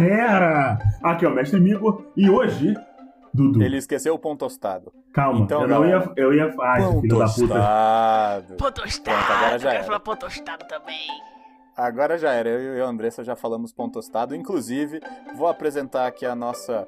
Galera! 0.00 0.78
Aqui 1.02 1.24
é 1.24 1.28
o 1.28 1.34
Mestre 1.34 1.60
Migo 1.60 2.04
e 2.16 2.28
hoje, 2.30 2.74
Dudu. 3.32 3.62
Ele 3.62 3.76
esqueceu 3.76 4.14
o 4.14 4.18
pão 4.18 4.36
tostado. 4.36 4.92
Calma, 5.12 5.40
Então, 5.40 5.62
eu 5.62 5.68
não 5.68 5.86
ia. 5.86 6.12
Eu 6.16 6.32
ia. 6.34 6.54
Ai, 6.60 6.80
pão 6.82 7.00
filho 7.00 7.18
da 7.18 7.24
puta. 7.26 7.40
tostado. 7.46 8.46
Pô 8.56 8.56
Pronto, 8.56 8.80
agora 8.80 8.88
tostado, 8.90 9.58
já 9.58 9.58
quero 9.58 9.74
era. 9.76 9.84
falar 9.84 10.00
pô 10.00 10.16
tostado 10.16 10.64
também. 10.66 11.06
Agora 11.76 12.18
já 12.18 12.32
era, 12.32 12.48
eu 12.48 12.76
e 12.76 12.80
a 12.80 12.84
Andressa 12.84 13.24
já 13.24 13.36
falamos 13.36 13.72
pão 13.72 13.88
tostado. 13.88 14.34
Inclusive, 14.34 15.00
vou 15.36 15.48
apresentar 15.48 16.06
aqui 16.06 16.26
a 16.26 16.34
nossa 16.34 16.86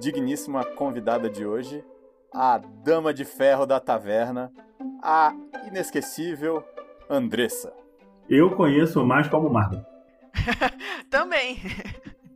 digníssima 0.00 0.64
convidada 0.64 1.30
de 1.30 1.46
hoje, 1.46 1.82
a 2.34 2.58
dama 2.58 3.14
de 3.14 3.24
ferro 3.24 3.64
da 3.64 3.78
taverna, 3.80 4.52
a 5.02 5.32
inesquecível 5.66 6.62
Andressa. 7.08 7.72
Eu 8.28 8.50
conheço 8.50 9.04
mais 9.04 9.28
como 9.28 9.48
Marvel. 9.48 9.84
Também. 11.08 11.58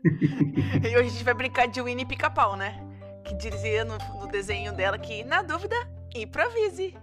e 0.83 0.89
hoje 0.89 0.97
a 0.97 1.03
gente 1.03 1.25
vai 1.25 1.35
brincar 1.35 1.67
de 1.67 1.81
Winnie 1.81 2.07
Pica-Pau, 2.07 2.57
né? 2.57 2.81
Que 3.25 3.35
dizia 3.35 3.85
no, 3.85 3.99
no 4.21 4.27
desenho 4.27 4.73
dela 4.73 4.99
que, 4.99 5.25
na 5.25 5.43
dúvida, 5.43 5.77
improvise. 6.15 6.95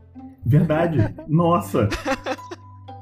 Verdade. 0.45 1.13
Nossa. 1.27 1.89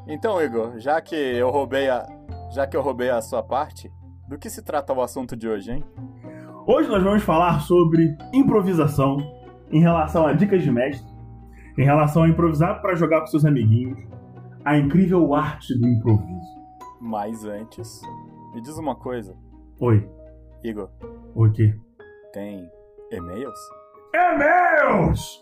Então, 0.05 0.41
Igor, 0.41 0.79
já 0.79 0.99
que 0.99 1.15
eu 1.15 1.49
roubei 1.49 1.89
a 1.89 2.05
já 2.53 2.67
que 2.67 2.77
eu 2.77 2.81
roubei 2.81 3.09
a 3.09 3.19
sua 3.19 3.41
parte, 3.41 3.91
do 4.27 4.37
que 4.37 4.49
se 4.49 4.61
trata 4.61 4.93
o 4.93 5.01
assunto 5.01 5.35
de 5.35 5.47
hoje, 5.47 5.71
hein? 5.71 5.83
Hoje 6.67 6.87
nós 6.87 7.03
vamos 7.03 7.23
falar 7.23 7.59
sobre 7.61 8.15
improvisação 8.31 9.17
em 9.71 9.81
relação 9.81 10.27
a 10.27 10.33
dicas 10.33 10.61
de 10.61 10.71
mestre, 10.71 11.11
em 11.77 11.83
relação 11.83 12.23
a 12.23 12.29
improvisar 12.29 12.79
para 12.79 12.95
jogar 12.95 13.21
com 13.21 13.27
seus 13.27 13.43
amiguinhos, 13.43 13.97
a 14.63 14.77
incrível 14.77 15.33
arte 15.33 15.77
do 15.79 15.87
improviso. 15.87 16.63
Mas 17.01 17.43
antes, 17.43 18.01
me 18.53 18.61
diz 18.61 18.77
uma 18.77 18.95
coisa, 18.95 19.35
Oi. 19.79 20.07
Igor, 20.63 20.89
O 21.35 21.49
quê? 21.51 21.73
tem 22.31 22.69
e-mails? 23.11 23.59
E-mails! 24.13 25.41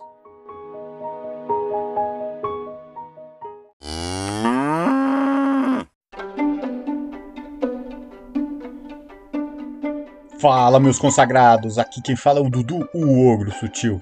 Fala, 10.40 10.80
meus 10.80 10.98
consagrados! 10.98 11.78
Aqui 11.78 12.02
quem 12.02 12.16
fala 12.16 12.40
é 12.40 12.42
o 12.42 12.50
Dudu, 12.50 12.88
o 12.94 13.28
Ogro 13.32 13.52
Sutil. 13.52 14.02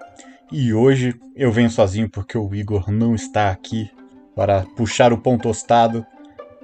E 0.52 0.74
hoje 0.74 1.14
eu 1.36 1.52
venho 1.52 1.70
sozinho 1.70 2.10
porque 2.10 2.38
o 2.38 2.54
Igor 2.56 2.90
não 2.90 3.14
está 3.14 3.52
aqui 3.52 3.92
para 4.36 4.64
puxar 4.76 5.12
o 5.12 5.18
pão 5.18 5.38
tostado, 5.38 6.06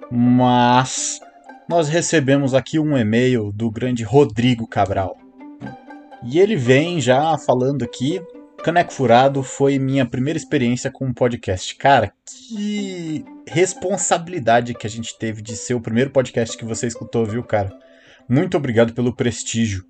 mas 0.09 1.19
nós 1.67 1.89
recebemos 1.89 2.53
aqui 2.53 2.77
um 2.77 2.97
e-mail 2.97 3.52
do 3.52 3.71
grande 3.71 4.03
Rodrigo 4.03 4.67
Cabral. 4.67 5.17
E 6.23 6.39
ele 6.39 6.55
vem 6.55 7.02
já 7.02 7.38
falando 7.38 7.84
aqui. 7.84 8.22
Caneco 8.63 8.94
Furado 8.94 9.44
foi 9.44 9.78
minha 9.78 10.06
primeira 10.06 10.38
experiência 10.38 10.89
com 10.89 11.06
um 11.06 11.13
podcast. 11.13 11.75
Cara, 11.75 12.12
que 12.25 13.23
responsabilidade 13.47 14.73
que 14.73 14.88
a 14.88 14.89
gente 14.89 15.17
teve 15.17 15.41
de 15.41 15.56
ser 15.56 15.75
o 15.75 15.81
primeiro 15.81 16.09
podcast 16.09 16.57
que 16.57 16.66
você 16.66 16.88
escutou, 16.88 17.25
viu, 17.25 17.44
cara? 17.44 17.72
Muito 18.28 18.57
obrigado 18.57 18.94
pelo 18.94 19.16
prestígio. 19.16 19.85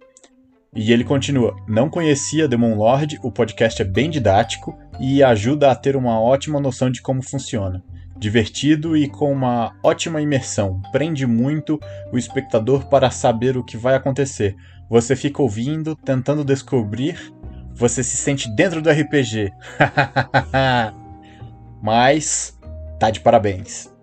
E 0.76 0.92
ele 0.92 1.06
continua: 1.06 1.56
Não 1.68 1.90
conhecia 1.90 2.50
Demon 2.50 2.76
Lord, 2.76 3.18
o 3.24 3.32
podcast 3.32 3.82
é 3.82 3.86
bem 3.86 4.10
didático 4.10 4.78
e 5.00 5.24
ajuda 5.24 5.72
a 5.72 5.76
ter 5.76 5.96
uma 5.96 6.20
ótima 6.20 6.60
noção 6.60 6.90
de 6.90 7.02
como 7.02 7.22
funciona. 7.22 7.82
Divertido 8.18 8.96
e 8.96 9.10
com 9.10 9.32
uma 9.32 9.76
ótima 9.84 10.22
imersão. 10.22 10.82
Prende 10.92 11.26
muito 11.26 11.80
o 12.12 12.18
espectador 12.18 12.88
para 12.88 13.12
saber 13.12 13.58
o 13.58 13.64
que 13.64 13.78
vai 13.78 13.96
acontecer. 13.96 14.56
Você 14.90 15.16
fica 15.16 15.42
ouvindo, 15.42 15.96
tentando 15.96 16.44
descobrir, 16.44 17.34
você 17.74 18.04
se 18.04 18.16
sente 18.16 18.50
dentro 18.56 18.82
do 18.82 18.90
RPG. 18.90 19.52
Mas 21.82 22.58
tá 23.00 23.10
de 23.10 23.20
parabéns. 23.20 23.94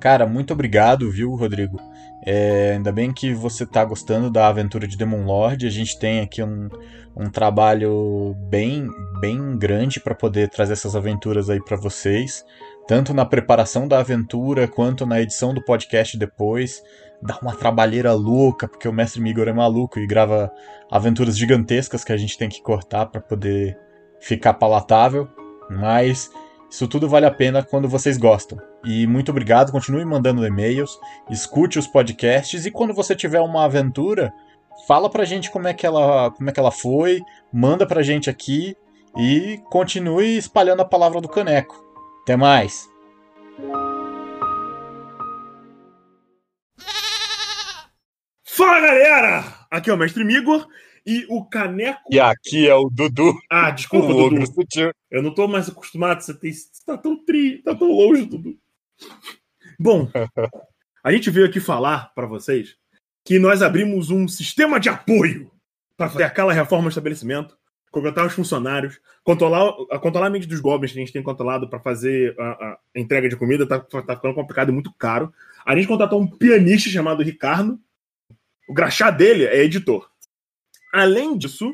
Cara, 0.00 0.26
muito 0.26 0.52
obrigado, 0.52 1.10
viu, 1.10 1.34
Rodrigo? 1.34 1.78
É, 2.24 2.72
ainda 2.74 2.90
bem 2.90 3.12
que 3.12 3.32
você 3.32 3.62
está 3.62 3.84
gostando 3.84 4.30
da 4.30 4.48
aventura 4.48 4.88
de 4.88 4.96
Demon 4.96 5.24
Lord. 5.24 5.66
A 5.66 5.70
gente 5.70 5.98
tem 5.98 6.20
aqui 6.20 6.42
um, 6.42 6.68
um 7.16 7.30
trabalho 7.30 8.34
bem, 8.48 8.88
bem 9.20 9.56
grande 9.56 10.00
para 10.00 10.14
poder 10.14 10.48
trazer 10.48 10.72
essas 10.72 10.96
aventuras 10.96 11.48
aí 11.48 11.62
para 11.62 11.76
vocês, 11.76 12.44
tanto 12.86 13.12
na 13.12 13.24
preparação 13.24 13.88
da 13.88 13.98
aventura 13.98 14.68
quanto 14.68 15.04
na 15.04 15.20
edição 15.20 15.52
do 15.52 15.62
podcast 15.62 16.16
depois. 16.16 16.82
Dá 17.20 17.38
uma 17.40 17.56
trabalheira 17.56 18.12
louca, 18.12 18.68
porque 18.68 18.88
o 18.88 18.92
mestre 18.92 19.20
Migor 19.20 19.48
é 19.48 19.52
maluco 19.52 19.98
e 19.98 20.06
grava 20.06 20.52
aventuras 20.90 21.36
gigantescas 21.36 22.04
que 22.04 22.12
a 22.12 22.16
gente 22.16 22.38
tem 22.38 22.48
que 22.48 22.62
cortar 22.62 23.06
para 23.06 23.20
poder 23.20 23.78
ficar 24.20 24.54
palatável, 24.54 25.28
mas 25.70 26.30
isso 26.70 26.86
tudo 26.86 27.08
vale 27.08 27.26
a 27.26 27.30
pena 27.30 27.62
quando 27.62 27.88
vocês 27.88 28.16
gostam. 28.16 28.58
E 28.84 29.06
muito 29.06 29.30
obrigado, 29.30 29.72
continue 29.72 30.04
mandando 30.04 30.46
e-mails, 30.46 30.98
escute 31.30 31.78
os 31.78 31.86
podcasts 31.86 32.66
e 32.66 32.70
quando 32.70 32.94
você 32.94 33.14
tiver 33.14 33.40
uma 33.40 33.64
aventura, 33.64 34.32
fala 34.86 35.08
pra 35.08 35.24
gente 35.24 35.50
como 35.50 35.68
é 35.68 35.74
que 35.74 35.86
ela, 35.86 36.30
como 36.30 36.48
é 36.48 36.52
que 36.52 36.60
ela 36.60 36.70
foi, 36.70 37.20
manda 37.52 37.86
pra 37.86 38.02
gente 38.02 38.28
aqui 38.28 38.76
e 39.16 39.58
continue 39.70 40.36
espalhando 40.36 40.82
a 40.82 40.84
palavra 40.84 41.20
do 41.20 41.28
caneco. 41.28 41.85
Até 42.26 42.34
mais. 42.36 42.90
Fala 48.44 48.80
galera! 48.80 49.66
Aqui 49.70 49.90
é 49.90 49.92
o 49.92 49.96
Mestre 49.96 50.24
Migor 50.24 50.66
e 51.04 51.26
o 51.28 51.44
Caneco. 51.44 52.00
E 52.10 52.18
aqui 52.18 52.68
é 52.68 52.74
o 52.74 52.88
Dudu, 52.90 53.34
Ah, 53.50 53.70
desculpa, 53.70 54.06
o 54.08 54.30
Dudu. 54.30 54.46
sutil. 54.46 54.90
Eu 55.10 55.22
não 55.22 55.32
tô 55.34 55.46
mais 55.46 55.68
acostumado. 55.68 56.20
Você, 56.22 56.34
tem, 56.34 56.52
você 56.52 56.68
tá 56.84 56.96
tão 56.96 57.22
tri, 57.24 57.62
tá 57.62 57.74
tão 57.74 57.88
longe, 57.90 58.24
Dudu. 58.24 58.56
Bom, 59.78 60.08
a 61.04 61.12
gente 61.12 61.30
veio 61.30 61.46
aqui 61.46 61.60
falar 61.60 62.12
pra 62.14 62.26
vocês 62.26 62.76
que 63.24 63.38
nós 63.38 63.60
abrimos 63.62 64.10
um 64.10 64.26
sistema 64.28 64.78
de 64.80 64.88
apoio 64.88 65.50
para 65.96 66.08
fazer 66.08 66.24
aquela 66.24 66.52
reforma 66.52 66.84
do 66.84 66.90
estabelecimento, 66.90 67.56
contratar 67.96 68.26
os 68.26 68.34
funcionários, 68.34 69.00
controlar, 69.24 69.74
a- 69.90 69.98
controlar 69.98 70.26
a 70.26 70.30
mente 70.30 70.46
dos 70.46 70.60
goblins 70.60 70.92
que 70.92 70.98
a 70.98 71.02
gente 71.02 71.12
tem 71.12 71.22
controlado 71.22 71.68
para 71.68 71.80
fazer 71.80 72.38
a, 72.38 72.44
a 72.44 72.78
entrega 72.94 73.28
de 73.28 73.36
comida, 73.36 73.66
tá, 73.66 73.80
tá 73.80 74.14
ficando 74.16 74.34
complicado 74.34 74.68
e 74.68 74.72
muito 74.72 74.92
caro. 74.98 75.32
A 75.64 75.74
gente 75.74 75.88
contratou 75.88 76.20
um 76.20 76.26
pianista 76.26 76.90
chamado 76.90 77.22
Ricardo. 77.22 77.78
O 78.68 78.74
graxá 78.74 79.10
dele 79.10 79.44
é 79.46 79.62
editor. 79.64 80.08
Além 80.92 81.36
disso, 81.38 81.72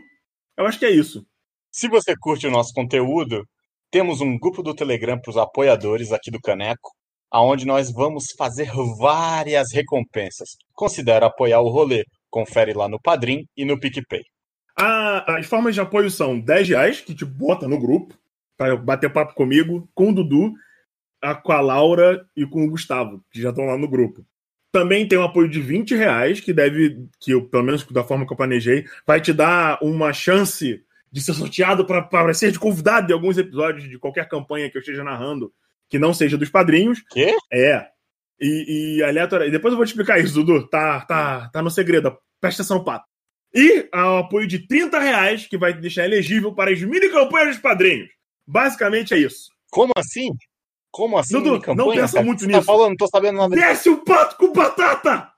eu 0.56 0.66
acho 0.66 0.78
que 0.78 0.86
é 0.86 0.90
isso. 0.90 1.26
Se 1.70 1.88
você 1.88 2.14
curte 2.16 2.46
o 2.46 2.50
nosso 2.50 2.72
conteúdo, 2.72 3.46
temos 3.90 4.20
um 4.20 4.38
grupo 4.38 4.62
do 4.62 4.74
Telegram 4.74 5.18
para 5.18 5.30
os 5.30 5.36
apoiadores 5.36 6.12
aqui 6.12 6.30
do 6.30 6.40
Caneco, 6.40 6.90
aonde 7.30 7.66
nós 7.66 7.90
vamos 7.90 8.26
fazer 8.36 8.70
várias 8.98 9.72
recompensas. 9.72 10.50
Considera 10.74 11.26
apoiar 11.26 11.60
o 11.60 11.68
rolê. 11.68 12.04
Confere 12.30 12.72
lá 12.72 12.88
no 12.88 13.00
Padrim 13.00 13.46
e 13.56 13.64
no 13.64 13.78
PicPay. 13.78 14.22
A- 14.76 15.36
as 15.38 15.46
formas 15.46 15.74
de 15.74 15.80
apoio 15.80 16.10
são 16.10 16.38
10 16.38 16.68
reais, 16.68 17.00
que 17.00 17.14
te 17.14 17.24
bota 17.24 17.68
no 17.68 17.78
grupo, 17.80 18.14
para 18.56 18.76
bater 18.76 19.10
papo 19.12 19.34
comigo, 19.34 19.88
com 19.94 20.10
o 20.10 20.14
Dudu, 20.14 20.52
a- 21.22 21.34
com 21.34 21.52
a 21.52 21.60
Laura 21.60 22.24
e 22.36 22.46
com 22.46 22.64
o 22.64 22.70
Gustavo, 22.70 23.22
que 23.30 23.40
já 23.40 23.50
estão 23.50 23.64
lá 23.66 23.76
no 23.76 23.88
grupo. 23.88 24.24
Também 24.72 25.06
tem 25.06 25.18
um 25.18 25.22
apoio 25.24 25.48
de 25.48 25.60
20 25.60 25.94
reais, 25.94 26.40
que 26.40 26.52
deve, 26.52 27.06
que 27.20 27.32
eu, 27.32 27.46
pelo 27.46 27.62
menos 27.62 27.84
da 27.88 28.02
forma 28.02 28.26
que 28.26 28.32
eu 28.32 28.36
planejei, 28.36 28.84
vai 29.06 29.20
te 29.20 29.32
dar 29.32 29.78
uma 29.82 30.12
chance 30.14 30.82
de 31.10 31.20
ser 31.20 31.34
sorteado 31.34 31.84
para 31.84 32.32
ser 32.32 32.50
de 32.52 32.58
convidado 32.58 33.10
em 33.10 33.14
alguns 33.14 33.36
episódios 33.36 33.86
de 33.88 33.98
qualquer 33.98 34.26
campanha 34.28 34.70
que 34.70 34.78
eu 34.78 34.80
esteja 34.80 35.04
narrando, 35.04 35.52
que 35.90 35.98
não 35.98 36.14
seja 36.14 36.38
dos 36.38 36.48
padrinhos. 36.48 37.02
Quê? 37.10 37.36
É. 37.52 37.86
E, 38.40 38.96
e 38.98 39.02
aleatório. 39.04 39.46
E 39.46 39.50
depois 39.50 39.72
eu 39.72 39.76
vou 39.76 39.84
te 39.84 39.90
explicar 39.90 40.18
isso, 40.18 40.32
Dudu. 40.42 40.66
Tá, 40.68 41.02
tá, 41.02 41.50
tá 41.52 41.60
no 41.60 41.70
segredo. 41.70 42.16
Presta 42.40 42.62
atenção, 42.62 42.82
pato. 42.82 43.04
E 43.54 43.86
ao 43.92 44.18
apoio 44.18 44.46
de 44.46 44.66
30 44.66 44.98
reais, 44.98 45.46
que 45.46 45.58
vai 45.58 45.74
deixar 45.74 46.06
elegível 46.06 46.54
para 46.54 46.70
as 46.72 46.80
mini 46.80 47.10
campanhas 47.10 47.50
dos 47.50 47.58
padrinhos. 47.58 48.08
Basicamente 48.46 49.12
é 49.12 49.18
isso. 49.18 49.50
Como 49.70 49.92
assim? 49.96 50.30
Como 50.90 51.18
assim? 51.18 51.34
Dudu, 51.34 51.74
não 51.74 51.90
pensa 51.90 52.14
cara? 52.14 52.26
muito 52.26 52.40
tá 52.40 52.46
nisso. 52.46 52.60
Tá 52.60 52.64
falando, 52.64 52.90
não 52.90 52.96
tô 52.96 53.06
sabendo 53.08 53.38
nada. 53.38 53.54
Desce 53.54 53.90
o 53.90 53.94
um 53.94 54.04
pato 54.04 54.36
com 54.36 54.52
batata! 54.52 55.30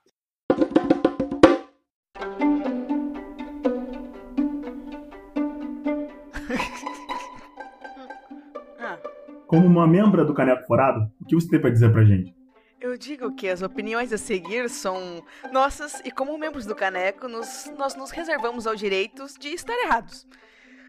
Como 9.47 9.67
uma 9.67 9.87
membra 9.87 10.25
do 10.25 10.33
Caneco 10.33 10.65
Forado, 10.65 11.09
o 11.21 11.25
que 11.25 11.35
você 11.35 11.49
tem 11.49 11.61
para 11.61 11.69
dizer 11.69 11.91
pra 11.91 12.03
gente? 12.03 12.33
Eu 12.79 12.97
digo 12.97 13.33
que 13.35 13.47
as 13.47 13.61
opiniões 13.61 14.11
a 14.11 14.17
seguir 14.17 14.69
são 14.69 15.23
nossas 15.51 16.01
e, 16.05 16.11
como 16.11 16.37
membros 16.37 16.65
do 16.65 16.75
Caneco, 16.75 17.27
nos, 17.27 17.71
nós 17.77 17.95
nos 17.95 18.11
reservamos 18.11 18.67
ao 18.67 18.75
direito 18.75 19.25
de 19.39 19.49
estar 19.49 19.73
errados. 19.73 20.27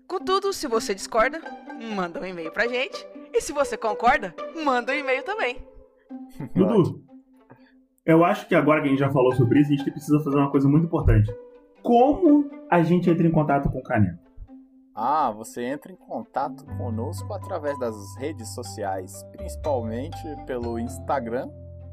Contudo, 0.07 0.53
se 0.53 0.69
você 0.69 0.95
discorda, 0.95 1.41
manda 1.95 2.21
um 2.21 2.25
e-mail 2.25 2.53
pra 2.53 2.69
gente. 2.69 3.07
E 3.33 3.41
se 3.41 3.53
você 3.53 3.77
concorda, 3.77 4.35
manda 4.65 4.93
um 4.93 4.97
e-mail 4.97 5.23
também. 5.23 5.59
Dudu, 6.55 7.03
eu 8.05 8.25
acho 8.25 8.47
que 8.47 8.55
agora 8.55 8.81
que 8.81 8.87
a 8.87 8.91
gente 8.91 9.01
já 9.01 9.11
falou 9.11 9.35
sobre 9.35 9.61
isso, 9.61 9.73
a 9.73 9.77
gente 9.77 9.91
precisa 9.91 10.21
fazer 10.21 10.37
uma 10.37 10.51
coisa 10.51 10.69
muito 10.69 10.87
importante. 10.87 11.35
Como 11.83 12.49
a 12.71 12.83
gente 12.83 13.11
entra 13.11 13.27
em 13.27 13.33
contato 13.33 13.71
com 13.71 13.79
o 13.79 13.83
Caneco? 13.83 14.27
Ah, 14.95 15.31
você 15.31 15.63
entra 15.63 15.93
em 15.93 15.97
contato 15.97 16.65
conosco 16.79 17.33
através 17.35 17.79
das 17.79 17.95
redes 18.17 18.55
sociais, 18.55 19.23
principalmente 19.33 20.19
pelo 20.47 20.79
Instagram, 20.79 21.51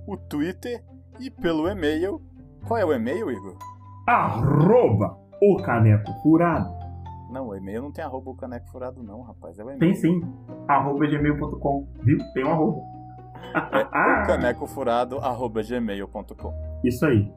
o 0.08 0.18
Twitter 0.18 0.84
e 1.20 1.30
pelo 1.30 1.68
e-mail. 1.68 2.22
Qual 2.68 2.80
é 2.80 2.86
o 2.86 2.94
e-mail, 2.94 3.32
Igor? 3.32 3.58
Arroba 4.08 5.18
o 5.42 5.58
Caneco 5.62 6.12
Furado. 6.22 6.72
Não, 7.30 7.48
o 7.48 7.56
e-mail 7.56 7.82
não 7.82 7.92
tem 7.92 8.04
arroba 8.04 8.32
o 8.32 8.36
Caneco 8.36 8.70
Furado 8.70 9.02
não, 9.02 9.22
rapaz. 9.22 9.58
É 9.58 9.64
o 9.64 9.66
e-mail. 9.66 9.80
Tem 9.80 9.96
sim. 9.96 10.22
Arroba 10.68 11.08
gmail.com. 11.08 11.88
Viu? 12.04 12.18
Tem 12.34 12.46
um 12.46 12.52
arroba. 12.52 12.82
É 13.54 14.24
o 14.24 14.28
canecofurado 14.28 15.18
arroba 15.20 15.62
gmail.com. 15.64 16.54
Isso 16.84 17.06
aí. 17.06 17.32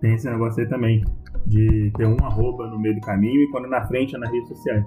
Tem 0.00 0.14
esse 0.14 0.28
negócio 0.28 0.62
aí 0.62 0.68
também. 0.68 1.04
De 1.46 1.92
ter 1.96 2.06
um 2.06 2.16
arroba 2.24 2.66
no 2.66 2.78
meio 2.78 2.94
do 2.94 3.00
caminho 3.00 3.42
e 3.42 3.50
quando 3.50 3.68
na 3.68 3.86
frente 3.86 4.14
é 4.14 4.18
nas 4.18 4.30
redes 4.30 4.48
sociais. 4.48 4.84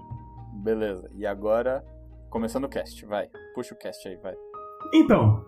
Beleza. 0.54 1.10
E 1.16 1.26
agora, 1.26 1.84
começando 2.30 2.66
o 2.66 2.70
cast, 2.70 3.06
vai. 3.06 3.28
Puxa 3.56 3.74
o 3.74 3.78
cast 3.78 4.08
aí, 4.08 4.18
vai. 4.18 4.34
Então, 4.94 5.44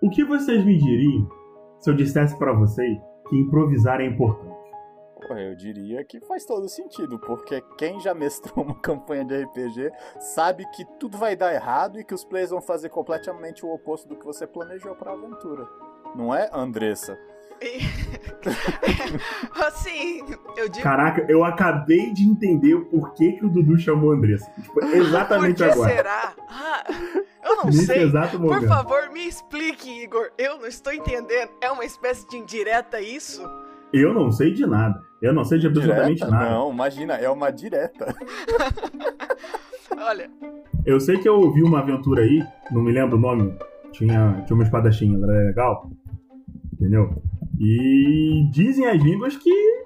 o 0.00 0.10
que 0.10 0.24
vocês 0.24 0.64
me 0.64 0.76
diriam 0.76 1.28
se 1.80 1.90
eu 1.90 1.94
dissesse 1.94 2.36
pra 2.38 2.52
vocês 2.52 2.98
que 3.28 3.36
improvisar 3.36 4.00
é 4.00 4.06
importante? 4.06 4.58
Eu 5.30 5.54
diria 5.54 6.02
que 6.04 6.20
faz 6.20 6.44
todo 6.44 6.68
sentido, 6.68 7.18
porque 7.18 7.60
quem 7.76 8.00
já 8.00 8.14
mestrou 8.14 8.64
uma 8.64 8.80
campanha 8.80 9.24
de 9.24 9.42
RPG 9.42 9.90
sabe 10.18 10.64
que 10.70 10.84
tudo 10.98 11.18
vai 11.18 11.36
dar 11.36 11.52
errado 11.52 12.00
e 12.00 12.04
que 12.04 12.14
os 12.14 12.24
players 12.24 12.50
vão 12.50 12.62
fazer 12.62 12.88
completamente 12.88 13.64
o 13.64 13.72
oposto 13.72 14.08
do 14.08 14.16
que 14.16 14.24
você 14.24 14.46
planejou 14.46 14.94
pra 14.94 15.12
aventura. 15.12 15.68
Não 16.14 16.34
é, 16.34 16.48
Andressa? 16.52 17.18
E- 17.60 17.80
assim, 19.66 20.20
eu 20.56 20.68
digo. 20.68 20.82
Caraca, 20.82 21.24
eu 21.28 21.44
acabei 21.44 22.12
de 22.12 22.24
entender 22.24 22.74
o 22.74 22.84
porquê 22.86 23.32
que 23.32 23.44
o 23.44 23.48
Dudu 23.48 23.78
chamou 23.78 24.12
Andressa. 24.12 24.50
Tipo, 24.60 24.74
Por 24.80 24.94
exatamente 24.94 25.56
que 25.62 25.64
agora. 25.70 25.90
será? 25.90 26.32
Ah, 26.48 26.84
eu 27.44 27.56
não 27.56 27.64
Nesse 27.66 27.86
sei. 27.86 28.02
exato 28.02 28.38
Por 28.38 28.62
favor, 28.66 29.10
me 29.12 29.26
explique, 29.26 30.02
Igor. 30.04 30.30
Eu 30.38 30.58
não 30.58 30.66
estou 30.66 30.92
entendendo. 30.92 31.50
É 31.60 31.70
uma 31.70 31.84
espécie 31.84 32.26
de 32.28 32.36
indireta 32.36 33.00
isso? 33.00 33.42
Eu 33.92 34.12
não 34.14 34.30
sei 34.30 34.52
de 34.52 34.66
nada. 34.66 35.02
Eu 35.20 35.32
não 35.32 35.44
sei 35.44 35.58
de 35.58 35.66
absolutamente 35.66 36.16
Direta? 36.16 36.30
nada. 36.30 36.50
Não, 36.50 36.70
imagina, 36.70 37.14
é 37.14 37.28
uma 37.28 37.50
direta. 37.50 38.14
Olha, 39.98 40.30
Eu 40.86 41.00
sei 41.00 41.18
que 41.18 41.28
eu 41.28 41.34
ouvi 41.40 41.62
uma 41.62 41.80
aventura 41.80 42.22
aí, 42.22 42.44
não 42.70 42.82
me 42.82 42.92
lembro 42.92 43.16
o 43.16 43.20
nome. 43.20 43.56
Tinha, 43.90 44.42
tinha 44.46 44.54
uma 44.54 44.62
espadachim, 44.62 45.14
ela 45.14 45.32
era 45.34 45.46
legal. 45.48 45.90
Entendeu? 46.74 47.20
E 47.60 48.48
dizem 48.50 48.86
as 48.86 49.02
línguas 49.02 49.36
que 49.36 49.84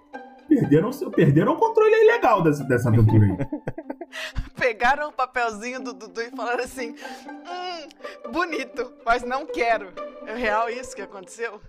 perderam, 0.48 0.92
seu- 0.92 1.10
perderam 1.10 1.52
o 1.54 1.56
controle 1.56 1.94
ilegal 2.02 2.42
dessa, 2.42 2.64
dessa 2.64 2.88
aventura 2.88 3.24
aí. 3.24 3.36
pegaram 4.58 5.08
o 5.08 5.12
papelzinho 5.12 5.80
do 5.82 5.92
Dudu 5.92 6.20
e 6.20 6.30
falaram 6.30 6.64
assim: 6.64 6.94
Hum, 7.26 8.30
bonito, 8.30 8.92
mas 9.04 9.22
não 9.22 9.46
quero. 9.46 9.88
É 10.26 10.34
real 10.36 10.68
isso 10.68 10.94
que 10.94 11.02
aconteceu? 11.02 11.60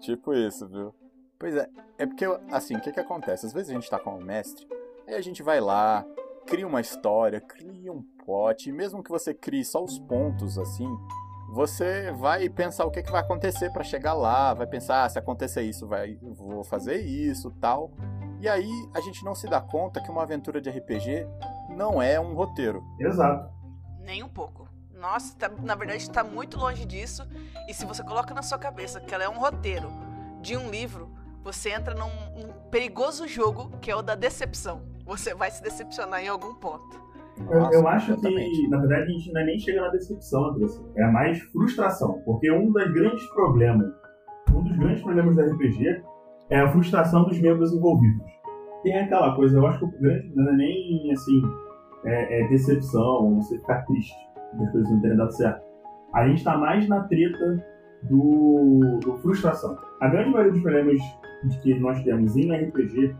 Tipo 0.00 0.34
isso, 0.34 0.68
viu? 0.68 0.94
Pois 1.38 1.54
é, 1.56 1.68
é 1.98 2.06
porque, 2.06 2.24
assim, 2.50 2.76
o 2.76 2.80
que 2.80 2.92
que 2.92 3.00
acontece? 3.00 3.46
Às 3.46 3.52
vezes 3.52 3.70
a 3.70 3.74
gente 3.74 3.90
tá 3.90 3.98
com 3.98 4.16
o 4.16 4.22
mestre, 4.24 4.66
aí 5.06 5.14
a 5.14 5.20
gente 5.20 5.42
vai 5.42 5.60
lá, 5.60 6.04
cria 6.46 6.66
uma 6.66 6.80
história, 6.80 7.40
cria 7.40 7.92
um 7.92 8.02
plot, 8.24 8.68
e 8.68 8.72
mesmo 8.72 9.02
que 9.02 9.10
você 9.10 9.34
crie 9.34 9.64
só 9.64 9.82
os 9.84 9.98
pontos, 9.98 10.58
assim, 10.58 10.88
você 11.48 12.12
vai 12.12 12.48
pensar 12.48 12.84
o 12.84 12.90
que, 12.90 13.02
que 13.02 13.10
vai 13.10 13.20
acontecer 13.20 13.70
pra 13.70 13.84
chegar 13.84 14.14
lá, 14.14 14.52
vai 14.54 14.66
pensar, 14.66 15.04
ah, 15.04 15.08
se 15.08 15.18
acontecer 15.18 15.62
isso, 15.62 15.86
vai, 15.86 16.18
eu 16.22 16.34
vou 16.34 16.64
fazer 16.64 16.96
isso, 17.00 17.50
tal. 17.60 17.92
E 18.40 18.48
aí 18.48 18.68
a 18.94 19.00
gente 19.00 19.24
não 19.24 19.34
se 19.34 19.48
dá 19.48 19.60
conta 19.60 20.00
que 20.00 20.10
uma 20.10 20.22
aventura 20.22 20.60
de 20.60 20.68
RPG 20.70 21.26
não 21.70 22.02
é 22.02 22.20
um 22.20 22.34
roteiro. 22.34 22.82
Exato. 22.98 23.50
Nem 24.00 24.22
um 24.22 24.28
pouco. 24.28 24.68
Nossa, 24.92 25.36
tá- 25.36 25.50
na 25.62 25.74
verdade 25.74 26.10
tá 26.10 26.24
muito 26.24 26.58
longe 26.58 26.84
disso. 26.84 27.26
E 27.68 27.74
se 27.74 27.84
você 27.84 28.02
coloca 28.02 28.34
na 28.34 28.42
sua 28.42 28.58
cabeça 28.58 29.00
que 29.00 29.14
ela 29.14 29.24
é 29.24 29.28
um 29.28 29.38
roteiro 29.38 29.90
de 30.40 30.56
um 30.56 30.70
livro, 30.70 31.14
você 31.42 31.70
entra 31.70 31.94
num, 31.94 32.10
num 32.34 32.52
perigoso 32.70 33.26
jogo 33.28 33.70
que 33.78 33.90
é 33.90 33.96
o 33.96 34.02
da 34.02 34.14
decepção. 34.14 34.82
Você 35.04 35.34
vai 35.34 35.50
se 35.50 35.62
decepcionar 35.62 36.20
em 36.22 36.28
algum 36.28 36.54
ponto. 36.54 37.05
Eu, 37.38 37.60
Nossa, 37.60 37.74
eu 37.74 37.88
acho 37.88 38.12
exatamente. 38.12 38.50
que, 38.50 38.68
na 38.68 38.78
verdade, 38.78 39.02
a 39.02 39.06
gente 39.06 39.32
não 39.32 39.40
é 39.40 39.44
nem 39.44 39.58
chega 39.58 39.80
na 39.82 39.88
decepção, 39.88 40.44
Andressa. 40.46 40.82
É 40.96 41.06
mais 41.10 41.38
frustração. 41.38 42.22
Porque 42.24 42.50
um 42.50 42.72
dos 42.72 42.92
grandes 42.92 43.26
problemas, 43.30 43.92
um 44.54 44.62
dos 44.62 44.76
grandes 44.76 45.02
problemas 45.02 45.36
do 45.36 45.42
RPG 45.42 46.02
é 46.50 46.60
a 46.60 46.68
frustração 46.68 47.24
dos 47.24 47.38
membros 47.40 47.72
envolvidos. 47.72 48.26
Tem 48.82 48.98
aquela 48.98 49.34
coisa, 49.34 49.58
eu 49.58 49.66
acho 49.66 49.80
que 49.80 49.84
o 49.84 50.00
grande 50.00 50.28
problema 50.28 50.52
não 50.52 50.52
é 50.52 50.56
nem, 50.56 51.12
assim, 51.12 51.42
é, 52.04 52.40
é 52.40 52.48
decepção, 52.48 53.36
você 53.36 53.58
ficar 53.58 53.82
triste 53.82 54.14
das 54.54 54.70
coisas 54.70 54.90
não 54.90 55.00
terem 55.00 55.16
dado 55.16 55.32
certo. 55.32 55.62
A 56.14 56.26
gente 56.28 56.42
tá 56.42 56.56
mais 56.56 56.88
na 56.88 57.02
treta 57.04 57.64
do, 58.04 58.98
do 59.00 59.16
frustração. 59.18 59.76
A 60.00 60.08
grande 60.08 60.30
maioria 60.30 60.52
dos 60.52 60.62
problemas 60.62 61.00
de 61.44 61.58
que 61.60 61.78
nós 61.78 62.02
temos 62.02 62.36
em 62.36 62.50
RPG 62.54 63.14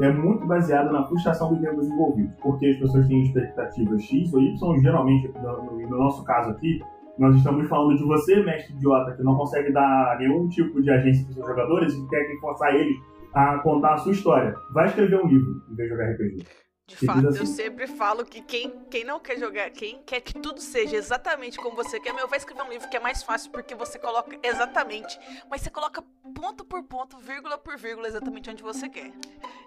é 0.00 0.12
muito 0.12 0.46
baseada 0.46 0.90
na 0.92 1.04
frustração 1.04 1.50
dos 1.52 1.60
membros 1.60 1.86
envolvidos, 1.88 2.34
porque 2.42 2.66
as 2.66 2.76
pessoas 2.78 3.06
têm 3.08 3.22
expectativas 3.22 4.02
X 4.02 4.32
ou 4.32 4.40
Y, 4.40 4.80
geralmente, 4.82 5.28
no, 5.42 5.64
no- 5.64 5.88
no 5.88 5.98
nosso 5.98 6.24
caso 6.24 6.50
aqui, 6.50 6.80
nós 7.18 7.34
estamos 7.36 7.68
falando 7.68 7.96
de 7.96 8.04
você, 8.04 8.42
mestre 8.44 8.74
idiota, 8.74 9.12
que 9.16 9.22
não 9.24 9.34
consegue 9.36 9.72
dar 9.72 10.16
nenhum 10.20 10.48
tipo 10.48 10.80
de 10.80 10.90
agência 10.90 11.24
para 11.24 11.34
seus 11.34 11.46
jogadores 11.48 11.94
e 11.94 12.08
quer 12.08 12.24
que 12.24 12.36
forçar 12.38 12.74
eles 12.74 12.96
a 13.34 13.58
contar 13.58 13.94
a 13.94 13.98
sua 13.98 14.12
história. 14.12 14.54
Vai 14.72 14.86
escrever 14.86 15.16
um 15.22 15.26
livro 15.26 15.62
em 15.70 15.74
vez 15.74 15.88
de 15.88 15.94
jogar 15.96 16.10
RPG. 16.12 16.67
De 16.88 16.96
fato, 16.96 17.28
assim. 17.28 17.40
eu 17.40 17.46
sempre 17.46 17.86
falo 17.86 18.24
que 18.24 18.40
quem, 18.40 18.70
quem 18.90 19.04
não 19.04 19.20
quer 19.20 19.38
jogar, 19.38 19.68
quem 19.70 20.00
quer 20.06 20.22
que 20.22 20.32
tudo 20.32 20.58
seja 20.58 20.96
exatamente 20.96 21.58
como 21.58 21.76
você 21.76 22.00
quer, 22.00 22.14
meu, 22.14 22.26
vai 22.26 22.38
escrever 22.38 22.62
um 22.62 22.70
livro 22.70 22.88
que 22.88 22.96
é 22.96 23.00
mais 23.00 23.22
fácil 23.22 23.50
porque 23.50 23.74
você 23.74 23.98
coloca 23.98 24.38
exatamente, 24.42 25.20
mas 25.50 25.60
você 25.60 25.68
coloca 25.68 26.02
ponto 26.34 26.64
por 26.64 26.82
ponto, 26.82 27.18
vírgula 27.18 27.58
por 27.58 27.76
vírgula, 27.76 28.08
exatamente 28.08 28.48
onde 28.48 28.62
você 28.62 28.88
quer. 28.88 29.12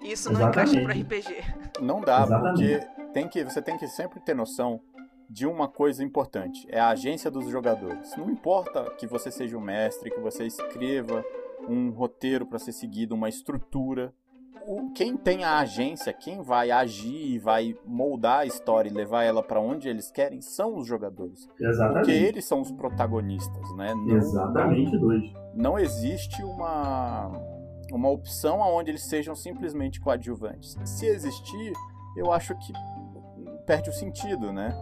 E 0.01 0.12
isso 0.12 0.34
não 0.34 0.50
encaixa 0.50 0.74
pro 0.82 0.92
Exatamente. 0.92 1.32
RPG. 1.32 1.80
Não 1.80 2.01
dá, 2.01 2.24
Exatamente. 2.24 2.80
porque 2.88 3.04
tem 3.13 3.28
que, 3.28 3.44
você 3.44 3.62
tem 3.62 3.78
que 3.78 3.88
sempre 3.88 4.20
ter 4.20 4.34
noção 4.34 4.82
de 5.30 5.46
uma 5.46 5.68
coisa 5.68 6.04
importante: 6.04 6.66
é 6.70 6.80
a 6.80 6.90
agência 6.90 7.30
dos 7.30 7.48
jogadores. 7.48 8.18
Não 8.18 8.32
importa 8.32 8.90
que 8.98 9.06
você 9.06 9.30
seja 9.30 9.56
um 9.56 9.62
mestre, 9.62 10.10
que 10.10 10.20
você 10.20 10.48
escreva 10.48 11.24
um 11.70 11.92
roteiro 11.92 12.48
para 12.48 12.58
ser 12.58 12.72
seguido, 12.72 13.13
uma 13.13 13.30
estrutura. 13.30 14.12
O, 14.68 14.91
quem 14.94 15.18
tem 15.18 15.44
a 15.44 15.60
agência, 15.60 16.13
quem 16.13 16.41
vai 16.41 16.72
agir 16.72 17.34
e 17.34 17.39
vai 17.39 17.75
moldar 17.86 18.39
a 18.39 18.46
história 18.46 18.89
e 18.89 18.94
levar 18.94 19.24
ela 19.24 19.41
para 19.44 19.60
onde 19.60 19.88
eles 19.89 20.12
querem 20.12 20.41
são 20.41 20.77
os 20.77 20.88
jogadores. 20.88 21.46
Porque 21.48 21.65
Exatamente. 21.65 22.12
eles 22.12 22.46
são 22.46 22.62
os 22.62 22.72
protagonistas, 22.72 23.75
né? 23.75 23.94
Não- 23.96 24.18
Exatamente 24.18 24.98
dois. 24.98 25.24
não 25.56 25.80
existe 25.80 26.41
uma, 26.44 27.32
uma 27.91 28.10
opção 28.10 28.60
onde 28.60 28.91
eles 28.91 29.03
sejam 29.08 29.36
simplesmente 29.36 30.00
coadjuvantes. 30.00 30.77
Se 30.86 31.06
existir, 31.08 31.74
eu 32.15 32.32
acho 32.32 32.56
que 32.60 32.74
perde 33.65 33.89
o 33.89 33.94
sentido, 33.94 34.51
né? 34.53 34.74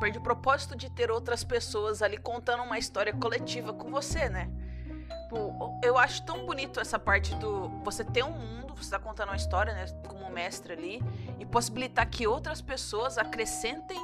Perde 0.00 0.18
o 0.18 0.22
propósito 0.22 0.76
de 0.76 0.88
ter 0.90 1.10
outras 1.10 1.42
pessoas 1.42 2.02
ali 2.02 2.16
contando 2.16 2.62
uma 2.62 2.78
história 2.78 3.12
coletiva 3.12 3.72
com 3.72 3.90
você, 3.90 4.28
né? 4.28 4.48
Pô, 5.28 5.78
Eu 5.82 5.98
acho 5.98 6.24
tão 6.24 6.46
bonito 6.46 6.80
essa 6.80 6.98
parte 6.98 7.34
do 7.36 7.68
você 7.84 8.02
ter 8.02 8.24
um 8.24 8.30
mundo, 8.30 8.74
você 8.74 8.90
tá 8.90 8.98
contando 8.98 9.28
uma 9.28 9.36
história, 9.36 9.74
né, 9.74 9.86
como 10.08 10.30
mestre 10.30 10.72
ali, 10.72 11.02
e 11.38 11.44
possibilitar 11.44 12.08
que 12.08 12.26
outras 12.26 12.62
pessoas 12.62 13.18
acrescentem 13.18 13.98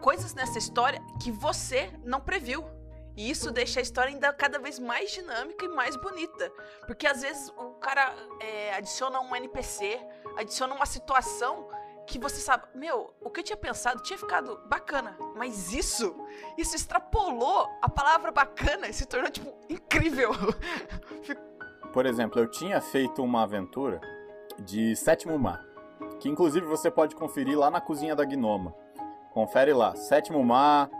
coisas 0.00 0.34
nessa 0.34 0.58
história 0.58 1.00
que 1.20 1.30
você 1.30 1.90
não 2.04 2.20
previu. 2.20 2.64
E 3.16 3.30
isso 3.30 3.50
deixa 3.50 3.78
a 3.78 3.82
história 3.82 4.12
ainda 4.12 4.32
cada 4.32 4.58
vez 4.58 4.78
mais 4.78 5.12
dinâmica 5.12 5.64
e 5.64 5.68
mais 5.68 5.96
bonita. 5.96 6.50
Porque 6.86 7.06
às 7.06 7.22
vezes 7.22 7.48
o 7.56 7.74
cara 7.74 8.14
é, 8.40 8.74
adiciona 8.74 9.20
um 9.20 9.36
NPC, 9.36 10.00
adiciona 10.36 10.74
uma 10.74 10.86
situação 10.86 11.68
que 12.12 12.18
você 12.18 12.42
sabe, 12.42 12.64
meu, 12.74 13.14
o 13.22 13.30
que 13.30 13.40
eu 13.40 13.44
tinha 13.44 13.56
pensado 13.56 14.02
tinha 14.02 14.18
ficado 14.18 14.60
bacana, 14.66 15.16
mas 15.34 15.72
isso, 15.72 16.14
isso 16.58 16.76
extrapolou 16.76 17.66
a 17.80 17.88
palavra 17.88 18.30
bacana 18.30 18.86
e 18.86 18.92
se 18.92 19.06
tornou, 19.06 19.30
tipo, 19.30 19.50
incrível. 19.66 20.30
Por 21.90 22.04
exemplo, 22.04 22.38
eu 22.38 22.46
tinha 22.46 22.82
feito 22.82 23.22
uma 23.22 23.44
aventura 23.44 23.98
de 24.58 24.94
Sétimo 24.94 25.38
Mar, 25.38 25.64
que 26.20 26.28
inclusive 26.28 26.66
você 26.66 26.90
pode 26.90 27.16
conferir 27.16 27.58
lá 27.58 27.70
na 27.70 27.80
cozinha 27.80 28.14
da 28.14 28.26
Gnoma. 28.26 28.74
Confere 29.32 29.72
lá, 29.72 29.96
Sétimo 29.96 30.44
Mar, 30.44 30.90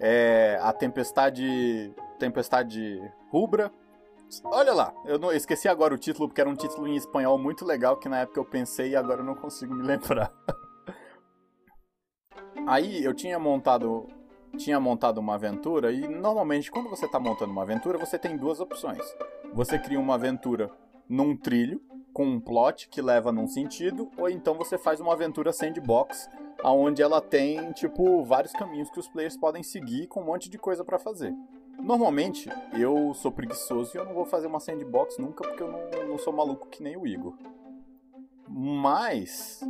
é 0.00 0.58
a 0.62 0.72
Tempestade. 0.72 1.94
Tempestade 2.18 3.12
Rubra. 3.28 3.70
Olha 4.44 4.72
lá, 4.72 4.94
eu 5.04 5.18
não, 5.18 5.32
esqueci 5.32 5.68
agora 5.68 5.94
o 5.94 5.98
título, 5.98 6.28
porque 6.28 6.40
era 6.40 6.48
um 6.48 6.54
título 6.54 6.88
em 6.88 6.96
espanhol 6.96 7.36
muito 7.36 7.64
legal 7.64 7.96
que 7.98 8.08
na 8.08 8.20
época 8.20 8.40
eu 8.40 8.44
pensei 8.44 8.90
e 8.90 8.96
agora 8.96 9.20
eu 9.20 9.24
não 9.24 9.34
consigo 9.34 9.74
me 9.74 9.82
lembrar. 9.84 10.32
Aí 12.66 13.04
eu 13.04 13.12
tinha 13.12 13.38
montado 13.38 14.08
tinha 14.56 14.78
montado 14.78 15.16
uma 15.16 15.34
aventura 15.34 15.90
e 15.90 16.06
normalmente 16.06 16.70
quando 16.70 16.90
você 16.90 17.06
está 17.06 17.18
montando 17.18 17.50
uma 17.50 17.62
aventura 17.62 17.98
você 17.98 18.18
tem 18.18 18.36
duas 18.36 18.60
opções. 18.60 19.02
Você 19.54 19.78
cria 19.78 19.98
uma 19.98 20.14
aventura 20.14 20.70
num 21.08 21.36
trilho 21.36 21.80
com 22.12 22.26
um 22.26 22.38
plot 22.38 22.88
que 22.88 23.00
leva 23.00 23.32
num 23.32 23.46
sentido 23.46 24.10
ou 24.16 24.28
então 24.28 24.54
você 24.54 24.76
faz 24.76 25.00
uma 25.00 25.14
aventura 25.14 25.52
sandbox 25.52 26.28
aonde 26.62 27.02
ela 27.02 27.20
tem 27.20 27.72
tipo 27.72 28.22
vários 28.24 28.52
caminhos 28.52 28.90
que 28.90 29.00
os 29.00 29.08
players 29.08 29.36
podem 29.36 29.62
seguir 29.62 30.06
com 30.06 30.20
um 30.20 30.26
monte 30.26 30.50
de 30.50 30.58
coisa 30.58 30.84
para 30.84 30.98
fazer. 30.98 31.34
Normalmente 31.82 32.48
eu 32.72 33.12
sou 33.12 33.32
preguiçoso 33.32 33.90
e 33.94 33.98
eu 33.98 34.04
não 34.04 34.14
vou 34.14 34.24
fazer 34.24 34.46
uma 34.46 34.60
sandbox 34.60 35.18
nunca 35.18 35.46
porque 35.46 35.62
eu 35.62 35.70
não, 35.70 36.08
não 36.08 36.18
sou 36.18 36.32
maluco 36.32 36.68
que 36.68 36.82
nem 36.82 36.96
o 36.96 37.06
Igor. 37.06 37.34
Mas 38.48 39.60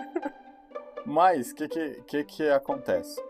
mas 1.04 1.50
o 1.50 1.54
que, 1.54 1.68
que, 2.06 2.24
que, 2.24 2.48
acontece? 2.48 3.20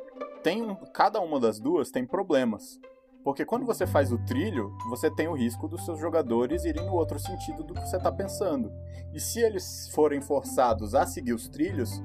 Tem 0.42 0.62
um, 0.62 0.76
cada 0.92 1.20
uma 1.20 1.40
das 1.40 1.58
duas 1.58 1.90
tem 1.90 2.06
problemas. 2.06 2.78
Porque 3.22 3.44
quando 3.44 3.66
você 3.66 3.86
faz 3.86 4.12
o 4.12 4.18
trilho, 4.24 4.72
você 4.88 5.10
tem 5.10 5.28
o 5.28 5.34
risco 5.34 5.68
dos 5.68 5.84
seus 5.84 5.98
jogadores 5.98 6.64
irem 6.64 6.86
no 6.86 6.94
outro 6.94 7.18
sentido 7.18 7.62
do 7.62 7.74
que 7.74 7.86
você 7.86 7.96
está 7.96 8.10
pensando. 8.10 8.72
E 9.12 9.20
se 9.20 9.40
eles 9.40 9.90
forem 9.92 10.22
forçados 10.22 10.94
a 10.94 11.04
seguir 11.04 11.34
os 11.34 11.48
trilhos, 11.48 12.02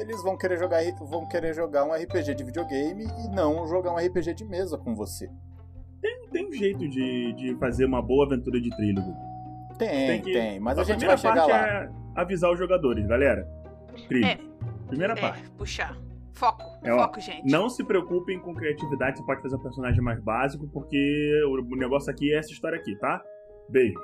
eles 0.00 0.22
vão 0.22 0.36
querer 0.36 0.58
jogar, 0.58 0.80
vão 1.00 1.26
querer 1.26 1.54
jogar 1.54 1.84
um 1.84 1.92
RPG 1.92 2.34
de 2.34 2.44
videogame 2.44 3.04
e 3.04 3.28
não 3.28 3.66
jogar 3.66 3.92
um 3.92 3.96
RPG 3.96 4.34
de 4.34 4.44
mesa 4.44 4.76
com 4.78 4.94
você. 4.94 5.30
Tem, 6.00 6.28
tem 6.30 6.48
um 6.48 6.52
jeito 6.52 6.88
de, 6.88 7.32
de 7.32 7.56
fazer 7.56 7.84
uma 7.84 8.02
boa 8.02 8.26
aventura 8.26 8.60
de 8.60 8.70
trilho. 8.70 9.02
Tem, 9.78 10.06
tem, 10.06 10.22
que, 10.22 10.32
tem 10.32 10.60
mas 10.60 10.78
a, 10.78 10.82
a 10.82 10.84
gente 10.84 11.04
vai 11.04 11.18
chegar 11.18 11.46
lá. 11.46 11.66
É 11.66 11.90
avisar 12.14 12.50
os 12.50 12.58
jogadores, 12.58 13.06
galera. 13.06 13.46
Trilho. 14.08 14.26
É, 14.26 14.38
Primeira 14.88 15.12
é, 15.12 15.20
parte. 15.20 15.50
Puxar. 15.50 15.96
Foco, 16.32 16.62
é, 16.82 16.92
ó, 16.92 16.98
foco, 17.02 17.20
gente. 17.20 17.50
Não 17.50 17.68
se 17.68 17.82
preocupem 17.82 18.38
com 18.38 18.54
criatividade, 18.54 19.18
você 19.18 19.24
pode 19.24 19.40
fazer 19.40 19.56
um 19.56 19.62
personagem 19.62 20.02
mais 20.02 20.20
básico, 20.20 20.68
porque 20.68 21.42
o 21.48 21.76
negócio 21.76 22.10
aqui 22.10 22.32
é 22.32 22.38
essa 22.38 22.52
história 22.52 22.78
aqui, 22.78 22.94
tá? 22.96 23.22
Beijo. 23.70 23.98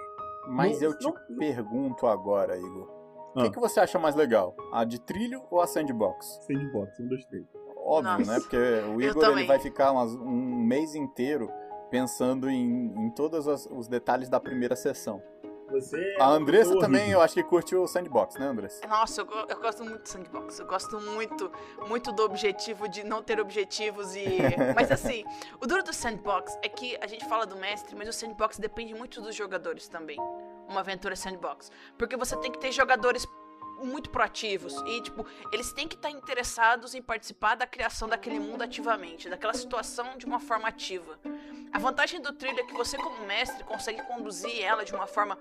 Mas 0.49 0.81
não, 0.81 0.89
eu 0.89 0.99
te 0.99 1.05
não... 1.05 1.15
pergunto 1.39 2.07
agora, 2.07 2.57
Igor. 2.57 3.02
O 3.35 3.41
ah. 3.41 3.45
que, 3.45 3.51
que, 3.51 3.61
você 3.61 3.81
acha 3.81 3.99
mais 3.99 4.15
legal? 4.15 4.55
A 4.73 4.85
de 4.85 5.01
trilho 5.01 5.43
ou 5.51 5.61
a 5.61 5.67
sandbox? 5.67 6.41
Sandbox, 6.47 7.01
um, 7.01 7.09
dois, 7.09 7.25
três. 7.27 7.45
Óbvio, 7.77 8.19
Nossa. 8.19 8.33
né? 8.33 8.41
Porque 8.41 8.57
o 8.57 9.01
Igor 9.01 9.25
ele 9.39 9.47
vai 9.47 9.59
ficar 9.59 9.93
umas, 9.93 10.15
um 10.15 10.65
mês 10.65 10.95
inteiro 10.95 11.51
pensando 11.91 12.49
em, 12.49 12.93
em 12.97 13.11
todos 13.11 13.47
os 13.47 13.89
detalhes 13.89 14.29
da 14.29 14.39
primeira 14.39 14.77
sessão. 14.77 15.23
Você 15.73 16.17
a 16.21 16.29
Andressa 16.29 16.79
também, 16.79 17.11
eu 17.11 17.21
acho 17.21 17.35
que 17.35 17.43
curte 17.43 17.75
o 17.75 17.87
sandbox, 17.87 18.37
né, 18.37 18.47
Andressa? 18.47 18.87
Nossa, 18.87 19.23
eu, 19.23 19.27
eu, 19.49 19.61
gosto 19.61 19.83
muito 19.85 20.03
do 20.03 20.09
sandbox. 20.09 20.59
Eu 20.59 20.67
gosto 20.67 21.01
muito, 21.01 21.51
muito 21.89 22.13
do 22.13 22.23
objetivo 22.23 22.89
de 22.89 23.03
não 23.03 23.23
ter 23.23 23.41
objetivos 23.41 24.15
e. 24.15 24.27
mas 24.77 24.91
assim, 24.91 25.25
o 25.61 25.67
duro 25.67 25.83
do 25.83 25.93
sandbox 25.93 26.59
é 26.63 26.69
que 26.69 26.97
a 27.01 27.07
gente 27.07 27.25
fala 27.27 27.47
do 27.47 27.57
mestre, 27.57 27.97
mas 27.97 28.09
o 28.09 28.13
sandbox 28.13 28.59
depende 28.59 28.95
muito 28.95 29.21
dos 29.23 29.35
jogadores 29.35 29.89
também. 29.89 30.19
Uma 30.69 30.81
aventura 30.81 31.17
sandbox. 31.17 31.71
Porque 31.97 32.17
você 32.17 32.37
tem 32.37 32.53
que 32.53 32.59
ter 32.59 32.71
jogadores 32.71 33.27
muito 33.83 34.11
proativos 34.11 34.75
e, 34.87 35.01
tipo, 35.01 35.27
eles 35.53 35.73
têm 35.73 35.89
que 35.89 35.97
estar 35.97 36.11
interessados 36.11 36.95
em 36.95 37.03
participar 37.03 37.57
da 37.57 37.67
criação 37.67 38.09
daquele 38.09 38.39
mundo 38.39 38.63
ativamente, 38.63 39.29
daquela 39.29 39.55
situação 39.55 40.17
de 40.17 40.25
uma 40.25 40.39
forma 40.39 40.69
ativa. 40.69 41.19
A 41.73 41.79
vantagem 41.79 42.21
do 42.21 42.33
trilho 42.33 42.61
é 42.61 42.65
que 42.65 42.75
você, 42.75 42.99
como 42.99 43.27
mestre, 43.27 43.65
consegue 43.65 44.03
conduzir 44.03 44.63
ela 44.63 44.85
de 44.85 44.95
uma 44.95 45.07
forma 45.07 45.39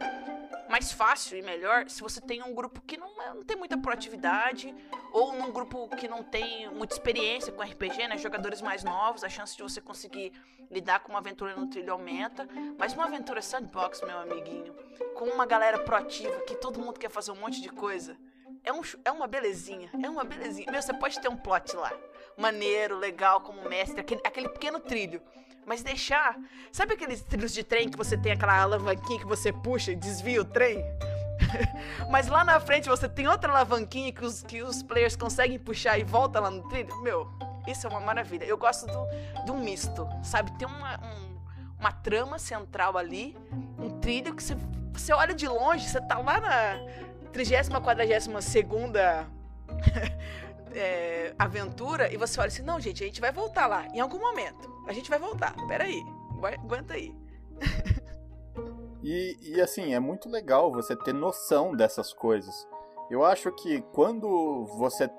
mais 0.70 0.90
fácil 0.92 1.38
e 1.38 1.42
melhor 1.42 1.90
se 1.90 2.02
você 2.02 2.22
tem 2.22 2.42
um 2.42 2.54
grupo 2.54 2.82
que 2.82 2.96
não, 2.96 3.14
não 3.36 3.44
tem 3.44 3.58
muita 3.58 3.78
proatividade 3.78 4.74
ou 5.12 5.34
num 5.34 5.52
grupo 5.52 5.90
que 5.90 6.08
não 6.08 6.24
tem 6.24 6.70
muita 6.72 6.96
experiência 6.96 7.52
com 7.52 7.62
RPG, 7.62 8.08
né? 8.08 8.18
Jogadores 8.18 8.62
mais 8.62 8.82
novos, 8.82 9.26
a 9.26 9.30
chance 9.30 9.58
de 9.58 9.62
você 9.62 9.82
conseguir 9.82 10.32
lidar 10.70 11.02
com 11.02 11.10
uma 11.10 11.20
aventura 11.20 11.54
no 11.54 11.68
trilho 11.68 11.92
aumenta. 11.92 12.48
Mas 12.78 12.94
uma 12.94 13.04
aventura 13.04 13.42
sandbox, 13.42 14.02
meu 14.02 14.18
amiguinho, 14.18 14.74
com 15.16 15.26
uma 15.26 15.46
galera 15.46 15.80
proativa 15.80 16.40
que 16.42 16.56
todo 16.56 16.80
mundo 16.80 16.98
quer 16.98 17.10
fazer 17.10 17.32
um 17.32 17.36
monte 17.36 17.62
de 17.62 17.70
coisa, 17.70 18.18
é, 18.64 18.72
um, 18.72 18.82
é 19.04 19.12
uma 19.12 19.28
belezinha, 19.28 19.90
é 20.02 20.10
uma 20.10 20.24
belezinha. 20.24 20.72
Meu, 20.72 20.82
você 20.82 20.94
pode 20.94 21.20
ter 21.20 21.28
um 21.28 21.36
plot 21.36 21.76
lá, 21.76 21.92
maneiro, 22.38 22.98
legal, 22.98 23.42
como 23.42 23.68
mestre, 23.68 24.00
aquele, 24.00 24.22
aquele 24.24 24.48
pequeno 24.48 24.80
trilho. 24.80 25.22
Mas 25.65 25.84
deixar. 25.84 26.38
Sabe 26.72 26.94
aqueles 26.94 27.22
trilhos 27.22 27.53
de 27.53 27.63
trem 27.63 27.89
que 27.89 27.98
você 27.98 28.18
tem 28.18 28.32
aquela 28.32 28.62
alavanquinha 28.62 29.20
que 29.20 29.25
você 29.25 29.51
puxa 29.51 29.91
e 29.91 29.96
desvia 29.96 30.41
o 30.41 30.46
trem? 30.46 30.84
Mas 32.10 32.27
lá 32.27 32.44
na 32.44 32.60
frente 32.60 32.89
você 32.89 33.08
tem 33.08 33.27
outra 33.27 33.51
alavanquinha 33.51 34.12
que 34.12 34.24
os, 34.24 34.41
que 34.44 34.62
os 34.62 34.84
players 34.84 35.15
conseguem 35.15 35.60
puxar 35.60 35.98
e 35.98 36.03
volta 36.03 36.39
lá 36.39 36.50
no 36.50 36.68
trilho? 36.70 36.96
Meu, 37.01 37.27
isso 37.68 37.86
é 37.86 37.89
uma 37.89 38.00
maravilha. 38.00 38.46
Eu 38.46 38.58
gosto 38.58 38.86
do, 38.88 39.46
do 39.46 39.53
misto, 39.56 40.08
sabe? 40.24 40.51
Tem 40.58 40.68
uma, 40.68 41.00
um, 41.00 41.39
uma 41.80 41.91
trama 41.91 42.39
central 42.39 42.98
ali, 42.98 43.38
um 43.80 44.00
trilho 44.00 44.36
que 44.36 44.44
você, 44.44 44.56
você 44.94 45.13
olha 45.13 45.34
de 45.34 45.48
longe, 45.48 45.88
você 45.88 46.01
tá 46.01 46.18
lá 46.18 46.39
na 46.39 46.80
30 47.32 47.80
42 47.80 48.44
segunda 48.44 49.25
é, 50.74 51.34
aventura 51.39 52.12
e 52.12 52.18
você 52.18 52.39
olha 52.39 52.48
assim, 52.48 52.62
não, 52.62 52.80
gente, 52.80 53.03
a 53.03 53.08
gente 53.08 53.22
vai 53.22 53.32
voltar 53.32 53.68
lá 53.68 53.88
em 53.94 54.00
algum 54.00 54.20
momento. 54.20 54.71
A 54.88 54.94
gente 54.94 55.10
vai 55.10 55.20
voltar. 55.20 55.56
Peraí. 55.68 56.04
Aguenta 56.64 56.96
aí. 56.96 57.16
e, 59.04 59.38
e 59.42 59.62
assim, 59.62 59.94
é 59.94 60.00
muito 60.00 60.30
legal 60.30 60.72
você 60.72 60.96
ter 60.96 61.14
noção 61.14 61.76
dessas 61.76 62.14
coisas. 62.14 62.68
Eu 63.10 63.24
acho 63.24 63.52
que 63.52 63.82
quando 63.94 64.66
você 64.78 65.10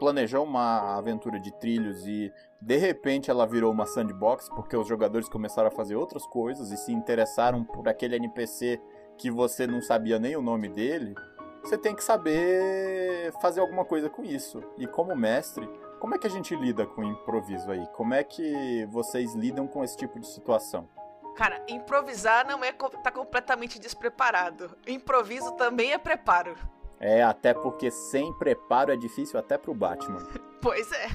planejou 0.00 0.42
uma 0.42 0.96
aventura 0.96 1.38
de 1.38 1.52
trilhos 1.52 2.04
e 2.06 2.32
de 2.60 2.76
repente 2.76 3.30
ela 3.30 3.46
virou 3.46 3.70
uma 3.70 3.86
sandbox 3.86 4.48
porque 4.48 4.76
os 4.76 4.88
jogadores 4.88 5.28
começaram 5.28 5.68
a 5.68 5.70
fazer 5.70 5.94
outras 5.94 6.26
coisas 6.26 6.72
e 6.72 6.76
se 6.76 6.92
interessaram 6.92 7.62
por 7.62 7.88
aquele 7.88 8.16
NPC 8.16 8.80
que 9.16 9.30
você 9.30 9.64
não 9.64 9.80
sabia 9.80 10.18
nem 10.18 10.34
o 10.34 10.42
nome 10.42 10.68
dele, 10.68 11.14
você 11.62 11.78
tem 11.78 11.94
que 11.94 12.02
saber 12.02 13.32
fazer 13.40 13.60
alguma 13.60 13.84
coisa 13.84 14.10
com 14.10 14.24
isso. 14.24 14.60
E 14.76 14.86
como 14.86 15.14
mestre, 15.14 15.68
como 16.02 16.16
é 16.16 16.18
que 16.18 16.26
a 16.26 16.30
gente 16.30 16.56
lida 16.56 16.84
com 16.84 17.04
improviso 17.04 17.70
aí? 17.70 17.86
Como 17.94 18.12
é 18.12 18.24
que 18.24 18.84
vocês 18.86 19.34
lidam 19.34 19.68
com 19.68 19.84
esse 19.84 19.96
tipo 19.96 20.18
de 20.18 20.26
situação? 20.26 20.88
Cara, 21.36 21.64
improvisar 21.68 22.44
não 22.44 22.64
é 22.64 22.72
tá 22.72 23.12
completamente 23.12 23.78
despreparado. 23.78 24.76
Improviso 24.84 25.52
também 25.52 25.92
é 25.92 25.98
preparo. 25.98 26.56
É, 26.98 27.22
até 27.22 27.54
porque 27.54 27.88
sem 27.88 28.36
preparo 28.36 28.90
é 28.90 28.96
difícil 28.96 29.38
até 29.38 29.56
pro 29.56 29.72
Batman. 29.72 30.26
pois 30.60 30.90
é. 30.90 31.06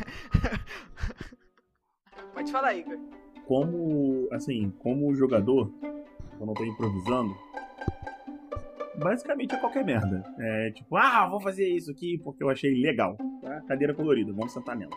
Pode 2.34 2.50
falar, 2.50 2.74
Igor. 2.74 2.98
Como, 3.46 4.30
assim, 4.32 4.72
como 4.80 5.14
jogador, 5.14 5.70
quando 6.38 6.52
eu 6.52 6.54
tô 6.54 6.64
improvisando, 6.64 7.36
basicamente 8.98 9.54
é 9.54 9.58
qualquer 9.58 9.86
merda. 9.86 10.24
É 10.40 10.72
tipo, 10.72 10.96
ah, 10.96 11.28
vou 11.28 11.40
fazer 11.40 11.68
isso 11.68 11.92
aqui 11.92 12.20
porque 12.24 12.44
eu 12.44 12.50
achei 12.50 12.74
legal. 12.82 13.18
Tá? 13.42 13.62
Cadeira 13.68 13.94
colorida, 13.94 14.34
vamos 14.34 14.54
sentar 14.54 14.76
nela. 14.76 14.92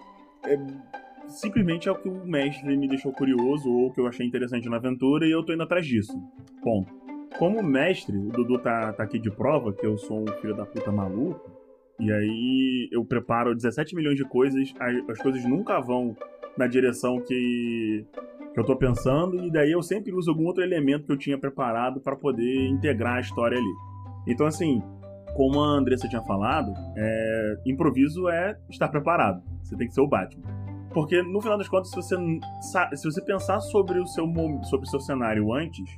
É, 0.45 0.57
simplesmente 1.28 1.88
é 1.88 1.92
o 1.92 1.97
que 1.97 2.09
o 2.09 2.26
mestre 2.26 2.76
me 2.76 2.88
deixou 2.88 3.12
curioso 3.12 3.71
ou 3.71 3.92
que 3.92 4.00
eu 4.00 4.07
achei 4.07 4.26
interessante 4.26 4.69
na 4.69 4.76
aventura 4.76 5.26
e 5.26 5.30
eu 5.30 5.45
tô 5.45 5.52
indo 5.52 5.62
atrás 5.62 5.87
disso. 5.87 6.12
Ponto. 6.62 7.00
Como 7.38 7.62
mestre, 7.62 8.16
o 8.16 8.28
Dudu 8.28 8.59
tá, 8.59 8.92
tá 8.92 9.04
aqui 9.04 9.19
de 9.19 9.30
prova 9.30 9.73
que 9.73 9.87
eu 9.87 9.97
sou 9.97 10.23
um 10.23 10.26
filho 10.40 10.54
da 10.54 10.66
puta 10.66 10.90
maluco, 10.90 11.50
e 11.99 12.11
aí 12.12 12.88
eu 12.90 13.04
preparo 13.04 13.54
17 13.54 13.95
milhões 13.95 14.16
de 14.16 14.25
coisas, 14.25 14.75
as, 14.78 15.11
as 15.11 15.23
coisas 15.23 15.45
nunca 15.45 15.80
vão 15.80 16.16
na 16.57 16.66
direção 16.66 17.21
que, 17.21 18.04
que 18.52 18.61
eu 18.61 18.64
tô 18.64 18.76
pensando, 18.76 19.42
e 19.45 19.50
daí 19.50 19.71
eu 19.71 19.83
sempre 19.83 20.12
uso 20.12 20.30
algum 20.30 20.45
outro 20.47 20.62
elemento 20.62 21.07
que 21.07 21.12
eu 21.12 21.16
tinha 21.16 21.38
preparado 21.38 22.00
para 22.00 22.16
poder 22.16 22.66
integrar 22.66 23.16
a 23.16 23.21
história 23.21 23.57
ali. 23.57 23.89
Então, 24.27 24.47
assim, 24.47 24.83
como 25.35 25.61
a 25.61 25.79
Andressa 25.79 26.09
tinha 26.09 26.23
falado, 26.23 26.73
é, 26.97 27.57
improviso 27.67 28.29
é 28.29 28.59
estar 28.69 28.89
preparado. 28.89 29.43
Você 29.62 29.77
tem 29.77 29.87
que 29.87 29.95
ser 29.95 30.00
o 30.00 30.09
Batman. 30.09 30.45
Porque, 30.93 31.23
no 31.23 31.41
final 31.41 31.57
das 31.57 31.69
contas, 31.69 31.91
se 31.91 31.97
você, 31.97 32.17
se 32.97 33.05
você 33.05 33.23
pensar 33.23 33.61
sobre 33.61 33.99
o, 34.00 34.07
seu, 34.07 34.27
sobre 34.65 34.87
o 34.87 34.91
seu 34.91 35.00
cenário 35.00 35.53
antes, 35.53 35.89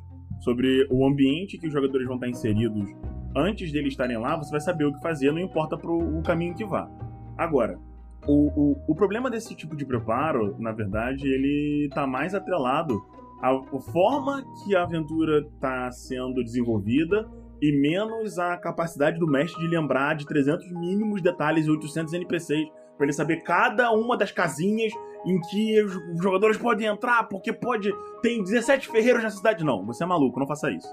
sobre 0.41 0.87
o 0.91 1.07
ambiente 1.07 1.59
que 1.59 1.67
os 1.67 1.73
jogadores 1.73 2.07
vão 2.07 2.17
estar 2.17 2.29
inseridos 2.29 2.91
antes 3.35 3.73
deles 3.73 3.93
estarem 3.93 4.19
lá, 4.19 4.37
você 4.37 4.51
vai 4.51 4.61
saber 4.61 4.85
o 4.85 4.93
que 4.93 5.01
fazer, 5.01 5.33
não 5.33 5.41
importa 5.41 5.79
pro 5.79 5.97
o 5.97 6.23
caminho 6.23 6.55
que 6.55 6.65
vá. 6.65 6.91
Agora, 7.39 7.79
o, 8.27 8.49
o, 8.55 8.85
o 8.89 8.95
problema 8.95 9.31
desse 9.31 9.55
tipo 9.55 9.75
de 9.75 9.87
preparo, 9.87 10.55
na 10.59 10.73
verdade, 10.73 11.27
ele 11.27 11.87
está 11.87 12.07
mais 12.07 12.35
atrelado 12.35 13.03
à 13.41 13.59
forma 13.93 14.45
que 14.63 14.77
a 14.77 14.83
aventura 14.83 15.41
está 15.41 15.91
sendo 15.91 16.45
desenvolvida 16.45 17.29
e 17.63 17.73
menos 17.81 18.39
a 18.39 18.57
capacidade 18.59 19.19
do 19.19 19.27
mestre 19.27 19.61
de 19.63 19.69
lembrar 19.69 20.15
de 20.17 20.27
300 20.27 20.71
mínimos 20.73 21.23
detalhes 21.23 21.67
e 21.67 21.71
800 21.71 22.13
NPCs 22.13 22.69
Pra 22.97 23.07
ele 23.07 23.13
saber 23.13 23.43
cada 23.43 23.91
uma 23.91 24.17
das 24.17 24.31
casinhas 24.31 24.93
em 25.27 25.41
que 25.41 25.83
os 25.83 26.23
jogadores 26.23 26.57
podem 26.57 26.87
entrar, 26.87 27.25
porque 27.25 27.53
pode. 27.53 27.91
Tem 28.23 28.43
17 28.43 28.89
ferreiros 28.89 29.23
na 29.23 29.31
cidade. 29.31 29.65
Não, 29.65 29.85
você 29.85 30.05
é 30.05 30.07
maluco, 30.07 30.39
não 30.39 30.47
faça 30.47 30.71
isso. 30.71 30.89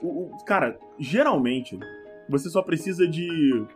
O, 0.00 0.26
o, 0.26 0.44
cara, 0.44 0.78
geralmente, 0.98 1.78
você 2.28 2.48
só 2.50 2.62
precisa 2.62 3.06
de. 3.06 3.66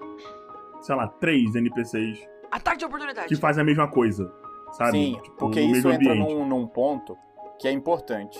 sei 0.81 0.95
lá, 0.95 1.09
três 1.09 1.55
NPCs. 1.55 2.19
Ataque 2.51 2.79
de 2.79 2.85
oportunidade. 2.85 3.29
Que 3.29 3.37
fazem 3.37 3.63
a 3.63 3.65
mesma 3.65 3.89
coisa. 3.89 4.33
Sabe? 4.73 4.91
Sim, 4.93 5.21
tipo, 5.23 5.37
porque 5.37 5.61
isso 5.61 5.89
entra 5.89 6.15
num, 6.15 6.47
num 6.47 6.67
ponto 6.67 7.17
que 7.59 7.67
é 7.67 7.73
importante. 7.73 8.39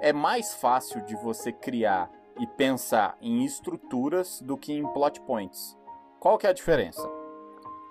É 0.00 0.12
mais 0.12 0.54
fácil 0.54 1.04
de 1.04 1.14
você 1.16 1.52
criar 1.52 2.10
e 2.40 2.46
pensar 2.46 3.16
em 3.20 3.44
estruturas 3.44 4.40
do 4.40 4.56
que 4.56 4.72
em 4.72 4.86
plot 4.92 5.20
points. 5.22 5.76
Qual 6.18 6.38
que 6.38 6.46
é 6.46 6.50
a 6.50 6.54
diferença? 6.54 7.02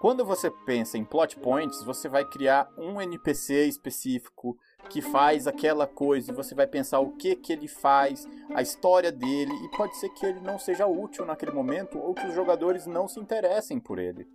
Quando 0.01 0.25
você 0.25 0.49
pensa 0.65 0.97
em 0.97 1.05
plot 1.05 1.37
points, 1.37 1.83
você 1.83 2.09
vai 2.09 2.25
criar 2.25 2.67
um 2.75 2.99
NPC 2.99 3.65
específico 3.67 4.57
que 4.89 4.99
faz 4.99 5.45
aquela 5.45 5.85
coisa 5.85 6.33
você 6.33 6.55
vai 6.55 6.65
pensar 6.65 6.99
o 6.99 7.11
que 7.11 7.35
que 7.35 7.53
ele 7.53 7.67
faz, 7.67 8.27
a 8.55 8.63
história 8.63 9.11
dele 9.11 9.53
e 9.63 9.77
pode 9.77 9.95
ser 9.97 10.09
que 10.09 10.25
ele 10.25 10.39
não 10.39 10.57
seja 10.57 10.87
útil 10.87 11.23
naquele 11.23 11.51
momento 11.51 11.99
ou 11.99 12.15
que 12.15 12.25
os 12.25 12.33
jogadores 12.33 12.87
não 12.87 13.07
se 13.07 13.19
interessem 13.19 13.79
por 13.79 13.99
ele. 13.99 14.27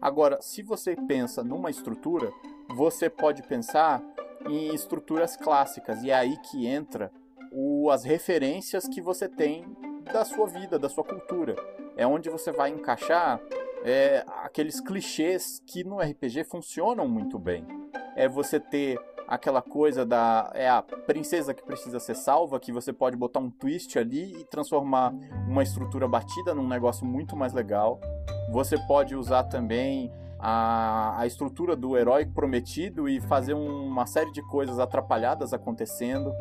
Agora, 0.00 0.40
se 0.40 0.62
você 0.62 0.96
pensa 0.96 1.44
numa 1.44 1.70
estrutura, 1.70 2.32
você 2.74 3.10
pode 3.10 3.42
pensar 3.42 4.02
em 4.48 4.74
estruturas 4.74 5.36
clássicas 5.36 6.02
e 6.02 6.10
é 6.10 6.14
aí 6.14 6.36
que 6.38 6.66
entra 6.66 7.12
o, 7.52 7.90
as 7.90 8.04
referências 8.04 8.88
que 8.88 9.00
você 9.00 9.28
tem 9.28 9.64
da 10.12 10.24
sua 10.24 10.46
vida, 10.46 10.78
da 10.78 10.88
sua 10.88 11.04
cultura. 11.04 11.54
É 11.96 12.06
onde 12.06 12.28
você 12.28 12.50
vai 12.50 12.70
encaixar 12.70 13.40
é, 13.84 14.24
aqueles 14.44 14.80
clichês 14.80 15.62
que 15.66 15.84
no 15.84 15.98
RPG 15.98 16.44
funcionam 16.44 17.06
muito 17.08 17.38
bem. 17.38 17.66
É 18.16 18.28
você 18.28 18.58
ter 18.58 18.98
aquela 19.26 19.62
coisa 19.62 20.04
da 20.04 20.50
é 20.54 20.68
a 20.68 20.82
princesa 20.82 21.54
que 21.54 21.62
precisa 21.62 21.98
ser 21.98 22.14
salva, 22.14 22.60
que 22.60 22.72
você 22.72 22.92
pode 22.92 23.16
botar 23.16 23.40
um 23.40 23.50
twist 23.50 23.98
ali 23.98 24.40
e 24.40 24.44
transformar 24.44 25.14
uma 25.48 25.62
estrutura 25.62 26.06
batida 26.06 26.54
num 26.54 26.68
negócio 26.68 27.06
muito 27.06 27.36
mais 27.36 27.52
legal. 27.52 28.00
Você 28.50 28.76
pode 28.86 29.16
usar 29.16 29.44
também 29.44 30.12
a, 30.38 31.20
a 31.20 31.26
estrutura 31.26 31.76
do 31.76 31.96
herói 31.96 32.26
prometido 32.26 33.08
e 33.08 33.20
fazer 33.20 33.54
uma 33.54 34.06
série 34.06 34.32
de 34.32 34.42
coisas 34.42 34.78
atrapalhadas 34.78 35.54
acontecendo. 35.54 36.32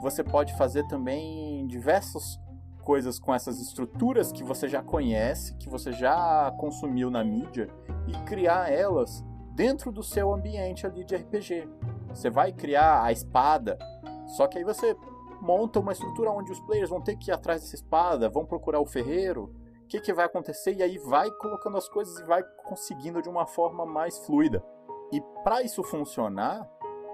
Você 0.00 0.22
pode 0.22 0.56
fazer 0.56 0.86
também 0.86 1.66
diversos 1.66 2.40
coisas 2.82 3.18
com 3.18 3.34
essas 3.34 3.60
estruturas 3.60 4.32
que 4.32 4.42
você 4.42 4.68
já 4.68 4.82
conhece, 4.82 5.54
que 5.56 5.68
você 5.68 5.92
já 5.92 6.50
consumiu 6.58 7.10
na 7.10 7.22
mídia 7.22 7.68
e 8.06 8.12
criar 8.24 8.72
elas 8.72 9.22
dentro 9.54 9.92
do 9.92 10.02
seu 10.02 10.32
ambiente 10.32 10.86
ali 10.86 11.04
de 11.04 11.16
RPG. 11.16 11.68
Você 12.08 12.30
vai 12.30 12.52
criar 12.52 13.02
a 13.02 13.12
espada, 13.12 13.76
só 14.36 14.46
que 14.46 14.56
aí 14.56 14.64
você 14.64 14.96
monta 15.40 15.80
uma 15.80 15.92
estrutura 15.92 16.30
onde 16.30 16.50
os 16.52 16.60
players 16.60 16.90
vão 16.90 17.00
ter 17.00 17.16
que 17.16 17.30
ir 17.30 17.34
atrás 17.34 17.60
dessa 17.60 17.74
espada, 17.74 18.28
vão 18.28 18.46
procurar 18.46 18.80
o 18.80 18.86
ferreiro, 18.86 19.52
o 19.82 19.86
que, 19.88 20.00
que 20.00 20.12
vai 20.12 20.26
acontecer 20.26 20.74
e 20.74 20.82
aí 20.82 20.98
vai 20.98 21.30
colocando 21.32 21.76
as 21.76 21.88
coisas 21.88 22.18
e 22.18 22.24
vai 22.24 22.42
conseguindo 22.64 23.20
de 23.20 23.28
uma 23.28 23.46
forma 23.46 23.84
mais 23.84 24.18
fluida. 24.20 24.62
E 25.12 25.20
para 25.42 25.62
isso 25.62 25.82
funcionar, 25.82 26.68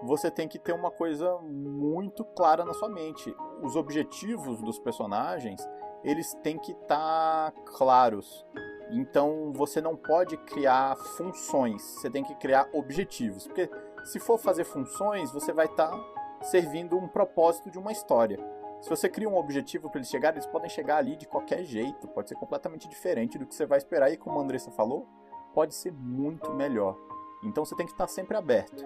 você 0.04 0.30
tem 0.30 0.46
que 0.46 0.58
ter 0.58 0.72
uma 0.72 0.90
coisa 0.90 1.38
muito 1.38 2.24
clara 2.24 2.64
na 2.64 2.74
sua 2.74 2.88
mente. 2.88 3.34
Os 3.62 3.74
objetivos 3.74 4.60
dos 4.60 4.78
personagens, 4.78 5.66
eles 6.02 6.34
têm 6.42 6.58
que 6.58 6.72
estar 6.72 7.50
tá 7.50 7.52
claros. 7.76 8.44
Então 8.90 9.52
você 9.54 9.80
não 9.80 9.96
pode 9.96 10.36
criar 10.36 10.96
funções, 11.16 11.82
você 11.82 12.10
tem 12.10 12.22
que 12.22 12.34
criar 12.34 12.68
objetivos. 12.72 13.46
Porque 13.46 13.70
se 14.04 14.20
for 14.20 14.38
fazer 14.38 14.64
funções, 14.64 15.32
você 15.32 15.52
vai 15.52 15.66
estar 15.66 15.90
tá 15.90 16.14
servindo 16.42 16.96
um 16.96 17.08
propósito 17.08 17.70
de 17.70 17.78
uma 17.78 17.90
história. 17.90 18.38
Se 18.82 18.90
você 18.90 19.08
cria 19.08 19.28
um 19.28 19.38
objetivo 19.38 19.88
para 19.88 20.00
eles 20.00 20.10
chegarem, 20.10 20.36
eles 20.36 20.46
podem 20.46 20.68
chegar 20.68 20.98
ali 20.98 21.16
de 21.16 21.26
qualquer 21.26 21.64
jeito, 21.64 22.06
pode 22.08 22.28
ser 22.28 22.34
completamente 22.34 22.86
diferente 22.86 23.38
do 23.38 23.46
que 23.46 23.54
você 23.54 23.64
vai 23.64 23.78
esperar 23.78 24.12
e 24.12 24.18
como 24.18 24.38
a 24.38 24.42
Andressa 24.42 24.70
falou, 24.70 25.08
pode 25.54 25.74
ser 25.74 25.90
muito 25.90 26.52
melhor. 26.52 26.94
Então 27.42 27.64
você 27.64 27.74
tem 27.74 27.86
que 27.86 27.92
estar 27.92 28.06
tá 28.06 28.12
sempre 28.12 28.36
aberto. 28.36 28.84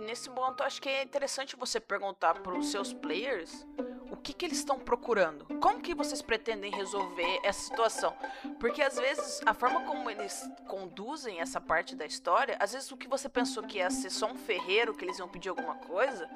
Nesse 0.00 0.30
ponto, 0.30 0.62
acho 0.62 0.80
que 0.80 0.88
é 0.88 1.02
interessante 1.02 1.56
você 1.56 1.80
perguntar 1.80 2.34
para 2.40 2.56
os 2.56 2.70
seus 2.70 2.92
players 2.92 3.66
o 4.10 4.16
que, 4.16 4.32
que 4.32 4.46
eles 4.46 4.58
estão 4.58 4.78
procurando. 4.78 5.44
Como 5.60 5.80
que 5.80 5.94
vocês 5.94 6.22
pretendem 6.22 6.70
resolver 6.70 7.40
essa 7.42 7.60
situação? 7.60 8.14
Porque 8.58 8.80
às 8.80 8.96
vezes 8.96 9.40
a 9.44 9.52
forma 9.52 9.82
como 9.84 10.08
eles 10.08 10.48
conduzem 10.66 11.40
essa 11.40 11.60
parte 11.60 11.94
da 11.94 12.06
história, 12.06 12.56
às 12.58 12.72
vezes 12.72 12.90
o 12.90 12.96
que 12.96 13.08
você 13.08 13.28
pensou 13.28 13.62
que 13.62 13.78
ia 13.78 13.90
ser 13.90 14.10
só 14.10 14.26
um 14.26 14.36
ferreiro, 14.36 14.94
que 14.94 15.04
eles 15.04 15.18
iam 15.18 15.28
pedir 15.28 15.50
alguma 15.50 15.74
coisa 15.74 16.28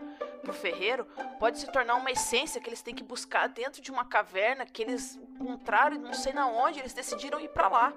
pro 0.42 0.52
ferreiro, 0.52 1.06
pode 1.38 1.58
se 1.58 1.70
tornar 1.70 1.94
uma 1.94 2.10
essência 2.10 2.60
que 2.60 2.68
eles 2.68 2.82
têm 2.82 2.94
que 2.94 3.04
buscar 3.04 3.48
dentro 3.48 3.80
de 3.80 3.90
uma 3.90 4.04
caverna 4.04 4.66
que 4.66 4.82
eles 4.82 5.16
encontraram 5.16 5.96
e 5.96 5.98
não 5.98 6.12
sei 6.12 6.32
na 6.32 6.46
onde, 6.46 6.78
eles 6.78 6.92
decidiram 6.92 7.40
ir 7.40 7.48
para 7.48 7.68
lá. 7.68 7.92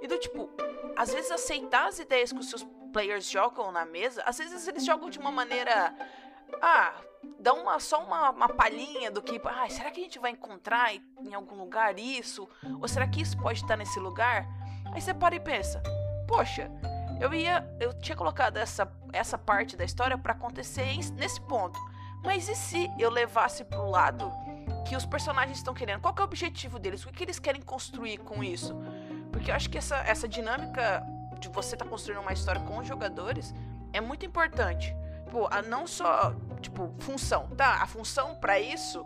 E 0.00 0.06
do 0.06 0.18
tipo, 0.18 0.50
às 0.94 1.12
vezes 1.12 1.30
aceitar 1.30 1.88
as 1.88 1.98
ideias 1.98 2.32
que 2.32 2.38
os 2.38 2.48
seus 2.48 2.66
players 2.96 3.30
jogam 3.30 3.70
na 3.70 3.84
mesa, 3.84 4.22
às 4.24 4.38
vezes 4.38 4.66
eles 4.66 4.82
jogam 4.82 5.10
de 5.10 5.18
uma 5.18 5.30
maneira. 5.30 5.94
Ah, 6.62 6.94
dá 7.38 7.52
uma, 7.52 7.78
só 7.78 8.02
uma, 8.02 8.30
uma 8.30 8.48
palhinha 8.48 9.10
do 9.10 9.20
que. 9.20 9.38
Ah, 9.44 9.68
será 9.68 9.90
que 9.90 10.00
a 10.00 10.02
gente 10.02 10.18
vai 10.18 10.30
encontrar 10.30 10.94
em, 10.94 11.34
algum 11.34 11.56
lugar 11.56 11.98
isso? 11.98 12.48
Ou 12.80 12.88
será 12.88 13.06
que 13.06 13.20
isso 13.20 13.36
pode 13.36 13.60
estar 13.60 13.76
nesse 13.76 14.00
lugar? 14.00 14.46
Aí 14.94 15.00
você 15.02 15.12
para 15.12 15.34
e 15.34 15.40
pensa: 15.40 15.82
Poxa, 16.26 16.70
eu 17.20 17.34
ia. 17.34 17.68
Eu 17.78 17.92
tinha 18.00 18.16
colocado 18.16 18.56
essa, 18.56 18.90
essa 19.12 19.36
parte 19.36 19.76
da 19.76 19.84
história 19.84 20.16
para 20.16 20.32
acontecer 20.32 20.86
nesse 21.16 21.40
ponto. 21.42 21.78
Mas 22.24 22.48
e 22.48 22.54
se 22.54 22.90
eu 22.98 23.10
levasse 23.10 23.62
pro 23.62 23.90
lado 23.90 24.32
que 24.88 24.96
os 24.96 25.04
personagens 25.04 25.58
estão 25.58 25.74
querendo? 25.74 26.00
Qual 26.00 26.14
é 26.16 26.20
o 26.22 26.24
objetivo 26.24 26.78
deles? 26.78 27.04
O 27.04 27.08
que, 27.08 27.18
que 27.18 27.24
eles 27.24 27.38
querem 27.38 27.60
construir 27.60 28.16
com 28.18 28.42
isso? 28.42 28.74
Porque 29.30 29.50
eu 29.50 29.54
acho 29.54 29.68
que 29.68 29.76
essa, 29.76 29.96
essa 29.96 30.26
dinâmica 30.26 31.04
de 31.38 31.48
você 31.48 31.74
estar 31.74 31.84
tá 31.84 31.90
construindo 31.90 32.20
uma 32.20 32.32
história 32.32 32.60
com 32.62 32.78
os 32.78 32.86
jogadores 32.86 33.54
é 33.92 34.00
muito 34.00 34.24
importante. 34.26 34.94
Tipo, 35.24 35.48
a 35.50 35.60
não 35.62 35.86
só, 35.86 36.34
tipo, 36.60 36.94
função, 37.00 37.48
tá? 37.56 37.82
A 37.82 37.86
função 37.86 38.34
para 38.36 38.58
isso 38.58 39.04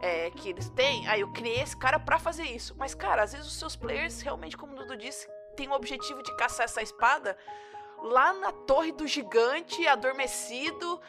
é, 0.00 0.30
que 0.30 0.48
eles 0.48 0.68
têm, 0.70 1.06
aí 1.06 1.14
ah, 1.14 1.18
eu 1.18 1.32
criei 1.32 1.60
esse 1.60 1.76
cara 1.76 1.98
para 1.98 2.18
fazer 2.18 2.44
isso. 2.44 2.74
Mas, 2.78 2.94
cara, 2.94 3.22
às 3.22 3.32
vezes 3.32 3.46
os 3.46 3.58
seus 3.58 3.76
players, 3.76 4.20
realmente, 4.20 4.56
como 4.56 4.72
o 4.72 4.76
Dudu 4.76 4.96
disse, 4.96 5.28
tem 5.56 5.68
o 5.68 5.72
objetivo 5.72 6.22
de 6.22 6.34
caçar 6.36 6.64
essa 6.64 6.82
espada 6.82 7.36
lá 8.02 8.32
na 8.32 8.52
torre 8.52 8.92
do 8.92 9.06
gigante, 9.06 9.86
adormecido, 9.86 11.00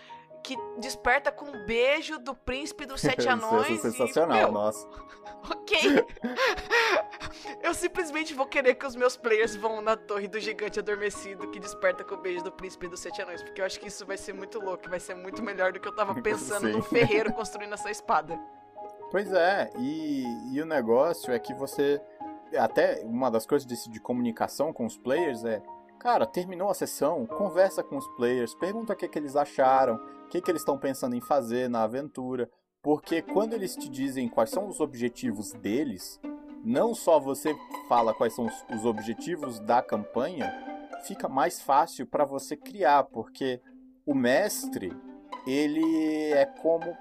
que 0.43 0.58
desperta 0.78 1.32
com 1.32 1.45
um 1.45 1.65
beijo 1.65 2.17
do 2.19 2.36
príncipe 2.36 2.86
dos 2.86 3.02
sete 3.02 3.28
anões. 3.28 3.69
Isso 3.69 3.88
é 3.88 3.91
sensacional, 3.91 4.38
e, 4.38 4.41
meu, 4.41 4.52
nossa. 4.52 4.88
Ok. 5.49 5.78
eu 7.63 7.73
simplesmente 7.73 8.34
vou 8.34 8.45
querer 8.45 8.75
que 8.75 8.86
os 8.86 8.93
meus 8.93 9.15
players 9.15 9.56
vão 9.56 9.82
na 9.82 9.95
torre 9.95 10.28
do 10.28 10.38
gigante 10.38 10.80
adormecido 10.80 11.49
que 11.49 11.60
desperta 11.60 12.04
com 12.04 12.15
o 12.15 12.17
beijo 12.17 12.43
do 12.43 12.52
príncipe 12.52 12.89
dos 12.89 12.99
sete 12.99 13.21
anões, 13.21 13.41
porque 13.41 13.62
eu 13.62 13.65
acho 13.65 13.80
que 13.80 13.88
isso 13.88 14.06
vai 14.06 14.17
ser 14.17 14.34
muito 14.34 14.60
louco, 14.60 14.89
vai 14.89 14.99
ser 14.99 15.15
muito 15.15 15.41
melhor 15.41 15.71
do 15.71 15.80
que 15.80 15.88
eu 15.88 15.95
tava 15.95 16.13
pensando 16.21 16.67
no 16.67 16.84
ferreiro 16.84 17.32
construindo 17.32 17.73
essa 17.73 17.89
espada. 17.89 18.38
Pois 19.12 19.32
é, 19.32 19.71
e, 19.78 20.25
e 20.54 20.62
o 20.62 20.65
negócio 20.65 21.34
é 21.34 21.39
que 21.39 21.54
você. 21.54 22.02
Até 22.58 23.02
uma 23.06 23.30
das 23.32 23.45
coisas 23.45 23.65
de, 23.65 23.89
de 23.89 23.99
comunicação 23.99 24.73
com 24.73 24.86
os 24.86 24.97
players 24.97 25.45
é 25.45 25.62
Cara, 25.99 26.25
terminou 26.25 26.69
a 26.69 26.73
sessão, 26.73 27.25
conversa 27.25 27.83
com 27.83 27.97
os 27.97 28.07
players, 28.15 28.55
pergunta 28.55 28.93
o 28.93 28.95
que, 28.95 29.07
que 29.07 29.19
eles 29.19 29.35
acharam, 29.35 29.95
o 29.95 30.27
que, 30.29 30.41
que 30.41 30.49
eles 30.49 30.62
estão 30.62 30.77
pensando 30.77 31.13
em 31.13 31.19
fazer 31.19 31.69
na 31.69 31.83
aventura. 31.83 32.49
Porque 32.81 33.21
quando 33.21 33.53
eles 33.53 33.75
te 33.75 33.89
dizem 33.89 34.29
quais 34.29 34.49
são 34.49 34.69
os 34.69 34.79
objetivos 34.79 35.51
deles, 35.51 36.17
não 36.63 36.95
só 36.95 37.19
você 37.19 37.53
fala 37.89 38.13
quais 38.13 38.33
são 38.33 38.45
os, 38.45 38.65
os 38.73 38.85
objetivos 38.85 39.59
da 39.59 39.81
campanha, 39.81 40.49
fica 41.05 41.27
mais 41.27 41.59
fácil 41.59 42.07
para 42.07 42.23
você 42.23 42.55
criar, 42.55 43.03
porque 43.03 43.62
o 44.05 44.15
mestre, 44.15 44.93
ele 45.45 46.31
é 46.31 46.45
como. 46.45 46.97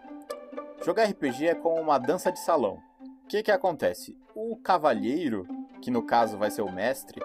Jogar 0.84 1.04
RPG 1.04 1.46
é 1.46 1.54
como 1.54 1.80
uma 1.80 1.98
dança 1.98 2.32
de 2.32 2.40
salão. 2.40 2.82
O 3.24 3.28
que, 3.28 3.44
que 3.44 3.52
acontece? 3.52 4.18
O 4.34 4.56
cavalheiro, 4.56 5.46
que 5.80 5.90
no 5.90 6.02
caso 6.02 6.36
vai 6.36 6.50
ser 6.50 6.62
o 6.62 6.72
mestre, 6.72 7.20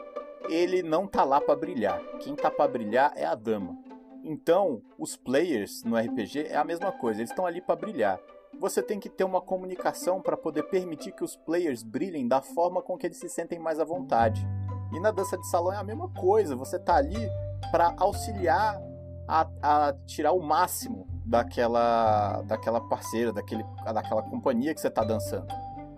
ele 0.49 0.83
não 0.83 1.07
tá 1.07 1.23
lá 1.23 1.39
para 1.39 1.55
brilhar. 1.55 2.01
Quem 2.19 2.35
tá 2.35 2.49
para 2.49 2.67
brilhar 2.67 3.13
é 3.15 3.25
a 3.25 3.35
dama. 3.35 3.77
Então, 4.23 4.81
os 4.97 5.17
players 5.17 5.83
no 5.83 5.97
RPG 5.97 6.47
é 6.47 6.55
a 6.55 6.63
mesma 6.63 6.91
coisa, 6.91 7.19
eles 7.19 7.29
estão 7.29 7.45
ali 7.45 7.61
para 7.61 7.75
brilhar. 7.75 8.19
Você 8.59 8.81
tem 8.81 8.99
que 8.99 9.09
ter 9.09 9.23
uma 9.23 9.41
comunicação 9.41 10.21
para 10.21 10.37
poder 10.37 10.63
permitir 10.63 11.11
que 11.11 11.23
os 11.23 11.35
players 11.35 11.83
brilhem 11.83 12.27
da 12.27 12.41
forma 12.41 12.81
com 12.81 12.97
que 12.97 13.07
eles 13.07 13.17
se 13.17 13.27
sentem 13.27 13.59
mais 13.59 13.79
à 13.79 13.83
vontade. 13.83 14.47
E 14.93 14.99
na 14.99 15.11
dança 15.11 15.37
de 15.37 15.47
salão 15.49 15.73
é 15.73 15.77
a 15.77 15.83
mesma 15.83 16.07
coisa, 16.09 16.55
você 16.55 16.79
tá 16.79 16.95
ali 16.95 17.29
para 17.71 17.93
auxiliar 17.97 18.79
a, 19.27 19.47
a, 19.61 19.93
tirar 20.05 20.31
o 20.31 20.41
máximo 20.41 21.07
daquela, 21.25 22.41
daquela 22.43 22.79
parceira, 22.79 23.33
daquele, 23.33 23.65
daquela 23.83 24.21
companhia 24.21 24.73
que 24.73 24.79
você 24.79 24.87
está 24.87 25.03
dançando. 25.03 25.47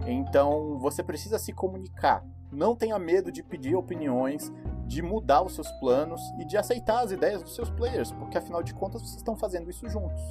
Então 0.08 0.80
você 0.80 1.04
precisa 1.04 1.38
se 1.38 1.52
comunicar 1.52 2.24
não 2.56 2.76
tenha 2.76 2.98
medo 2.98 3.32
de 3.32 3.44
pedir 3.44 3.76
opiniões, 3.76 4.52
de 4.88 5.02
mudar 5.02 5.42
os 5.42 5.54
seus 5.54 5.70
planos 5.74 6.22
e 6.40 6.46
de 6.46 6.58
aceitar 6.58 7.04
as 7.04 7.12
ideias 7.12 7.42
dos 7.42 7.56
seus 7.56 7.70
players, 7.70 8.12
porque 8.12 8.38
afinal 8.38 8.64
de 8.64 8.74
contas 8.74 9.02
vocês 9.02 9.18
estão 9.18 9.36
fazendo 9.36 9.70
isso 9.70 9.88
juntos. 9.90 10.22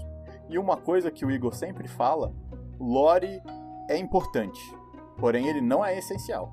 E 0.49 0.59
uma 0.59 0.77
coisa 0.77 1.11
que 1.11 1.25
o 1.25 1.31
Igor 1.31 1.55
sempre 1.55 1.89
fala, 1.89 2.33
lore 2.79 3.43
é 3.89 3.97
importante, 3.97 4.61
porém 5.19 5.49
ele 5.49 5.61
não 5.61 5.85
é 5.85 5.99
essencial. 5.99 6.53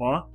Ó, 0.00 0.26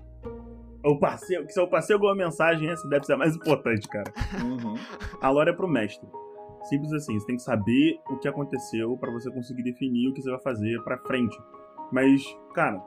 o 0.83 0.99
que 0.99 1.51
se 1.51 1.59
o 1.59 1.67
passeio 1.67 1.97
alguma 1.97 2.15
mensagem, 2.15 2.69
essa 2.69 2.87
deve 2.87 3.05
ser 3.05 3.13
a 3.13 3.17
mais 3.17 3.35
importante, 3.35 3.87
cara. 3.87 4.13
Uhum. 4.43 4.75
A 5.21 5.29
lore 5.29 5.49
é 5.49 5.53
pro 5.53 5.67
mestre. 5.67 6.07
Simples 6.63 6.93
assim, 6.93 7.19
você 7.19 7.25
tem 7.25 7.35
que 7.35 7.41
saber 7.41 7.99
o 8.09 8.17
que 8.17 8.27
aconteceu 8.27 8.97
para 8.97 9.11
você 9.11 9.31
conseguir 9.31 9.63
definir 9.63 10.09
o 10.09 10.13
que 10.13 10.21
você 10.21 10.29
vai 10.29 10.39
fazer 10.39 10.81
para 10.83 10.97
frente. 10.99 11.37
Mas, 11.91 12.23
cara, 12.53 12.81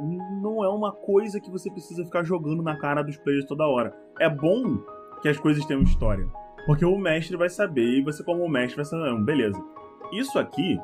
não 0.00 0.64
é 0.64 0.68
uma 0.68 0.92
coisa 0.92 1.40
que 1.40 1.50
você 1.50 1.70
precisa 1.70 2.04
ficar 2.04 2.22
jogando 2.24 2.62
na 2.62 2.76
cara 2.76 3.02
dos 3.02 3.16
players 3.18 3.44
toda 3.44 3.66
hora. 3.66 3.94
É 4.18 4.28
bom 4.28 4.78
que 5.22 5.28
as 5.28 5.38
coisas 5.38 5.64
tenham 5.66 5.82
história, 5.82 6.26
porque 6.66 6.84
o 6.84 6.98
mestre 6.98 7.36
vai 7.36 7.48
saber 7.48 7.98
e 7.98 8.02
você 8.02 8.24
como 8.24 8.48
mestre 8.48 8.76
vai 8.76 8.84
saber, 8.84 9.14
beleza. 9.22 9.62
Isso 10.12 10.38
aqui 10.38 10.78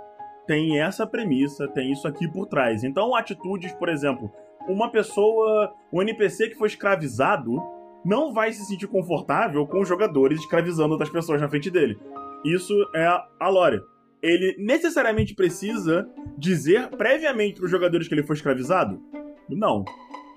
tem 0.47 0.81
essa 0.81 1.07
premissa, 1.07 1.67
tem 1.69 1.91
isso 1.91 2.07
aqui 2.07 2.29
por 2.29 2.47
trás. 2.47 2.85
Então, 2.85 3.15
atitudes, 3.15 3.73
por 3.73 3.89
exemplo, 3.89 4.31
uma 4.69 4.91
pessoa, 4.91 5.73
um 5.93 6.03
NPC 6.03 6.51
que 6.51 6.57
foi 6.57 6.69
escravizado, 6.69 7.61
não 8.05 8.33
vai 8.33 8.53
se 8.53 8.65
sentir 8.65 8.87
confortável 8.87 9.67
com 9.67 9.81
os 9.81 9.89
jogadores 9.89 10.41
escravizando 10.41 10.93
outras 10.93 11.11
pessoas 11.11 11.41
na 11.41 11.49
frente 11.49 11.71
dele. 11.71 11.99
Isso 12.45 12.73
é 12.95 13.07
a 13.41 13.49
lore. 13.49 13.81
Ele 14.27 14.57
necessariamente 14.59 15.37
precisa 15.37 16.09
dizer 16.37 16.89
previamente 16.89 17.55
para 17.55 17.67
os 17.67 17.71
jogadores 17.71 18.09
que 18.09 18.15
ele 18.15 18.25
foi 18.25 18.35
escravizado? 18.35 19.01
Não. 19.49 19.85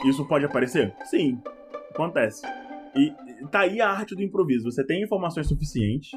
Isso 0.06 0.28
pode 0.28 0.45
aparecer? 0.45 0.93
Sim. 1.06 1.41
Acontece. 1.89 2.45
E 2.95 3.12
tá 3.47 3.62
aí 3.62 3.82
a 3.82 3.89
arte 3.89 4.15
do 4.15 4.21
improviso. 4.21 4.71
Você 4.71 4.86
tem 4.86 5.02
informações 5.02 5.47
suficientes 5.47 6.12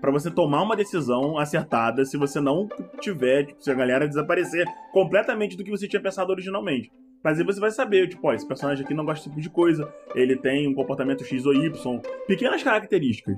para 0.00 0.12
você 0.12 0.30
tomar 0.30 0.62
uma 0.62 0.76
decisão 0.76 1.36
acertada 1.36 2.04
se 2.04 2.16
você 2.16 2.40
não 2.40 2.68
tiver, 3.00 3.46
tipo, 3.46 3.60
se 3.60 3.72
a 3.72 3.74
galera 3.74 4.06
desaparecer 4.06 4.64
completamente 4.92 5.56
do 5.56 5.64
que 5.64 5.70
você 5.70 5.88
tinha 5.88 6.00
pensado 6.00 6.30
originalmente. 6.30 6.92
Mas 7.24 7.40
aí 7.40 7.44
você 7.44 7.58
vai 7.58 7.72
saber, 7.72 8.08
tipo, 8.08 8.28
ó, 8.28 8.34
esse 8.34 8.46
personagem 8.46 8.84
aqui 8.84 8.94
não 8.94 9.04
gosta 9.04 9.28
desse 9.28 9.30
tipo 9.30 9.40
de 9.40 9.50
coisa, 9.50 9.92
ele 10.14 10.36
tem 10.36 10.68
um 10.68 10.74
comportamento 10.74 11.24
X 11.24 11.44
ou 11.44 11.52
Y, 11.52 12.00
pequenas 12.28 12.62
características. 12.62 13.36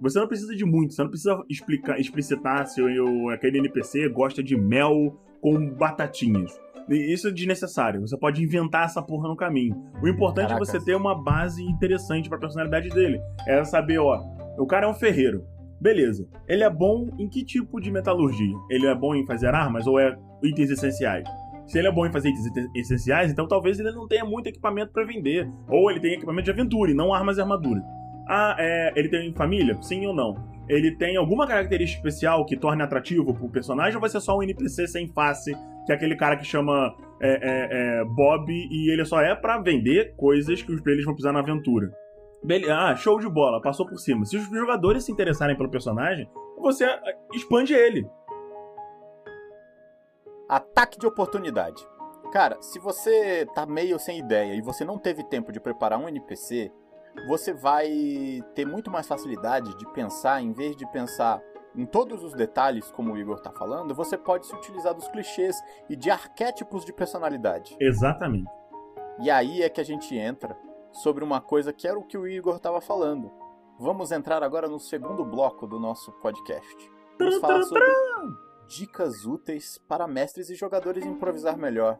Você 0.00 0.18
não 0.18 0.28
precisa 0.28 0.54
de 0.54 0.64
muito, 0.64 0.92
você 0.94 1.02
não 1.02 1.08
precisa 1.08 1.42
explicar, 1.48 1.98
explicitar 1.98 2.66
se 2.66 2.82
o, 2.82 3.30
aquele 3.30 3.58
NPC 3.58 4.08
gosta 4.08 4.42
de 4.42 4.56
mel 4.56 5.18
com 5.40 5.70
batatinhas. 5.70 6.58
Isso 6.88 7.28
é 7.28 7.32
desnecessário. 7.32 8.00
Você 8.00 8.16
pode 8.16 8.42
inventar 8.42 8.84
essa 8.84 9.02
porra 9.02 9.28
no 9.28 9.36
caminho. 9.36 9.74
O 10.00 10.06
importante 10.06 10.48
Caraca. 10.48 10.62
é 10.62 10.66
você 10.66 10.84
ter 10.84 10.94
uma 10.94 11.20
base 11.20 11.62
interessante 11.62 12.28
para 12.28 12.38
a 12.38 12.40
personalidade 12.40 12.88
dele. 12.90 13.20
É 13.46 13.64
saber, 13.64 13.98
ó, 13.98 14.22
o 14.56 14.66
cara 14.66 14.86
é 14.86 14.88
um 14.88 14.94
ferreiro. 14.94 15.44
Beleza. 15.80 16.28
Ele 16.46 16.62
é 16.62 16.70
bom 16.70 17.08
em 17.18 17.28
que 17.28 17.44
tipo 17.44 17.80
de 17.80 17.90
metalurgia? 17.90 18.56
Ele 18.70 18.86
é 18.86 18.94
bom 18.94 19.14
em 19.14 19.26
fazer 19.26 19.48
armas 19.48 19.86
ou 19.86 19.98
é 19.98 20.16
itens 20.42 20.70
essenciais? 20.70 21.28
Se 21.66 21.78
ele 21.78 21.88
é 21.88 21.92
bom 21.92 22.06
em 22.06 22.12
fazer 22.12 22.28
itens 22.28 22.70
essenciais, 22.74 23.32
então 23.32 23.48
talvez 23.48 23.80
ele 23.80 23.90
não 23.90 24.06
tenha 24.06 24.24
muito 24.24 24.46
equipamento 24.46 24.92
para 24.92 25.04
vender. 25.04 25.50
Ou 25.68 25.90
ele 25.90 26.00
tem 26.00 26.14
equipamento 26.14 26.44
de 26.44 26.50
aventura 26.52 26.92
e 26.92 26.94
não 26.94 27.12
armas 27.12 27.36
e 27.36 27.40
armadura. 27.40 27.82
Ah, 28.26 28.56
é, 28.58 28.92
ele 28.96 29.08
tem 29.08 29.32
família? 29.32 29.80
Sim 29.80 30.06
ou 30.06 30.14
não? 30.14 30.34
Ele 30.68 30.96
tem 30.96 31.16
alguma 31.16 31.46
característica 31.46 31.98
especial 31.98 32.44
que 32.44 32.56
torne 32.56 32.82
atrativo 32.82 33.32
pro 33.32 33.48
personagem 33.48 33.94
ou 33.94 34.00
vai 34.00 34.10
ser 34.10 34.20
só 34.20 34.36
um 34.36 34.42
NPC 34.42 34.88
sem 34.88 35.06
face, 35.08 35.52
que 35.86 35.92
é 35.92 35.94
aquele 35.94 36.16
cara 36.16 36.36
que 36.36 36.44
chama 36.44 36.94
é, 37.20 37.30
é, 37.30 37.68
é, 38.00 38.04
Bob 38.04 38.50
e 38.50 38.92
ele 38.92 39.04
só 39.04 39.20
é 39.20 39.34
para 39.34 39.58
vender 39.58 40.14
coisas 40.16 40.60
que 40.60 40.72
os 40.72 40.80
players 40.80 41.04
vão 41.04 41.14
precisar 41.14 41.32
na 41.32 41.38
aventura? 41.38 41.90
Beleza. 42.42 42.76
Ah, 42.76 42.96
show 42.96 43.18
de 43.18 43.28
bola, 43.28 43.60
passou 43.60 43.86
por 43.86 43.98
cima. 43.98 44.24
Se 44.24 44.36
os 44.36 44.48
jogadores 44.48 45.04
se 45.04 45.12
interessarem 45.12 45.56
pelo 45.56 45.70
personagem, 45.70 46.28
você 46.58 46.84
expande 47.32 47.72
ele. 47.72 48.08
Ataque 50.48 50.98
de 50.98 51.06
oportunidade. 51.06 51.82
Cara, 52.32 52.60
se 52.60 52.78
você 52.78 53.46
tá 53.54 53.64
meio 53.66 53.98
sem 53.98 54.18
ideia 54.18 54.54
e 54.54 54.60
você 54.60 54.84
não 54.84 54.98
teve 54.98 55.24
tempo 55.24 55.52
de 55.52 55.60
preparar 55.60 55.98
um 55.98 56.08
NPC, 56.08 56.70
você 57.26 57.52
vai 57.52 57.88
ter 58.54 58.66
muito 58.66 58.90
mais 58.90 59.06
facilidade 59.06 59.76
de 59.76 59.86
pensar, 59.92 60.42
em 60.42 60.52
vez 60.52 60.76
de 60.76 60.86
pensar 60.90 61.42
em 61.76 61.84
todos 61.84 62.24
os 62.24 62.32
detalhes, 62.32 62.90
como 62.90 63.12
o 63.12 63.18
Igor 63.18 63.38
tá 63.38 63.52
falando, 63.52 63.94
você 63.94 64.16
pode 64.16 64.46
se 64.46 64.54
utilizar 64.54 64.94
dos 64.94 65.08
clichês 65.08 65.54
e 65.90 65.94
de 65.94 66.10
arquétipos 66.10 66.84
de 66.84 66.92
personalidade. 66.92 67.76
Exatamente. 67.78 68.50
E 69.20 69.30
aí 69.30 69.62
é 69.62 69.68
que 69.68 69.80
a 69.80 69.84
gente 69.84 70.16
entra 70.16 70.58
sobre 70.90 71.22
uma 71.22 71.40
coisa 71.40 71.72
que 71.72 71.86
era 71.86 71.98
o 71.98 72.04
que 72.04 72.16
o 72.16 72.26
Igor 72.26 72.56
estava 72.56 72.80
falando. 72.80 73.30
Vamos 73.78 74.10
entrar 74.10 74.42
agora 74.42 74.68
no 74.68 74.80
segundo 74.80 75.22
bloco 75.24 75.66
do 75.66 75.78
nosso 75.78 76.10
podcast. 76.12 76.90
Vamos 77.18 77.36
falar 77.38 77.62
sobre 77.62 77.84
dicas 78.66 79.26
úteis 79.26 79.78
para 79.86 80.08
mestres 80.08 80.48
e 80.48 80.54
jogadores 80.54 81.04
improvisar 81.04 81.58
melhor. 81.58 81.98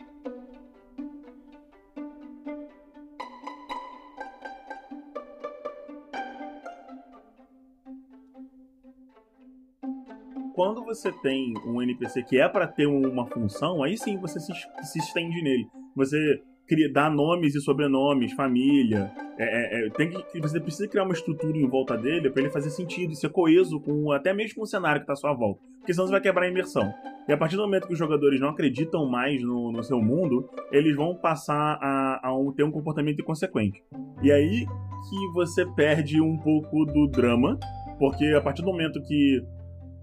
Quando 10.57 10.83
você 10.83 11.13
tem 11.13 11.53
um 11.67 11.83
NPC 11.83 12.23
que 12.23 12.41
é 12.41 12.49
para 12.49 12.67
ter 12.67 12.87
uma 12.87 13.27
função, 13.27 13.83
aí 13.83 13.99
sim 13.99 14.17
você 14.17 14.41
se, 14.41 14.51
se 14.85 14.99
estende 14.99 15.43
nele. 15.43 15.69
Você 15.95 16.41
cria, 16.67 16.91
dar 16.91 17.11
nomes 17.11 17.55
e 17.55 17.61
sobrenomes, 17.61 18.33
família. 18.33 19.13
É, 19.39 19.45
é, 19.45 19.87
é, 19.87 19.91
tem 19.91 20.09
que, 20.09 20.41
você 20.41 20.59
precisa 20.59 20.89
criar 20.89 21.05
uma 21.05 21.13
estrutura 21.13 21.59
em 21.59 21.69
volta 21.69 21.95
dele 21.95 22.31
para 22.31 22.41
ele 22.41 22.51
fazer 22.51 22.71
sentido 22.71 23.13
e 23.13 23.17
ser 23.17 23.29
coeso 23.29 23.79
com 23.81 24.11
até 24.13 24.33
mesmo 24.33 24.57
com 24.57 24.63
o 24.63 24.67
cenário 24.67 25.03
que 25.03 25.03
está 25.03 25.13
à 25.13 25.17
sua 25.17 25.35
volta. 25.35 25.61
Porque 25.81 25.93
senão 25.93 26.07
você 26.07 26.13
vai 26.13 26.23
quebrar 26.23 26.47
a 26.47 26.49
imersão. 26.49 26.91
E 27.29 27.33
a 27.35 27.37
partir 27.37 27.57
do 27.57 27.63
momento 27.63 27.87
que 27.87 27.93
os 27.93 27.99
jogadores 27.99 28.41
não 28.41 28.49
acreditam 28.49 29.07
mais 29.07 29.43
no, 29.43 29.71
no 29.71 29.83
seu 29.83 30.01
mundo, 30.01 30.49
eles 30.73 30.97
vão 30.97 31.15
passar 31.17 31.79
a, 31.83 32.29
a 32.29 32.35
um, 32.35 32.51
ter 32.51 32.65
um 32.65 32.71
comportamento 32.71 33.21
inconsequente. 33.21 33.85
E 34.23 34.33
aí 34.33 34.65
que 34.65 35.33
você 35.35 35.67
perde 35.67 36.19
um 36.19 36.39
pouco 36.39 36.87
do 36.87 37.07
drama, 37.09 37.59
porque 37.99 38.25
a 38.29 38.41
partir 38.41 38.63
do 38.63 38.69
momento 38.69 39.03
que 39.03 39.45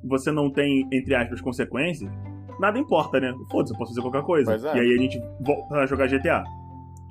você 0.03 0.31
não 0.31 0.49
tem, 0.49 0.87
entre 0.91 1.15
aspas, 1.15 1.41
consequências, 1.41 2.11
nada 2.59 2.77
importa, 2.77 3.19
né? 3.19 3.33
Foda-se, 3.49 3.73
eu 3.73 3.77
posso 3.77 3.91
fazer 3.91 4.01
qualquer 4.01 4.23
coisa. 4.23 4.55
É. 4.69 4.77
E 4.77 4.79
aí 4.79 4.93
a 4.93 5.01
gente 5.01 5.21
volta 5.41 5.75
a 5.75 5.85
jogar 5.85 6.07
GTA. 6.07 6.43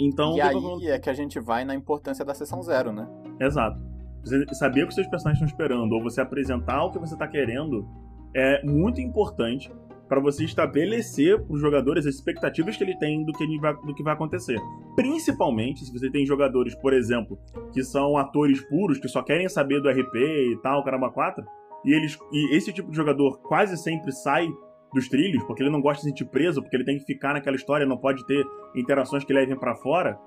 Então, 0.01 0.37
e 0.37 0.41
aí 0.41 0.89
é 0.89 0.99
que 0.99 1.11
a 1.11 1.15
gente 1.15 1.39
vai 1.39 1.65
na 1.65 1.75
importância 1.75 2.25
da 2.25 2.35
sessão 2.35 2.63
zero, 2.63 2.93
né? 2.93 3.09
Exato. 3.41 3.81
Você 4.25 4.47
saber 4.55 4.85
o 4.85 4.89
que 4.89 4.95
seus 4.95 5.07
personagens 5.07 5.43
estão 5.43 5.47
esperando, 5.47 5.93
ou 5.93 6.03
você 6.03 6.21
apresentar 6.21 6.85
o 6.85 6.91
que 6.91 6.99
você 6.99 7.15
está 7.15 7.27
querendo, 7.27 7.87
é 8.35 8.65
muito 8.65 9.01
importante 9.01 9.71
para 10.09 10.21
você 10.21 10.45
estabelecer 10.45 11.41
para 11.41 11.55
os 11.55 11.61
jogadores 11.61 12.07
as 12.07 12.17
expectativas 12.17 12.77
que 12.77 12.85
ele 12.85 12.97
tem 12.99 13.25
do 13.25 13.33
que, 13.33 13.59
vai, 13.59 13.75
do 13.75 13.95
que 13.95 14.03
vai 14.03 14.13
acontecer. 14.13 14.59
Principalmente 14.95 15.85
se 15.85 15.93
você 15.93 16.11
tem 16.11 16.27
jogadores, 16.27 16.75
por 16.75 16.93
exemplo, 16.93 17.39
que 17.73 17.83
são 17.83 18.19
atores 18.19 18.61
puros, 18.69 18.99
que 18.99 19.09
só 19.09 19.23
querem 19.23 19.49
saber 19.49 19.81
do 19.81 19.89
RP 19.89 20.15
e 20.15 20.59
tal, 20.63 20.85
caramba 20.85 21.11
4, 21.11 21.43
e, 21.85 21.93
eles, 21.93 22.19
e 22.33 22.57
esse 22.57 22.73
tipo 22.73 22.91
de 22.91 22.97
jogador 22.97 23.41
quase 23.43 23.77
sempre 23.77 24.13
sai 24.13 24.49
dos 24.93 25.09
trilhos, 25.09 25.43
porque 25.45 25.63
ele 25.63 25.71
não 25.71 25.81
gosta 25.81 25.97
de 25.97 26.03
se 26.03 26.09
sentir 26.09 26.25
preso, 26.27 26.61
porque 26.61 26.77
ele 26.77 26.85
tem 26.85 26.99
que 26.99 27.05
ficar 27.05 27.33
naquela 27.33 27.57
história, 27.57 27.87
não 27.87 27.97
pode 27.97 28.25
ter 28.27 28.45
interações 28.75 29.25
que 29.25 29.33
levem 29.33 29.57
para 29.57 29.75
fora. 29.75 30.19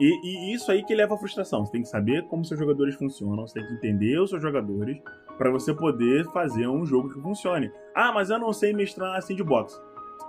E, 0.00 0.50
e, 0.50 0.54
isso 0.54 0.72
aí 0.72 0.82
que 0.82 0.94
leva 0.94 1.14
à 1.14 1.18
frustração. 1.18 1.64
Você 1.64 1.72
tem 1.72 1.82
que 1.82 1.88
saber 1.88 2.26
como 2.26 2.44
seus 2.44 2.58
jogadores 2.58 2.94
funcionam, 2.96 3.46
você 3.46 3.54
tem 3.54 3.66
que 3.68 3.74
entender 3.74 4.18
os 4.18 4.30
seus 4.30 4.42
jogadores 4.42 4.98
para 5.38 5.50
você 5.50 5.74
poder 5.74 6.24
fazer 6.32 6.66
um 6.66 6.84
jogo 6.84 7.12
que 7.12 7.20
funcione. 7.20 7.70
Ah, 7.94 8.12
mas 8.12 8.30
eu 8.30 8.38
não 8.38 8.52
sei 8.52 8.72
mestrar 8.72 9.20
sandbox. 9.22 9.80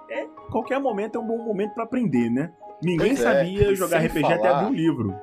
É, 0.09 0.25
qualquer 0.51 0.79
momento 0.79 1.17
é 1.17 1.21
um 1.21 1.25
bom 1.25 1.43
momento 1.43 1.73
para 1.73 1.83
aprender, 1.83 2.29
né? 2.29 2.53
Ninguém 2.81 3.13
é, 3.13 3.15
sabia 3.15 3.75
jogar 3.75 3.99
RPG 3.99 4.21
falar, 4.21 4.35
até 4.35 4.47
abrir 4.47 4.65
um 4.67 4.73
livro. 4.73 5.15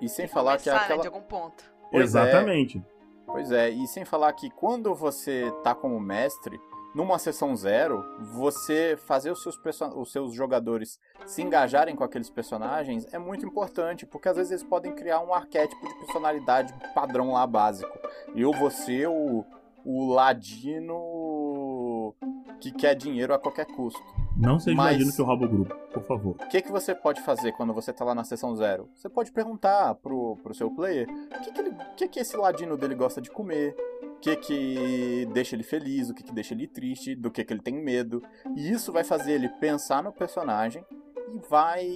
E 0.00 0.08
sem 0.08 0.26
falar 0.26 0.52
Começar, 0.52 0.62
que 0.62 0.70
é 0.70 0.74
aquela... 0.74 0.96
né, 0.96 1.02
de 1.02 1.08
algum 1.08 1.22
ponto. 1.22 1.64
Pois 1.90 2.04
Exatamente. 2.04 2.78
É. 2.78 2.91
Pois 3.32 3.50
é, 3.50 3.70
e 3.70 3.88
sem 3.88 4.04
falar 4.04 4.30
que 4.34 4.50
quando 4.50 4.94
você 4.94 5.50
tá 5.64 5.74
como 5.74 5.98
mestre, 5.98 6.60
numa 6.94 7.18
sessão 7.18 7.56
zero, 7.56 8.04
você 8.20 8.94
fazer 9.06 9.30
os 9.30 9.42
seus, 9.42 9.58
os 9.96 10.12
seus 10.12 10.34
jogadores 10.34 11.00
se 11.24 11.40
engajarem 11.40 11.96
com 11.96 12.04
aqueles 12.04 12.28
personagens 12.28 13.06
é 13.10 13.18
muito 13.18 13.46
importante, 13.46 14.04
porque 14.04 14.28
às 14.28 14.36
vezes 14.36 14.52
eles 14.52 14.62
podem 14.62 14.94
criar 14.94 15.20
um 15.20 15.32
arquétipo 15.32 15.88
de 15.88 15.94
personalidade 15.94 16.74
padrão 16.94 17.32
lá 17.32 17.46
básico. 17.46 17.98
Eu 18.36 18.52
vou 18.52 18.70
ser 18.70 19.08
o, 19.08 19.46
o 19.82 20.12
ladino 20.12 22.14
que 22.60 22.70
quer 22.70 22.94
dinheiro 22.94 23.32
a 23.32 23.38
qualquer 23.38 23.64
custo. 23.64 24.21
Não 24.36 24.58
seja 24.58 24.76
Mas, 24.76 24.92
ladino 24.92 25.12
que 25.12 25.22
rouba 25.22 25.44
o 25.44 25.48
grupo, 25.48 25.74
por 25.92 26.02
favor. 26.04 26.36
O 26.40 26.48
que, 26.48 26.62
que 26.62 26.72
você 26.72 26.94
pode 26.94 27.20
fazer 27.22 27.52
quando 27.52 27.72
você 27.72 27.92
tá 27.92 28.04
lá 28.04 28.14
na 28.14 28.24
sessão 28.24 28.56
zero? 28.56 28.88
Você 28.94 29.08
pode 29.08 29.30
perguntar 29.30 29.94
pro, 29.96 30.36
pro 30.42 30.54
seu 30.54 30.70
player 30.70 31.08
o 31.08 31.40
que, 31.42 31.52
que, 31.52 31.60
ele, 31.60 31.76
que, 31.96 32.08
que 32.08 32.20
esse 32.20 32.36
ladino 32.36 32.76
dele 32.76 32.94
gosta 32.94 33.20
de 33.20 33.30
comer, 33.30 33.76
que 34.20 34.36
que 34.36 35.28
deixa 35.32 35.56
ele 35.56 35.62
feliz, 35.62 36.08
o 36.08 36.14
que 36.14 36.22
que 36.22 36.32
deixa 36.32 36.54
ele 36.54 36.66
triste, 36.66 37.14
do 37.14 37.30
que 37.30 37.44
que 37.44 37.52
ele 37.52 37.60
tem 37.60 37.74
medo. 37.74 38.22
E 38.56 38.70
isso 38.70 38.92
vai 38.92 39.04
fazer 39.04 39.32
ele 39.32 39.48
pensar 39.48 40.02
no 40.02 40.12
personagem 40.12 40.84
e 41.32 41.38
vai 41.48 41.86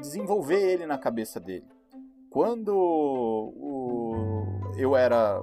desenvolver 0.00 0.60
ele 0.60 0.86
na 0.86 0.98
cabeça 0.98 1.40
dele. 1.40 1.66
Quando 2.30 2.76
o... 2.76 4.72
eu 4.76 4.94
era 4.94 5.40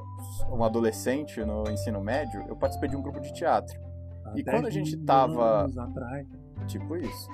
um 0.51 0.63
adolescente 0.63 1.43
no 1.43 1.63
ensino 1.69 1.99
médio, 2.01 2.45
eu 2.47 2.55
participei 2.55 2.89
de 2.89 2.95
um 2.95 3.01
grupo 3.01 3.19
de 3.19 3.34
teatro. 3.34 3.79
E 4.35 4.43
quando 4.43 4.65
a 4.65 4.69
gente 4.69 4.97
tava. 4.97 5.69
Tipo 6.67 6.95
isso. 6.95 7.29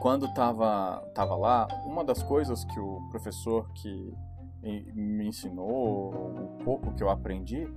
quando 0.00 0.32
tava, 0.34 1.06
tava 1.14 1.36
lá, 1.36 1.68
uma 1.84 2.02
das 2.02 2.22
coisas 2.22 2.64
que 2.64 2.80
o 2.80 3.00
professor 3.10 3.68
que 3.74 4.12
me 4.94 5.26
ensinou, 5.26 6.10
o 6.10 6.64
pouco 6.64 6.94
que 6.94 7.02
eu 7.02 7.10
aprendi, 7.10 7.68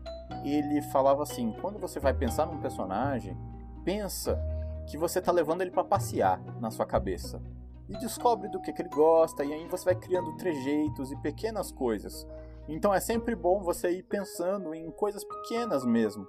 ele 0.44 0.82
falava 0.84 1.24
assim: 1.24 1.52
quando 1.62 1.78
você 1.78 2.00
vai 2.00 2.14
pensar 2.14 2.46
num 2.46 2.60
personagem, 2.60 3.38
pensa 3.84 4.40
que 4.88 4.98
você 4.98 5.22
tá 5.22 5.32
levando 5.32 5.62
ele 5.62 5.72
para 5.72 5.84
passear 5.84 6.42
na 6.60 6.72
sua 6.72 6.86
cabeça. 6.86 7.42
E 7.90 7.98
descobre 7.98 8.50
do 8.50 8.62
que, 8.62 8.74
que 8.74 8.82
ele 8.82 8.90
gosta, 8.90 9.46
e 9.46 9.54
aí 9.54 9.68
você 9.68 9.86
vai 9.86 9.96
criando 9.96 10.36
trejeitos 10.36 11.12
e 11.12 11.16
pequenas 11.18 11.72
coisas. 11.72 12.28
Então 12.68 12.94
é 12.94 13.00
sempre 13.00 13.34
bom 13.34 13.62
você 13.62 13.92
ir 13.92 14.04
pensando 14.04 14.74
em 14.74 14.92
coisas 14.92 15.24
pequenas 15.24 15.86
mesmo. 15.86 16.28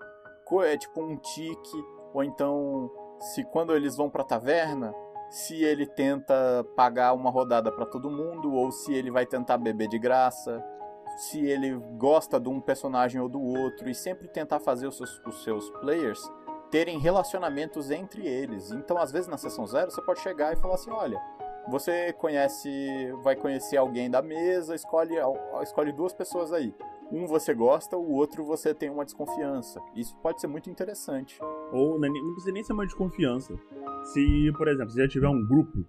É 0.63 0.77
tipo 0.77 1.03
um 1.03 1.17
tique, 1.17 1.85
ou 2.13 2.25
então 2.25 2.91
se 3.21 3.45
quando 3.45 3.75
eles 3.75 3.97
vão 3.97 4.09
pra 4.09 4.25
taverna, 4.25 4.95
se 5.31 5.63
ele 5.63 5.87
tenta 5.87 6.65
pagar 6.77 7.13
uma 7.13 7.31
rodada 7.31 7.71
para 7.71 7.85
todo 7.85 8.11
mundo 8.11 8.55
ou 8.55 8.73
se 8.73 8.95
ele 8.95 9.11
vai 9.11 9.27
tentar 9.27 9.59
beber 9.59 9.89
de 9.89 9.99
graça, 9.99 10.65
se 11.17 11.45
ele 11.45 11.75
gosta 11.97 12.41
de 12.41 12.49
um 12.49 12.61
personagem 12.61 13.21
ou 13.21 13.29
do 13.29 13.43
outro 13.43 13.89
e 13.89 13.95
sempre 13.95 14.29
tentar 14.29 14.61
fazer 14.61 14.87
os 14.87 14.97
seus, 14.97 15.21
os 15.27 15.43
seus 15.43 15.69
players 15.81 16.21
terem 16.71 16.99
relacionamentos 16.99 17.91
entre 17.91 18.27
eles. 18.27 18.71
Então, 18.71 18.99
às 18.99 19.11
vezes 19.11 19.29
na 19.29 19.37
sessão 19.37 19.67
zero 19.67 19.91
você 19.91 20.01
pode 20.03 20.21
chegar 20.21 20.53
e 20.53 20.57
falar 20.57 20.75
assim, 20.75 20.91
olha, 20.91 21.21
você 21.69 22.13
conhece, 22.15 22.71
vai 23.23 23.37
conhecer 23.37 23.77
alguém 23.77 24.11
da 24.11 24.23
mesa, 24.23 24.75
escolhe, 24.75 25.17
escolhe 25.63 25.93
duas 25.93 26.13
pessoas 26.13 26.53
aí. 26.53 26.75
Um 27.11 27.27
você 27.27 27.55
gosta, 27.55 27.97
o 27.97 28.13
outro 28.13 28.45
você 28.45 28.75
tem 28.75 28.91
uma 28.91 29.05
desconfiança. 29.05 29.81
Isso 29.95 30.17
pode 30.19 30.41
ser 30.41 30.47
muito 30.47 30.69
interessante. 30.69 31.39
Ou 31.73 31.99
não 31.99 32.11
precisa 32.33 32.53
nem 32.53 32.63
ser 32.63 32.75
uma 32.75 32.85
desconfiança. 32.85 33.55
Se, 34.05 34.53
por 34.57 34.69
exemplo, 34.69 34.91
você 34.91 35.03
já 35.03 35.09
tiver 35.09 35.29
um 35.29 35.47
grupo, 35.47 35.87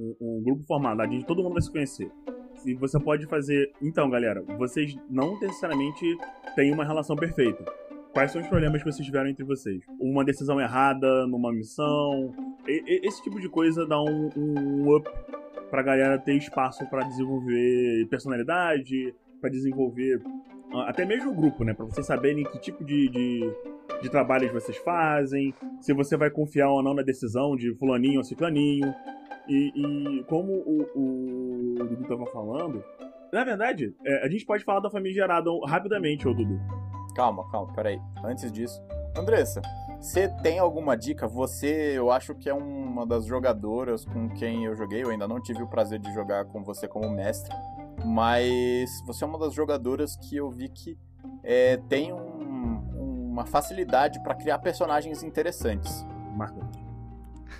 um, 0.00 0.16
um 0.20 0.42
grupo 0.42 0.64
formado, 0.64 1.02
onde 1.02 1.26
todo 1.26 1.42
mundo 1.42 1.52
vai 1.52 1.62
se 1.62 1.70
conhecer. 1.70 2.10
Se 2.56 2.74
você 2.74 2.98
pode 2.98 3.26
fazer. 3.26 3.70
Então, 3.82 4.08
galera, 4.08 4.42
vocês 4.58 4.96
não 5.10 5.38
necessariamente 5.38 6.16
têm 6.54 6.72
uma 6.72 6.84
relação 6.84 7.16
perfeita. 7.16 7.64
Quais 8.12 8.30
são 8.30 8.40
os 8.40 8.48
problemas 8.48 8.82
que 8.82 8.90
vocês 8.90 9.04
tiveram 9.04 9.28
entre 9.28 9.44
vocês? 9.44 9.82
Uma 9.98 10.24
decisão 10.24 10.60
errada 10.60 11.26
numa 11.26 11.52
missão. 11.52 12.32
E, 12.66 12.82
e, 12.86 13.06
esse 13.06 13.22
tipo 13.22 13.40
de 13.40 13.48
coisa 13.48 13.86
dá 13.86 14.00
um, 14.00 14.30
um 14.36 14.96
up 14.96 15.08
pra 15.70 15.82
galera 15.82 16.18
ter 16.18 16.36
espaço 16.36 16.86
para 16.90 17.04
desenvolver 17.04 18.06
personalidade, 18.08 19.14
para 19.40 19.48
desenvolver 19.50 20.22
até 20.80 21.04
mesmo 21.04 21.30
o 21.30 21.34
grupo, 21.34 21.64
né? 21.64 21.74
Pra 21.74 21.84
vocês 21.84 22.06
saberem 22.06 22.44
que 22.44 22.58
tipo 22.58 22.84
de, 22.84 23.08
de, 23.08 23.54
de 24.02 24.08
trabalhos 24.10 24.52
vocês 24.52 24.76
fazem, 24.78 25.54
se 25.80 25.92
você 25.92 26.16
vai 26.16 26.30
confiar 26.30 26.68
ou 26.68 26.82
não 26.82 26.94
na 26.94 27.02
decisão 27.02 27.56
de 27.56 27.74
fulaninho 27.74 28.18
ou 28.18 28.24
ciclaninho. 28.24 28.94
E, 29.48 29.72
e 29.74 30.24
como 30.24 30.52
o 30.52 31.74
Dudu 31.78 32.06
tava 32.06 32.26
falando, 32.26 32.82
na 33.32 33.44
verdade, 33.44 33.94
é, 34.04 34.24
a 34.24 34.28
gente 34.28 34.44
pode 34.44 34.62
falar 34.62 34.80
da 34.80 34.90
família 34.90 35.14
gerada 35.14 35.50
rapidamente, 35.66 36.28
ô 36.28 36.34
Dudu. 36.34 36.60
Calma, 37.14 37.48
calma, 37.50 37.72
peraí. 37.72 37.98
Antes 38.24 38.50
disso, 38.52 38.82
Andressa, 39.16 39.60
você 40.00 40.28
tem 40.42 40.58
alguma 40.58 40.96
dica? 40.96 41.28
Você, 41.28 41.92
eu 41.94 42.10
acho 42.10 42.34
que 42.34 42.48
é 42.48 42.54
uma 42.54 43.06
das 43.06 43.24
jogadoras 43.24 44.04
com 44.04 44.28
quem 44.30 44.64
eu 44.64 44.74
joguei, 44.74 45.02
eu 45.02 45.10
ainda 45.10 45.28
não 45.28 45.40
tive 45.40 45.62
o 45.62 45.66
prazer 45.68 45.98
de 45.98 46.12
jogar 46.12 46.44
com 46.46 46.62
você 46.62 46.88
como 46.88 47.08
mestre, 47.08 47.54
mas 48.04 49.02
você 49.06 49.24
é 49.24 49.26
uma 49.26 49.38
das 49.38 49.54
jogadoras 49.54 50.16
que 50.16 50.36
eu 50.36 50.50
vi 50.50 50.68
que 50.68 50.98
é, 51.42 51.76
tem 51.88 52.12
um, 52.12 53.30
uma 53.30 53.46
facilidade 53.46 54.22
para 54.22 54.34
criar 54.34 54.58
personagens 54.58 55.22
interessantes. 55.22 56.04
Marcante. 56.36 56.82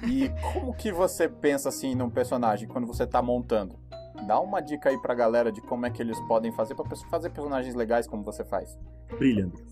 E 0.02 0.28
como 0.52 0.74
que 0.74 0.92
você 0.92 1.28
pensa 1.28 1.68
assim 1.68 1.94
num 1.94 2.10
personagem 2.10 2.68
quando 2.68 2.86
você 2.86 3.06
tá 3.06 3.22
montando? 3.22 3.78
Dá 4.26 4.38
uma 4.38 4.60
dica 4.60 4.90
aí 4.90 4.98
pra 5.00 5.14
galera 5.14 5.50
de 5.50 5.60
como 5.60 5.86
é 5.86 5.90
que 5.90 6.00
eles 6.00 6.18
podem 6.22 6.52
fazer 6.52 6.74
para 6.74 6.84
fazer 7.10 7.30
personagens 7.30 7.74
legais 7.74 8.06
como 8.06 8.22
você 8.22 8.44
faz. 8.44 8.78
Brilhante. 9.18 9.62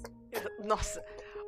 Nossa, 0.65 1.05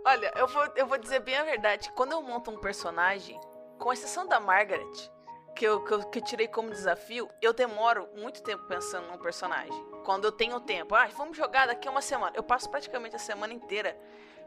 olha, 0.06 0.32
eu 0.36 0.46
vou, 0.46 0.64
eu 0.76 0.86
vou 0.86 0.98
dizer 0.98 1.20
bem 1.20 1.36
a 1.36 1.44
verdade. 1.44 1.90
Quando 1.96 2.12
eu 2.12 2.22
monto 2.22 2.50
um 2.50 2.58
personagem, 2.58 3.38
com 3.78 3.92
exceção 3.92 4.26
da 4.26 4.38
Margaret, 4.38 5.10
que 5.54 5.66
eu, 5.66 5.84
que 5.84 5.92
eu 5.92 6.02
que 6.10 6.20
tirei 6.20 6.48
como 6.48 6.70
desafio, 6.70 7.28
eu 7.40 7.52
demoro 7.52 8.08
muito 8.16 8.42
tempo 8.42 8.64
pensando 8.64 9.08
num 9.08 9.18
personagem. 9.18 9.84
Quando 10.04 10.24
eu 10.24 10.32
tenho 10.32 10.58
tempo, 10.60 10.94
ah, 10.94 11.08
vamos 11.16 11.36
jogar 11.36 11.66
daqui 11.66 11.86
a 11.86 11.90
uma 11.90 12.02
semana. 12.02 12.32
Eu 12.34 12.42
passo 12.42 12.68
praticamente 12.70 13.16
a 13.16 13.18
semana 13.18 13.52
inteira 13.52 13.96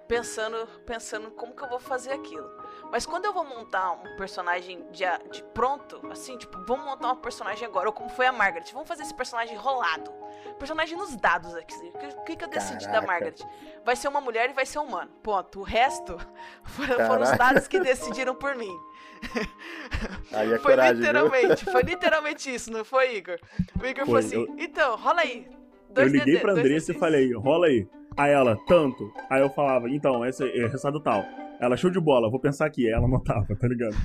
pensando, 0.07 0.67
pensando 0.85 1.31
como 1.31 1.55
que 1.55 1.63
eu 1.63 1.69
vou 1.69 1.79
fazer 1.79 2.11
aquilo. 2.11 2.49
Mas 2.91 3.05
quando 3.05 3.25
eu 3.25 3.33
vou 3.33 3.43
montar 3.43 3.91
um 3.91 4.15
personagem 4.15 4.85
de, 4.91 5.03
de 5.31 5.43
pronto, 5.53 5.99
assim, 6.11 6.37
tipo, 6.37 6.57
vamos 6.65 6.85
montar 6.85 7.11
um 7.11 7.15
personagem 7.15 7.67
agora, 7.67 7.89
ou 7.89 7.93
como 7.93 8.09
foi 8.09 8.25
a 8.25 8.31
Margaret, 8.31 8.65
vamos 8.71 8.87
fazer 8.87 9.03
esse 9.03 9.13
personagem 9.13 9.55
rolado. 9.57 10.11
Personagem 10.57 10.97
nos 10.97 11.15
dados 11.15 11.53
aqui. 11.55 11.73
O 12.17 12.23
que, 12.23 12.35
que 12.35 12.43
eu 12.43 12.47
decidi 12.47 12.85
Caraca. 12.85 13.01
da 13.01 13.07
Margaret? 13.07 13.35
Vai 13.83 13.95
ser 13.95 14.07
uma 14.07 14.21
mulher 14.21 14.49
e 14.49 14.53
vai 14.53 14.65
ser 14.65 14.79
humano. 14.79 15.11
Ponto. 15.21 15.59
O 15.59 15.63
resto 15.63 16.17
foram, 16.63 17.07
foram 17.07 17.23
os 17.23 17.37
dados 17.37 17.67
que 17.67 17.79
decidiram 17.79 18.35
por 18.35 18.55
mim. 18.55 18.73
Aí 20.31 20.53
é 20.53 20.57
foi 20.59 20.71
coragem, 20.71 20.95
literalmente, 20.95 21.63
viu? 21.63 21.71
foi 21.73 21.81
literalmente 21.81 22.53
isso, 22.53 22.71
não 22.71 22.85
foi, 22.85 23.17
Igor? 23.17 23.39
O 23.81 23.85
Igor 23.85 24.05
foi, 24.05 24.05
falou 24.05 24.17
assim: 24.17 24.35
eu... 24.35 24.55
então, 24.57 24.95
rola 24.95 25.21
aí. 25.21 25.47
Dois 25.89 26.13
eu 26.13 26.19
liguei 26.19 26.39
pra 26.39 26.51
Andressa 26.51 26.91
e 26.91 26.95
falei, 26.95 27.33
rola 27.33 27.67
aí. 27.67 27.87
Aí 28.17 28.31
ela, 28.31 28.57
tanto. 28.67 29.11
Aí 29.29 29.41
eu 29.41 29.49
falava, 29.49 29.89
então, 29.89 30.25
esse 30.25 30.43
é 30.43 30.67
resultado 30.67 30.99
tal. 30.99 31.25
Ela, 31.59 31.77
show 31.77 31.89
de 31.89 31.99
bola, 31.99 32.29
vou 32.29 32.39
pensar 32.39 32.65
aqui. 32.65 32.89
Ela 32.89 33.05
anotava, 33.05 33.55
tá 33.55 33.67
ligado? 33.67 33.95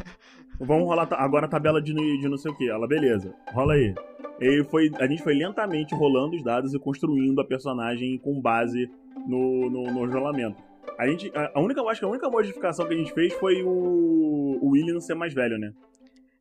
Vamos 0.59 0.87
rolar 0.87 1.09
agora 1.13 1.47
a 1.47 1.49
tabela 1.49 1.81
de, 1.81 1.93
de 1.93 2.29
não 2.29 2.37
sei 2.37 2.51
o 2.51 2.57
que. 2.57 2.69
Ela, 2.69 2.87
beleza, 2.87 3.35
rola 3.53 3.75
aí. 3.75 3.95
E 4.41 4.65
foi, 4.65 4.91
a 4.99 5.07
gente 5.07 5.23
foi 5.23 5.35
lentamente 5.35 5.95
rolando 5.95 6.37
os 6.37 6.43
dados 6.43 6.73
e 6.75 6.79
construindo 6.79 7.41
a 7.41 7.45
personagem 7.45 8.19
com 8.19 8.41
base 8.41 8.91
no, 9.27 9.71
no, 9.71 9.83
no 9.85 10.11
rolamento. 10.11 10.63
A 10.99 11.07
gente, 11.07 11.31
a, 11.35 11.53
a 11.55 11.61
única, 11.61 11.81
acho 11.83 12.01
que 12.01 12.07
a 12.07 12.09
única 12.09 12.29
modificação 12.29 12.87
que 12.87 12.95
a 12.95 12.97
gente 12.97 13.13
fez 13.13 13.33
foi 13.35 13.63
o, 13.63 14.59
o 14.61 14.71
William 14.71 15.01
ser 15.01 15.15
mais 15.15 15.33
velho, 15.35 15.59
né? 15.59 15.73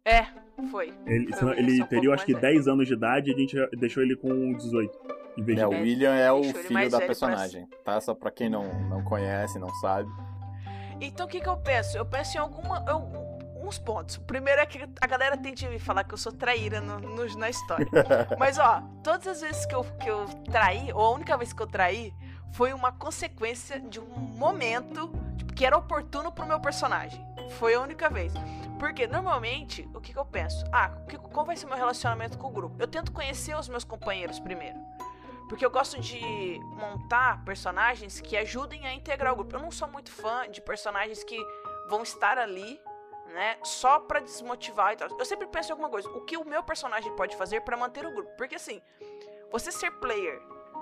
É, 0.06 0.26
foi. 0.72 0.94
Ele, 1.06 1.34
foi 1.34 1.60
ele 1.60 1.84
teria, 1.86 2.10
um 2.10 2.14
acho 2.14 2.26
que, 2.26 2.34
velho. 2.34 2.56
10 2.56 2.68
anos 2.68 2.88
de 2.88 2.94
idade 2.94 3.32
e 3.32 3.34
a 3.34 3.38
gente 3.38 3.56
deixou 3.78 4.02
ele 4.02 4.16
com 4.16 4.54
18. 4.54 5.20
É, 5.58 5.66
o 5.66 5.70
William 5.70 6.14
é 6.14 6.32
o 6.32 6.44
filho 6.44 6.90
da 6.90 7.00
personagem, 7.00 7.66
pra... 7.84 7.94
tá? 7.94 8.02
Só 8.02 8.14
pra 8.14 8.30
quem 8.30 8.50
não, 8.50 8.66
não 8.90 9.04
conhece, 9.04 9.58
não 9.58 9.70
sabe. 9.76 10.10
Então 11.02 11.26
o 11.26 11.30
que, 11.30 11.40
que 11.40 11.50
eu 11.50 11.58
penso? 11.58 11.98
Eu 11.98 12.06
penso 12.06 12.38
em 12.38 12.40
alguma. 12.40 12.84
Eu, 12.88 13.30
uns 13.62 13.78
pontos. 13.78 14.16
O 14.16 14.22
primeiro 14.22 14.60
é 14.62 14.66
que 14.66 14.88
a 15.00 15.08
galera 15.08 15.38
tende 15.38 15.66
a 15.66 15.70
me 15.70 15.80
falar 15.80 16.04
que 16.04 16.14
eu 16.14 16.18
sou 16.18 16.32
traíra 16.32 16.82
no, 16.82 17.00
no, 17.00 17.38
na 17.38 17.50
história. 17.50 17.88
Mas, 18.38 18.58
ó, 18.58 18.82
todas 19.04 19.28
as 19.28 19.42
vezes 19.42 19.66
que 19.66 19.76
eu, 19.76 19.84
que 19.84 20.10
eu 20.10 20.26
traí, 20.52 20.92
ou 20.94 21.02
a 21.02 21.12
única 21.12 21.38
vez 21.38 21.54
que 21.54 21.62
eu 21.62 21.68
traí, 21.68 22.14
foi 22.52 22.74
uma 22.74 22.92
consequência 22.92 23.80
de 23.80 24.00
um 24.00 24.06
momento 24.08 25.12
tipo, 25.38 25.54
que 25.54 25.66
era 25.66 25.78
oportuno 25.78 26.32
pro 26.32 26.46
meu 26.46 26.60
personagem. 26.60 27.24
Foi 27.52 27.76
a 27.76 27.82
única 27.82 28.10
vez. 28.10 28.34
Porque 28.80 29.06
normalmente, 29.06 29.88
o 29.94 30.00
que, 30.00 30.14
que 30.14 30.20
eu 30.20 30.26
penso? 30.26 30.64
Ah, 30.72 30.90
que, 31.08 31.18
qual 31.18 31.46
vai 31.46 31.56
ser 31.56 31.68
meu 31.68 31.76
relacionamento 31.76 32.38
com 32.38 32.48
o 32.48 32.52
grupo? 32.52 32.76
Eu 32.80 32.88
tento 32.88 33.12
conhecer 33.12 33.56
os 33.56 33.68
meus 33.68 33.84
companheiros 33.84 34.40
primeiro. 34.40 34.80
Porque 35.50 35.66
eu 35.66 35.72
gosto 35.72 36.00
de 36.00 36.60
montar 36.76 37.44
personagens 37.44 38.22
que 38.22 38.38
ajudem 38.38 38.86
a 38.86 38.94
integrar 38.94 39.34
o 39.34 39.36
grupo. 39.36 39.56
Eu 39.56 39.60
não 39.60 39.72
sou 39.72 39.88
muito 39.88 40.12
fã 40.12 40.48
de 40.50 40.62
personagens 40.62 41.24
que 41.24 41.38
vão 41.90 42.04
estar 42.04 42.38
ali, 42.38 42.80
né, 43.26 43.58
só 43.64 44.00
para 44.00 44.20
desmotivar 44.20 44.94
e 44.94 44.98
tal. 44.98 45.10
Eu 45.18 45.26
sempre 45.26 45.48
penso 45.48 45.70
em 45.70 45.72
alguma 45.72 45.90
coisa. 45.90 46.08
O 46.10 46.22
que 46.22 46.38
o 46.38 46.46
meu 46.46 46.64
personagem 46.64 47.14
pode 47.16 47.36
fazer 47.36 47.62
para 47.62 47.76
manter 47.76 48.06
o 48.06 48.14
grupo? 48.14 48.30
Porque 48.38 48.56
assim, 48.56 48.80
você 49.52 49.72
ser 49.72 49.92
player 49.94 50.40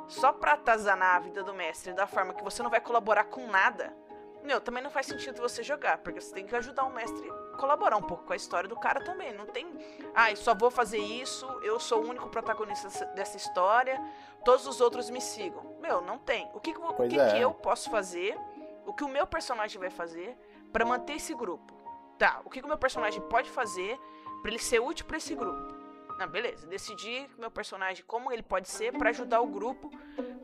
só 0.10 0.34
pra 0.34 0.54
atazanar 0.54 1.16
a 1.16 1.20
vida 1.20 1.44
do 1.44 1.54
mestre 1.54 1.94
da 1.94 2.06
forma 2.06 2.34
que 2.34 2.44
você 2.44 2.62
não 2.62 2.70
vai 2.70 2.82
colaborar 2.82 3.24
com 3.24 3.48
nada, 3.48 3.96
meu, 4.44 4.60
também 4.60 4.84
não 4.84 4.90
faz 4.90 5.06
sentido 5.06 5.42
você 5.42 5.64
jogar, 5.64 5.98
porque 6.00 6.22
você 6.22 6.34
tem 6.34 6.46
que 6.46 6.56
ajudar 6.56 6.84
o 6.84 6.94
mestre 6.94 7.30
colaborar 7.58 7.98
um 7.98 8.02
pouco 8.02 8.24
com 8.24 8.34
a 8.34 8.36
história 8.36 8.70
do 8.70 8.76
cara 8.76 9.04
também. 9.04 9.34
Não 9.34 9.46
tem, 9.46 9.68
ah, 10.16 10.34
só 10.36 10.56
vou 10.56 10.72
fazer 10.72 11.00
isso, 11.00 11.46
eu 11.62 11.80
sou 11.80 12.04
o 12.04 12.10
único 12.10 12.30
protagonista 12.30 13.06
dessa 13.08 13.36
história, 13.36 14.02
todos 14.46 14.66
os 14.66 14.80
outros 14.80 15.10
me 15.10 15.20
sigam. 15.20 15.76
Meu, 15.82 16.02
não 16.02 16.18
tem. 16.18 16.50
O 16.54 16.60
que, 16.60 16.72
o 16.72 17.08
que, 17.08 17.20
é. 17.20 17.32
que 17.32 17.40
eu 17.40 17.54
posso 17.54 17.90
fazer, 17.90 18.38
o 18.86 18.94
que 18.94 19.04
o 19.04 19.10
meu 19.10 19.28
personagem 19.28 19.80
vai 19.80 19.90
fazer 19.90 20.38
para 20.72 20.86
manter 20.86 21.14
esse 21.14 21.34
grupo? 21.34 21.76
Tá, 22.18 22.42
o 22.46 22.50
que, 22.50 22.60
que 22.60 22.66
o 22.66 22.70
meu 22.70 22.78
personagem 22.78 23.22
pode 23.22 23.50
fazer 23.50 24.00
para 24.42 24.52
ele 24.52 24.60
ser 24.60 24.80
útil 24.80 25.06
para 25.06 25.18
esse 25.18 25.36
grupo? 25.36 25.76
Não, 26.18 26.28
beleza. 26.28 26.66
Decidi 26.66 27.30
meu 27.38 27.52
personagem 27.52 28.04
como 28.06 28.32
ele 28.32 28.42
pode 28.42 28.68
ser 28.68 28.92
para 28.98 29.10
ajudar 29.10 29.40
o 29.42 29.48
grupo, 29.48 29.92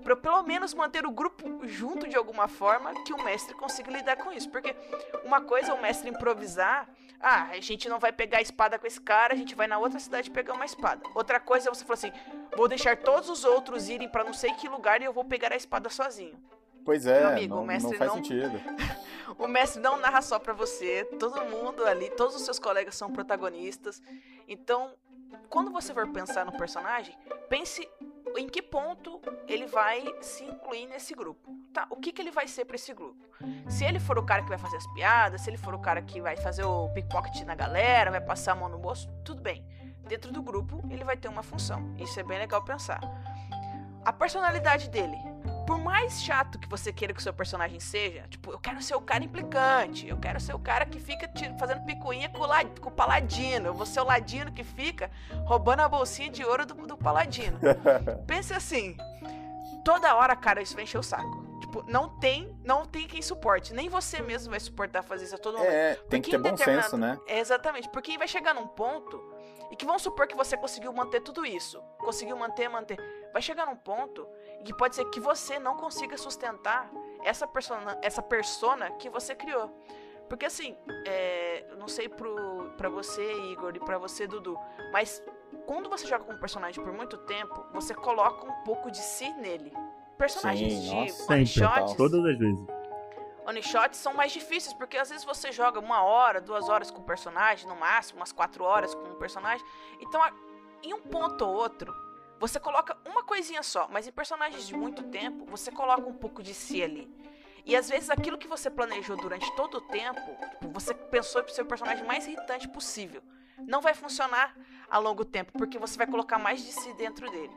Pra 0.04 0.16
pelo 0.16 0.44
menos 0.44 0.74
manter 0.74 1.06
o 1.06 1.12
grupo 1.12 1.68
junto 1.68 2.08
de 2.08 2.16
alguma 2.16 2.48
forma 2.48 2.94
que 3.04 3.14
o 3.14 3.24
mestre 3.24 3.56
consiga 3.56 3.92
lidar 3.92 4.18
com 4.18 4.32
isso. 4.32 4.50
Porque 4.50 4.76
uma 5.24 5.42
coisa 5.42 5.72
é 5.72 5.74
o 5.74 5.82
mestre 5.82 6.10
improvisar. 6.10 6.88
Ah, 7.20 7.50
a 7.52 7.62
gente 7.62 7.88
não 7.88 8.00
vai 8.00 8.12
pegar 8.12 8.40
a 8.40 8.42
espada 8.42 8.78
com 8.78 8.86
esse 8.86 9.00
cara, 9.00 9.34
a 9.34 9.38
gente 9.38 9.56
vai 9.56 9.66
na 9.66 9.78
outra 9.78 9.98
cidade 9.98 10.30
pegar 10.30 10.54
uma 10.54 10.66
espada. 10.66 11.02
Outra 11.16 11.40
coisa 11.40 11.70
é 11.70 11.74
você 11.74 11.86
falar 11.86 11.94
assim: 11.94 12.12
vou 12.56 12.68
deixar 12.68 12.98
todos 12.98 13.30
os 13.30 13.46
outros 13.46 13.88
irem 13.88 14.10
para 14.10 14.26
não 14.26 14.34
sei 14.34 14.52
que 14.54 14.68
lugar 14.68 15.02
e 15.02 15.06
eu 15.06 15.14
vou 15.14 15.24
pegar 15.24 15.54
a 15.54 15.56
espada 15.56 15.90
sozinho. 15.90 16.38
Pois 16.84 17.06
é, 17.06 17.24
amigo, 17.24 17.56
não, 17.56 17.66
não, 17.66 17.80
faz 17.94 18.00
não... 18.00 18.16
sentido. 18.16 18.60
o 19.40 19.48
mestre 19.48 19.82
não 19.82 19.98
narra 19.98 20.22
só 20.22 20.38
pra 20.38 20.54
você, 20.54 21.06
todo 21.18 21.46
mundo 21.46 21.86
ali, 21.86 22.10
todos 22.10 22.36
os 22.36 22.42
seus 22.42 22.60
colegas 22.60 22.96
são 22.96 23.10
protagonistas. 23.10 24.02
Então, 24.48 24.94
quando 25.50 25.72
você 25.72 25.94
for 25.94 26.08
pensar 26.10 26.46
no 26.46 26.52
personagem, 26.52 27.18
pense 27.50 27.88
em 28.38 28.48
que 28.48 28.62
ponto 28.62 29.22
ele 29.48 29.66
vai 29.66 30.04
se 30.22 30.44
incluir 30.44 30.88
nesse 30.88 31.14
grupo. 31.14 31.56
Tá? 31.74 31.88
O 31.90 31.98
que, 31.98 32.12
que 32.12 32.22
ele 32.22 32.32
vai 32.32 32.48
ser 32.48 32.66
para 32.66 32.76
esse 32.76 32.94
grupo? 32.94 33.26
Se 33.68 33.86
ele 33.86 34.00
for 34.00 34.18
o 34.18 34.24
cara 34.24 34.44
que 34.44 34.50
vai 34.50 34.58
fazer 34.58 34.78
as 34.78 34.88
piadas, 34.94 35.42
se 35.42 35.50
ele 35.50 35.58
for 35.58 35.74
o 35.74 35.80
cara 35.80 36.02
que 36.02 36.22
vai 36.22 36.38
fazer 36.38 36.64
o 36.64 36.90
pickpocket 36.90 37.42
na 37.44 37.56
galera, 37.56 38.12
vai 38.12 38.22
passar 38.22 38.54
a 38.54 38.56
mão 38.56 38.70
no 38.70 38.78
bolso, 38.78 39.10
tudo 39.24 39.42
bem. 39.42 39.66
Dentro 40.08 40.32
do 40.32 40.42
grupo, 40.42 40.84
ele 40.90 41.04
vai 41.04 41.16
ter 41.16 41.28
uma 41.28 41.44
função. 41.44 41.96
Isso 41.98 42.20
é 42.20 42.24
bem 42.24 42.38
legal 42.38 42.64
pensar. 42.64 43.00
A 44.06 44.12
personalidade 44.12 44.90
dele 44.90 45.18
por 45.66 45.80
mais 45.80 46.22
chato 46.22 46.60
que 46.60 46.68
você 46.68 46.92
queira 46.92 47.14
que 47.14 47.20
o 47.20 47.24
seu 47.24 47.34
personagem 47.34 47.80
seja, 47.80 48.26
tipo, 48.30 48.52
eu 48.52 48.60
quero 48.60 48.82
ser 48.82 48.96
o 48.96 49.02
cara 49.02 49.24
implicante, 49.24 50.08
eu 50.08 50.18
quero 50.18 50.40
ser 50.40 50.54
o 50.54 50.60
cara 50.60 50.86
que 50.86 51.00
fica 51.00 51.30
fazendo 51.58 51.86
picuinha 51.86 52.30
com 52.30 52.44
o, 52.44 52.82
com 52.82 52.90
o 52.90 52.92
paladino, 52.92 53.68
eu 53.68 53.74
vou 53.74 53.86
ser 53.86 54.02
o 54.02 54.04
ladino 54.04 54.52
que 54.52 54.64
fica 54.64 55.10
roubando 55.46 55.82
a 55.82 55.90
bolsinha 55.90 56.30
de 56.30 56.44
ouro 56.44 56.66
do, 56.66 56.74
do 56.88 56.98
paladino. 56.98 57.60
Pense 58.28 58.54
assim, 58.54 58.98
toda 59.84 60.16
hora, 60.16 60.36
cara, 60.36 60.62
isso 60.62 60.76
vai 60.76 60.84
encher 60.84 60.98
o 60.98 61.04
saco. 61.04 61.44
Tipo, 61.60 61.84
não 61.88 62.10
tem, 62.20 62.56
não 62.64 62.86
tem 62.86 63.08
quem 63.08 63.22
suporte. 63.22 63.74
Nem 63.74 63.90
você 63.90 64.22
mesmo 64.22 64.52
vai 64.52 64.60
suportar 64.60 65.02
fazer 65.02 65.26
isso 65.26 65.36
a 65.36 65.38
todo 65.38 65.58
momento. 65.58 65.74
É, 65.74 65.96
tem 66.10 66.22
que 66.22 66.30
ter 66.30 66.38
bom 66.38 66.56
senso, 66.56 66.98
né? 66.98 67.18
É, 67.26 67.40
exatamente. 67.40 67.90
Porque 67.90 68.18
vai 68.18 68.28
chegar 68.28 68.54
num 68.54 68.68
ponto 68.68 69.20
e 69.72 69.76
que 69.76 69.86
vamos 69.86 70.04
supor 70.04 70.28
que 70.28 70.36
você 70.36 70.56
conseguiu 70.56 70.94
manter 70.94 71.22
tudo 71.22 71.46
isso. 71.46 71.82
Conseguiu 71.98 72.38
manter, 72.38 72.70
manter. 72.70 73.00
Vai 73.32 73.42
chegar 73.42 73.66
num 73.66 73.76
ponto 73.76 74.28
que 74.64 74.74
pode 74.74 74.96
ser 74.96 75.06
que 75.06 75.20
você 75.20 75.60
não 75.60 75.76
consiga 75.76 76.18
sustentar 76.18 76.90
essa 77.24 77.48
persona, 77.48 77.98
essa 78.02 78.22
persona 78.22 78.92
que 78.92 79.10
você 79.10 79.36
criou. 79.36 79.70
Porque 80.30 80.46
assim, 80.46 80.76
é, 81.06 81.66
não 81.78 81.88
sei 81.88 82.10
pro, 82.10 82.72
pra 82.78 82.90
você, 82.90 83.34
Igor, 83.52 83.76
e 83.76 83.80
pra 83.80 83.98
você, 83.98 84.26
Dudu, 84.26 84.58
mas 84.92 85.22
quando 85.66 85.90
você 85.90 86.08
joga 86.08 86.24
com 86.24 86.34
um 86.34 86.40
personagem 86.40 86.84
por 86.84 86.94
muito 86.94 87.18
tempo, 87.20 87.66
você 87.72 87.94
coloca 87.94 88.46
um 88.46 88.64
pouco 88.64 88.90
de 88.90 89.00
si 89.00 89.30
nele. 89.34 89.72
Personagens 90.18 90.74
Sim, 90.74 91.06
de. 91.06 91.96
Todas 91.96 92.26
as 92.26 92.38
vezes. 92.38 92.60
One 93.46 93.62
shots 93.62 93.98
são 93.98 94.14
mais 94.14 94.32
difíceis, 94.32 94.74
porque 94.74 94.98
às 94.98 95.10
vezes 95.10 95.26
você 95.26 95.52
joga 95.52 95.80
uma 95.80 96.02
hora, 96.02 96.40
duas 96.40 96.70
horas 96.70 96.90
com 96.90 97.02
o 97.02 97.04
personagem, 97.04 97.68
no 97.68 97.76
máximo, 97.76 98.20
umas 98.20 98.32
quatro 98.32 98.64
horas 98.64 98.96
com 98.96 99.10
o 99.10 99.16
personagem. 99.16 99.66
Então, 100.00 100.22
em 100.82 100.94
um 100.94 101.02
ponto 101.02 101.46
ou 101.46 101.54
outro, 101.54 101.94
você 102.48 102.60
coloca 102.60 102.98
uma 103.06 103.24
coisinha 103.24 103.64
só, 103.64 103.88
mas 103.90 104.06
em 104.06 104.12
personagens 104.12 104.68
de 104.68 104.76
muito 104.76 105.02
tempo, 105.04 105.46
você 105.46 105.72
coloca 105.72 106.06
um 106.06 106.14
pouco 106.14 106.44
de 106.44 106.54
si 106.54 106.84
ali. 106.84 107.10
E 107.66 107.74
às 107.74 107.90
vezes 107.90 108.10
aquilo 108.10 108.38
que 108.38 108.50
você 108.50 108.70
planejou 108.70 109.16
durante 109.16 109.50
todo 109.56 109.76
o 109.76 109.82
tempo, 109.82 110.20
tipo, 110.50 110.68
você 110.68 110.94
pensou 110.94 111.42
para 111.42 111.54
ser 111.54 111.62
o 111.62 111.66
personagem 111.66 112.06
mais 112.06 112.28
irritante 112.28 112.68
possível, 112.68 113.24
não 113.60 113.80
vai 113.80 113.94
funcionar 113.94 114.54
a 114.90 114.98
longo 114.98 115.24
tempo, 115.24 115.54
porque 115.54 115.80
você 115.80 115.98
vai 115.98 116.06
colocar 116.06 116.38
mais 116.38 116.62
de 116.62 116.74
si 116.74 116.94
dentro 116.96 117.32
dele. 117.32 117.54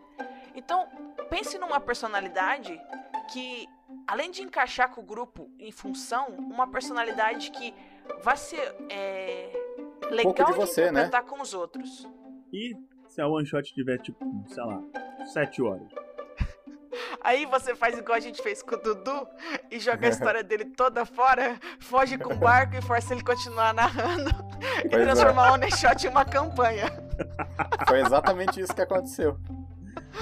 Então, 0.54 0.88
pense 1.28 1.58
numa 1.58 1.80
personalidade 1.80 2.80
que, 3.32 3.68
além 4.06 4.30
de 4.30 4.40
encaixar 4.42 4.94
com 4.94 5.00
o 5.00 5.04
grupo 5.04 5.50
em 5.58 5.72
função, 5.72 6.28
uma 6.28 6.68
personalidade 6.68 7.50
que 7.50 7.74
vai 8.22 8.36
ser 8.36 8.72
é, 8.88 9.50
legal 10.12 10.48
um 10.48 10.52
de, 10.52 10.56
você, 10.56 10.84
de 10.84 10.92
né? 10.92 11.00
interpretar 11.00 11.24
né? 11.24 11.28
com 11.28 11.42
os 11.42 11.54
outros. 11.54 12.06
E 12.52 12.76
se 13.16 13.22
a 13.22 13.26
one 13.26 13.46
shot 13.46 13.72
tiver, 13.72 13.98
tipo, 13.98 14.18
sei 14.46 14.62
lá, 14.62 14.78
sete 15.32 15.62
horas. 15.62 15.88
Aí 17.24 17.46
você 17.46 17.74
faz 17.74 17.96
igual 17.98 18.16
a 18.16 18.20
gente 18.20 18.42
fez 18.42 18.62
com 18.62 18.74
o 18.74 18.78
Dudu 18.78 19.26
e 19.70 19.80
joga 19.80 20.06
a 20.06 20.10
história 20.12 20.44
dele 20.44 20.66
toda 20.66 21.06
fora, 21.06 21.58
foge 21.80 22.18
com 22.18 22.34
o 22.34 22.36
barco 22.36 22.76
e 22.76 22.82
força 22.82 23.14
ele 23.14 23.24
continuar 23.24 23.72
narrando 23.72 24.30
e 24.84 24.88
pois 24.90 25.02
transformar 25.02 25.46
é. 25.46 25.50
o 25.50 25.54
One 25.54 25.70
Shot 25.70 26.06
em 26.06 26.10
uma 26.10 26.26
campanha. 26.26 26.86
Foi 27.88 28.00
exatamente 28.00 28.60
isso 28.60 28.74
que 28.74 28.82
aconteceu. 28.82 29.38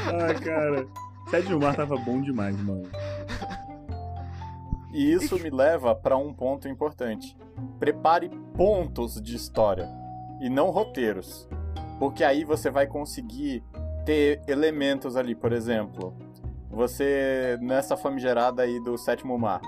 Ah, 0.06 0.32
cara. 0.40 0.86
Sede 1.30 1.54
Mar 1.56 1.74
tava 1.74 1.96
bom 1.96 2.20
demais, 2.20 2.56
mano. 2.56 2.88
E 4.92 5.12
isso 5.12 5.36
me 5.40 5.50
leva 5.50 5.96
para 5.96 6.16
um 6.16 6.32
ponto 6.32 6.68
importante. 6.68 7.36
Prepare 7.80 8.30
pontos 8.56 9.20
de 9.20 9.34
história 9.34 9.88
e 10.40 10.48
não 10.48 10.70
roteiros. 10.70 11.48
Porque 11.98 12.24
aí 12.24 12.44
você 12.44 12.70
vai 12.70 12.86
conseguir 12.86 13.62
ter 14.04 14.40
elementos 14.46 15.16
ali, 15.16 15.34
por 15.34 15.52
exemplo, 15.52 16.14
você 16.70 17.58
nessa 17.60 17.96
famigerada 17.96 18.62
aí 18.62 18.80
do 18.80 18.98
sétimo 18.98 19.38
mar. 19.38 19.60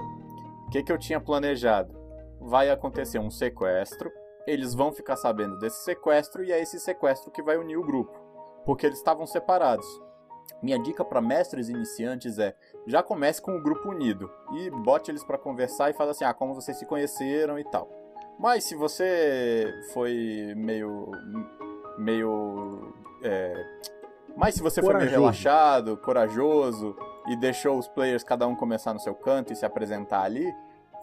O 0.66 0.70
que, 0.70 0.82
que 0.82 0.92
eu 0.92 0.98
tinha 0.98 1.20
planejado? 1.20 1.96
Vai 2.40 2.68
acontecer 2.70 3.18
um 3.18 3.30
sequestro, 3.30 4.10
eles 4.46 4.74
vão 4.74 4.92
ficar 4.92 5.16
sabendo 5.16 5.58
desse 5.58 5.84
sequestro 5.84 6.44
e 6.44 6.52
é 6.52 6.60
esse 6.60 6.78
sequestro 6.78 7.30
que 7.30 7.42
vai 7.42 7.56
unir 7.56 7.76
o 7.76 7.84
grupo, 7.84 8.12
porque 8.64 8.86
eles 8.86 8.98
estavam 8.98 9.26
separados. 9.26 9.86
Minha 10.62 10.78
dica 10.78 11.04
para 11.04 11.20
mestres 11.20 11.68
iniciantes 11.68 12.38
é: 12.38 12.54
já 12.86 13.02
comece 13.02 13.40
com 13.40 13.56
o 13.56 13.62
grupo 13.62 13.88
unido 13.88 14.30
e 14.54 14.70
bote 14.70 15.10
eles 15.10 15.24
para 15.24 15.38
conversar 15.38 15.90
e 15.90 15.94
fala 15.94 16.12
assim: 16.12 16.24
"Ah, 16.24 16.34
como 16.34 16.54
vocês 16.54 16.78
se 16.78 16.86
conheceram 16.86 17.58
e 17.58 17.64
tal". 17.64 17.88
Mas 18.38 18.64
se 18.64 18.74
você 18.74 19.72
foi 19.92 20.54
meio 20.56 21.10
meio. 21.98 22.92
É... 23.22 23.80
Mas 24.36 24.54
se 24.54 24.62
você 24.62 24.80
corajoso. 24.80 25.04
foi 25.04 25.10
meio 25.10 25.20
relaxado, 25.20 25.96
corajoso 25.96 26.96
e 27.26 27.36
deixou 27.36 27.78
os 27.78 27.88
players 27.88 28.22
cada 28.22 28.46
um 28.46 28.54
começar 28.54 28.92
no 28.92 29.00
seu 29.00 29.14
canto 29.14 29.52
e 29.52 29.56
se 29.56 29.64
apresentar 29.64 30.22
ali, 30.22 30.54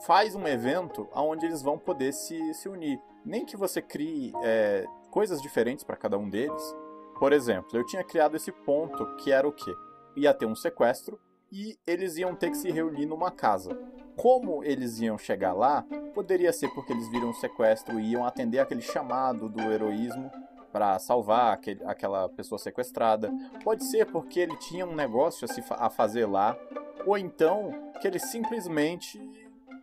faz 0.06 0.36
um 0.36 0.48
evento 0.48 1.08
onde 1.14 1.46
eles 1.46 1.62
vão 1.62 1.78
poder 1.78 2.14
se, 2.14 2.54
se 2.54 2.70
unir. 2.70 3.00
Nem 3.26 3.46
que 3.46 3.58
você 3.58 3.82
crie 3.82 4.32
é, 4.44 4.86
coisas 5.10 5.42
diferentes 5.42 5.84
para 5.84 5.96
cada 5.96 6.18
um 6.18 6.30
deles. 6.30 6.76
Por 7.20 7.32
exemplo, 7.34 7.78
eu 7.78 7.86
tinha 7.86 8.04
criado 8.04 8.36
esse 8.36 8.52
ponto 8.52 9.16
que 9.18 9.32
era 9.32 9.48
o 9.48 9.52
quê? 9.52 9.74
Ia 10.16 10.34
ter 10.34 10.46
um 10.46 10.56
sequestro 10.56 11.20
e 11.52 11.78
eles 11.86 12.18
iam 12.18 12.36
ter 12.36 12.50
que 12.50 12.58
se 12.58 12.72
reunir 12.72 13.06
numa 13.06 13.32
casa. 13.32 13.78
Como 14.16 14.64
eles 14.64 15.00
iam 15.00 15.18
chegar 15.18 15.54
lá, 15.54 15.86
poderia 16.14 16.52
ser 16.52 16.68
porque 16.70 16.92
eles 16.92 17.10
viram 17.10 17.30
um 17.30 17.34
sequestro 17.34 18.00
e 18.00 18.12
iam 18.12 18.26
atender 18.26 18.60
aquele 18.60 18.82
chamado 18.82 19.50
do 19.50 19.62
heroísmo 19.62 20.32
para 20.74 20.98
salvar 20.98 21.54
aquele, 21.54 21.86
aquela 21.86 22.28
pessoa 22.28 22.58
sequestrada. 22.58 23.32
Pode 23.64 23.86
ser 23.86 24.08
porque 24.08 24.40
ele 24.40 24.58
tinha 24.58 24.88
um 24.88 24.96
negócio 24.96 25.46
a, 25.46 25.48
se, 25.48 25.64
a 25.70 25.88
fazer 25.88 26.26
lá, 26.26 26.58
ou 27.06 27.16
então 27.16 27.72
que 28.02 28.08
ele 28.08 28.18
simplesmente 28.18 29.22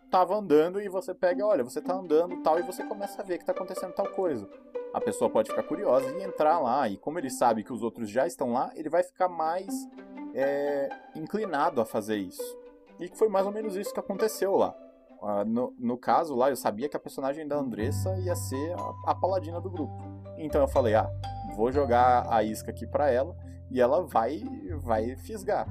estava 0.04 0.34
andando 0.34 0.82
e 0.82 0.88
você 0.88 1.14
pega, 1.14 1.46
olha, 1.46 1.62
você 1.62 1.78
está 1.78 1.94
andando 1.94 2.42
tal 2.42 2.58
e 2.58 2.62
você 2.62 2.82
começa 2.82 3.22
a 3.22 3.24
ver 3.24 3.38
que 3.38 3.44
está 3.44 3.52
acontecendo 3.52 3.92
tal 3.92 4.08
coisa. 4.08 4.50
A 4.92 5.00
pessoa 5.00 5.30
pode 5.30 5.48
ficar 5.48 5.62
curiosa 5.62 6.10
e 6.10 6.24
entrar 6.24 6.58
lá, 6.58 6.88
e 6.88 6.96
como 6.96 7.16
ele 7.20 7.30
sabe 7.30 7.62
que 7.62 7.72
os 7.72 7.80
outros 7.80 8.10
já 8.10 8.26
estão 8.26 8.52
lá, 8.52 8.72
ele 8.74 8.88
vai 8.88 9.04
ficar 9.04 9.28
mais 9.28 9.72
é, 10.34 10.88
inclinado 11.14 11.80
a 11.80 11.84
fazer 11.84 12.16
isso. 12.16 12.58
E 12.98 13.06
foi 13.16 13.28
mais 13.28 13.46
ou 13.46 13.52
menos 13.52 13.76
isso 13.76 13.94
que 13.94 14.00
aconteceu 14.00 14.56
lá. 14.56 14.74
Uh, 15.22 15.44
no, 15.46 15.74
no, 15.78 15.96
caso 15.98 16.34
lá, 16.34 16.50
eu 16.50 16.56
sabia 16.56 16.88
que 16.88 16.96
a 16.96 17.00
personagem 17.00 17.46
da 17.46 17.56
Andressa 17.56 18.18
ia 18.18 18.34
ser 18.34 18.72
a, 18.72 19.12
a 19.12 19.14
paladina 19.14 19.60
do 19.60 19.70
grupo. 19.70 20.19
Então 20.40 20.60
eu 20.60 20.68
falei, 20.68 20.94
ah, 20.94 21.10
vou 21.54 21.70
jogar 21.70 22.26
a 22.32 22.42
isca 22.42 22.70
aqui 22.70 22.86
para 22.86 23.10
ela 23.10 23.36
e 23.70 23.80
ela 23.80 24.02
vai 24.02 24.42
vai 24.78 25.14
fisgar. 25.16 25.66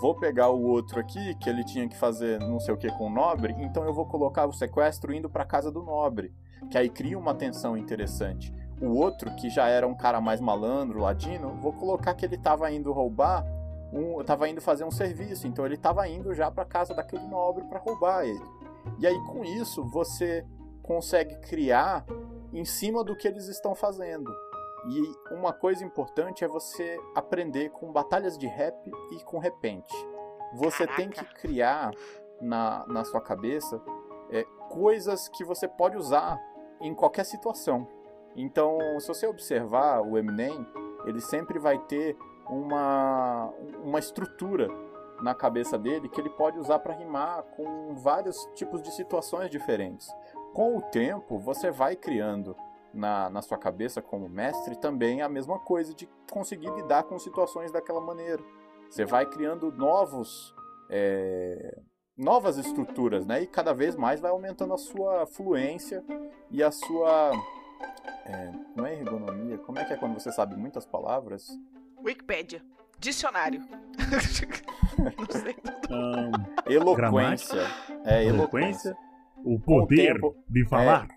Vou 0.00 0.14
pegar 0.14 0.50
o 0.50 0.62
outro 0.62 1.00
aqui, 1.00 1.34
que 1.36 1.48
ele 1.48 1.64
tinha 1.64 1.88
que 1.88 1.96
fazer 1.96 2.38
não 2.40 2.60
sei 2.60 2.74
o 2.74 2.76
que 2.76 2.90
com 2.92 3.06
o 3.06 3.10
nobre, 3.10 3.54
então 3.58 3.84
eu 3.84 3.92
vou 3.92 4.06
colocar 4.06 4.46
o 4.46 4.52
sequestro 4.52 5.12
indo 5.12 5.28
para 5.28 5.44
casa 5.44 5.72
do 5.72 5.82
nobre, 5.82 6.32
que 6.70 6.78
aí 6.78 6.88
cria 6.88 7.18
uma 7.18 7.34
tensão 7.34 7.76
interessante. 7.76 8.52
O 8.80 8.94
outro, 8.94 9.34
que 9.34 9.50
já 9.50 9.68
era 9.68 9.88
um 9.88 9.94
cara 9.94 10.20
mais 10.20 10.40
malandro, 10.40 11.00
ladino, 11.00 11.56
vou 11.60 11.72
colocar 11.72 12.14
que 12.14 12.24
ele 12.24 12.36
estava 12.36 12.70
indo 12.70 12.92
roubar, 12.92 13.44
um, 13.92 14.22
tava 14.22 14.48
indo 14.48 14.60
fazer 14.60 14.84
um 14.84 14.90
serviço, 14.90 15.48
então 15.48 15.64
ele 15.64 15.74
estava 15.74 16.06
indo 16.08 16.32
já 16.32 16.48
para 16.48 16.64
casa 16.64 16.94
daquele 16.94 17.26
nobre 17.26 17.64
para 17.64 17.80
roubar 17.80 18.24
ele. 18.24 18.44
E 19.00 19.06
aí 19.06 19.18
com 19.24 19.44
isso 19.44 19.84
você 19.84 20.44
consegue 20.82 21.36
criar 21.40 22.04
em 22.52 22.64
cima 22.64 23.04
do 23.04 23.16
que 23.16 23.28
eles 23.28 23.48
estão 23.48 23.74
fazendo. 23.74 24.34
E 24.86 25.34
uma 25.34 25.52
coisa 25.52 25.84
importante 25.84 26.44
é 26.44 26.48
você 26.48 26.98
aprender 27.14 27.70
com 27.70 27.92
batalhas 27.92 28.38
de 28.38 28.46
rap 28.46 28.90
e 29.12 29.24
com 29.24 29.38
repente. 29.38 29.94
Você 30.54 30.86
Caraca. 30.86 30.96
tem 30.96 31.10
que 31.10 31.24
criar 31.34 31.92
na, 32.40 32.86
na 32.86 33.04
sua 33.04 33.20
cabeça 33.20 33.80
é, 34.30 34.44
coisas 34.70 35.28
que 35.28 35.44
você 35.44 35.66
pode 35.66 35.96
usar 35.96 36.40
em 36.80 36.94
qualquer 36.94 37.24
situação. 37.24 37.86
Então, 38.36 38.78
se 39.00 39.08
você 39.08 39.26
observar 39.26 40.00
o 40.00 40.16
Eminem, 40.16 40.66
ele 41.04 41.20
sempre 41.20 41.58
vai 41.58 41.78
ter 41.78 42.16
uma, 42.48 43.52
uma 43.82 43.98
estrutura 43.98 44.68
na 45.20 45.34
cabeça 45.34 45.76
dele 45.76 46.08
que 46.08 46.20
ele 46.20 46.30
pode 46.30 46.58
usar 46.58 46.78
para 46.78 46.94
rimar 46.94 47.42
com 47.56 47.94
vários 47.96 48.48
tipos 48.54 48.80
de 48.80 48.92
situações 48.92 49.50
diferentes. 49.50 50.08
Com 50.52 50.76
o 50.76 50.82
tempo, 50.82 51.38
você 51.38 51.70
vai 51.70 51.94
criando 51.94 52.56
na, 52.92 53.30
na 53.30 53.42
sua 53.42 53.58
cabeça 53.58 54.02
como 54.02 54.28
mestre 54.28 54.76
também 54.76 55.22
a 55.22 55.28
mesma 55.28 55.58
coisa 55.58 55.94
de 55.94 56.08
conseguir 56.30 56.70
lidar 56.70 57.04
com 57.04 57.18
situações 57.18 57.70
daquela 57.70 58.00
maneira. 58.00 58.42
Você 58.90 59.04
vai 59.04 59.26
criando 59.26 59.70
novos 59.70 60.54
é, 60.90 61.78
novas 62.16 62.56
estruturas, 62.58 63.24
né? 63.26 63.42
E 63.42 63.46
cada 63.46 63.72
vez 63.72 63.94
mais 63.94 64.20
vai 64.20 64.30
aumentando 64.30 64.74
a 64.74 64.78
sua 64.78 65.26
fluência 65.26 66.02
e 66.50 66.62
a 66.62 66.70
sua 66.70 67.32
é, 68.26 68.52
não 68.74 68.84
é 68.84 68.94
ergonomia, 68.94 69.58
como 69.58 69.78
é 69.78 69.84
que 69.84 69.92
é 69.92 69.96
quando 69.96 70.14
você 70.14 70.32
sabe 70.32 70.56
muitas 70.56 70.84
palavras? 70.84 71.48
Wikipedia. 72.04 72.62
Dicionário. 72.98 73.60
não 74.98 75.40
sei. 75.40 75.56
Ahn, 75.88 76.32
Eloquência. 76.66 77.60
É, 78.04 78.24
eloquência. 78.24 78.26
eloquência, 78.26 78.96
o 79.54 79.60
poder 79.60 80.14
tempo, 80.14 80.36
de 80.48 80.66
falar. 80.68 81.08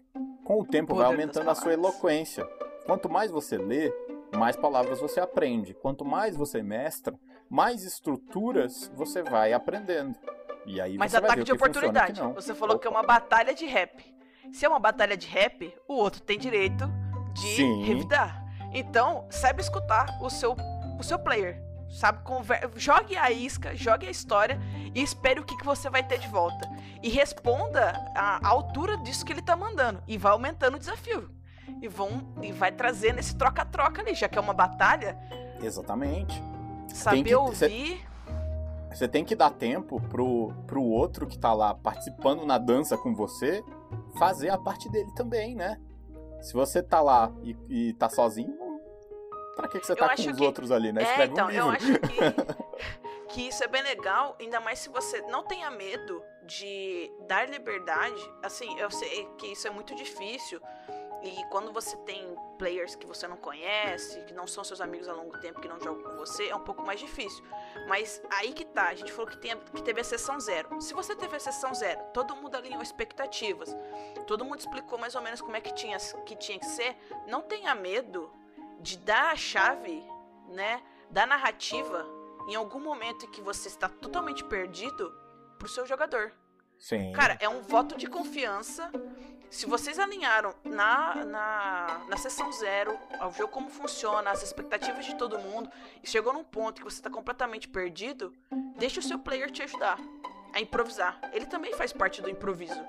Com 0.44 0.62
o 0.62 0.66
tempo 0.66 0.88
Poder 0.90 1.04
vai 1.04 1.12
aumentando 1.12 1.50
a 1.50 1.56
sua 1.56 1.74
eloquência. 1.74 2.46
Quanto 2.86 3.10
mais 3.10 3.32
você 3.32 3.58
lê, 3.58 3.94
mais 4.38 4.56
palavras 4.56 5.00
você 5.00 5.20
aprende. 5.20 5.74
Quanto 5.74 6.04
mais 6.04 6.36
você 6.36 6.62
mestra, 6.64 7.14
mais 7.50 7.84
estruturas 7.84 8.92
você 8.96 9.22
vai 9.22 9.54
aprendendo. 9.54 10.16
E 10.66 10.80
aí 10.80 10.98
Mas 10.98 11.12
você 11.12 11.20
vai 11.20 11.30
ataque 11.32 11.40
ver 11.42 11.46
de 11.46 11.52
o 11.52 11.56
funciona 11.58 11.78
o 11.78 11.80
oportunidade. 11.90 12.22
não. 12.22 12.34
Você 12.34 12.54
falou 12.56 12.78
que 12.80 12.88
é 12.88 12.90
Opa. 12.90 13.00
uma 13.00 13.06
batalha 13.06 13.54
de 13.54 13.66
rap. 13.66 14.04
Se 14.52 14.66
é 14.66 14.70
uma 14.70 14.80
batalha 14.80 15.16
de 15.16 15.28
rap, 15.28 15.74
o 15.88 15.94
outro 15.94 16.22
tem 16.22 16.38
direito 16.38 16.86
de 17.34 17.56
Sim. 17.56 17.84
revidar. 17.84 18.44
Então, 18.74 19.28
saiba 19.30 19.60
escutar 19.62 20.06
o 20.22 20.30
seu, 20.30 20.56
o 21.00 21.04
seu 21.04 21.20
player. 21.20 21.62
Sabe, 21.92 22.24
Conver 22.24 22.70
jogue 22.76 23.18
a 23.18 23.30
isca, 23.32 23.76
jogue 23.76 24.08
a 24.08 24.12
história 24.12 24.60
e 24.96 25.02
espere 25.04 25.40
o 25.40 25.44
que, 25.44 25.58
que 25.58 25.66
você 25.66 25.90
vai 25.90 26.02
ter 26.04 26.20
de 26.20 26.28
volta. 26.28 26.70
E 27.04 27.10
responda 27.10 27.92
a, 28.16 28.40
a 28.46 28.50
altura 28.50 28.98
disso 28.98 29.26
que 29.26 29.34
ele 29.34 29.42
tá 29.42 29.56
mandando. 29.56 30.02
E 30.08 30.18
vai 30.18 30.32
aumentando 30.32 30.76
o 30.76 30.80
desafio. 30.80 31.30
E, 31.82 31.88
vão, 31.88 32.34
e 32.42 32.52
vai 32.52 32.72
trazendo 32.72 33.20
esse 33.20 33.36
troca-troca 33.36 34.02
ali, 34.02 34.14
já 34.14 34.28
que 34.30 34.38
é 34.38 34.42
uma 34.42 34.54
batalha. 34.54 35.18
Exatamente. 35.62 36.42
Saber 36.88 37.24
que- 37.24 37.36
ouvir. 37.36 38.08
Você 38.94 39.08
tem 39.08 39.24
que 39.24 39.36
dar 39.36 39.52
tempo 39.52 40.02
pro, 40.02 40.54
pro 40.68 40.84
outro 40.84 41.26
que 41.26 41.38
tá 41.40 41.54
lá 41.54 41.74
participando 41.74 42.46
na 42.46 42.58
dança 42.58 42.98
com 42.98 43.16
você 43.16 43.64
fazer 44.20 44.50
a 44.50 44.58
parte 44.58 44.90
dele 44.90 45.10
também, 45.16 45.56
né? 45.56 45.78
Se 46.42 46.54
você 46.54 46.84
tá 46.84 47.00
lá 47.00 47.32
e, 47.42 47.56
e 47.70 47.94
tá 47.94 48.10
sozinho, 48.10 48.54
pra 49.62 49.70
que, 49.70 49.80
que 49.80 49.86
você 49.86 49.94
Eu 49.94 49.98
tá 49.98 50.08
com 50.08 50.14
acho 50.14 50.30
os 50.32 50.38
que- 50.38 50.44
outros 50.44 50.72
ali, 50.72 50.92
né? 50.92 51.04
É, 51.04 51.26
então, 51.26 51.48
um 51.48 51.52
eu 51.52 51.70
acho 51.70 51.86
que, 51.86 52.00
que 53.30 53.48
isso 53.48 53.64
é 53.64 53.68
bem 53.68 53.82
legal, 53.84 54.36
ainda 54.40 54.60
mais 54.60 54.80
se 54.80 54.90
você 54.90 55.22
não 55.24 55.44
tenha 55.44 55.70
medo 55.72 56.22
de 56.44 57.12
dar 57.28 57.48
liberdade. 57.50 58.22
Assim, 58.44 58.78
eu 58.80 58.90
sei 58.92 59.26
que 59.38 59.48
isso 59.48 59.68
é 59.68 59.72
muito 59.72 59.96
difícil. 59.96 60.62
E 61.24 61.44
quando 61.52 61.72
você 61.72 61.96
tem 61.98 62.36
players 62.58 62.96
que 62.96 63.06
você 63.06 63.28
não 63.28 63.38
conhece, 63.38 64.20
que 64.24 64.34
não 64.34 64.48
são 64.48 64.64
seus 64.64 64.82
amigos 64.82 65.08
há 65.08 65.14
longo 65.14 65.38
tempo, 65.38 65.62
que 65.62 65.68
não 65.68 65.80
jogam 65.80 66.02
com 66.02 66.18
você, 66.18 66.48
é 66.50 66.56
um 66.56 66.62
pouco 66.64 66.82
mais 66.84 67.00
difícil. 67.00 67.44
Mas 67.88 68.20
aí 68.32 68.52
que 68.54 68.66
tá, 68.66 68.88
a 68.88 68.96
gente 68.96 69.12
falou 69.12 69.30
que, 69.30 69.38
tem, 69.38 69.56
que 69.56 69.84
teve 69.84 70.02
a 70.02 70.04
sessão 70.04 70.40
zero. 70.40 70.82
Se 70.82 70.96
você 70.96 71.16
teve 71.16 71.36
a 71.36 71.40
sessão 71.40 71.76
zero, 71.76 72.02
todo 72.12 72.36
mundo 72.36 72.56
alinhou 72.56 72.82
expectativas, 72.82 73.70
todo 74.26 74.44
mundo 74.44 74.58
explicou 74.62 74.98
mais 74.98 75.14
ou 75.14 75.22
menos 75.22 75.42
como 75.42 75.56
é 75.56 75.62
que 75.62 75.72
tinha 75.76 75.96
que, 76.26 76.36
tinha 76.36 76.58
que 76.58 76.66
ser, 76.66 76.98
não 77.28 77.44
tenha 77.44 77.76
medo 77.76 78.34
de 78.82 78.98
dar 78.98 79.32
a 79.32 79.36
chave, 79.36 80.04
né, 80.50 80.82
da 81.10 81.26
narrativa 81.26 82.06
em 82.48 82.56
algum 82.56 82.80
momento 82.80 83.26
em 83.26 83.32
que 83.32 83.42
você 83.42 83.68
está 83.68 83.88
totalmente 83.88 84.44
perdido 84.44 85.14
pro 85.58 85.68
seu 85.68 85.86
jogador. 85.86 86.34
Sim. 86.78 87.12
Cara, 87.14 87.38
é 87.40 87.48
um 87.48 87.62
voto 87.62 87.96
de 87.96 88.08
confiança. 88.08 88.92
Se 89.52 89.68
vocês 89.68 90.00
alinharam 90.00 90.56
na, 90.64 91.24
na, 91.26 92.06
na 92.10 92.18
sessão 92.18 92.52
zero, 92.52 92.98
ao 93.20 93.30
ver 93.30 93.48
como 93.48 93.70
funciona, 93.70 94.32
as 94.32 94.42
expectativas 94.42 95.06
de 95.06 95.16
todo 95.16 95.38
mundo, 95.38 95.70
e 96.02 96.08
chegou 96.08 96.34
num 96.34 96.44
ponto 96.44 96.82
que 96.82 96.84
você 96.84 96.98
está 96.98 97.10
completamente 97.10 97.68
perdido, 97.68 98.34
deixe 98.78 99.00
o 99.00 99.04
seu 99.04 99.20
player 99.20 99.52
te 99.52 99.62
ajudar 99.62 100.00
a 100.54 100.60
improvisar. 100.60 101.20
Ele 101.34 101.46
também 101.46 101.74
faz 101.74 101.94
parte 101.94 102.22
do 102.22 102.30
improviso. 102.30 102.82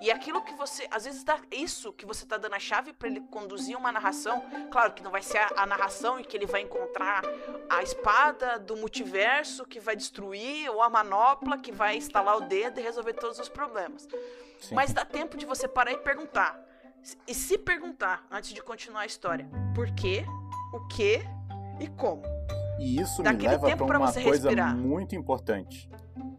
E 0.00 0.10
aquilo 0.12 0.42
que 0.42 0.54
você, 0.54 0.86
às 0.90 1.04
vezes, 1.04 1.24
dá 1.24 1.38
isso 1.50 1.92
que 1.92 2.06
você 2.06 2.24
tá 2.24 2.36
dando 2.36 2.54
a 2.54 2.58
chave 2.60 2.92
para 2.92 3.08
ele 3.08 3.20
conduzir 3.20 3.76
uma 3.76 3.90
narração. 3.90 4.42
Claro 4.70 4.92
que 4.92 5.02
não 5.02 5.10
vai 5.10 5.22
ser 5.22 5.38
a, 5.38 5.50
a 5.56 5.66
narração 5.66 6.20
em 6.20 6.22
que 6.24 6.36
ele 6.36 6.46
vai 6.46 6.60
encontrar 6.62 7.22
a 7.68 7.82
espada 7.82 8.58
do 8.58 8.76
multiverso 8.76 9.64
que 9.64 9.80
vai 9.80 9.96
destruir, 9.96 10.70
ou 10.70 10.82
a 10.82 10.88
manopla 10.88 11.58
que 11.58 11.72
vai 11.72 11.96
instalar 11.96 12.36
o 12.36 12.40
dedo 12.42 12.78
e 12.78 12.82
resolver 12.82 13.14
todos 13.14 13.38
os 13.40 13.48
problemas. 13.48 14.06
Sim. 14.60 14.74
Mas 14.74 14.92
dá 14.92 15.04
tempo 15.04 15.36
de 15.36 15.44
você 15.44 15.66
parar 15.66 15.92
e 15.92 15.98
perguntar. 15.98 16.60
E 17.26 17.34
se 17.34 17.58
perguntar 17.58 18.24
antes 18.30 18.52
de 18.52 18.62
continuar 18.62 19.00
a 19.02 19.06
história: 19.06 19.48
por 19.74 19.90
quê, 19.94 20.24
o 20.72 20.86
que 20.88 21.20
e 21.80 21.88
como? 21.88 22.22
E 22.78 23.00
isso 23.00 23.22
Dá 23.22 23.32
me 23.32 23.46
leva 23.46 23.76
pra 23.76 23.98
uma 23.98 24.12
você 24.12 24.22
coisa 24.22 24.48
respirar. 24.48 24.76
muito 24.76 25.14
importante. 25.16 25.90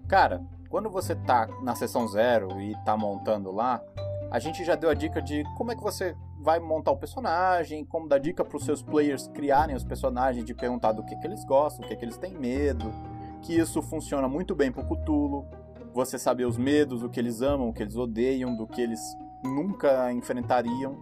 Cara, 0.07 0.41
quando 0.69 0.89
você 0.89 1.15
tá 1.15 1.47
na 1.63 1.75
sessão 1.75 2.07
zero 2.07 2.61
e 2.61 2.75
tá 2.85 2.95
montando 2.95 3.51
lá, 3.51 3.83
a 4.29 4.37
gente 4.37 4.63
já 4.63 4.75
deu 4.75 4.89
a 4.89 4.93
dica 4.93 5.21
de 5.21 5.43
como 5.57 5.71
é 5.71 5.75
que 5.75 5.81
você 5.81 6.15
vai 6.39 6.59
montar 6.59 6.91
o 6.91 6.97
personagem, 6.97 7.83
como 7.83 8.07
dar 8.07 8.19
dica 8.19 8.45
pros 8.45 8.63
seus 8.63 8.81
players 8.81 9.27
criarem 9.29 9.75
os 9.75 9.83
personagens, 9.83 10.45
de 10.45 10.53
perguntar 10.53 10.91
do 10.91 11.03
que, 11.03 11.15
que 11.15 11.25
eles 11.25 11.43
gostam, 11.43 11.83
o 11.83 11.87
que, 11.87 11.95
que 11.95 12.05
eles 12.05 12.17
têm 12.17 12.37
medo, 12.37 12.93
que 13.41 13.57
isso 13.57 13.81
funciona 13.81 14.27
muito 14.27 14.55
bem 14.55 14.71
pro 14.71 14.85
Cthulhu, 14.85 15.45
você 15.91 16.19
saber 16.19 16.45
os 16.45 16.57
medos, 16.57 17.01
o 17.01 17.09
que 17.09 17.19
eles 17.19 17.41
amam, 17.41 17.67
o 17.67 17.73
que 17.73 17.81
eles 17.81 17.95
odeiam, 17.95 18.55
do 18.55 18.67
que 18.67 18.79
eles 18.79 19.01
nunca 19.43 20.13
enfrentariam. 20.13 20.95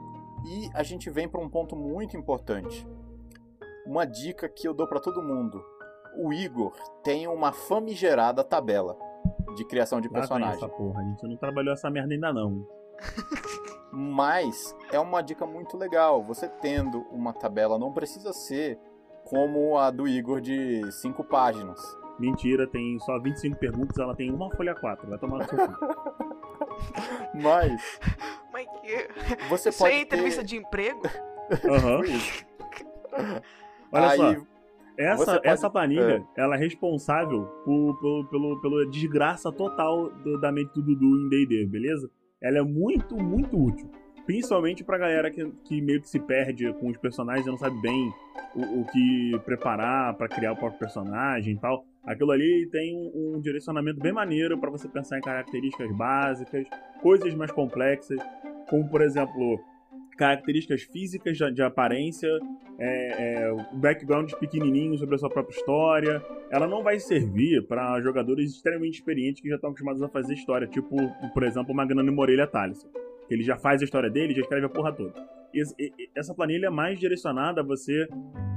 E 0.45 0.69
a 0.73 0.81
gente 0.81 1.09
vem 1.09 1.27
para 1.27 1.41
um 1.41 1.49
ponto 1.49 1.75
muito 1.75 2.15
importante. 2.15 2.87
Uma 3.85 4.05
dica 4.05 4.47
que 4.47 4.65
eu 4.67 4.73
dou 4.73 4.87
para 4.87 5.01
todo 5.01 5.21
mundo. 5.21 5.61
O 6.17 6.31
Igor 6.31 6.73
tem 7.03 7.27
uma 7.27 7.51
famigerada 7.51 8.43
tabela 8.43 8.97
de 9.57 9.65
criação 9.65 9.99
de 9.99 10.07
Lá 10.07 10.13
personagem. 10.13 10.55
essa 10.55 10.69
porra, 10.69 11.01
a 11.01 11.03
gente 11.03 11.27
não 11.27 11.35
trabalhou 11.35 11.73
essa 11.73 11.89
merda 11.89 12.13
ainda 12.13 12.31
não. 12.31 12.65
Mas 13.91 14.75
é 14.91 14.99
uma 14.99 15.21
dica 15.21 15.45
muito 15.45 15.77
legal. 15.77 16.23
Você 16.23 16.47
tendo 16.47 17.01
uma 17.11 17.33
tabela 17.33 17.79
não 17.79 17.91
precisa 17.91 18.31
ser 18.31 18.77
como 19.25 19.77
a 19.77 19.89
do 19.89 20.07
Igor 20.07 20.39
de 20.39 20.89
cinco 20.91 21.23
páginas. 21.23 21.79
Mentira, 22.19 22.67
tem 22.67 22.97
só 22.99 23.19
25 23.19 23.57
perguntas, 23.57 23.97
ela 23.97 24.15
tem 24.15 24.31
uma 24.31 24.49
folha 24.55 24.73
4. 24.73 25.07
Vai 25.07 25.19
tomar 25.19 25.39
no 25.39 25.45
seu. 25.45 25.57
Mas 27.41 27.99
Mas 28.51 28.67
que... 28.81 29.07
você 29.49 29.69
Isso 29.69 29.79
pode 29.79 29.93
aí 29.93 29.99
é 29.99 30.03
entrevista 30.03 30.41
ter... 30.41 30.47
de 30.47 30.57
emprego? 30.57 31.01
Aham. 31.65 32.01
Olha 33.91 34.09
Aí, 34.09 34.17
só, 34.17 34.35
essa, 34.97 35.25
pode- 35.25 35.47
essa 35.47 35.69
planilha, 35.69 36.25
ela 36.35 36.55
é 36.55 36.59
responsável 36.59 37.43
por, 37.63 37.99
pelo, 37.99 38.25
pelo, 38.29 38.61
pela 38.61 38.85
desgraça 38.89 39.51
total 39.51 40.09
do- 40.23 40.39
da 40.39 40.51
mente 40.51 40.73
do 40.73 40.81
Dudu 40.81 41.25
em 41.25 41.29
D&D, 41.29 41.65
beleza? 41.65 42.09
Ela 42.41 42.59
é 42.59 42.61
muito, 42.63 43.15
muito 43.15 43.57
útil. 43.61 43.89
Principalmente 44.25 44.83
pra 44.83 44.97
galera 44.97 45.31
que, 45.31 45.49
que 45.63 45.81
meio 45.81 46.01
que 46.01 46.09
se 46.09 46.19
perde 46.19 46.71
com 46.73 46.89
os 46.89 46.97
personagens 46.97 47.45
e 47.47 47.49
não 47.49 47.57
sabe 47.57 47.79
bem 47.81 48.11
o, 48.55 48.81
o 48.81 48.85
que 48.91 49.39
preparar 49.45 50.13
pra 50.15 50.27
criar 50.27 50.51
o 50.51 50.55
próprio 50.57 50.79
personagem 50.79 51.53
e 51.53 51.57
tal. 51.59 51.85
Aquilo 52.05 52.31
ali 52.31 52.67
tem 52.71 52.95
um, 52.95 53.35
um 53.37 53.41
direcionamento 53.41 53.99
bem 53.99 54.11
maneiro 54.11 54.57
pra 54.57 54.69
você 54.69 54.87
pensar 54.89 55.17
em 55.17 55.21
características 55.21 55.89
básicas, 55.95 56.65
coisas 57.01 57.33
mais 57.35 57.51
complexas, 57.51 58.19
como 58.69 58.89
por 58.89 59.01
exemplo, 59.01 59.59
características 60.17 60.81
físicas 60.83 61.37
de, 61.37 61.51
de 61.53 61.61
aparência, 61.61 62.27
é, 62.79 63.43
é, 63.43 63.53
um 63.53 63.79
background 63.79 64.31
pequenininho 64.33 64.97
sobre 64.97 65.15
a 65.15 65.17
sua 65.17 65.29
própria 65.29 65.55
história. 65.55 66.21
Ela 66.51 66.67
não 66.67 66.83
vai 66.83 66.99
servir 66.99 67.65
para 67.67 68.01
jogadores 68.01 68.51
extremamente 68.51 68.95
experientes 68.95 69.41
que 69.41 69.49
já 69.49 69.55
estão 69.55 69.69
acostumados 69.69 70.01
a 70.01 70.09
fazer 70.09 70.33
história, 70.33 70.67
tipo, 70.67 70.95
por 71.33 71.43
exemplo, 71.43 71.73
Magnano 71.73 72.11
Moreira 72.11 72.47
Thaleson. 72.47 72.87
Que 73.27 73.33
ele 73.33 73.43
já 73.43 73.57
faz 73.57 73.81
a 73.81 73.85
história 73.85 74.09
dele, 74.09 74.33
já 74.33 74.41
escreve 74.41 74.65
a 74.65 74.69
porra 74.69 74.91
toda. 74.93 75.13
E- 75.53 75.63
e- 75.79 76.09
Essa 76.15 76.33
planilha 76.33 76.67
é 76.67 76.69
mais 76.69 76.99
direcionada 76.99 77.61
a 77.61 77.63
você 77.63 78.07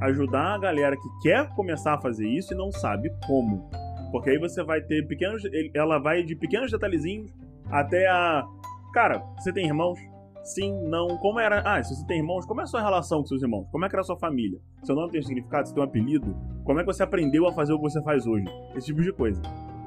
ajudar 0.03 0.55
a 0.55 0.59
galera 0.59 0.97
que 0.97 1.09
quer 1.29 1.49
começar 1.55 1.95
a 1.95 2.01
fazer 2.01 2.27
isso 2.29 2.53
e 2.55 2.57
não 2.57 2.71
sabe 2.71 3.11
como. 3.27 3.69
Porque 4.13 4.31
aí 4.31 4.39
você 4.39 4.63
vai 4.63 4.81
ter 4.81 5.07
pequenos. 5.07 5.43
Ela 5.75 5.99
vai 5.99 6.23
de 6.23 6.35
pequenos 6.37 6.71
detalhezinhos 6.71 7.33
até 7.71 8.07
a. 8.09 8.45
Cara, 8.93 9.19
você 9.39 9.53
tem 9.53 9.67
irmãos? 9.67 9.99
Sim, 10.43 10.81
não. 10.89 11.17
Como 11.19 11.39
era. 11.39 11.61
Ah, 11.65 11.83
se 11.83 11.95
você 11.95 12.07
tem 12.07 12.19
irmãos, 12.19 12.47
como 12.47 12.61
é 12.61 12.65
a 12.65 12.67
sua 12.67 12.81
relação 12.81 13.21
com 13.21 13.27
seus 13.27 13.43
irmãos? 13.43 13.67
Como 13.71 13.85
é 13.85 13.89
que 13.89 13.95
era 13.95 14.01
a 14.01 14.05
sua 14.05 14.17
família? 14.19 14.59
Seu 14.83 14.95
nome 14.95 15.11
tem 15.13 15.21
um 15.21 15.25
significado? 15.25 15.69
Você 15.69 15.75
tem 15.75 15.83
um 15.83 15.87
apelido? 15.87 16.37
Como 16.65 16.79
é 16.81 16.83
que 16.83 16.87
você 16.93 17.03
aprendeu 17.03 17.47
a 17.47 17.53
fazer 17.53 17.73
o 17.73 17.77
que 17.77 17.83
você 17.91 18.03
faz 18.03 18.27
hoje? 18.27 18.47
Esse 18.75 18.87
tipo 18.87 19.03
de 19.03 19.13
coisa. 19.13 19.41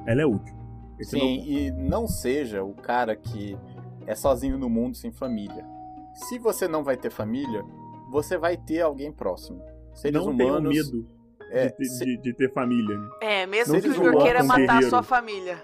Ela 0.05 0.21
é 0.21 0.25
útil. 0.25 0.55
Esse 0.99 1.11
Sim, 1.19 1.43
e 1.45 1.71
não 1.71 2.07
seja 2.07 2.63
o 2.63 2.73
cara 2.73 3.15
que 3.15 3.57
é 4.05 4.13
sozinho 4.15 4.57
no 4.57 4.69
mundo 4.69 4.95
sem 4.95 5.11
família. 5.11 5.65
Se 6.13 6.37
você 6.37 6.67
não 6.67 6.83
vai 6.83 6.95
ter 6.95 7.09
família, 7.09 7.63
você 8.11 8.37
vai 8.37 8.55
ter 8.55 8.81
alguém 8.81 9.11
próximo. 9.11 9.59
Seres 9.93 10.23
não, 10.23 10.35
tenham 10.37 10.57
humanos. 10.57 10.75
medo. 10.75 11.07
É, 11.49 11.67
de, 11.67 11.75
ter, 11.75 11.85
se- 11.85 12.05
de- 12.05 12.17
de 12.17 12.33
ter 12.35 12.51
família. 12.53 12.97
É, 13.21 13.45
mesmo 13.45 13.73
Não 13.73 13.81
que 13.81 13.87
o 13.87 13.91
se 13.91 13.97
Igor 13.97 14.09
julgar 14.11 14.23
queira 14.23 14.39
como 14.39 14.49
matar 14.59 14.77
a 14.83 14.89
sua 14.89 15.03
família. 15.03 15.57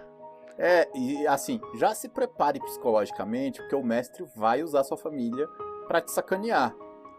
É, 0.62 0.90
e 0.94 1.26
assim, 1.26 1.60
já 1.76 1.96
se 1.96 2.10
prepare 2.10 2.60
psicologicamente, 2.60 3.62
porque 3.62 3.76
o 3.76 3.84
mestre 3.84 4.26
vai 4.36 4.62
usar 4.62 4.84
sua 4.84 4.98
família 4.98 5.48
pra 5.88 6.02
te 6.02 6.12
sacanear. 6.12 6.76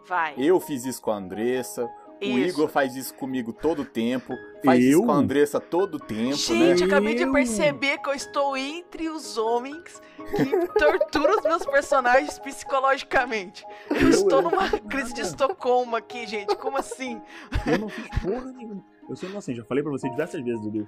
Vai. 0.06 0.34
Eu 0.36 0.60
fiz 0.60 0.84
isso 0.84 1.00
com 1.00 1.10
a 1.10 1.16
Andressa, 1.16 1.84
o 2.22 2.24
Isso. 2.24 2.48
Igor 2.50 2.68
faz 2.68 2.94
isso 2.96 3.14
comigo 3.14 3.50
todo 3.50 3.82
tempo, 3.82 4.34
faz 4.62 4.84
Eu? 4.84 4.90
isso 4.90 5.02
com 5.06 5.12
a 5.12 5.14
Andressa 5.14 5.58
todo 5.58 5.98
tempo, 5.98 6.34
Gente, 6.36 6.80
né? 6.80 6.86
acabei 6.86 7.14
de 7.14 7.22
Eu? 7.22 7.32
perceber 7.32 7.96
que 7.98 8.10
eu 8.10 8.14
estou 8.14 8.54
entre 8.58 9.08
os 9.08 9.38
homens 9.38 10.02
que 10.36 10.68
torturam 10.78 11.36
os 11.38 11.42
meus 11.42 11.64
personagens 11.64 12.38
psicologicamente. 12.38 13.64
Eu 13.90 14.10
estou 14.10 14.42
numa 14.42 14.68
crise 14.68 15.14
de 15.14 15.22
Estocolmo 15.22 15.96
aqui, 15.96 16.26
gente. 16.26 16.54
Como 16.56 16.76
assim? 16.76 17.20
Eu 17.66 17.78
não 17.78 17.88
fiz 17.88 18.06
porra 18.20 18.52
nenhuma. 18.52 18.84
Eu 19.08 19.16
sou 19.16 19.28
inocente, 19.30 19.56
já 19.56 19.64
falei 19.64 19.82
pra 19.82 19.90
você 19.92 20.08
diversas 20.10 20.42
vezes, 20.42 20.60
Dudu. 20.60 20.86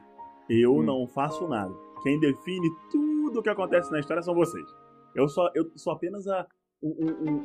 Eu 0.50 0.74
Hum. 0.76 0.82
não 0.82 1.07
faço 1.07 1.48
nada. 1.48 1.72
Quem 2.03 2.18
define 2.20 2.68
tudo 2.90 3.40
o 3.40 3.42
que 3.42 3.48
acontece 3.50 3.90
na 3.92 4.00
história 4.00 4.22
são 4.22 4.34
vocês. 4.34 4.66
Eu 5.14 5.28
só, 5.28 5.50
eu 5.55 5.70
sou 5.76 5.92
apenas 5.92 6.26
a, 6.26 6.46
um, 6.82 6.88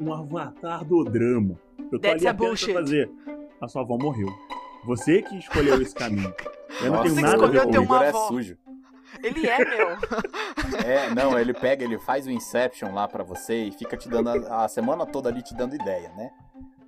um- 0.04 0.08
um 0.08 0.14
avatar 0.14 0.84
do 0.86 1.04
drama. 1.04 1.60
Eu 1.80 1.92
tô 1.92 2.00
That's 2.00 2.16
ali 2.22 2.28
a 2.28 2.32
apenas 2.32 2.64
pra 2.64 2.74
fazer. 2.74 3.12
A 3.62 3.68
sua 3.68 3.82
avó 3.82 3.98
morreu. 3.98 4.28
Você 4.86 5.22
que 5.22 5.38
escolheu 5.38 5.82
esse 5.82 5.94
caminho. 5.94 6.34
Eu 6.82 6.86
não 6.88 6.92
Nossa, 6.98 7.04
tenho 7.04 7.16
Você 7.16 7.22
nada 7.22 7.44
a 7.44 7.48
ver 7.48 7.58
escolheu 7.58 7.64
com 7.64 7.68
o 7.68 7.72
isso. 7.72 7.84
Igor 7.84 8.04
é 8.04 8.14
sujo. 8.14 8.58
Ele 9.24 9.48
é 9.48 9.58
meu. 9.66 9.88
É, 10.86 11.14
não, 11.16 11.40
ele 11.40 11.54
pega, 11.54 11.84
ele 11.84 11.98
faz 11.98 12.28
o 12.28 12.32
Inception 12.32 12.94
lá 12.94 13.08
pra 13.08 13.24
você 13.24 13.64
e 13.66 13.72
fica 13.72 13.96
te 13.98 14.08
dando 14.10 14.30
a, 14.30 14.66
a 14.66 14.68
semana 14.68 15.06
toda 15.06 15.30
ali 15.30 15.42
te 15.42 15.56
dando 15.56 15.76
ideia, 15.76 16.12
né? 16.16 16.30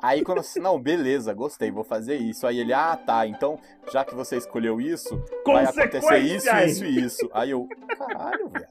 Aí 0.01 0.23
quando 0.23 0.41
você, 0.41 0.59
não, 0.59 0.79
beleza, 0.79 1.33
gostei, 1.33 1.69
vou 1.71 1.83
fazer 1.83 2.15
isso. 2.15 2.47
Aí 2.47 2.59
ele, 2.59 2.71
ah, 2.71 2.95
tá, 2.95 3.27
então, 3.27 3.59
já 3.91 4.05
que 4.05 4.15
você 4.15 4.37
escolheu 4.37 4.79
isso, 4.79 5.21
vai 5.45 5.65
acontecer 5.81 6.07
isso, 6.19 6.45
isso 6.65 6.85
e 6.85 6.99
isso. 7.05 7.29
Aí 7.33 7.51
eu, 7.51 7.67
caralho, 7.97 8.49
velho. 8.49 8.67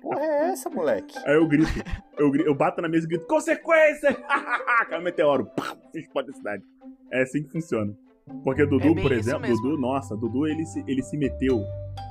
Porra 0.00 0.20
é 0.20 0.50
essa, 0.50 0.68
moleque? 0.68 1.16
Aí 1.24 1.34
eu 1.34 1.46
grito. 1.46 1.70
Eu, 2.18 2.30
gri- 2.30 2.44
eu 2.46 2.54
bato 2.54 2.82
na 2.82 2.88
mesa 2.88 3.06
e 3.06 3.08
grito: 3.08 3.26
consequência! 3.26 4.12
Cai 4.88 4.98
um 4.98 5.02
meteoro. 5.02 5.46
Pá, 5.56 5.76
explode 5.94 6.30
a 6.30 6.34
cidade. 6.34 6.64
É 7.12 7.22
assim 7.22 7.42
que 7.44 7.50
funciona. 7.50 7.94
Porque 8.44 8.64
Dudu, 8.66 8.98
É 8.98 9.02
por 9.02 9.12
exemplo. 9.12 9.48
Dudu, 9.48 9.78
nossa, 9.80 10.16
Dudu 10.16 10.46
ele 10.46 10.64
se, 10.66 10.82
ele 10.86 11.02
se 11.02 11.16
meteu 11.16 11.62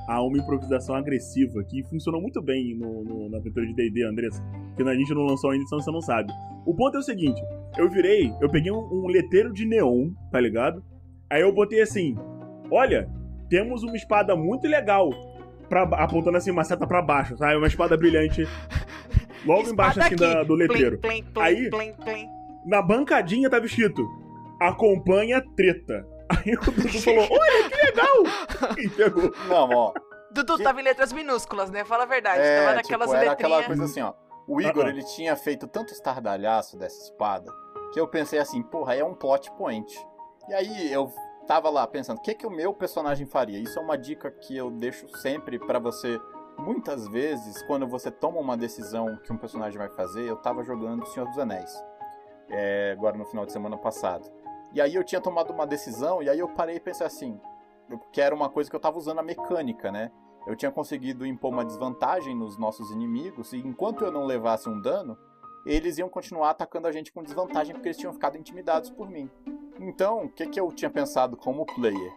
a 0.08 0.22
uma 0.22 0.36
improvisação 0.38 0.94
agressiva 0.94 1.62
que 1.64 1.82
funcionou 1.84 2.20
muito 2.20 2.40
bem 2.42 2.74
no, 2.76 3.02
no- 3.04 3.28
na 3.30 3.38
aventura 3.38 3.66
de 3.66 3.74
D&D, 3.74 4.04
Andressa. 4.04 4.42
Que 4.76 4.82
a 4.82 4.94
gente 4.94 5.14
não 5.14 5.22
lançou 5.22 5.50
ainda, 5.50 5.64
então 5.64 5.80
você 5.80 5.90
não 5.90 6.00
sabe. 6.00 6.32
O 6.66 6.74
ponto 6.74 6.96
é 6.96 7.00
o 7.00 7.02
seguinte: 7.02 7.40
eu 7.78 7.88
virei, 7.90 8.32
eu 8.40 8.48
peguei 8.50 8.70
um, 8.72 8.78
um 8.92 9.06
letreiro 9.06 9.52
de 9.52 9.64
neon, 9.66 10.10
tá 10.30 10.38
ligado? 10.40 10.82
Aí 11.30 11.40
eu 11.42 11.52
botei 11.52 11.80
assim: 11.80 12.16
olha, 12.70 13.08
temos 13.48 13.82
uma 13.82 13.96
espada 13.96 14.36
muito 14.36 14.66
legal. 14.66 15.10
Pra, 15.68 15.84
apontando 15.84 16.36
assim 16.36 16.50
uma 16.50 16.64
seta 16.64 16.86
pra 16.86 17.00
baixo, 17.00 17.36
sabe? 17.38 17.56
Uma 17.56 17.66
espada 17.66 17.96
brilhante. 17.96 18.46
Logo 19.46 19.68
embaixo 19.70 19.98
Espada 19.98 20.00
assim 20.00 20.14
aqui. 20.14 20.16
da- 20.16 20.42
do 20.44 20.54
letreiro. 20.54 20.98
Plim, 20.98 21.22
plim, 21.22 21.30
plim, 21.30 21.42
Aí-. 21.42 22.26
Na 22.66 22.82
bancadinha 22.82 23.48
tava 23.48 23.64
escrito: 23.66 24.06
acompanha 24.68 25.42
treta. 25.56 26.06
Aí 26.30 26.54
o 26.54 26.60
Dudu 26.60 26.88
falou: 27.00 27.28
olha 27.30 27.68
que 27.70 27.86
legal! 27.86 28.78
E 28.78 28.88
pegou. 28.88 29.32
Não, 29.48 29.70
ó. 29.70 29.92
Dudu 30.30 30.56
Que- 30.56 30.62
tava 30.64 30.80
em 30.80 30.84
letras 30.84 31.12
minúsculas, 31.12 31.70
né? 31.70 31.84
Fala 31.84 32.04
a 32.04 32.06
verdade. 32.06 32.40
É, 32.40 32.60
tava 32.64 32.82
tipo, 32.82 32.92
naquelas 32.92 33.12
era 33.22 33.32
aquela 33.32 33.56
letrinhas. 33.58 33.78
coisa 33.78 33.84
assim, 33.92 34.00
ó. 34.00 34.14
O 34.48 34.60
Igor, 34.60 34.84
Ah, 34.84 34.88
ah. 34.88 34.90
ele 34.90 35.04
tinha 35.04 35.36
feito 35.36 35.66
tanto 35.68 35.92
estardalhaço 35.92 36.76
dessa 36.78 37.00
espada 37.04 37.52
que 37.92 38.00
eu 38.00 38.08
pensei 38.08 38.38
assim, 38.38 38.62
porra, 38.62 38.94
é 38.96 39.04
um 39.04 39.14
plot 39.14 39.50
point. 39.52 39.94
E 40.48 40.54
aí 40.54 40.90
eu 40.92 41.12
tava 41.46 41.68
lá 41.68 41.86
pensando, 41.86 42.18
o 42.18 42.22
que 42.22 42.34
que 42.34 42.46
o 42.46 42.50
meu 42.50 42.72
personagem 42.72 43.26
faria? 43.26 43.58
Isso 43.58 43.78
é 43.78 43.82
uma 43.82 43.98
dica 43.98 44.30
que 44.30 44.56
eu 44.56 44.70
deixo 44.70 45.06
sempre 45.18 45.58
pra 45.58 45.78
você. 45.78 46.18
Muitas 46.58 47.06
vezes, 47.08 47.62
quando 47.66 47.86
você 47.86 48.10
toma 48.10 48.38
uma 48.40 48.56
decisão 48.56 49.16
que 49.24 49.32
um 49.32 49.36
personagem 49.36 49.78
vai 49.78 49.90
fazer, 49.90 50.22
eu 50.28 50.36
tava 50.36 50.62
jogando 50.64 51.06
Senhor 51.06 51.26
dos 51.28 51.38
Anéis. 51.38 51.70
é, 52.50 52.92
agora 52.92 53.16
no 53.16 53.24
final 53.26 53.44
de 53.46 53.52
semana 53.52 53.76
passado. 53.78 54.28
E 54.74 54.80
aí 54.80 54.94
eu 54.94 55.04
tinha 55.04 55.20
tomado 55.20 55.52
uma 55.52 55.66
decisão, 55.66 56.22
e 56.22 56.28
aí 56.28 56.38
eu 56.38 56.48
parei 56.48 56.76
e 56.76 56.80
pensei 56.80 57.06
assim, 57.06 57.40
que 58.12 58.20
era 58.20 58.34
uma 58.34 58.48
coisa 58.48 58.70
que 58.70 58.76
eu 58.76 58.80
tava 58.80 58.98
usando 58.98 59.18
a 59.18 59.22
mecânica, 59.22 59.92
né? 59.92 60.10
Eu 60.46 60.56
tinha 60.56 60.72
conseguido 60.72 61.26
impor 61.26 61.52
uma 61.52 61.64
desvantagem 61.64 62.34
nos 62.34 62.58
nossos 62.58 62.90
inimigos, 62.90 63.52
e 63.52 63.58
enquanto 63.58 64.04
eu 64.04 64.10
não 64.10 64.24
levasse 64.24 64.68
um 64.68 64.80
dano, 64.80 65.16
eles 65.64 65.98
iam 65.98 66.08
continuar 66.08 66.50
atacando 66.50 66.88
a 66.88 66.92
gente 66.92 67.12
com 67.12 67.22
desvantagem 67.22 67.74
porque 67.74 67.88
eles 67.88 67.98
tinham 67.98 68.12
ficado 68.12 68.36
intimidados 68.36 68.90
por 68.90 69.08
mim. 69.08 69.30
Então, 69.78 70.24
o 70.24 70.28
que, 70.28 70.46
que 70.46 70.58
eu 70.58 70.68
tinha 70.72 70.90
pensado 70.90 71.36
como 71.36 71.66
player? 71.66 72.12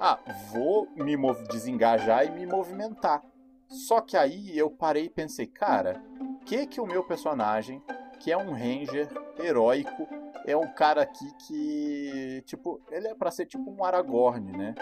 Ah, 0.00 0.18
vou 0.52 0.88
me 0.96 1.16
desengajar 1.50 2.26
e 2.26 2.30
me 2.30 2.46
movimentar. 2.46 3.22
Só 3.68 4.00
que 4.00 4.16
aí 4.16 4.56
eu 4.56 4.70
parei 4.70 5.04
e 5.04 5.10
pensei, 5.10 5.46
cara, 5.46 6.02
o 6.20 6.44
que 6.44 6.66
que 6.66 6.80
o 6.80 6.86
meu 6.86 7.04
personagem, 7.04 7.82
que 8.20 8.30
é 8.32 8.36
um 8.36 8.52
ranger 8.52 9.08
heróico, 9.38 10.06
é 10.46 10.56
um 10.56 10.66
cara 10.74 11.02
aqui 11.02 11.26
que, 11.46 12.42
tipo, 12.46 12.80
ele 12.90 13.08
é 13.08 13.14
pra 13.14 13.30
ser 13.30 13.46
tipo 13.46 13.70
um 13.70 13.84
Aragorn, 13.84 14.52
né? 14.56 14.74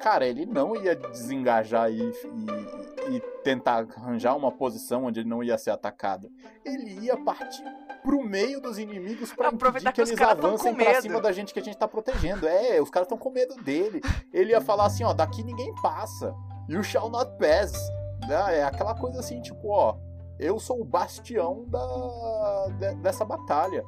Cara, 0.00 0.26
ele 0.26 0.44
não 0.44 0.76
ia 0.76 0.94
desengajar 0.94 1.90
e, 1.90 2.00
e- 2.02 3.16
e 3.16 3.20
tentar 3.42 3.86
arranjar 3.96 4.36
uma 4.36 4.52
posição 4.52 5.04
onde 5.04 5.20
ele 5.20 5.28
não 5.28 5.42
ia 5.42 5.56
ser 5.56 5.70
atacado. 5.70 6.30
Ele 6.64 7.00
ia 7.06 7.16
partir 7.16 7.64
pro 8.02 8.22
meio 8.22 8.60
dos 8.60 8.78
inimigos 8.78 9.32
pra 9.32 9.48
Aproveitar 9.48 9.90
impedir 9.90 10.10
que 10.10 10.16
que 10.16 10.22
eles 10.22 10.30
avancem 10.46 10.74
pra 10.74 11.00
cima 11.00 11.20
da 11.22 11.32
gente 11.32 11.54
que 11.54 11.60
a 11.60 11.62
gente 11.62 11.78
tá 11.78 11.88
protegendo. 11.88 12.46
É, 12.46 12.80
os 12.82 12.90
caras 12.90 13.06
estão 13.06 13.16
com 13.16 13.30
medo 13.30 13.54
dele. 13.62 14.02
Ele 14.32 14.50
ia 14.50 14.60
falar 14.60 14.86
assim, 14.86 15.04
ó, 15.04 15.14
daqui 15.14 15.42
ninguém 15.42 15.74
passa. 15.80 16.34
You 16.68 16.82
shall 16.82 17.08
not 17.08 17.30
pass. 17.38 17.72
Né? 18.28 18.58
É 18.58 18.62
aquela 18.64 18.94
coisa 18.94 19.20
assim, 19.20 19.40
tipo, 19.40 19.68
ó, 19.70 19.96
eu 20.38 20.58
sou 20.58 20.80
o 20.80 20.84
bastião 20.84 21.64
da, 21.68 22.66
de- 22.78 22.94
dessa 22.96 23.24
batalha. 23.24 23.84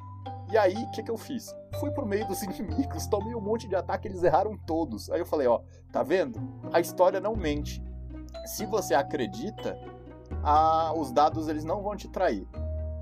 E 0.50 0.56
aí, 0.56 0.74
o 0.76 0.90
que, 0.92 1.02
que 1.02 1.10
eu 1.10 1.16
fiz? 1.16 1.54
Fui 1.80 1.90
pro 1.90 2.06
meio 2.06 2.26
dos 2.26 2.40
inimigos, 2.44 3.06
tomei 3.06 3.34
um 3.34 3.40
monte 3.40 3.68
de 3.68 3.74
ataque, 3.74 4.06
eles 4.08 4.22
erraram 4.22 4.56
todos. 4.66 5.10
Aí 5.10 5.20
eu 5.20 5.26
falei, 5.26 5.46
ó, 5.46 5.60
tá 5.92 6.02
vendo? 6.02 6.38
A 6.72 6.80
história 6.80 7.20
não 7.20 7.34
mente. 7.34 7.82
Se 8.46 8.64
você 8.66 8.94
acredita, 8.94 9.76
a- 10.42 10.92
os 10.96 11.10
dados 11.12 11.48
eles 11.48 11.64
não 11.64 11.82
vão 11.82 11.96
te 11.96 12.08
trair. 12.08 12.46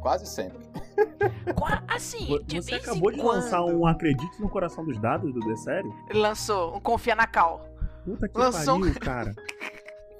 Quase 0.00 0.26
sempre. 0.26 0.64
Qua- 1.56 1.82
Assim, 1.88 2.38
de 2.44 2.62
Você 2.62 2.70
vez 2.72 2.82
acabou 2.88 3.10
em 3.10 3.14
de 3.16 3.20
quando. 3.22 3.36
lançar 3.36 3.64
um 3.64 3.86
Acredite 3.86 4.40
no 4.40 4.48
Coração 4.48 4.84
dos 4.84 4.98
Dados, 4.98 5.34
é 5.48 5.56
sério? 5.56 5.92
Ele 6.10 6.18
lançou 6.20 6.76
um 6.76 6.80
Confia 6.80 7.14
na 7.14 7.26
Cal. 7.26 7.60
Puta 8.04 8.28
que 8.28 8.38
Lançou 8.38 8.78
pariu, 8.80 9.00
cara. 9.00 9.34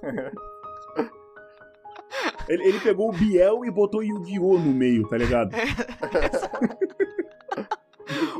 Ele, 2.49 2.69
ele 2.69 2.81
pegou 2.81 3.09
o 3.09 3.13
Biel 3.13 3.65
e 3.65 3.71
botou 3.71 4.03
Yu-Gi-Oh! 4.03 4.59
no 4.59 4.73
meio, 4.73 5.09
tá 5.09 5.17
ligado? 5.17 5.51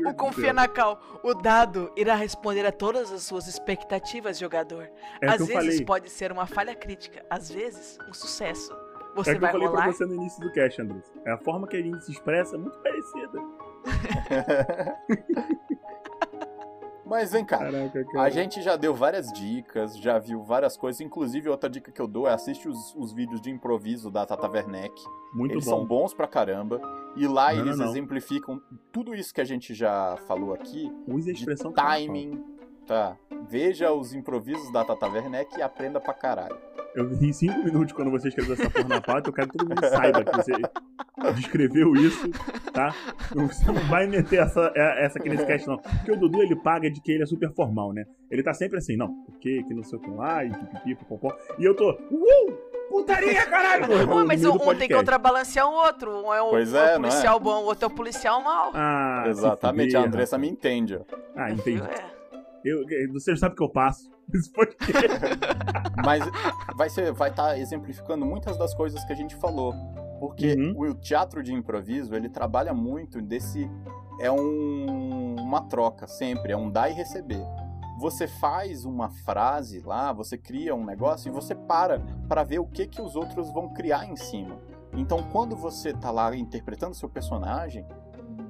O 0.05 0.13
Confia 0.13 0.53
na 0.53 0.67
Cal. 0.67 1.01
O 1.23 1.33
dado 1.33 1.91
irá 1.95 2.15
responder 2.15 2.65
a 2.65 2.71
todas 2.71 3.11
as 3.11 3.23
suas 3.23 3.47
expectativas, 3.47 4.37
jogador. 4.37 4.89
É 5.21 5.27
às 5.27 5.39
vezes 5.39 5.53
falei, 5.53 5.85
pode 5.85 6.09
ser 6.09 6.31
uma 6.31 6.45
falha 6.45 6.75
crítica, 6.75 7.25
às 7.29 7.49
vezes 7.49 7.97
um 8.07 8.13
sucesso. 8.13 8.75
Você 9.15 9.31
é 9.31 9.33
que 9.33 9.37
eu 9.37 9.41
vai 9.41 9.51
falei 9.51 9.67
rolar. 9.67 9.83
pra 9.83 9.93
você 9.93 10.05
no 10.05 10.13
início 10.15 10.41
do 10.41 10.51
cast, 10.51 10.81
Andrés. 10.81 11.11
É 11.25 11.31
a 11.31 11.37
forma 11.37 11.67
que 11.67 11.77
a 11.77 11.81
gente 11.81 12.03
se 12.03 12.11
expressa 12.11 12.55
é 12.55 12.59
muito 12.59 12.77
parecida. 12.79 13.39
Mas 17.05 17.31
vem 17.31 17.45
cá, 17.45 17.59
Caraca, 17.59 17.99
A 18.01 18.05
cara. 18.05 18.29
gente 18.31 18.61
já 18.61 18.75
deu 18.75 18.93
várias 18.93 19.31
dicas, 19.31 19.95
já 19.97 20.17
viu 20.17 20.41
várias 20.43 20.75
coisas. 20.75 20.99
Inclusive, 21.01 21.47
outra 21.49 21.69
dica 21.69 21.91
que 21.91 22.01
eu 22.01 22.07
dou 22.07 22.27
é 22.27 22.33
assiste 22.33 22.67
os, 22.67 22.95
os 22.95 23.13
vídeos 23.13 23.39
de 23.41 23.51
improviso 23.51 24.09
da 24.09 24.25
Tata 24.25 24.49
Werneck. 24.49 24.93
Muito 25.33 25.53
Eles 25.53 25.65
bom. 25.65 25.71
são 25.77 25.85
bons 25.85 26.13
pra 26.13 26.27
caramba. 26.27 26.81
E 27.15 27.27
lá 27.27 27.53
Não, 27.53 27.59
eles 27.61 27.77
não, 27.77 27.85
exemplificam 27.87 28.59
tudo 28.91 29.13
isso 29.13 29.33
que 29.33 29.39
a 29.41 29.45
gente 29.45 29.73
já 29.73 30.17
falou 30.27 30.53
aqui. 30.53 30.91
Use 31.07 31.29
a 31.29 31.33
De 31.33 31.39
expressão 31.39 31.71
falo. 31.73 31.87
timing. 31.89 32.43
Tá. 32.87 33.15
Veja 33.47 33.91
os 33.91 34.13
improvisos 34.13 34.71
da 34.71 34.83
Tata 34.83 35.07
Werneck 35.07 35.57
e 35.57 35.61
aprenda 35.61 35.99
pra 35.99 36.13
caralho. 36.13 36.57
Eu 36.95 37.11
em 37.11 37.33
cinco 37.33 37.59
minutos 37.63 37.93
quando 37.93 38.09
você 38.09 38.29
escreveu 38.29 38.53
essa 38.53 38.69
porra 38.69 38.87
na 38.87 39.01
pauta, 39.01 39.29
eu 39.29 39.33
quero 39.33 39.49
que 39.49 39.57
todo 39.57 39.67
mundo 39.67 39.85
saiba 39.85 40.23
que 40.23 40.35
você 40.37 40.53
descreveu 41.35 41.93
isso, 41.95 42.29
tá? 42.71 42.93
Você 43.33 43.65
não 43.71 43.81
vai 43.89 44.07
meter 44.07 44.39
essa, 44.39 44.71
é- 44.75 45.05
essa 45.05 45.19
aqui 45.19 45.29
nesse 45.29 45.45
cast, 45.45 45.67
não. 45.67 45.77
Porque 45.77 46.11
o 46.11 46.15
Dudu, 46.17 46.41
ele 46.41 46.55
paga 46.55 46.89
de 46.89 47.01
que 47.01 47.11
ele 47.11 47.23
é 47.23 47.25
super 47.25 47.51
formal, 47.53 47.91
né? 47.91 48.05
Ele 48.31 48.41
tá 48.41 48.53
sempre 48.53 48.77
assim, 48.77 48.95
não, 48.95 49.13
porque 49.25 49.63
que 49.63 49.73
não 49.73 49.83
sei 49.83 49.99
o 49.99 50.01
que 50.01 50.09
lá, 50.09 50.45
e 50.45 50.51
pipipi, 50.51 50.95
popopó. 50.95 51.35
E 51.59 51.65
eu 51.65 51.75
tô, 51.75 51.91
uh, 51.91 52.53
putaria, 52.89 53.45
caralho! 53.45 54.07
Pô, 54.07 54.25
mas 54.25 54.45
um 54.45 54.57
tem 54.75 54.87
que 54.87 54.95
contrabalancear 54.95 55.67
o 55.67 55.73
outro. 55.73 56.11
Um 56.25 56.33
é 56.33 56.41
o, 56.41 56.49
Pois 56.49 56.73
é 56.73 56.77
é, 56.77 56.81
o 56.97 56.99
não 56.99 57.07
é? 57.07 57.11
policial 57.11 57.39
bom, 57.39 57.61
o 57.63 57.65
outro 57.65 57.85
é 57.85 57.87
o 57.87 57.95
policial 57.95 58.41
mal. 58.41 58.71
Ah, 58.73 59.25
Exatamente, 59.27 59.97
a 59.97 60.01
Andressa 60.01 60.37
me 60.37 60.47
entende. 60.49 60.95
ó. 60.95 61.01
Ah, 61.35 61.51
entendi. 61.51 61.81
É. 61.81 62.15
Eu, 62.63 62.83
você 63.11 63.35
sabe 63.35 63.55
que 63.55 63.61
eu 63.61 63.69
passo. 63.69 64.14
Podcast. 64.53 65.39
Mas 66.03 66.23
vai 66.75 66.89
ser, 66.89 67.11
vai 67.13 67.29
estar 67.29 67.57
exemplificando 67.57 68.25
muitas 68.25 68.57
das 68.57 68.73
coisas 68.73 69.03
que 69.05 69.13
a 69.13 69.15
gente 69.15 69.35
falou. 69.35 69.73
Porque 70.19 70.53
Uhum. 70.53 70.89
o 70.91 70.93
teatro 70.93 71.43
de 71.43 71.53
improviso, 71.53 72.15
ele 72.15 72.29
trabalha 72.29 72.73
muito 72.73 73.21
desse. 73.21 73.69
É 74.19 74.31
um, 74.31 75.35
uma 75.39 75.61
troca, 75.61 76.07
sempre, 76.07 76.53
é 76.53 76.57
um 76.57 76.69
dar 76.71 76.89
e 76.89 76.93
receber. 76.93 77.43
você 77.99 78.27
faz 78.27 78.83
uma 78.85 79.09
frase 79.09 79.79
lá, 79.79 80.11
você 80.11 80.37
cria 80.37 80.75
um 80.75 80.85
negócio 80.85 81.29
e 81.29 81.31
você 81.31 81.55
para 81.55 81.99
para 82.27 82.43
ver 82.43 82.59
o 82.59 82.65
que 82.65 82.87
que 82.87 83.01
os 83.01 83.15
outros 83.15 83.49
vão 83.51 83.69
criar 83.73 84.05
em 84.05 84.15
cima. 84.17 84.57
Então, 84.93 85.23
quando 85.31 85.55
você 85.55 85.93
tá 85.93 86.11
lá 86.11 86.33
interpretando 86.35 86.93
seu 86.93 87.07
personagem, 87.09 87.85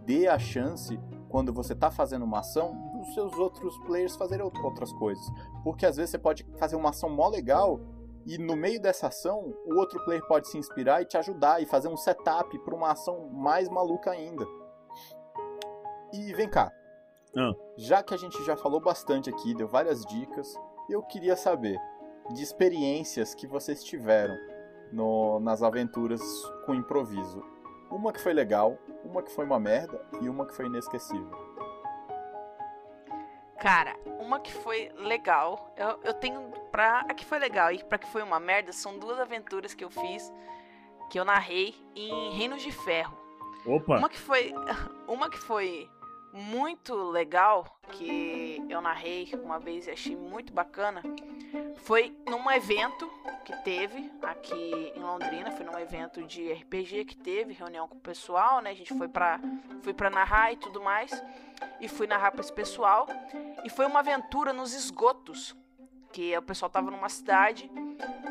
dê 0.06 0.28
a 0.28 0.38
chance 0.40 1.00
quando 1.30 1.52
você 1.54 1.76
tá 1.76 1.90
fazendo 1.92 2.26
uma 2.26 2.40
ação 2.40 2.95
dos 3.06 3.14
seus 3.14 3.34
outros 3.38 3.78
players 3.80 4.16
fazerem 4.16 4.46
outras 4.46 4.92
coisas, 4.94 5.26
porque 5.64 5.86
às 5.86 5.96
vezes 5.96 6.12
você 6.12 6.18
pode 6.18 6.44
fazer 6.58 6.76
uma 6.76 6.90
ação 6.90 7.10
mó 7.10 7.30
legal 7.30 7.80
e 8.26 8.40
no 8.40 8.56
meio 8.56 8.82
dessa 8.82 9.08
ação, 9.08 9.54
o 9.66 9.76
outro 9.76 10.04
player 10.04 10.26
pode 10.28 10.48
se 10.48 10.58
inspirar 10.58 11.02
e 11.02 11.06
te 11.06 11.16
ajudar 11.16 11.62
e 11.62 11.66
fazer 11.68 11.88
um 11.88 11.96
setup 11.96 12.58
para 12.60 12.76
uma 12.76 12.92
ação 12.92 13.30
mais 13.30 13.70
maluca 13.70 14.10
ainda. 14.10 14.46
E 16.12 16.34
vem 16.34 16.50
cá. 16.50 16.72
Ah. 17.38 17.54
Já 17.78 18.02
que 18.02 18.16
a 18.16 18.18
gente 18.18 18.44
já 18.44 18.58
falou 18.58 18.80
bastante 18.80 19.30
aqui, 19.30 19.54
deu 19.54 19.68
várias 19.68 20.04
dicas, 20.06 20.56
eu 20.90 21.04
queria 21.04 21.36
saber 21.36 21.80
de 22.34 22.42
experiências 22.42 23.36
que 23.36 23.46
vocês 23.46 23.84
tiveram 23.84 24.36
no, 24.92 25.40
nas 25.40 25.62
aventuras 25.62 26.22
com 26.66 26.74
improviso. 26.74 27.44
Uma 27.92 28.12
que 28.12 28.20
foi 28.20 28.34
legal, 28.34 28.76
uma 29.04 29.22
que 29.22 29.32
foi 29.32 29.46
uma 29.46 29.60
merda 29.60 30.02
e 30.20 30.28
uma 30.28 30.48
que 30.48 30.56
foi 30.56 30.66
inesquecível. 30.66 31.30
Cara, 33.60 33.96
uma 34.20 34.40
que 34.40 34.52
foi 34.52 34.92
legal, 34.98 35.74
eu, 35.78 36.00
eu 36.04 36.14
tenho 36.14 36.52
pra. 36.72 37.02
A 37.02 37.14
que 37.14 37.26
foi 37.26 37.40
legal 37.40 37.72
e 37.72 37.84
pra 37.84 37.98
que 37.98 38.08
foi 38.08 38.22
uma 38.22 38.40
merda, 38.40 38.74
são 38.74 39.00
duas 39.00 39.20
aventuras 39.20 39.74
que 39.74 39.84
eu 39.84 39.90
fiz, 39.90 40.32
que 41.10 41.18
eu 41.20 41.26
narrei 41.26 41.74
em 41.96 42.32
Reinos 42.36 42.62
de 42.62 42.72
Ferro. 42.72 43.18
Opa! 43.66 43.98
Uma 43.98 44.10
que 44.10 44.20
foi. 44.20 44.54
Uma 45.08 45.30
que 45.30 45.38
foi 45.38 45.90
muito 46.36 46.94
legal, 46.94 47.80
que 47.94 48.62
eu 48.70 48.82
narrei 48.82 49.32
uma 49.42 49.58
vez 49.58 49.88
e 49.88 49.92
achei 49.92 50.16
muito 50.18 50.52
bacana, 50.52 51.02
foi 51.78 52.14
num 52.28 52.52
evento 52.52 53.10
que 53.46 53.56
teve 53.64 54.12
aqui 54.22 54.92
em 54.94 55.00
Londrina, 55.00 55.52
foi 55.52 55.66
num 55.66 55.80
evento 55.80 56.22
de 56.24 56.52
RPG 56.52 57.06
que 57.06 57.16
teve, 57.16 57.54
reunião 57.54 57.88
com 57.88 57.96
o 57.96 58.02
pessoal, 58.02 58.60
né? 58.62 58.72
A 58.72 58.76
gente 58.76 58.94
foi 58.98 59.08
pra, 59.08 59.40
fui 59.82 59.94
pra 59.94 60.10
narrar 60.10 60.52
e 60.52 60.58
tudo 60.58 60.82
mais, 60.82 61.12
e 61.80 61.88
fui 61.88 62.06
narrar 62.06 62.32
pra 62.32 62.42
esse 62.42 62.52
pessoal, 62.52 63.08
e 63.64 63.70
foi 63.70 63.86
uma 63.86 64.00
aventura 64.00 64.52
nos 64.52 64.74
esgotos, 64.74 65.56
que 66.12 66.38
o 66.38 66.42
pessoal 66.42 66.70
tava 66.70 66.92
numa 66.92 67.10
cidade 67.10 67.70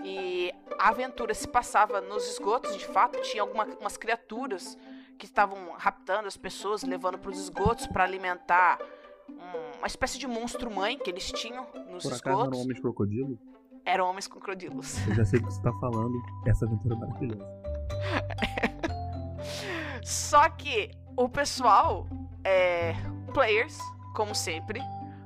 e 0.03 0.53
a 0.79 0.89
aventura 0.89 1.33
se 1.33 1.49
passava 1.49 2.01
nos 2.01 2.27
esgotos, 2.29 2.77
de 2.77 2.87
fato, 2.87 3.21
tinha 3.23 3.43
algumas 3.43 3.97
criaturas 3.97 4.77
que 5.19 5.27
estavam 5.27 5.73
raptando 5.77 6.29
as 6.29 6.37
pessoas, 6.37 6.83
levando 6.83 7.19
para 7.19 7.31
os 7.31 7.39
esgotos 7.39 7.87
para 7.87 8.05
alimentar 8.05 8.79
um, 9.29 9.79
uma 9.79 9.87
espécie 9.87 10.19
de 10.19 10.27
monstro 10.27 10.71
mãe 10.71 10.99
que 10.99 11.11
eles 11.11 11.31
tinham 11.33 11.65
nos 11.91 12.03
Por 12.03 12.13
esgotos. 12.13 12.21
acaso 12.21 12.47
eram 12.47 12.59
homens 12.61 12.81
crocodilo? 12.81 13.39
Eram 13.85 14.07
homens 14.09 14.27
crocodilos. 14.27 15.07
Eu 15.07 15.15
já 15.15 15.25
sei 15.25 15.41
o 15.41 15.45
que 15.45 15.53
você 15.53 15.63
tá 15.63 15.73
falando. 15.75 16.15
Essa 16.47 16.65
aventura 16.65 16.95
é 16.95 16.99
maravilhosa. 16.99 17.47
Só 20.03 20.49
que 20.49 20.91
o 21.17 21.29
pessoal, 21.29 22.07
é, 22.43 22.95
players, 23.33 23.79
como 24.15 24.35
sempre, 24.35 24.81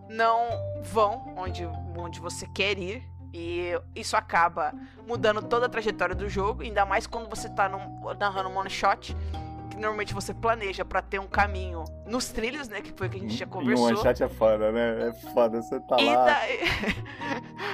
não 0.09 0.49
vão 0.83 1.35
onde, 1.37 1.65
onde 1.97 2.21
você 2.21 2.47
quer 2.49 2.79
ir. 2.79 3.03
E 3.33 3.73
isso 3.95 4.17
acaba 4.17 4.73
mudando 5.07 5.43
toda 5.43 5.67
a 5.67 5.69
trajetória 5.69 6.15
do 6.15 6.29
jogo, 6.29 6.63
ainda 6.63 6.87
mais 6.87 7.07
quando 7.07 7.29
você 7.29 7.49
tá 7.49 7.69
num, 7.69 8.15
narrando 8.19 8.49
um 8.49 8.57
one 8.57 8.71
shot 8.71 9.15
normalmente 9.79 10.15
você 10.15 10.35
planeja 10.35 10.85
para 10.85 11.03
ter 11.03 11.19
um 11.19 11.27
caminho 11.27 11.85
nos 12.07 12.29
trilhos, 12.29 12.69
né? 12.69 12.81
Que 12.81 12.93
foi 12.93 13.07
o 13.07 13.11
que 13.11 13.17
a 13.17 13.21
gente 13.21 13.35
já 13.35 13.47
conversou. 13.47 13.91
E 13.91 13.93
um 13.93 13.97
one 13.97 14.03
shot 14.03 14.23
é 14.23 14.29
foda, 14.29 14.73
né? 14.73 15.09
É 15.09 15.13
foda, 15.33 15.63
você 15.63 15.81
tá 15.81 15.97
e 16.01 16.07
lá. 16.07 16.25
Daí... 16.25 16.59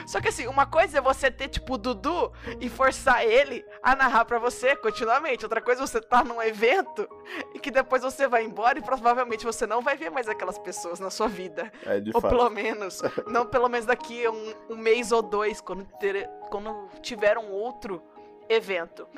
Só 0.07 0.21
que 0.21 0.29
assim, 0.29 0.47
uma 0.47 0.67
coisa 0.67 0.99
é 0.99 1.01
você 1.01 1.31
ter, 1.31 1.49
tipo, 1.49 1.75
o 1.75 1.79
Dudu 1.79 2.33
e 2.61 2.69
forçar 2.69 3.25
ele 3.25 3.65
a 3.83 3.97
narrar 3.97 4.25
para 4.25 4.39
você 4.39 4.77
continuamente. 4.77 5.45
Outra 5.45 5.61
coisa 5.61 5.83
é 5.83 5.87
você 5.87 6.01
tá 6.01 6.23
num 6.23 6.43
evento 6.43 7.09
e 7.55 7.59
que 7.59 7.71
depois 7.71 8.03
você 8.03 8.29
vai 8.29 8.45
embora 8.45 8.79
e 8.79 8.83
provavelmente 8.83 9.45
você 9.45 9.67
não 9.67 9.81
vai 9.81 9.97
ver 9.97 10.11
mais 10.11 10.29
aquelas 10.29 10.59
pessoas 10.59 11.01
na 11.01 11.11
sua 11.11 11.29
vida. 11.29 11.73
É, 11.87 12.01
de 12.01 12.11
ou 12.15 12.21
fato. 12.21 12.31
pelo 12.31 12.51
menos, 12.51 13.03
não 13.27 13.47
pelo 13.47 13.69
menos 13.69 13.87
daqui 13.87 14.29
um, 14.29 14.75
um 14.75 14.77
mês 14.77 15.11
ou 15.13 15.23
dois, 15.23 15.61
quando, 15.61 15.85
ter, 15.99 16.29
quando 16.51 16.89
tiver 17.01 17.39
um 17.39 17.51
outro 17.51 18.03
evento 18.49 19.09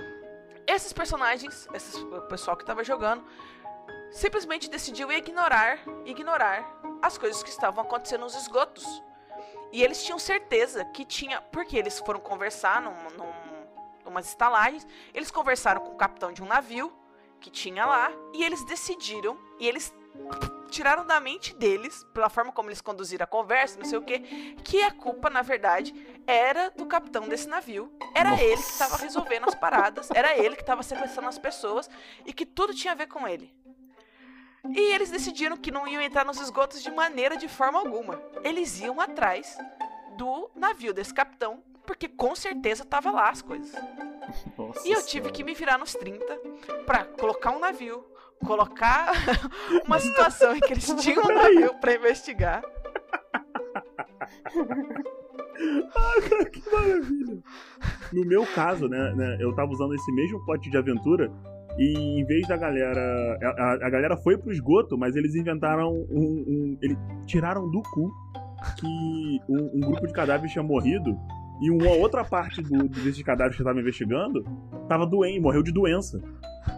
esses 0.66 0.92
personagens, 0.92 1.68
esse 1.72 2.04
pessoal 2.28 2.56
que 2.56 2.62
estava 2.62 2.82
jogando, 2.82 3.24
simplesmente 4.10 4.68
decidiu 4.70 5.10
ignorar, 5.12 5.78
ignorar 6.04 6.80
as 7.02 7.16
coisas 7.18 7.42
que 7.42 7.50
estavam 7.50 7.84
acontecendo 7.84 8.22
nos 8.22 8.34
esgotos. 8.34 8.84
E 9.72 9.82
eles 9.82 10.02
tinham 10.02 10.18
certeza 10.18 10.84
que 10.86 11.04
tinha, 11.04 11.40
porque 11.40 11.76
eles 11.76 11.98
foram 11.98 12.20
conversar 12.20 12.80
num, 12.80 12.94
num, 14.04 14.18
estalagens, 14.18 14.86
eles 15.12 15.30
conversaram 15.30 15.82
com 15.82 15.92
o 15.92 15.96
capitão 15.96 16.32
de 16.32 16.42
um 16.42 16.46
navio 16.46 16.90
que 17.38 17.50
tinha 17.50 17.84
lá 17.84 18.10
e 18.32 18.42
eles 18.42 18.64
decidiram 18.64 19.38
e 19.58 19.68
eles 19.68 19.94
tiraram 20.66 21.06
da 21.06 21.18
mente 21.20 21.54
deles, 21.54 22.04
pela 22.12 22.28
forma 22.28 22.52
como 22.52 22.68
eles 22.68 22.80
conduziram 22.80 23.24
a 23.24 23.26
conversa, 23.26 23.78
não 23.78 23.84
sei 23.84 23.98
o 23.98 24.02
que, 24.02 24.20
que 24.64 24.82
a 24.82 24.90
culpa, 24.90 25.30
na 25.30 25.42
verdade, 25.42 25.94
era 26.26 26.70
do 26.70 26.86
capitão 26.86 27.28
desse 27.28 27.48
navio. 27.48 27.92
Era 28.14 28.30
Nossa. 28.30 28.42
ele 28.42 28.62
que 28.62 28.70
estava 28.70 28.96
resolvendo 28.96 29.48
as 29.48 29.54
paradas, 29.54 30.10
era 30.10 30.36
ele 30.36 30.56
que 30.56 30.62
estava 30.62 30.82
sequestrando 30.82 31.28
as 31.28 31.38
pessoas 31.38 31.88
e 32.24 32.32
que 32.32 32.44
tudo 32.46 32.74
tinha 32.74 32.92
a 32.92 32.96
ver 32.96 33.06
com 33.06 33.26
ele. 33.26 33.54
E 34.74 34.92
eles 34.94 35.10
decidiram 35.10 35.56
que 35.56 35.70
não 35.70 35.86
iam 35.86 36.02
entrar 36.02 36.24
nos 36.24 36.40
esgotos 36.40 36.82
de 36.82 36.90
maneira 36.90 37.36
de 37.36 37.48
forma 37.48 37.78
alguma. 37.78 38.20
Eles 38.42 38.80
iam 38.80 39.00
atrás 39.00 39.56
do 40.16 40.50
navio 40.54 40.92
desse 40.92 41.14
capitão, 41.14 41.62
porque 41.84 42.08
com 42.08 42.34
certeza 42.34 42.84
tava 42.84 43.10
lá 43.10 43.30
as 43.30 43.42
coisas. 43.42 43.72
Nossa 44.58 44.86
E 44.86 44.92
eu 44.92 45.04
tive 45.04 45.30
que 45.30 45.44
me 45.44 45.54
virar 45.54 45.78
nos 45.78 45.92
30 45.92 46.24
pra 46.84 47.04
colocar 47.04 47.52
um 47.52 47.58
navio, 47.58 48.04
colocar 48.44 49.12
uma 49.86 49.98
situação 49.98 50.56
em 50.56 50.60
que 50.60 50.72
eles 50.72 50.86
tinham 51.00 51.24
um 51.24 51.34
navio 51.34 51.74
pra 51.80 51.94
investigar. 51.94 52.62
que 56.52 56.70
maravilha! 56.70 57.42
No 58.12 58.24
meu 58.24 58.46
caso, 58.54 58.88
né, 58.88 59.12
né, 59.14 59.36
eu 59.40 59.54
tava 59.54 59.70
usando 59.70 59.94
esse 59.94 60.12
mesmo 60.12 60.44
pote 60.44 60.70
de 60.70 60.76
aventura 60.76 61.30
e 61.78 62.20
em 62.20 62.24
vez 62.24 62.46
da 62.48 62.56
galera. 62.56 63.38
A, 63.42 63.48
a, 63.48 63.72
a 63.86 63.90
galera 63.90 64.16
foi 64.16 64.38
pro 64.38 64.52
esgoto, 64.52 64.96
mas 64.96 65.14
eles 65.16 65.34
inventaram 65.34 65.92
um. 66.10 66.44
um 66.46 66.78
eles 66.80 66.96
tiraram 67.26 67.70
do 67.70 67.82
cu 67.82 68.10
que 68.78 69.40
um, 69.48 69.70
um 69.74 69.80
grupo 69.80 70.06
de 70.06 70.12
cadáveres 70.12 70.52
tinha 70.52 70.62
morrido 70.62 71.16
e 71.60 71.70
uma 71.70 71.90
outra 71.92 72.24
parte 72.24 72.62
do, 72.62 72.88
desses 72.88 73.22
cadáveres 73.22 73.56
que 73.56 73.62
eu 73.62 73.66
tava 73.66 73.80
investigando 73.80 74.44
tava 74.88 75.06
doente, 75.06 75.40
morreu 75.40 75.62
de 75.62 75.72
doença. 75.72 76.20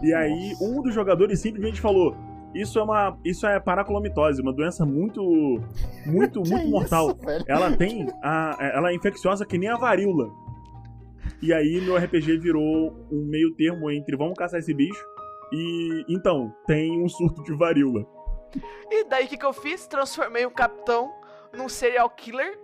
E 0.01 0.13
aí 0.13 0.53
um 0.61 0.81
dos 0.81 0.93
jogadores 0.93 1.39
simplesmente 1.39 1.81
falou: 1.81 2.15
Isso 2.53 2.79
é 2.79 2.83
uma. 2.83 3.17
Isso 3.25 3.45
é 3.45 3.59
paraclomitose, 3.59 4.41
uma 4.41 4.53
doença 4.53 4.85
muito. 4.85 5.21
muito, 6.05 6.39
muito 6.47 6.57
isso, 6.57 6.69
mortal. 6.69 7.15
velho? 7.15 7.43
Ela 7.47 7.75
tem. 7.75 8.07
A, 8.23 8.57
ela 8.59 8.91
é 8.91 8.95
infecciosa 8.95 9.45
que 9.45 9.57
nem 9.57 9.69
a 9.69 9.75
varíola. 9.75 10.29
E 11.41 11.53
aí 11.53 11.79
meu 11.81 11.95
RPG 11.95 12.37
virou 12.37 12.93
um 13.11 13.25
meio 13.25 13.55
termo 13.55 13.89
entre 13.89 14.17
vamos 14.17 14.37
caçar 14.37 14.59
esse 14.59 14.73
bicho 14.73 15.01
e 15.51 16.05
então, 16.07 16.53
tem 16.67 17.01
um 17.01 17.09
surto 17.09 17.43
de 17.43 17.53
varíola. 17.53 18.05
E 18.89 19.03
daí 19.05 19.25
o 19.25 19.27
que, 19.27 19.37
que 19.37 19.45
eu 19.45 19.53
fiz? 19.53 19.87
Transformei 19.87 20.45
o 20.45 20.51
capitão 20.51 21.13
num 21.55 21.67
serial 21.67 22.09
killer 22.09 22.57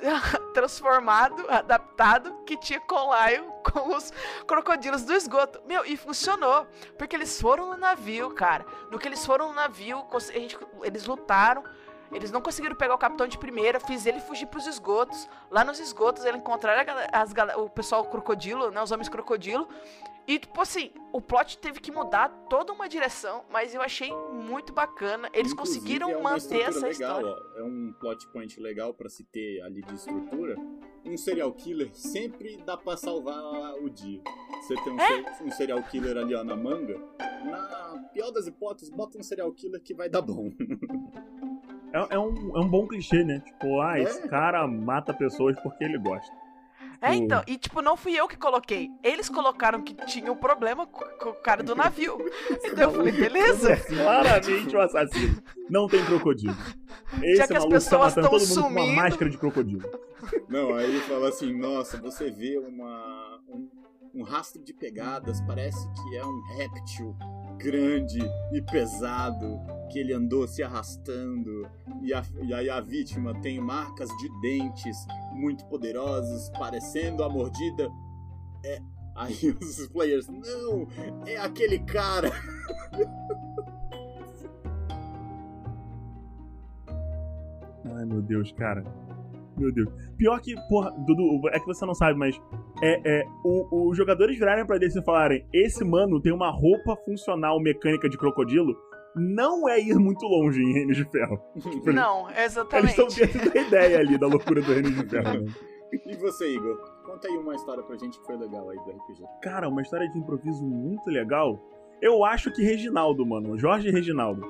transformado, 0.54 1.44
adaptado, 1.50 2.32
que 2.44 2.56
tinha 2.56 2.80
colaio 2.80 3.44
com 3.72 3.94
os 3.96 4.12
crocodilos 4.46 5.02
do 5.04 5.12
esgoto. 5.12 5.60
Meu, 5.66 5.84
e 5.84 5.96
funcionou. 5.96 6.66
Porque 6.98 7.16
eles 7.16 7.40
foram 7.40 7.70
no 7.70 7.76
navio, 7.76 8.30
cara. 8.34 8.64
No 8.90 8.98
que 8.98 9.06
eles 9.08 9.24
foram 9.24 9.48
no 9.48 9.54
navio, 9.54 10.04
gente- 10.32 10.58
eles 10.82 11.06
lutaram. 11.06 11.62
Eles 12.10 12.30
não 12.30 12.40
conseguiram 12.40 12.74
pegar 12.74 12.94
o 12.94 12.98
capitão 12.98 13.26
de 13.26 13.36
primeira, 13.36 13.78
fiz 13.78 14.06
ele 14.06 14.18
fugir 14.20 14.46
pros 14.46 14.66
esgotos. 14.66 15.28
Lá 15.50 15.62
nos 15.62 15.78
esgotos, 15.78 16.24
eles 16.24 16.40
encontraram 16.40 16.82
as 17.12 17.32
o 17.58 17.68
pessoal 17.68 18.04
crocodilo, 18.06 18.70
né? 18.70 18.82
Os 18.82 18.90
homens 18.90 19.10
crocodilo. 19.10 19.68
E, 20.28 20.38
tipo 20.38 20.60
assim, 20.60 20.90
o 21.10 21.22
plot 21.22 21.56
teve 21.56 21.80
que 21.80 21.90
mudar 21.90 22.28
toda 22.50 22.70
uma 22.70 22.86
direção, 22.86 23.44
mas 23.50 23.74
eu 23.74 23.80
achei 23.80 24.12
muito 24.30 24.74
bacana. 24.74 25.30
Eles 25.32 25.52
Inclusive, 25.52 25.78
conseguiram 25.80 26.10
é 26.10 26.20
manter 26.22 26.60
essa 26.60 26.86
legal, 26.86 26.90
história. 27.20 27.26
ó. 27.56 27.58
É 27.58 27.62
um 27.64 27.94
plot 27.98 28.28
point 28.30 28.60
legal 28.60 28.92
pra 28.92 29.08
se 29.08 29.24
ter 29.24 29.62
ali 29.62 29.80
de 29.80 29.94
estrutura. 29.94 30.54
Um 31.06 31.16
serial 31.16 31.50
killer 31.52 31.88
sempre 31.94 32.58
dá 32.58 32.76
pra 32.76 32.94
salvar 32.98 33.72
o 33.82 33.88
dia. 33.88 34.20
Você 34.60 34.74
tem 34.84 34.92
um, 34.92 35.00
É? 35.00 35.32
ser- 35.32 35.44
um 35.44 35.50
serial 35.50 35.82
killer 35.84 36.18
ali 36.18 36.34
ó, 36.34 36.44
na 36.44 36.54
manga. 36.54 37.00
Na 37.46 38.04
pior 38.12 38.30
das 38.30 38.46
hipóteses, 38.46 38.90
bota 38.94 39.16
um 39.16 39.22
serial 39.22 39.50
killer 39.52 39.80
que 39.82 39.94
vai 39.94 40.10
dar 40.10 40.20
bom. 40.20 40.50
É, 41.90 42.16
é 42.16 42.18
um, 42.18 42.54
é 42.54 42.60
um 42.60 42.68
bom 42.68 42.86
clichê, 42.86 43.24
né? 43.24 43.40
Tipo, 43.40 43.80
ah, 43.80 43.98
É. 43.98 44.02
esse 44.02 44.28
cara 44.28 44.66
mata 44.66 45.14
pessoas 45.14 45.58
porque 45.60 45.84
ele 45.84 45.96
gosta. 45.98 46.36
É, 47.00 47.14
então, 47.14 47.42
e 47.46 47.56
tipo, 47.56 47.80
não 47.80 47.96
fui 47.96 48.18
eu 48.18 48.26
que 48.26 48.36
coloquei. 48.36 48.90
Eles 49.04 49.28
colocaram 49.28 49.82
que 49.82 49.94
tinha 50.06 50.32
um 50.32 50.36
problema 50.36 50.86
com, 50.86 51.28
o 51.28 51.34
cara 51.34 51.62
do 51.62 51.74
navio. 51.74 52.18
Então 52.64 52.90
eu 52.90 52.92
falei, 52.92 53.12
beleza. 53.12 53.76
Claramente 53.76 54.76
o 54.76 54.80
assassino. 54.80 55.42
Não 55.70 55.86
tem 55.86 56.04
crocodilo. 56.04 56.56
Esse 57.22 57.46
que 57.46 57.54
as 57.54 57.64
maluco 57.64 57.68
tá 57.68 57.76
pessoas 57.76 58.14
todo 58.14 58.24
mundo 58.24 58.30
com 58.30 58.36
uma 58.36 58.68
sumindo. 58.68 58.92
máscara 58.92 59.30
de 59.30 59.38
crocodilo. 59.38 59.90
Não, 60.48 60.74
aí 60.74 60.84
ele 60.84 61.00
fala 61.00 61.28
assim, 61.28 61.56
nossa, 61.56 61.96
você 61.98 62.30
vê 62.30 62.58
uma, 62.58 63.40
um, 63.48 63.68
um 64.14 64.22
rastro 64.22 64.62
de 64.62 64.74
pegadas, 64.74 65.40
parece 65.42 65.88
que 65.88 66.16
é 66.16 66.24
um 66.24 66.42
réptil 66.56 67.16
grande 67.58 68.20
e 68.52 68.62
pesado, 68.62 69.60
que 69.88 69.98
ele 69.98 70.12
andou 70.12 70.46
se 70.46 70.62
arrastando, 70.62 71.66
e, 72.02 72.12
a- 72.14 72.22
e 72.42 72.52
aí 72.54 72.68
a 72.70 72.80
vítima 72.80 73.34
tem 73.40 73.60
marcas 73.60 74.08
de 74.18 74.40
dentes 74.40 74.96
muito 75.32 75.64
poderosos, 75.66 76.48
parecendo 76.50 77.22
a 77.24 77.28
mordida. 77.28 77.88
É. 78.64 78.78
Aí 79.16 79.34
os 79.60 79.86
players, 79.88 80.28
não, 80.28 80.86
é 81.26 81.36
aquele 81.38 81.78
cara. 81.80 82.30
Ai, 87.96 88.04
meu 88.04 88.20
Deus, 88.22 88.52
cara. 88.52 88.84
Meu 89.56 89.72
Deus. 89.72 89.88
Pior 90.16 90.40
que, 90.40 90.54
porra, 90.68 90.90
Dudu, 91.04 91.48
é 91.48 91.58
que 91.58 91.66
você 91.66 91.84
não 91.84 91.94
sabe, 91.94 92.16
mas 92.18 92.40
é, 92.82 93.20
é 93.22 93.24
o- 93.44 93.88
os 93.90 93.96
jogadores 93.96 94.38
virarem 94.38 94.64
pra 94.66 94.78
DC 94.78 95.00
e 95.00 95.04
falarem: 95.04 95.44
esse 95.52 95.84
mano 95.84 96.20
tem 96.20 96.32
uma 96.32 96.50
roupa 96.50 96.96
funcional 97.04 97.60
mecânica 97.60 98.08
de 98.08 98.16
crocodilo, 98.16 98.76
não 99.16 99.68
é 99.68 99.80
ir 99.80 99.94
muito 99.98 100.24
longe 100.26 100.62
em 100.62 100.72
Reinos 100.72 100.96
de 100.96 101.04
Ferro. 101.10 101.40
Tipo, 101.60 101.92
Não, 101.92 102.28
Eles 102.30 102.52
exatamente. 102.52 102.90
estão 103.00 103.06
dentro 103.08 103.50
da 103.52 103.60
ideia 103.60 103.98
ali 103.98 104.18
da 104.18 104.26
loucura 104.26 104.60
do 104.62 104.72
Reinos 104.72 104.94
de 104.94 105.06
Ferro. 105.08 105.42
né? 105.44 105.52
E 106.06 106.16
você, 106.16 106.54
Igor? 106.54 106.76
Conta 107.04 107.28
aí 107.28 107.36
uma 107.36 107.54
história 107.54 107.82
pra 107.82 107.96
gente 107.96 108.18
que 108.20 108.26
foi 108.26 108.36
legal 108.36 108.68
aí 108.68 108.76
do 108.76 108.90
RPG. 108.90 109.22
Cara, 109.42 109.68
uma 109.68 109.80
história 109.80 110.06
de 110.10 110.18
improviso 110.18 110.62
muito 110.64 111.08
legal. 111.08 111.58
Eu 112.02 112.24
acho 112.24 112.52
que 112.52 112.62
Reginaldo, 112.62 113.24
mano. 113.26 113.58
Jorge 113.58 113.90
Reginaldo. 113.90 114.42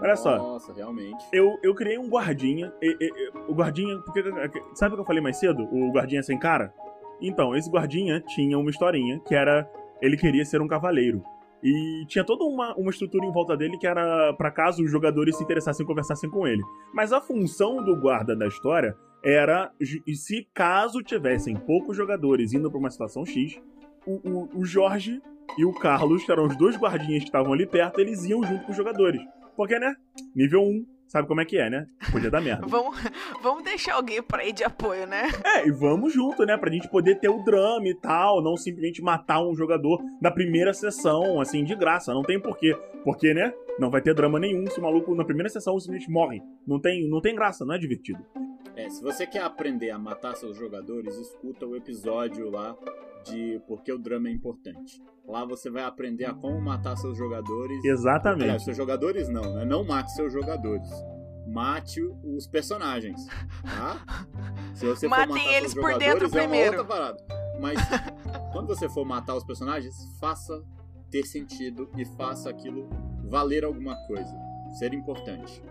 Olha 0.00 0.16
só. 0.16 0.36
Nossa, 0.38 0.72
realmente. 0.72 1.22
Eu, 1.32 1.58
eu 1.62 1.74
criei 1.74 1.98
um 1.98 2.08
guardinha. 2.08 2.72
e- 2.80 2.96
e- 3.00 3.06
e- 3.06 3.32
o 3.48 3.54
guardinha. 3.54 3.98
Porque, 3.98 4.22
sabe 4.74 4.94
o 4.94 4.96
que 4.96 5.02
eu 5.02 5.06
falei 5.06 5.22
mais 5.22 5.36
cedo? 5.38 5.62
O 5.70 5.92
guardinha 5.92 6.22
sem 6.22 6.38
cara? 6.38 6.72
Então, 7.20 7.54
esse 7.54 7.68
guardinha 7.70 8.20
tinha 8.20 8.58
uma 8.58 8.70
historinha 8.70 9.20
que 9.26 9.34
era. 9.34 9.68
Ele 10.00 10.16
queria 10.16 10.44
ser 10.44 10.62
um 10.62 10.68
cavaleiro. 10.68 11.22
E 11.62 12.04
tinha 12.06 12.24
toda 12.24 12.44
uma, 12.44 12.74
uma 12.76 12.90
estrutura 12.90 13.26
em 13.26 13.32
volta 13.32 13.56
dele 13.56 13.78
que 13.78 13.86
era 13.86 14.32
pra 14.34 14.50
caso 14.50 14.82
os 14.82 14.90
jogadores 14.90 15.36
se 15.36 15.42
interessassem 15.42 15.84
e 15.84 15.86
conversassem 15.86 16.30
com 16.30 16.46
ele. 16.46 16.62
Mas 16.92 17.12
a 17.12 17.20
função 17.20 17.82
do 17.82 17.96
guarda 17.96 18.36
da 18.36 18.46
história 18.46 18.96
era. 19.24 19.72
Se 20.14 20.46
caso 20.54 21.02
tivessem 21.02 21.56
poucos 21.56 21.96
jogadores 21.96 22.52
indo 22.52 22.70
pra 22.70 22.78
uma 22.78 22.90
situação 22.90 23.24
X, 23.24 23.60
o, 24.06 24.20
o, 24.28 24.60
o 24.60 24.64
Jorge 24.64 25.20
e 25.56 25.64
o 25.64 25.72
Carlos, 25.72 26.24
que 26.24 26.30
eram 26.30 26.46
os 26.46 26.56
dois 26.56 26.76
guardinhas 26.76 27.22
que 27.22 27.28
estavam 27.28 27.52
ali 27.52 27.66
perto, 27.66 28.00
eles 28.00 28.24
iam 28.24 28.42
junto 28.44 28.64
com 28.64 28.70
os 28.70 28.76
jogadores. 28.76 29.20
Porque, 29.56 29.78
né? 29.78 29.94
Nível 30.36 30.62
1, 30.62 30.86
sabe 31.08 31.26
como 31.26 31.40
é 31.40 31.44
que 31.44 31.58
é, 31.58 31.68
né? 31.68 31.86
Podia 32.12 32.30
dar 32.30 32.40
merda. 32.40 32.66
Vamos, 32.68 32.96
vamos 33.42 33.64
deixar 33.64 33.94
alguém 33.94 34.22
pra 34.22 34.44
ir 34.44 34.52
de 34.52 34.62
apoio, 34.62 35.06
né? 35.06 35.28
É, 35.44 35.66
e 35.66 35.70
vamos 35.70 36.12
junto, 36.12 36.44
né? 36.44 36.56
Pra 36.56 36.70
gente 36.70 36.88
poder 36.88 37.16
ter 37.16 37.28
o 37.28 37.42
drama 37.42 37.88
e 37.88 37.94
tal, 37.94 38.42
não 38.42 38.56
simplesmente 38.56 39.02
matar 39.02 39.42
um 39.42 39.54
jogador 39.54 40.00
na 40.20 40.30
primeira 40.30 40.72
sessão, 40.72 41.40
assim, 41.40 41.64
de 41.64 41.74
graça. 41.74 42.12
Não 42.12 42.22
tem 42.22 42.38
porquê. 42.38 42.76
Porque, 43.04 43.32
né? 43.32 43.52
Não 43.78 43.90
vai 43.90 44.02
ter 44.02 44.14
drama 44.14 44.40
nenhum 44.40 44.66
se 44.66 44.78
o 44.78 44.82
maluco 44.82 45.14
na 45.14 45.24
primeira 45.24 45.48
sessão 45.48 45.78
simplesmente 45.78 46.10
morre. 46.10 46.42
Não 46.66 46.80
tem, 46.80 47.08
não 47.08 47.20
tem 47.20 47.34
graça, 47.34 47.64
não 47.64 47.74
é 47.74 47.78
divertido. 47.78 48.18
É, 48.74 48.88
se 48.90 49.02
você 49.02 49.26
quer 49.26 49.42
aprender 49.42 49.90
a 49.90 49.98
matar 49.98 50.34
seus 50.36 50.56
jogadores, 50.56 51.16
escuta 51.16 51.66
o 51.66 51.76
episódio 51.76 52.50
lá 52.50 52.76
de 53.24 53.60
Porque 53.66 53.92
o 53.92 53.98
Drama 53.98 54.28
é 54.28 54.32
Importante. 54.32 55.02
Lá 55.26 55.44
você 55.44 55.70
vai 55.70 55.82
aprender 55.84 56.24
a 56.24 56.34
como 56.34 56.60
matar 56.60 56.96
seus 56.96 57.16
jogadores. 57.16 57.78
Aliás, 57.80 58.00
Exatamente. 58.00 58.64
seus 58.64 58.76
jogadores 58.76 59.28
não, 59.28 59.54
né? 59.54 59.64
Não 59.64 59.84
mate 59.84 60.12
seus 60.12 60.32
jogadores. 60.32 60.88
Mate 61.46 62.00
os 62.24 62.46
personagens, 62.46 63.26
tá? 63.62 64.04
Se 64.74 64.86
você 64.86 65.08
for 65.08 65.16
Matem 65.16 65.34
matar 65.34 65.52
eles 65.54 65.72
seus 65.72 65.82
por 65.82 65.92
jogadores, 65.92 66.20
dentro 66.20 66.38
é 66.38 66.40
primeiro. 66.42 66.78
outra 66.78 66.84
parada. 66.84 67.26
Mas 67.60 67.78
quando 68.52 68.68
você 68.68 68.88
for 68.88 69.04
matar 69.04 69.34
os 69.34 69.44
personagens, 69.44 69.94
faça 70.20 70.62
ter 71.10 71.24
sentido 71.24 71.90
e 71.96 72.04
faça 72.04 72.50
aquilo 72.50 72.88
valer 73.28 73.64
alguma 73.64 73.94
coisa. 74.06 74.34
Ser 74.78 74.92
importante. 74.92 75.62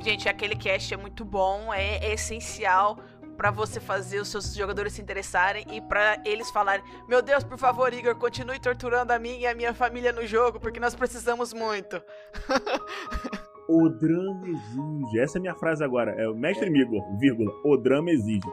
Gente, 0.00 0.28
aquele 0.28 0.56
cast 0.56 0.92
é 0.92 0.96
muito 0.96 1.24
bom, 1.24 1.72
é, 1.72 1.96
é 1.98 2.14
essencial 2.14 2.98
pra 3.36 3.50
você 3.50 3.80
fazer 3.80 4.20
os 4.20 4.28
seus 4.28 4.54
jogadores 4.54 4.92
se 4.92 5.02
interessarem 5.02 5.64
e 5.70 5.80
pra 5.80 6.20
eles 6.24 6.50
falarem: 6.50 6.84
Meu 7.08 7.22
Deus, 7.22 7.44
por 7.44 7.58
favor, 7.58 7.92
Igor, 7.92 8.14
continue 8.16 8.58
torturando 8.58 9.12
a 9.12 9.18
mim 9.18 9.38
e 9.38 9.46
a 9.46 9.54
minha 9.54 9.74
família 9.74 10.12
no 10.12 10.26
jogo, 10.26 10.60
porque 10.60 10.80
nós 10.80 10.94
precisamos 10.94 11.52
muito. 11.52 12.00
O 13.68 13.88
drama 13.88 14.48
exige. 14.48 15.20
Essa 15.20 15.38
é 15.38 15.40
a 15.40 15.40
minha 15.40 15.54
frase 15.54 15.84
agora. 15.84 16.10
É 16.20 16.28
o 16.28 16.34
mestre 16.34 16.68
Migor, 16.68 17.00
vírgula. 17.16 17.50
O 17.64 17.76
drama 17.76 18.10
exige. 18.10 18.46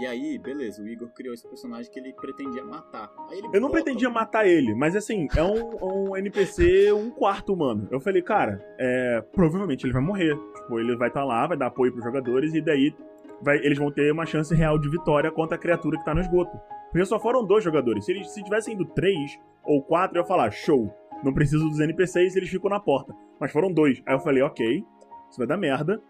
E 0.00 0.06
aí, 0.06 0.38
beleza, 0.38 0.82
o 0.82 0.88
Igor 0.88 1.08
criou 1.14 1.34
esse 1.34 1.46
personagem 1.48 1.90
que 1.90 1.98
ele 2.00 2.12
pretendia 2.12 2.64
matar. 2.64 3.10
Ele 3.30 3.46
Eu 3.52 3.60
não 3.60 3.68
bota 3.68 3.82
pretendia 3.82 4.10
matar 4.10 4.46
ele, 4.46 4.74
mas 4.74 4.96
assim, 4.96 5.28
é 5.36 5.42
um, 5.42 6.10
um 6.10 6.16
NPC 6.16 6.92
um 6.92 7.10
quarto 7.10 7.52
humano. 7.52 7.86
Eu 7.90 8.00
falei, 8.00 8.20
cara, 8.22 8.60
é, 8.78 9.22
provavelmente 9.32 9.84
ele 9.86 9.92
vai 9.92 10.02
morrer. 10.02 10.36
Tipo, 10.56 10.80
ele 10.80 10.96
vai 10.96 11.08
estar 11.08 11.24
lá, 11.24 11.46
vai 11.46 11.56
dar 11.56 11.66
apoio 11.66 11.92
pros 11.92 12.04
jogadores, 12.04 12.52
e 12.54 12.60
daí 12.60 12.94
vai- 13.40 13.58
eles 13.58 13.78
vão 13.78 13.90
ter 13.90 14.10
uma 14.12 14.26
chance 14.26 14.54
real 14.54 14.78
de 14.78 14.88
vitória 14.88 15.30
contra 15.30 15.56
a 15.56 15.60
criatura 15.60 15.98
que 15.98 16.04
tá 16.04 16.14
no 16.14 16.20
esgoto. 16.20 16.56
Porque 16.90 17.04
só 17.04 17.18
foram 17.20 17.44
dois 17.44 17.62
jogadores. 17.62 18.04
Se 18.04 18.12
eles 18.12 18.30
se 18.30 18.42
tivessem 18.42 18.74
ido 18.74 18.84
três 18.86 19.38
ou 19.64 19.82
quatro, 19.82 20.16
eu 20.18 20.22
ia 20.22 20.26
falar, 20.28 20.50
show. 20.50 20.92
Não 21.22 21.32
preciso 21.32 21.68
dos 21.68 21.80
NPCs, 21.80 22.36
eles 22.36 22.48
ficam 22.48 22.68
na 22.70 22.78
porta. 22.80 23.14
Mas 23.40 23.50
foram 23.52 23.72
dois. 23.72 24.02
Aí 24.06 24.14
eu 24.14 24.20
falei, 24.20 24.42
ok, 24.42 24.84
isso 25.30 25.38
vai 25.38 25.46
dar 25.46 25.56
merda. 25.56 26.00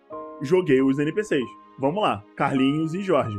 Joguei 0.43 0.83
os 0.83 0.99
NPCs. 0.99 1.45
Vamos 1.79 2.03
lá, 2.03 2.23
Carlinhos 2.37 2.95
e 2.95 3.01
Jorge. 3.03 3.37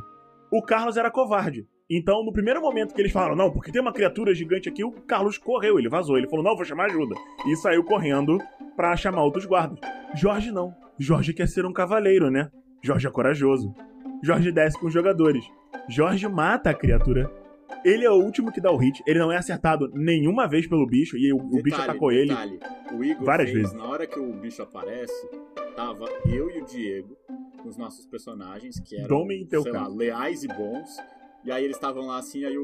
O 0.58 0.62
Carlos 0.62 0.96
era 0.96 1.12
covarde. 1.12 1.68
Então, 1.90 2.24
no 2.24 2.32
primeiro 2.32 2.62
momento 2.62 2.96
que 2.96 3.02
eles 3.02 3.12
falaram, 3.12 3.36
não, 3.36 3.52
porque 3.52 3.72
tem 3.72 3.82
uma 3.82 3.92
criatura 3.94 4.34
gigante 4.34 4.70
aqui, 4.70 4.84
o 4.84 4.92
Carlos 4.92 5.38
correu, 5.38 5.78
ele 5.78 5.90
vazou. 5.90 6.18
Ele 6.18 6.30
falou, 6.30 6.44
não, 6.44 6.56
vou 6.56 6.64
chamar 6.66 6.86
ajuda. 6.86 7.14
E 7.46 7.56
saiu 7.58 7.84
correndo 7.84 8.40
pra 8.76 8.96
chamar 8.96 9.24
outros 9.24 9.46
guardas. 9.46 9.78
Jorge 10.16 10.52
não. 10.52 10.74
Jorge 10.98 11.34
quer 11.34 11.48
ser 11.48 11.66
um 11.66 11.74
cavaleiro, 11.74 12.32
né? 12.32 12.50
Jorge 12.82 13.06
é 13.06 13.12
corajoso. 13.12 13.76
Jorge 14.24 14.52
desce 14.52 14.80
com 14.80 14.88
os 14.88 14.94
jogadores. 14.94 15.44
Jorge 15.90 16.28
mata 16.28 16.70
a 16.70 16.74
criatura. 16.74 17.30
Ele 17.84 18.06
é 18.06 18.10
o 18.10 18.16
último 18.16 18.52
que 18.52 18.62
dá 18.62 18.72
o 18.72 18.78
hit. 18.78 19.04
Ele 19.06 19.20
não 19.20 19.32
é 19.32 19.38
acertado 19.38 19.92
nenhuma 19.94 20.48
vez 20.48 20.66
pelo 20.68 20.88
bicho. 20.88 21.18
E 21.18 21.32
o, 21.34 21.38
o 21.38 21.62
bicho 21.62 21.76
Detalhe, 21.78 21.84
atacou 21.90 22.12
ele. 22.12 22.30
detalhe, 22.30 22.60
O 22.94 23.04
Igor 23.04 23.26
várias 23.26 23.50
fez, 23.50 23.62
vezes. 23.62 23.74
na 23.78 23.86
hora 23.86 24.08
que 24.08 24.20
o 24.20 24.34
bicho 24.34 24.62
aparece, 24.64 25.30
tava 25.76 26.06
eu 26.26 26.50
e 26.50 26.62
o 26.62 26.66
Diego, 26.66 27.16
os 27.70 27.78
nossos 27.78 28.06
personagens, 28.06 28.80
que 28.80 28.96
eram, 28.98 29.08
Dome 29.08 29.42
e 29.42 29.46
teu 29.46 29.62
sei 29.64 29.72
lá, 29.72 29.88
leais 29.88 30.44
e 30.44 30.48
bons. 30.48 30.98
E 31.44 31.52
aí 31.52 31.64
eles 31.64 31.78
estavam 31.78 32.08
lá 32.08 32.18
assim, 32.18 32.44
aí 32.44 32.58
o, 32.58 32.64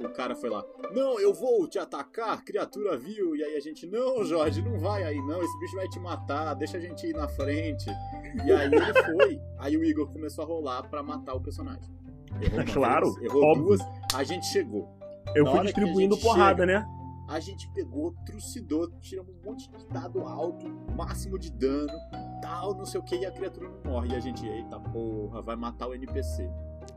o, 0.00 0.04
o 0.06 0.08
cara 0.10 0.34
foi 0.34 0.50
lá, 0.50 0.64
não, 0.92 1.20
eu 1.20 1.32
vou 1.32 1.68
te 1.68 1.78
atacar, 1.78 2.42
criatura 2.44 2.96
viu. 2.98 3.36
E 3.36 3.44
aí 3.44 3.56
a 3.56 3.60
gente, 3.60 3.86
não, 3.86 4.24
Jorge, 4.24 4.60
não 4.60 4.76
vai 4.80 5.04
aí 5.04 5.18
não, 5.18 5.40
esse 5.40 5.56
bicho 5.60 5.76
vai 5.76 5.88
te 5.88 6.00
matar, 6.00 6.52
deixa 6.54 6.78
a 6.78 6.80
gente 6.80 7.06
ir 7.06 7.14
na 7.14 7.28
frente. 7.28 7.88
E 8.44 8.50
aí 8.50 8.66
ele 8.66 8.76
foi. 9.06 9.40
Aí 9.58 9.76
o 9.76 9.84
Igor 9.84 10.08
começou 10.12 10.42
a 10.42 10.46
rolar 10.48 10.82
pra 10.90 11.00
matar 11.00 11.34
o 11.34 11.40
personagem. 11.40 11.88
Errou 12.40 12.58
uma 12.58 12.64
Claro, 12.64 13.12
vez, 13.12 13.24
errou 13.30 13.42
óbvio. 13.44 13.64
duas, 13.66 13.80
a 14.14 14.24
gente 14.24 14.46
chegou. 14.46 14.88
Eu 15.36 15.44
Na 15.44 15.50
fui 15.52 15.60
distribuindo 15.62 16.16
porrada, 16.18 16.64
chega- 16.66 16.80
né? 16.80 16.86
A 17.32 17.40
gente 17.40 17.66
pegou, 17.72 18.14
trucidou, 18.26 18.90
tiramos 19.00 19.34
um 19.34 19.42
monte 19.42 19.66
de 19.70 19.86
dado 19.88 20.20
alto, 20.20 20.68
máximo 20.94 21.38
de 21.38 21.50
dano, 21.50 21.90
tal, 22.42 22.74
não 22.74 22.84
sei 22.84 23.00
o 23.00 23.02
que, 23.02 23.16
e 23.16 23.24
a 23.24 23.30
criatura 23.32 23.70
não 23.70 23.90
morre. 23.92 24.08
E 24.12 24.14
a 24.16 24.20
gente, 24.20 24.46
eita 24.46 24.78
porra, 24.78 25.40
vai 25.40 25.56
matar 25.56 25.88
o 25.88 25.94
NPC. 25.94 26.42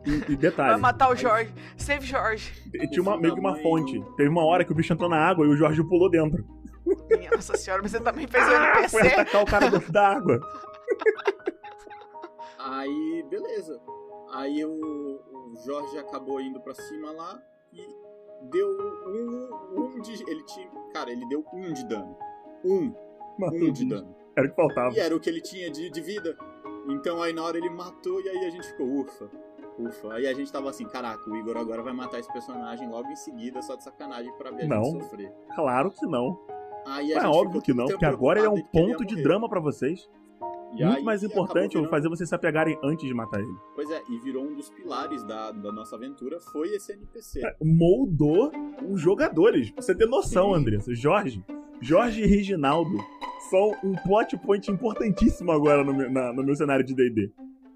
E, 0.06 0.10
e 0.10 0.20
Vai 0.20 0.36
detalhe, 0.36 0.82
matar 0.82 1.08
o 1.08 1.12
Aí- 1.12 1.18
Jorge. 1.18 1.54
Save 1.78 2.06
Jorge. 2.06 2.52
tinha 2.90 3.02
uma, 3.02 3.18
meio 3.18 3.34
que 3.34 3.40
uma 3.40 3.56
fonte. 3.56 3.98
do- 3.98 4.14
Teve 4.16 4.28
uma 4.30 4.44
hora 4.44 4.66
que 4.66 4.72
o 4.74 4.76
bicho 4.76 4.92
entrou 4.92 5.10
na 5.10 5.18
água 5.18 5.46
e 5.46 5.50
o 5.50 5.56
Jorge 5.56 5.82
pulou 5.88 6.10
dentro. 6.10 6.46
Nossa 7.34 7.56
senhora, 7.56 7.82
mas 7.82 7.92
você 7.92 8.00
também 8.02 8.28
fez 8.28 8.44
o 8.46 8.52
Ah, 8.52 8.88
foi 8.90 9.02
NPC. 9.02 9.22
atacar 9.22 9.42
o 9.42 9.46
cara 9.46 9.70
dentro 9.72 9.92
da 9.92 10.08
água. 10.18 10.40
Aí, 12.60 13.26
beleza. 13.30 13.80
Aí 14.34 14.66
o, 14.66 14.70
o 14.72 15.56
Jorge 15.66 15.98
acabou 15.98 16.42
indo 16.42 16.60
pra 16.60 16.74
cima 16.76 17.12
lá 17.12 17.40
e 17.72 17.82
deu 18.44 18.68
um, 19.08 19.50
um 19.98 20.02
de. 20.02 20.14
Ele 20.30 20.44
tinha. 20.44 20.68
Cara, 20.94 21.12
ele 21.12 21.26
deu 21.28 21.44
um 21.54 21.74
de 21.74 21.86
dano. 21.86 22.18
Um, 22.64 22.94
Matou 23.38 23.60
um 23.60 23.72
de 23.72 23.86
dano. 23.86 24.16
Era 24.36 24.48
o 24.48 24.50
que 24.50 24.56
faltava. 24.56 24.94
E 24.96 25.00
era 25.00 25.16
o 25.16 25.20
que 25.20 25.30
ele 25.30 25.42
tinha 25.42 25.70
de, 25.70 25.90
de 25.90 26.02
vida. 26.02 26.38
Então 26.90 27.22
aí 27.22 27.34
na 27.34 27.44
hora 27.44 27.58
ele 27.58 27.70
matou 27.70 28.22
e 28.22 28.30
aí 28.30 28.46
a 28.46 28.50
gente 28.50 28.68
ficou, 28.68 28.86
ufa, 28.88 29.30
ufa. 29.80 30.14
Aí 30.14 30.28
a 30.28 30.34
gente 30.34 30.52
tava 30.52 30.70
assim, 30.70 30.86
caraca, 30.86 31.28
o 31.30 31.36
Igor 31.36 31.58
agora 31.58 31.82
vai 31.82 31.94
matar 31.94 32.20
esse 32.20 32.32
personagem 32.32 32.88
logo 32.88 33.10
em 33.10 33.16
seguida, 33.16 33.62
só 33.62 33.76
de 33.76 33.84
sacanagem 33.84 34.32
pra 34.38 34.52
ver 34.52 34.64
a 34.66 34.68
Não. 34.68 34.84
gente 34.84 35.04
sofrer. 35.04 35.32
Claro 35.56 35.92
que 35.92 36.06
não. 36.06 36.40
Aí 36.86 37.14
a 37.14 37.24
É 37.24 37.28
óbvio 37.28 37.62
que 37.62 37.74
não, 37.74 37.88
porque 37.88 38.06
agora 38.06 38.40
ele 38.40 38.48
é 38.48 38.50
um 38.52 38.62
ponto 38.62 39.04
de 39.04 39.16
drama 39.22 39.50
pra 39.50 39.60
vocês. 39.60 40.08
E 40.78 40.84
Muito 40.86 41.04
mais 41.04 41.24
importante 41.24 41.76
eu 41.76 41.82
virando- 41.82 41.90
fazer 41.90 42.10
vocês 42.10 42.28
se 42.30 42.36
apegarem 42.36 42.78
antes 42.84 43.08
de 43.08 43.14
matar 43.14 43.40
ele. 43.40 43.56
Pois 43.76 43.90
é, 43.90 44.02
e 44.10 44.18
virou 44.20 44.44
um 44.46 44.56
dos 44.56 44.70
pilares 44.70 45.24
da, 45.24 45.52
da 45.52 45.72
nossa 45.72 45.96
aventura, 45.96 46.40
foi 46.40 46.70
esse 46.70 46.92
NPC. 46.92 47.46
É, 47.46 47.56
Moldou 47.64 48.52
os 48.90 49.00
jogadores. 49.00 49.72
Pra 49.72 49.82
você 49.82 49.96
ter 49.96 50.06
noção, 50.08 50.54
Sim. 50.54 50.60
Andressa. 50.60 50.94
Jorge. 50.94 51.44
Jorge 51.82 52.22
e 52.24 52.26
Reginaldo 52.26 52.98
são 53.50 53.76
um 53.84 53.94
plot 53.96 54.38
point 54.38 54.70
importantíssimo 54.72 55.52
agora 55.52 55.84
no 55.84 55.94
meu, 55.94 56.12
na- 56.12 56.34
no 56.34 56.44
meu 56.44 56.56
cenário 56.56 56.84
de 56.86 56.94
D&D. 56.94 57.32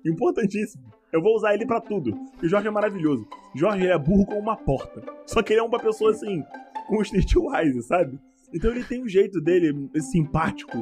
Importantíssimo. 0.05 0.83
Eu 1.11 1.21
vou 1.21 1.35
usar 1.35 1.53
ele 1.53 1.65
pra 1.65 1.81
tudo. 1.81 2.11
E 2.41 2.45
o 2.45 2.49
Jorge 2.49 2.67
é 2.67 2.71
maravilhoso. 2.71 3.27
Jorge 3.55 3.83
ele 3.83 3.91
é 3.91 3.97
burro 3.97 4.25
como 4.25 4.39
uma 4.39 4.55
porta. 4.55 5.01
Só 5.25 5.41
que 5.41 5.53
ele 5.53 5.59
é 5.59 5.63
uma 5.63 5.79
pessoa 5.79 6.11
assim, 6.11 6.43
com 6.87 7.01
streetwise, 7.01 7.81
sabe? 7.83 8.19
Então 8.53 8.71
ele 8.71 8.83
tem 8.83 9.03
um 9.03 9.07
jeito 9.07 9.41
dele 9.41 9.89
simpático. 9.99 10.77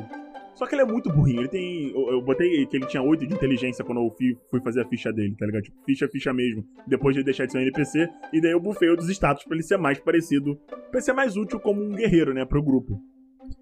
Só 0.57 0.65
que 0.65 0.73
ele 0.73 0.81
é 0.81 0.85
muito 0.85 1.13
burrinho. 1.13 1.41
Ele 1.41 1.47
tem. 1.47 1.91
Eu, 1.91 2.13
eu 2.13 2.21
botei 2.21 2.65
que 2.65 2.75
ele 2.75 2.87
tinha 2.87 3.01
8 3.01 3.27
de 3.27 3.33
inteligência 3.35 3.85
quando 3.85 4.01
eu 4.01 4.09
fui, 4.17 4.35
fui 4.49 4.59
fazer 4.59 4.81
a 4.81 4.87
ficha 4.87 5.13
dele, 5.13 5.35
tá 5.37 5.45
ligado? 5.45 5.61
Tipo, 5.61 5.77
ficha, 5.85 6.07
ficha 6.09 6.33
mesmo. 6.33 6.65
Depois 6.87 7.15
de 7.15 7.23
deixar 7.23 7.45
de 7.45 7.51
ser 7.51 7.59
um 7.59 7.61
NPC. 7.61 8.09
E 8.33 8.41
daí 8.41 8.51
eu 8.51 8.59
bufei 8.59 8.89
o 8.89 8.95
dos 8.95 9.07
status 9.09 9.43
pra 9.43 9.53
ele 9.53 9.63
ser 9.63 9.77
mais 9.77 9.99
parecido. 9.99 10.59
Pra 10.89 10.99
ser 10.99 11.13
mais 11.13 11.37
útil 11.37 11.59
como 11.59 11.83
um 11.83 11.91
guerreiro, 11.91 12.33
né? 12.33 12.43
Pro 12.43 12.63
grupo. 12.63 12.99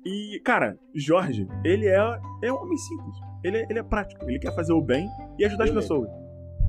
E, 0.05 0.39
cara, 0.45 0.79
Jorge, 0.93 1.45
ele 1.65 1.85
é, 1.85 2.19
é 2.43 2.53
um 2.53 2.55
homem 2.55 2.77
simples. 2.77 3.17
Ele 3.43 3.57
é, 3.57 3.67
ele 3.69 3.79
é 3.79 3.83
prático. 3.83 4.23
Ele 4.29 4.39
quer 4.39 4.55
fazer 4.55 4.71
o 4.71 4.81
bem 4.81 5.05
e 5.37 5.43
ajudar 5.43 5.65
as 5.65 5.69
Beleza. 5.71 5.87
pessoas. 5.87 6.09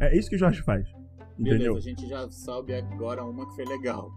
É 0.01 0.16
isso 0.16 0.29
que 0.29 0.35
o 0.35 0.39
Jorge 0.39 0.61
faz. 0.62 0.89
Entendeu? 1.39 1.74
Beleza, 1.74 1.79
a 1.79 1.81
gente 1.81 2.09
já 2.09 2.29
sabe 2.31 2.74
agora 2.74 3.24
uma 3.24 3.47
que 3.49 3.55
foi 3.55 3.64
legal. 3.64 4.12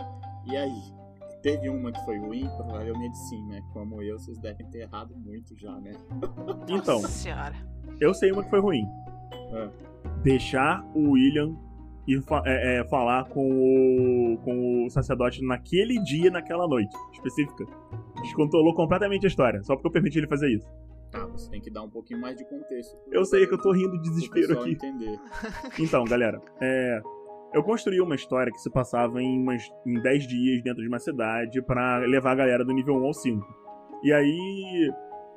E 0.51 0.57
aí? 0.57 0.98
Teve 1.41 1.69
uma 1.69 1.91
que 1.91 2.03
foi 2.05 2.17
ruim? 2.19 2.47
Provavelmente 2.57 3.17
sim, 3.29 3.41
né? 3.47 3.61
Como 3.73 4.01
eu, 4.01 4.19
vocês 4.19 4.37
devem 4.39 4.65
ter 4.69 4.79
errado 4.79 5.15
muito 5.17 5.57
já, 5.57 5.71
né? 5.79 5.91
Então, 6.69 7.01
Nossa 7.01 7.07
senhora. 7.07 7.55
eu 7.99 8.13
sei 8.13 8.31
uma 8.31 8.43
que 8.43 8.49
foi 8.49 8.59
ruim. 8.59 8.83
É. 9.53 9.69
Deixar 10.23 10.83
o 10.93 11.11
William 11.11 11.55
ir 12.07 12.21
fa- 12.23 12.43
é, 12.45 12.79
é, 12.79 12.87
falar 12.89 13.25
com 13.29 13.47
o, 14.33 14.37
com 14.39 14.85
o 14.85 14.89
sacerdote 14.89 15.45
naquele 15.45 16.01
dia, 16.03 16.29
naquela 16.29 16.67
noite 16.67 16.95
específica. 17.13 17.65
Descontrolou 18.21 18.73
completamente 18.73 19.25
a 19.25 19.29
história, 19.29 19.63
só 19.63 19.75
porque 19.75 19.87
eu 19.87 19.91
permiti 19.91 20.17
ele 20.17 20.27
fazer 20.27 20.49
isso. 20.49 20.67
Tá, 21.11 21.25
você 21.25 21.49
tem 21.49 21.59
que 21.61 21.71
dar 21.71 21.81
um 21.83 21.89
pouquinho 21.89 22.19
mais 22.21 22.35
de 22.37 22.43
contexto. 22.47 22.95
Eu 23.11 23.23
sei 23.25 23.47
que 23.47 23.53
eu 23.53 23.57
tô 23.61 23.71
rindo 23.71 23.93
de 24.01 24.09
desespero 24.09 24.59
aqui. 24.59 24.71
entender. 24.73 25.19
Então, 25.79 26.03
galera, 26.03 26.39
é, 26.61 27.01
eu 27.53 27.63
construí 27.63 27.99
uma 27.99 28.15
história 28.15 28.51
que 28.51 28.59
se 28.59 28.69
passava 28.69 29.21
em, 29.21 29.41
umas, 29.41 29.63
em 29.85 30.01
10 30.01 30.27
dias 30.27 30.63
dentro 30.63 30.81
de 30.81 30.87
uma 30.87 30.99
cidade 30.99 31.61
pra 31.61 31.97
levar 31.99 32.31
a 32.31 32.35
galera 32.35 32.63
do 32.63 32.73
nível 32.73 32.95
1 32.95 33.05
ao 33.05 33.13
5. 33.13 33.45
E 34.03 34.13
aí 34.13 34.91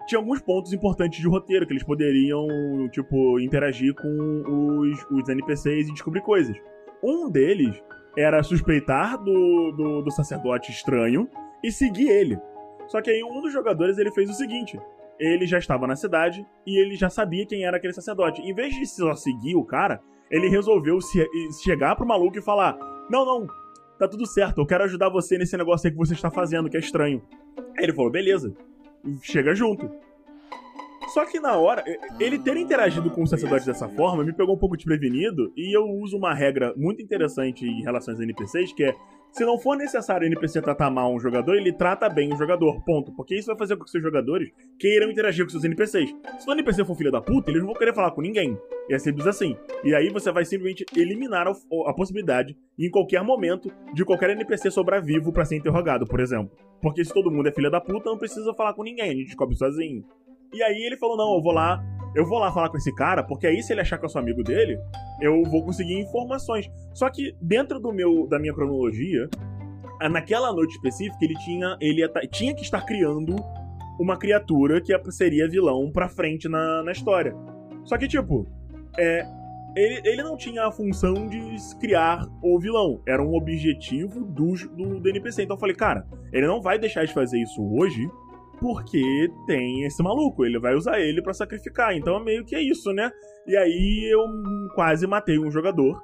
tinha 0.06 0.18
alguns 0.18 0.40
pontos 0.40 0.72
importantes 0.72 1.20
de 1.20 1.28
roteiro 1.28 1.66
que 1.66 1.72
eles 1.72 1.84
poderiam, 1.84 2.46
tipo, 2.90 3.40
interagir 3.40 3.94
com 3.94 4.42
os, 4.80 5.06
os 5.10 5.28
NPCs 5.28 5.88
e 5.88 5.92
descobrir 5.92 6.20
coisas. 6.22 6.56
Um 7.02 7.30
deles 7.30 7.82
era 8.16 8.42
suspeitar 8.42 9.16
do, 9.18 9.72
do, 9.72 10.02
do 10.02 10.10
sacerdote 10.10 10.70
estranho 10.70 11.28
e 11.62 11.72
seguir 11.72 12.08
ele. 12.08 12.38
Só 12.88 13.00
que 13.00 13.10
aí 13.10 13.22
um 13.24 13.40
dos 13.40 13.52
jogadores 13.52 13.96
ele 13.96 14.12
fez 14.12 14.28
o 14.28 14.34
seguinte: 14.34 14.78
ele 15.18 15.46
já 15.46 15.58
estava 15.58 15.86
na 15.86 15.96
cidade 15.96 16.46
e 16.66 16.78
ele 16.78 16.94
já 16.94 17.08
sabia 17.08 17.46
quem 17.46 17.64
era 17.64 17.76
aquele 17.76 17.92
sacerdote. 17.92 18.42
Em 18.42 18.54
vez 18.54 18.74
de 18.74 18.84
só 18.86 19.14
seguir 19.14 19.54
o 19.54 19.64
cara, 19.64 20.00
ele 20.33 20.49
resolveu 20.49 20.99
se, 21.01 21.28
chegar 21.62 21.95
pro 21.95 22.07
maluco 22.07 22.39
e 22.39 22.43
falar: 22.43 22.76
Não, 23.11 23.24
não, 23.24 23.47
tá 23.99 24.09
tudo 24.09 24.26
certo, 24.26 24.62
eu 24.62 24.66
quero 24.66 24.85
ajudar 24.85 25.11
você 25.11 25.37
nesse 25.37 25.57
negócio 25.57 25.87
aí 25.87 25.93
que 25.93 25.99
você 25.99 26.14
está 26.14 26.30
fazendo, 26.30 26.70
que 26.70 26.76
é 26.76 26.80
estranho. 26.80 27.22
Aí 27.76 27.85
ele 27.85 27.93
falou: 27.93 28.11
Beleza, 28.11 28.53
chega 29.20 29.55
junto. 29.55 29.89
Só 31.12 31.26
que 31.26 31.39
na 31.39 31.57
hora, 31.57 31.85
ele 32.18 32.39
ter 32.39 32.57
interagido 32.57 33.11
com 33.11 33.22
o 33.22 33.26
sacerdote 33.26 33.66
dessa 33.66 33.87
forma 33.87 34.24
me 34.24 34.33
pegou 34.33 34.55
um 34.55 34.59
pouco 34.59 34.76
desprevenido 34.76 35.53
e 35.55 35.76
eu 35.76 35.85
uso 35.85 36.16
uma 36.16 36.33
regra 36.33 36.72
muito 36.74 37.03
interessante 37.03 37.66
em 37.66 37.83
relação 37.83 38.14
aos 38.14 38.22
NPCs, 38.22 38.72
que 38.72 38.85
é 38.85 38.95
se 39.33 39.45
não 39.45 39.59
for 39.59 39.76
necessário 39.76 40.24
o 40.24 40.28
NPC 40.28 40.61
tratar 40.61 40.91
mal 40.91 41.12
um 41.12 41.18
jogador, 41.18 41.57
ele 41.57 41.72
trata 41.72 42.09
bem 42.09 42.33
o 42.33 42.37
jogador, 42.37 42.85
ponto. 42.85 43.11
Porque 43.12 43.35
isso 43.35 43.47
vai 43.47 43.57
fazer 43.57 43.76
com 43.76 43.85
que 43.85 43.91
seus 43.91 44.03
jogadores 44.03 44.51
queiram 44.78 45.11
interagir 45.11 45.45
com 45.45 45.51
seus 45.51 45.64
NPCs. 45.64 46.14
Se 46.39 46.49
o 46.49 46.53
NPC 46.53 46.85
for 46.85 46.95
filho 46.95 47.11
da 47.11 47.20
puta, 47.20 47.51
eles 47.51 47.62
não 47.62 47.68
vão 47.68 47.78
querer 47.78 47.95
falar 47.95 48.11
com 48.11 48.20
ninguém. 48.20 48.59
É 48.91 48.99
simples 48.99 49.26
assim. 49.26 49.57
E 49.83 49.95
aí 49.95 50.11
você 50.11 50.30
vai 50.30 50.45
simplesmente 50.45 50.85
eliminar 50.95 51.49
a, 51.49 51.53
a 51.87 51.95
possibilidade, 51.95 52.57
em 52.78 52.91
qualquer 52.91 53.22
momento, 53.22 53.72
de 53.95 54.05
qualquer 54.05 54.30
NPC 54.30 54.70
sobrar 54.70 55.03
vivo 55.03 55.33
pra 55.33 55.47
ser 55.47 55.57
interrogado, 55.57 56.07
por 56.07 56.20
exemplo. 56.20 56.55
Porque 56.83 57.03
se 57.03 57.14
todo 57.14 57.30
mundo 57.30 57.49
é 57.49 57.53
filha 57.53 57.70
da 57.70 57.80
puta, 57.80 58.11
não 58.11 58.18
precisa 58.18 58.53
falar 58.53 58.74
com 58.74 58.83
ninguém, 58.83 59.11
a 59.11 59.14
gente 59.14 59.26
descobre 59.26 59.57
sozinho. 59.57 60.05
E 60.53 60.62
aí 60.62 60.83
ele 60.85 60.99
falou: 60.99 61.16
não, 61.16 61.35
eu 61.37 61.43
vou 61.43 61.53
lá, 61.53 61.83
eu 62.14 62.26
vou 62.26 62.38
lá 62.38 62.52
falar 62.52 62.68
com 62.68 62.76
esse 62.76 62.94
cara, 62.94 63.22
porque 63.22 63.46
aí 63.46 63.62
se 63.62 63.72
ele 63.72 63.80
achar 63.80 63.98
que 63.98 64.04
eu 64.04 64.08
sou 64.08 64.20
amigo 64.20 64.42
dele, 64.42 64.78
eu 65.20 65.42
vou 65.44 65.64
conseguir 65.64 65.94
informações. 66.00 66.70
Só 66.92 67.08
que 67.08 67.34
dentro 67.40 67.80
do 67.80 67.92
meu, 67.92 68.26
da 68.28 68.38
minha 68.38 68.52
cronologia, 68.52 69.28
naquela 70.10 70.52
noite 70.52 70.72
específica, 70.74 71.18
ele 71.24 71.34
tinha, 71.44 71.76
ele 71.80 72.06
ta- 72.08 72.26
tinha 72.26 72.54
que 72.54 72.62
estar 72.62 72.82
criando 72.82 73.36
uma 74.00 74.16
criatura 74.18 74.80
que 74.80 74.92
seria 75.12 75.48
vilão 75.48 75.90
pra 75.92 76.08
frente 76.08 76.48
na, 76.48 76.82
na 76.82 76.92
história. 76.92 77.34
Só 77.84 77.96
que, 77.96 78.08
tipo, 78.08 78.46
é, 78.98 79.24
ele, 79.76 80.00
ele 80.04 80.22
não 80.22 80.36
tinha 80.36 80.66
a 80.66 80.72
função 80.72 81.28
de 81.28 81.40
criar 81.80 82.26
o 82.42 82.58
vilão. 82.58 83.00
Era 83.06 83.22
um 83.22 83.34
objetivo 83.34 84.24
do, 84.24 84.52
do, 84.76 85.00
do 85.00 85.08
NPC. 85.08 85.44
Então 85.44 85.56
eu 85.56 85.60
falei, 85.60 85.74
cara, 85.74 86.06
ele 86.32 86.46
não 86.46 86.60
vai 86.60 86.78
deixar 86.78 87.04
de 87.04 87.12
fazer 87.12 87.38
isso 87.40 87.62
hoje 87.74 88.06
porque 88.62 89.28
tem 89.46 89.82
esse 89.84 90.02
maluco. 90.02 90.44
Ele 90.46 90.58
vai 90.58 90.74
usar 90.74 90.98
ele 91.00 91.20
pra 91.20 91.34
sacrificar. 91.34 91.94
Então 91.94 92.16
é 92.16 92.22
meio 92.24 92.44
que 92.44 92.54
é 92.54 92.62
isso, 92.62 92.92
né? 92.92 93.10
E 93.46 93.56
aí 93.56 94.08
eu 94.10 94.24
quase 94.74 95.06
matei 95.06 95.38
um 95.38 95.50
jogador. 95.50 96.00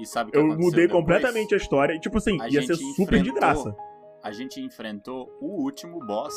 E 0.00 0.06
sabe 0.06 0.30
que 0.32 0.38
Eu 0.38 0.46
mudei 0.46 0.86
depois? 0.86 0.92
completamente 0.92 1.54
a 1.54 1.56
história. 1.58 1.92
E, 1.94 2.00
tipo 2.00 2.16
assim, 2.18 2.40
A 2.40 2.48
ia 2.48 2.62
ser 2.62 2.76
super 2.76 3.22
de 3.22 3.30
graça. 3.32 3.74
A 4.22 4.32
gente 4.32 4.60
enfrentou 4.60 5.28
o 5.40 5.62
último 5.62 5.98
boss 6.06 6.34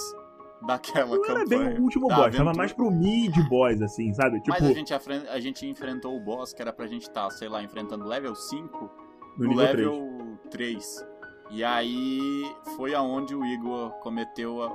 daquela 0.67 1.15
Não 1.15 1.25
era 1.25 1.39
campanha. 1.39 1.69
bem 1.69 1.79
o 1.79 1.83
último 1.83 2.07
boss, 2.07 2.17
tava 2.17 2.27
aventura. 2.27 2.53
mais 2.57 2.73
pro 2.73 2.91
mid 2.91 3.35
boss, 3.49 3.81
assim, 3.81 4.13
sabe? 4.13 4.39
Tipo, 4.41 4.51
Mas 4.59 4.63
a 4.63 4.73
gente, 4.73 4.93
a 5.29 5.39
gente 5.39 5.65
enfrentou 5.67 6.15
o 6.15 6.19
boss 6.19 6.53
que 6.53 6.61
era 6.61 6.71
pra 6.73 6.85
gente 6.85 7.03
estar, 7.03 7.29
sei 7.31 7.47
lá, 7.49 7.63
enfrentando 7.63 8.05
level 8.05 8.35
5 8.35 8.91
no 9.37 9.45
no 9.45 9.49
nível 9.49 9.67
3. 9.67 9.77
level 9.87 10.37
3. 10.51 11.05
E 11.51 11.63
aí 11.63 12.55
foi 12.77 12.93
aonde 12.95 13.35
o 13.35 13.45
Igor 13.45 13.91
cometeu 13.99 14.61
a- 14.63 14.67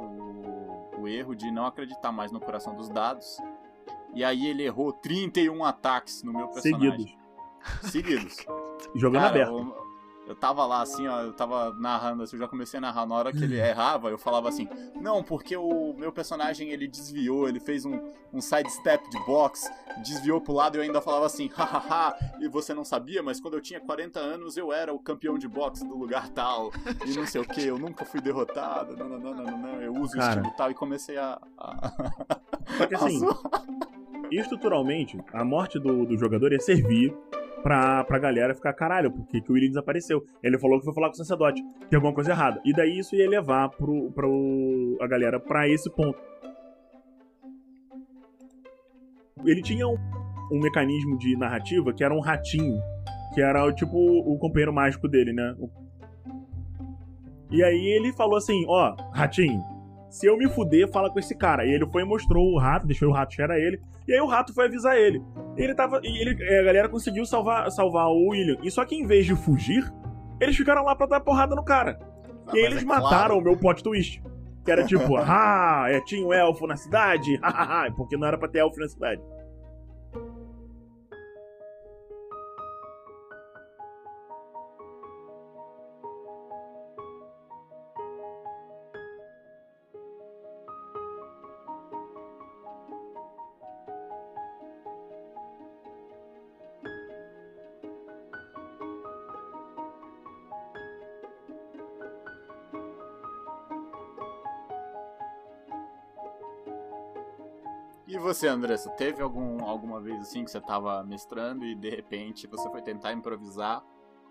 o, 0.00 0.02
o- 0.02 0.90
o 1.02 1.08
erro 1.08 1.34
de 1.34 1.50
não 1.50 1.66
acreditar 1.66 2.10
mais 2.10 2.32
no 2.32 2.40
coração 2.40 2.74
dos 2.74 2.88
dados. 2.88 3.36
E 4.14 4.24
aí 4.24 4.46
ele 4.46 4.62
errou 4.64 4.92
31 4.92 5.64
ataques 5.64 6.22
no 6.22 6.32
meu 6.32 6.48
personagem. 6.48 7.16
Seguidos. 7.82 7.90
Seguidos. 7.90 8.36
Jogando 8.94 9.22
Cara, 9.22 9.34
aberto. 9.34 9.58
Eu, 9.58 9.91
eu 10.26 10.36
tava 10.36 10.64
lá 10.64 10.82
assim, 10.82 11.08
ó, 11.08 11.20
eu 11.20 11.32
tava 11.32 11.74
narrando, 11.78 12.22
assim, 12.22 12.36
eu 12.36 12.40
já 12.40 12.48
comecei 12.48 12.78
a 12.78 12.80
narrar. 12.80 13.06
Na 13.06 13.14
hora 13.14 13.32
que 13.32 13.42
ele 13.42 13.58
errava, 13.58 14.08
eu 14.08 14.16
falava 14.16 14.48
assim: 14.48 14.68
Não, 15.00 15.22
porque 15.22 15.56
o 15.56 15.94
meu 15.98 16.12
personagem 16.12 16.70
ele 16.70 16.86
desviou, 16.86 17.48
ele 17.48 17.58
fez 17.58 17.84
um, 17.84 17.98
um 18.32 18.40
sidestep 18.40 19.08
de 19.10 19.18
box, 19.26 19.68
desviou 19.98 20.40
pro 20.40 20.52
lado 20.52 20.76
e 20.76 20.78
eu 20.78 20.82
ainda 20.82 21.00
falava 21.00 21.26
assim: 21.26 21.48
Hahaha, 21.48 22.16
e 22.40 22.48
você 22.48 22.72
não 22.72 22.84
sabia, 22.84 23.22
mas 23.22 23.40
quando 23.40 23.54
eu 23.54 23.60
tinha 23.60 23.80
40 23.80 24.20
anos 24.20 24.56
eu 24.56 24.72
era 24.72 24.94
o 24.94 24.98
campeão 24.98 25.36
de 25.36 25.48
boxe 25.48 25.86
do 25.86 25.96
lugar 25.96 26.28
tal, 26.28 26.70
e 27.04 27.16
não 27.16 27.26
sei 27.26 27.40
o 27.40 27.44
que, 27.44 27.66
eu 27.66 27.78
nunca 27.78 28.04
fui 28.04 28.20
derrotado, 28.20 28.96
não, 28.96 29.08
não, 29.08 29.18
não, 29.18 29.34
não, 29.34 29.44
não, 29.44 29.58
não, 29.58 29.82
eu 29.82 29.92
uso 29.92 30.14
o 30.14 30.20
Cara. 30.20 30.36
estilo 30.36 30.54
tal, 30.56 30.70
e 30.70 30.74
comecei 30.74 31.18
a. 31.18 31.40
a... 31.58 31.92
Só 32.78 32.86
que 32.86 32.94
assim, 32.94 33.20
estruturalmente, 34.30 35.18
a 35.32 35.44
morte 35.44 35.80
do, 35.80 36.06
do 36.06 36.16
jogador 36.16 36.52
ia 36.52 36.60
servir 36.60 37.12
pra, 37.62 38.04
pra 38.04 38.18
galera 38.18 38.54
ficar, 38.54 38.72
caralho, 38.72 39.10
por 39.10 39.26
que, 39.26 39.38
o 39.48 39.52
William 39.54 39.68
desapareceu? 39.68 40.22
Ele 40.42 40.58
falou 40.58 40.78
que 40.78 40.84
foi 40.84 40.94
falar 40.94 41.08
com 41.08 41.14
o 41.14 41.16
sacerdote, 41.16 41.62
tem 41.88 41.96
alguma 41.96 42.14
coisa 42.14 42.32
errada. 42.32 42.60
E 42.64 42.72
daí 42.72 42.98
isso 42.98 43.14
ia 43.16 43.28
levar 43.28 43.68
pro, 43.70 44.10
pro, 44.12 44.98
a 45.00 45.06
galera 45.06 45.38
pra 45.40 45.68
esse 45.68 45.90
ponto. 45.90 46.18
Ele 49.44 49.62
tinha 49.62 49.86
um, 49.88 49.96
um 50.52 50.60
mecanismo 50.60 51.18
de 51.18 51.36
narrativa 51.36 51.92
que 51.92 52.04
era 52.04 52.14
um 52.14 52.20
ratinho, 52.20 52.78
que 53.34 53.40
era 53.40 53.72
tipo 53.72 53.96
o 53.96 54.38
companheiro 54.38 54.72
mágico 54.72 55.08
dele, 55.08 55.32
né? 55.32 55.54
O- 55.58 55.70
E 57.50 57.62
aí 57.62 57.86
ele 57.96 58.12
falou 58.12 58.36
assim, 58.36 58.64
ó, 58.68 58.94
ratinho, 59.12 59.60
se 60.12 60.26
eu 60.26 60.36
me 60.36 60.46
fuder, 60.46 60.92
fala 60.92 61.10
com 61.10 61.18
esse 61.18 61.34
cara. 61.34 61.64
E 61.64 61.70
ele 61.72 61.86
foi 61.86 62.02
e 62.02 62.04
mostrou 62.04 62.52
o 62.52 62.58
rato, 62.58 62.86
deixou 62.86 63.08
o 63.08 63.12
rato 63.12 63.32
cheirar 63.32 63.56
ele. 63.56 63.80
E 64.06 64.12
aí 64.12 64.20
o 64.20 64.26
rato 64.26 64.52
foi 64.52 64.66
avisar 64.66 64.94
ele. 64.94 65.22
E 65.56 65.62
ele 65.62 65.74
tava. 65.74 66.00
E 66.04 66.20
ele, 66.20 66.58
a 66.60 66.62
galera 66.64 66.86
conseguiu 66.86 67.24
salvar, 67.24 67.70
salvar 67.70 68.08
o 68.08 68.28
William. 68.28 68.58
E 68.62 68.70
só 68.70 68.84
que 68.84 68.94
em 68.94 69.06
vez 69.06 69.24
de 69.24 69.34
fugir, 69.34 69.90
eles 70.38 70.54
ficaram 70.54 70.84
lá 70.84 70.94
pra 70.94 71.06
dar 71.06 71.20
porrada 71.20 71.56
no 71.56 71.64
cara. 71.64 71.98
Ah, 72.46 72.52
e 72.54 72.58
eles 72.58 72.82
é 72.82 72.84
mataram 72.84 73.08
claro. 73.08 73.38
o 73.38 73.40
meu 73.40 73.56
plot 73.56 73.82
twist. 73.82 74.22
Que 74.62 74.70
era 74.70 74.84
tipo, 74.84 75.16
ah, 75.16 75.86
é, 75.88 75.98
tinha 76.02 76.26
um 76.26 76.30
elfo 76.30 76.66
na 76.66 76.76
cidade, 76.76 77.40
porque 77.96 78.14
não 78.14 78.28
era 78.28 78.36
pra 78.36 78.48
ter 78.48 78.58
elfo 78.58 78.78
na 78.80 78.88
cidade. 78.88 79.22
Você, 108.34 108.48
Andressa, 108.48 108.90
teve 108.90 109.22
algum, 109.22 109.64
alguma 109.64 110.00
vez 110.00 110.20
assim 110.20 110.44
que 110.44 110.50
você 110.50 110.60
tava 110.60 111.02
mestrando 111.04 111.64
e 111.64 111.74
de 111.74 111.90
repente 111.90 112.46
você 112.46 112.70
foi 112.70 112.82
tentar 112.82 113.12
improvisar 113.12 113.82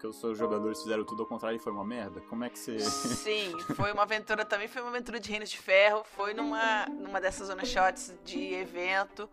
porque 0.01 0.07
os 0.07 0.19
seus 0.19 0.35
jogadores 0.35 0.81
fizeram 0.81 1.05
tudo 1.05 1.21
ao 1.21 1.29
contrário 1.29 1.57
e 1.57 1.59
foi 1.59 1.71
uma 1.71 1.85
merda? 1.85 2.21
Como 2.21 2.43
é 2.43 2.49
que 2.49 2.57
você. 2.57 2.79
Sim, 2.81 3.55
foi 3.75 3.91
uma 3.91 4.01
aventura 4.01 4.43
também, 4.43 4.67
foi 4.67 4.81
uma 4.81 4.89
aventura 4.89 5.19
de 5.19 5.29
Reinos 5.29 5.51
de 5.51 5.59
Ferro, 5.59 6.03
foi 6.03 6.33
numa, 6.33 6.87
numa 6.87 7.21
dessas 7.21 7.49
zona 7.49 7.63
shots 7.63 8.11
de 8.25 8.51
evento. 8.51 9.29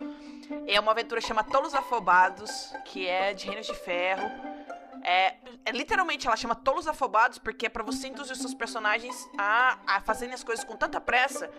É 0.66 0.79
uma 0.79 0.93
aventura 0.93 1.23
chamada 1.23 1.51
Tolos 1.51 1.75
Afobados, 1.75 2.71
que 2.85 3.07
é 3.07 3.33
de 3.33 3.47
Reinos 3.47 3.66
de 3.66 3.75
Ferro. 3.75 4.31
É, 5.11 5.37
é, 5.65 5.73
literalmente 5.73 6.27
ela 6.27 6.37
chama 6.37 6.55
Tolos 6.55 6.87
Afobados 6.87 7.39
porque 7.39 7.65
é 7.65 7.69
pra 7.71 7.83
você 7.83 8.09
induzir 8.09 8.35
os 8.35 8.41
seus 8.41 8.53
personagens 8.53 9.27
a, 9.39 9.79
a 9.87 10.01
fazerem 10.03 10.35
as 10.35 10.45
coisas 10.45 10.63
com 10.63 10.77
tanta 10.77 11.01
pressa 11.01 11.51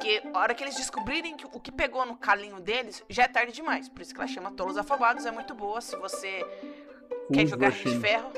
que 0.00 0.22
a 0.32 0.38
hora 0.38 0.54
que 0.54 0.62
eles 0.62 0.76
descobrirem 0.76 1.36
que, 1.36 1.44
o 1.44 1.58
que 1.58 1.72
pegou 1.72 2.06
no 2.06 2.16
calinho 2.16 2.60
deles 2.60 3.02
já 3.08 3.24
é 3.24 3.28
tarde 3.28 3.50
demais. 3.50 3.88
Por 3.88 4.02
isso 4.02 4.14
que 4.14 4.20
ela 4.20 4.28
chama 4.28 4.52
Tolos 4.52 4.76
Afobados, 4.76 5.26
é 5.26 5.32
muito 5.32 5.52
boa. 5.52 5.80
Se 5.80 5.96
você 5.96 6.46
quer 7.32 7.44
jogar 7.44 7.72
de 7.72 7.98
ferro, 7.98 8.30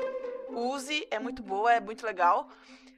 use, 0.49 1.07
é 1.11 1.19
muito 1.19 1.43
boa, 1.43 1.71
é 1.71 1.79
muito 1.79 2.03
legal. 2.03 2.49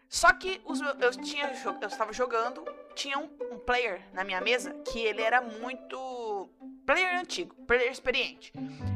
Só 0.07 0.31
que 0.31 0.61
os, 0.63 0.79
eu, 0.79 1.11
tinha, 1.21 1.51
eu 1.81 1.87
estava 1.89 2.13
jogando, 2.13 2.63
tinha 2.95 3.19
um, 3.19 3.29
um 3.51 3.59
player 3.59 4.07
na 4.13 4.23
minha 4.23 4.39
mesa 4.39 4.73
que 4.85 4.99
ele 4.99 5.21
era 5.21 5.41
muito 5.41 6.49
player 6.85 7.19
antigo, 7.19 7.53
player 7.65 7.91
experiente. 7.91 8.53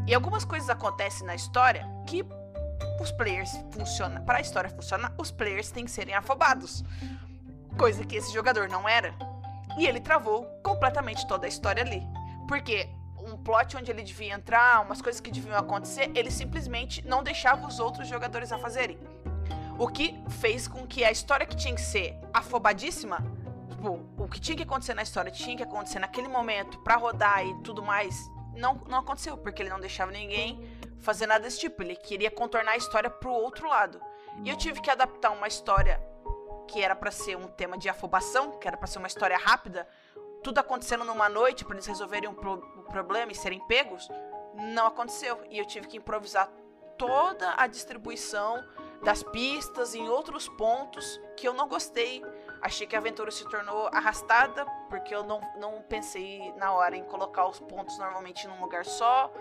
E 0.07 0.15
algumas 0.15 0.45
coisas 0.45 0.69
acontecem 0.69 1.27
na 1.27 1.35
história 1.35 1.85
que 2.07 2.23
os 2.99 3.11
players 3.11 3.51
funcionam. 3.71 4.23
Para 4.23 4.37
a 4.37 4.41
história 4.41 4.69
funcionar, 4.69 5.13
os 5.17 5.31
players 5.31 5.71
têm 5.71 5.85
que 5.85 5.91
serem 5.91 6.13
afobados. 6.13 6.83
Coisa 7.77 8.05
que 8.05 8.15
esse 8.15 8.33
jogador 8.33 8.69
não 8.69 8.87
era. 8.87 9.13
E 9.77 9.85
ele 9.85 9.99
travou 9.99 10.45
completamente 10.63 11.27
toda 11.27 11.45
a 11.45 11.49
história 11.49 11.83
ali. 11.83 12.03
Porque 12.47 12.89
um 13.17 13.37
plot 13.37 13.77
onde 13.77 13.91
ele 13.91 14.03
devia 14.03 14.33
entrar, 14.33 14.81
umas 14.81 15.01
coisas 15.01 15.21
que 15.21 15.31
deviam 15.31 15.57
acontecer, 15.57 16.11
ele 16.15 16.31
simplesmente 16.31 17.05
não 17.07 17.23
deixava 17.23 17.67
os 17.67 17.79
outros 17.79 18.07
jogadores 18.07 18.51
a 18.51 18.57
fazerem. 18.57 18.97
O 19.77 19.87
que 19.87 20.21
fez 20.29 20.67
com 20.67 20.85
que 20.85 21.03
a 21.03 21.11
história 21.11 21.45
que 21.45 21.55
tinha 21.55 21.73
que 21.73 21.81
ser 21.81 22.17
afobadíssima, 22.33 23.23
tipo, 23.69 23.99
o 24.17 24.27
que 24.27 24.39
tinha 24.39 24.57
que 24.57 24.63
acontecer 24.63 24.93
na 24.93 25.03
história 25.03 25.31
tinha 25.31 25.55
que 25.55 25.63
acontecer 25.63 25.99
naquele 25.99 26.27
momento 26.27 26.77
para 26.79 26.95
rodar 26.97 27.45
e 27.45 27.53
tudo 27.63 27.81
mais, 27.81 28.29
não, 28.55 28.75
não 28.87 28.99
aconteceu, 28.99 29.37
porque 29.37 29.61
ele 29.61 29.69
não 29.69 29.79
deixava 29.79 30.11
ninguém 30.11 30.59
fazer 31.01 31.27
nada 31.27 31.43
desse 31.43 31.59
tipo. 31.59 31.81
Ele 31.81 31.95
queria 31.95 32.31
contornar 32.31 32.73
a 32.73 32.77
história 32.77 33.09
pro 33.09 33.31
outro 33.31 33.67
lado. 33.67 34.01
E 34.43 34.49
eu 34.49 34.55
tive 34.55 34.81
que 34.81 34.89
adaptar 34.89 35.31
uma 35.31 35.47
história 35.47 36.01
que 36.67 36.81
era 36.81 36.95
para 36.95 37.11
ser 37.11 37.35
um 37.35 37.47
tema 37.47 37.77
de 37.77 37.89
afobação, 37.89 38.57
que 38.57 38.67
era 38.67 38.77
para 38.77 38.87
ser 38.87 38.99
uma 38.99 39.07
história 39.07 39.37
rápida, 39.37 39.87
tudo 40.41 40.59
acontecendo 40.59 41.03
numa 41.03 41.27
noite 41.27 41.65
para 41.65 41.75
eles 41.75 41.85
resolverem 41.85 42.29
um, 42.29 42.33
pro 42.33 42.53
um 42.77 42.83
problema 42.83 43.31
e 43.31 43.35
serem 43.35 43.59
pegos, 43.67 44.09
não 44.55 44.87
aconteceu. 44.87 45.39
E 45.49 45.57
eu 45.57 45.65
tive 45.65 45.87
que 45.87 45.97
improvisar 45.97 46.49
toda 46.97 47.53
a 47.57 47.67
distribuição 47.67 48.63
das 49.03 49.23
pistas 49.23 49.95
em 49.95 50.07
outros 50.07 50.47
pontos 50.47 51.19
que 51.35 51.47
eu 51.47 51.53
não 51.53 51.67
gostei. 51.67 52.23
Achei 52.61 52.85
que 52.85 52.95
a 52.95 52.99
aventura 52.99 53.31
se 53.31 53.43
tornou 53.49 53.87
arrastada, 53.91 54.65
porque 54.89 55.13
eu 55.13 55.23
não, 55.23 55.41
não 55.57 55.81
pensei 55.81 56.53
na 56.57 56.71
hora 56.71 56.95
em 56.95 57.03
colocar 57.03 57.47
os 57.47 57.59
pontos 57.59 57.97
normalmente 57.97 58.47
num 58.47 58.61
lugar 58.61 58.85
só. 58.85 59.33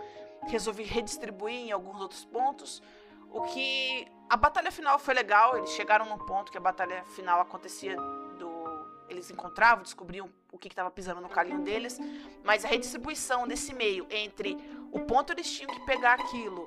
Resolvi 0.48 0.84
redistribuir 0.84 1.54
em 1.54 1.72
alguns 1.72 2.00
outros 2.00 2.24
pontos. 2.24 2.82
O 3.30 3.42
que. 3.42 4.06
A 4.28 4.36
batalha 4.36 4.70
final 4.70 4.98
foi 4.98 5.14
legal, 5.14 5.56
eles 5.58 5.70
chegaram 5.70 6.06
num 6.06 6.18
ponto 6.18 6.52
que 6.52 6.58
a 6.58 6.60
batalha 6.60 7.04
final 7.04 7.40
acontecia 7.40 7.96
do. 7.96 8.50
Eles 9.08 9.28
encontravam, 9.30 9.82
descobriam 9.82 10.30
o 10.52 10.58
que 10.58 10.68
estava 10.68 10.90
pisando 10.90 11.20
no 11.20 11.28
calinho 11.28 11.62
deles, 11.62 11.98
mas 12.44 12.64
a 12.64 12.68
redistribuição 12.68 13.46
desse 13.46 13.74
meio 13.74 14.06
entre 14.08 14.56
o 14.92 15.00
ponto 15.00 15.32
eles 15.32 15.50
tinham 15.50 15.72
que 15.72 15.80
pegar 15.86 16.14
aquilo 16.14 16.66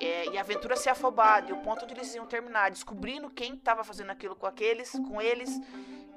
é, 0.00 0.28
e 0.30 0.38
a 0.38 0.40
aventura 0.40 0.76
ser 0.76 0.90
afobada 0.90 1.50
e 1.50 1.52
o 1.52 1.58
ponto 1.58 1.84
onde 1.84 1.94
eles 1.94 2.14
iam 2.14 2.26
terminar, 2.26 2.70
descobrindo 2.70 3.30
quem 3.30 3.54
estava 3.54 3.84
fazendo 3.84 4.10
aquilo 4.10 4.34
com 4.34 4.46
aqueles, 4.46 4.90
com 4.90 5.20
eles, 5.20 5.60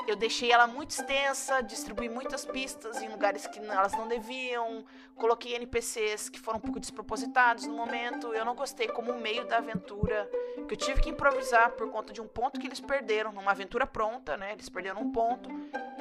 eu 0.08 0.16
deixei 0.16 0.52
ela 0.52 0.68
muito 0.68 0.92
extensa, 0.92 1.62
distribuí 1.62 2.08
muitas 2.08 2.46
pistas 2.46 3.02
em 3.02 3.10
lugares 3.10 3.48
que 3.48 3.60
elas 3.60 3.92
não 3.94 4.08
deviam, 4.08 4.86
coloquei 5.16 5.56
NPCs 5.56 6.30
que 6.30 6.40
foram 6.40 6.60
um 6.60 6.62
pouco 6.62 6.80
despropositados 6.80 7.66
no 7.66 7.76
momento. 7.76 8.28
Eu 8.34 8.46
não 8.46 8.56
gostei 8.56 8.88
como 8.88 9.16
meio 9.16 9.48
da 9.48 9.58
aventura, 9.58 10.30
que 10.68 10.74
eu 10.74 10.78
tive 10.78 11.02
que 11.02 11.10
improvisar 11.10 11.72
por 11.72 11.90
conta 11.90 12.14
de 12.14 12.22
um 12.22 12.28
ponto 12.28 12.60
que 12.60 12.68
eles 12.68 12.80
perderam, 12.80 13.32
numa 13.32 13.52
aventura 13.52 13.88
pronta, 13.88 14.38
né? 14.38 14.52
Eles 14.54 14.70
perderam 14.70 15.02
um 15.02 15.12
ponto. 15.12 15.50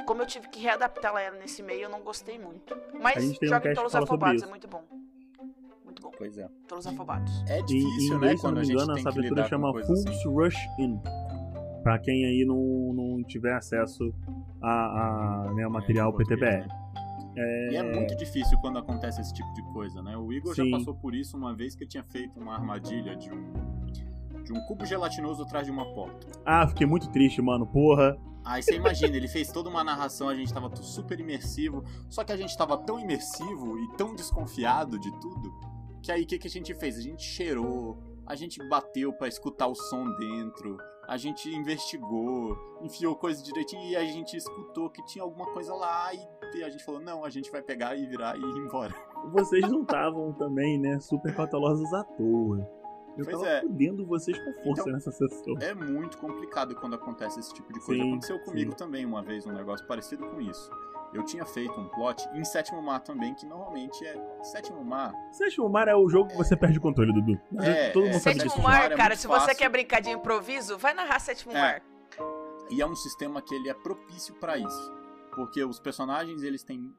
Como 0.06 0.20
eu 0.20 0.26
tive 0.26 0.48
que 0.48 0.60
readaptar 0.60 1.16
ela 1.16 1.38
nesse 1.38 1.62
meio, 1.62 1.84
eu 1.84 1.88
não 1.88 2.00
gostei 2.00 2.38
muito. 2.38 2.76
Mas 3.00 3.38
joga 3.40 3.70
em 3.70 3.74
Tolos 3.74 3.94
Afobados, 3.94 4.42
é 4.42 4.46
muito 4.46 4.68
bom. 4.68 4.84
Muito 5.94 6.02
bom. 6.02 6.10
Pois 6.16 6.36
é. 6.38 6.48
Afobados. 6.88 7.44
É 7.48 7.62
difícil, 7.62 8.16
em 8.16 8.20
né? 8.20 8.36
Quando 8.36 8.54
não 8.54 8.58
a 8.58 8.60
me 8.60 8.66
gente 8.66 8.74
engano, 8.74 8.92
tem 8.94 9.00
essa 9.00 9.08
aventura 9.08 9.28
lidar 9.30 9.48
chama 9.48 9.72
Fools 9.72 10.06
assim. 10.06 10.28
Rush 10.28 10.56
In. 10.78 11.00
Pra 11.82 11.98
quem 11.98 12.24
aí 12.24 12.44
não, 12.46 12.92
não 12.94 13.22
tiver 13.24 13.54
acesso 13.54 14.12
a, 14.62 15.46
a 15.48 15.52
né, 15.54 15.64
ao 15.64 15.70
material 15.70 16.08
É, 16.08 16.12
português, 16.12 16.40
PTBR. 16.40 16.68
né? 17.36 17.68
E 17.72 17.76
é 17.76 17.82
muito 17.82 18.16
difícil 18.16 18.58
quando 18.58 18.78
acontece 18.78 19.20
esse 19.20 19.32
tipo 19.34 19.52
de 19.52 19.62
coisa, 19.72 20.02
né? 20.02 20.16
O 20.16 20.32
Igor 20.32 20.54
Sim. 20.54 20.70
já 20.70 20.78
passou 20.78 20.94
por 20.94 21.14
isso 21.14 21.36
uma 21.36 21.54
vez 21.54 21.74
que 21.74 21.84
ele 21.84 21.90
tinha 21.90 22.04
feito 22.04 22.40
uma 22.40 22.54
armadilha 22.54 23.14
de 23.16 23.30
um, 23.30 23.52
de 24.42 24.52
um 24.52 24.60
cubo 24.66 24.84
gelatinoso 24.86 25.42
atrás 25.42 25.66
de 25.66 25.72
uma 25.72 25.84
porta. 25.94 26.26
Ah, 26.44 26.66
fiquei 26.66 26.86
muito 26.86 27.08
triste, 27.10 27.40
mano. 27.42 27.66
Porra. 27.66 28.16
Aí 28.44 28.62
você 28.62 28.76
imagina, 28.76 29.16
ele 29.16 29.28
fez 29.28 29.50
toda 29.50 29.70
uma 29.70 29.82
narração, 29.82 30.28
a 30.28 30.34
gente 30.34 30.52
tava 30.52 30.74
super 30.76 31.18
imersivo, 31.18 31.82
só 32.10 32.22
que 32.22 32.30
a 32.30 32.36
gente 32.36 32.56
tava 32.58 32.76
tão 32.76 33.00
imersivo 33.00 33.78
e 33.78 33.88
tão 33.96 34.14
desconfiado 34.14 34.98
de 34.98 35.10
tudo, 35.18 35.50
que 36.04 36.12
aí 36.12 36.22
o 36.22 36.26
que, 36.26 36.38
que 36.38 36.46
a 36.46 36.50
gente 36.50 36.74
fez? 36.74 36.98
A 36.98 37.00
gente 37.00 37.22
cheirou, 37.22 37.98
a 38.26 38.34
gente 38.34 38.58
bateu 38.68 39.12
pra 39.12 39.26
escutar 39.26 39.66
o 39.66 39.74
som 39.74 40.04
dentro, 40.16 40.76
a 41.08 41.16
gente 41.16 41.48
investigou, 41.48 42.56
enfiou 42.82 43.16
coisa 43.16 43.42
direitinho 43.42 43.82
e 43.90 43.96
a 43.96 44.04
gente 44.04 44.36
escutou 44.36 44.90
que 44.90 45.04
tinha 45.06 45.22
alguma 45.22 45.46
coisa 45.52 45.74
lá 45.74 46.10
e 46.54 46.62
a 46.62 46.68
gente 46.70 46.84
falou, 46.84 47.00
não, 47.00 47.24
a 47.24 47.30
gente 47.30 47.50
vai 47.50 47.62
pegar 47.62 47.96
e 47.96 48.06
virar 48.06 48.36
e 48.36 48.40
ir 48.40 48.58
embora. 48.58 48.94
Vocês 49.32 49.62
não 49.70 49.82
estavam 49.82 50.32
também, 50.34 50.78
né, 50.78 51.00
super 51.00 51.34
cautelosos 51.34 51.92
à 51.94 52.04
toa. 52.04 52.58
Eu 53.16 53.24
Pois 53.24 53.36
tava 53.38 53.48
é. 53.48 53.60
fudendo 53.60 54.04
vocês 54.04 54.36
com 54.36 54.52
força 54.64 54.82
Então- 54.82 54.92
nessa 54.92 55.12
sessão. 55.12 55.54
É 55.60 55.72
muito 55.72 56.18
complicado 56.18 56.74
quando 56.74 56.94
acontece 56.94 57.38
esse 57.38 57.54
tipo 57.54 57.72
de 57.72 57.78
coisa. 57.78 58.02
Sim, 58.02 58.10
Aconteceu 58.10 58.40
comigo 58.40 58.72
sim. 58.72 58.76
também 58.76 59.06
uma 59.06 59.22
vez 59.22 59.46
um 59.46 59.52
negócio 59.52 59.86
parecido 59.86 60.26
com 60.26 60.40
isso. 60.40 60.68
Eu 61.14 61.22
tinha 61.24 61.46
feito 61.46 61.78
um 61.80 61.88
plot 61.88 62.28
em 62.34 62.44
Sétimo 62.44 62.82
Mar 62.82 62.98
também, 63.00 63.34
que 63.34 63.46
normalmente 63.46 64.04
é. 64.04 64.20
Sétimo 64.42 64.84
Mar 64.84 65.14
Sétimo 65.32 65.68
Mar 65.68 65.86
é 65.86 65.94
o 65.94 66.08
jogo 66.08 66.28
que 66.30 66.36
você 66.36 66.56
perde 66.56 66.78
o 66.78 66.80
controle, 66.80 67.12
Dudu. 67.12 67.40
É, 67.60 67.90
Todo 67.90 68.04
mundo 68.04 68.16
é. 68.16 68.18
sabe 68.18 68.34
Sétimo 68.40 68.50
disso. 68.50 68.62
Mar 68.62 68.90
é 68.90 68.96
cara, 68.96 69.14
se 69.16 69.26
você 69.28 69.40
fácil. 69.40 69.56
quer 69.56 69.68
brincar 69.68 70.00
de 70.00 70.10
improviso, 70.10 70.76
vai 70.76 70.92
narrar 70.92 71.20
Sétimo 71.20 71.52
É. 71.52 71.60
Mar. 71.60 71.82
E 72.70 72.82
é 72.82 72.86
um 72.86 72.96
sistema 72.96 73.40
que 73.40 73.54
ele 73.54 73.68
é 73.68 73.74
propício 73.74 74.34
pra 74.34 74.58
isso. 74.58 74.92
Porque 75.34 75.62
os 75.64 75.78
personagens, 75.78 76.42
eles 76.42 76.62
têm. 76.64 76.92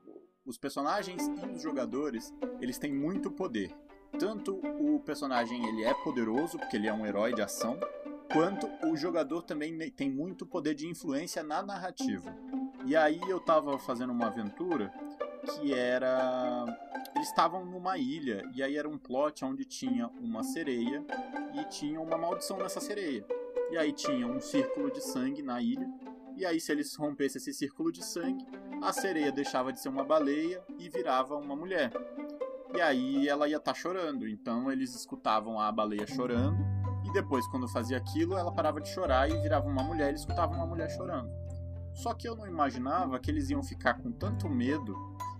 Os 0.45 0.57
personagens 0.57 1.27
e 1.27 1.55
os 1.55 1.61
jogadores, 1.61 2.31
eles 2.61 2.77
têm 2.77 2.93
muito 2.93 3.31
poder. 3.31 3.75
Tanto 4.19 4.55
o 4.79 4.99
personagem 4.99 5.65
ele 5.67 5.83
é 5.83 5.93
poderoso, 5.93 6.57
porque 6.59 6.77
ele 6.77 6.87
é 6.87 6.93
um 6.93 7.05
herói 7.05 7.33
de 7.33 7.41
ação, 7.41 7.77
quanto 8.31 8.67
o 8.87 8.95
jogador 8.95 9.41
também 9.43 9.77
tem 9.91 10.09
muito 10.09 10.45
poder 10.45 10.73
de 10.73 10.87
influência 10.87 11.43
na 11.43 11.61
narrativa. 11.61 12.35
E 12.85 12.95
aí 12.95 13.19
eu 13.27 13.39
tava 13.39 13.77
fazendo 13.79 14.11
uma 14.11 14.27
aventura 14.27 14.93
que 15.45 15.73
era. 15.73 16.65
Eles 17.15 17.29
estavam 17.29 17.65
numa 17.65 17.97
ilha, 17.97 18.43
e 18.53 18.61
aí 18.61 18.75
era 18.75 18.89
um 18.89 18.97
plot 18.97 19.45
onde 19.45 19.63
tinha 19.63 20.07
uma 20.19 20.43
sereia 20.43 21.03
e 21.53 21.63
tinha 21.65 21.99
uma 21.99 22.17
maldição 22.17 22.57
nessa 22.57 22.81
sereia. 22.81 23.25
E 23.71 23.77
aí 23.77 23.93
tinha 23.93 24.27
um 24.27 24.41
círculo 24.41 24.91
de 24.91 25.01
sangue 25.01 25.41
na 25.41 25.61
ilha. 25.61 25.89
E 26.35 26.45
aí, 26.45 26.59
se 26.59 26.69
eles 26.71 26.93
rompessem 26.95 27.39
esse 27.39 27.53
círculo 27.53 27.91
de 27.91 28.03
sangue, 28.03 28.45
a 28.81 28.91
sereia 28.91 29.31
deixava 29.31 29.71
de 29.71 29.79
ser 29.79 29.87
uma 29.87 30.03
baleia 30.03 30.61
e 30.77 30.89
virava 30.89 31.37
uma 31.37 31.55
mulher. 31.55 31.91
E 32.75 32.81
aí 32.81 33.27
ela 33.27 33.47
ia 33.47 33.55
estar 33.55 33.73
chorando. 33.73 34.27
Então 34.27 34.69
eles 34.69 34.93
escutavam 34.93 35.59
a 35.59 35.71
baleia 35.71 36.05
chorando. 36.05 36.74
Depois, 37.15 37.47
quando 37.47 37.65
fazia 37.65 37.95
aquilo, 37.95 38.37
ela 38.37 38.51
parava 38.51 38.81
de 38.81 38.89
chorar 38.89 39.29
e 39.29 39.41
virava 39.41 39.65
uma 39.69 39.81
mulher 39.81 40.07
e 40.07 40.09
eles 40.09 40.19
escutavam 40.19 40.57
uma 40.57 40.65
mulher 40.65 40.89
chorando. 40.89 41.31
Só 41.93 42.13
que 42.13 42.27
eu 42.27 42.35
não 42.35 42.45
imaginava 42.45 43.17
que 43.19 43.31
eles 43.31 43.49
iam 43.49 43.63
ficar 43.63 43.93
com 43.93 44.11
tanto 44.11 44.49
medo 44.49 44.93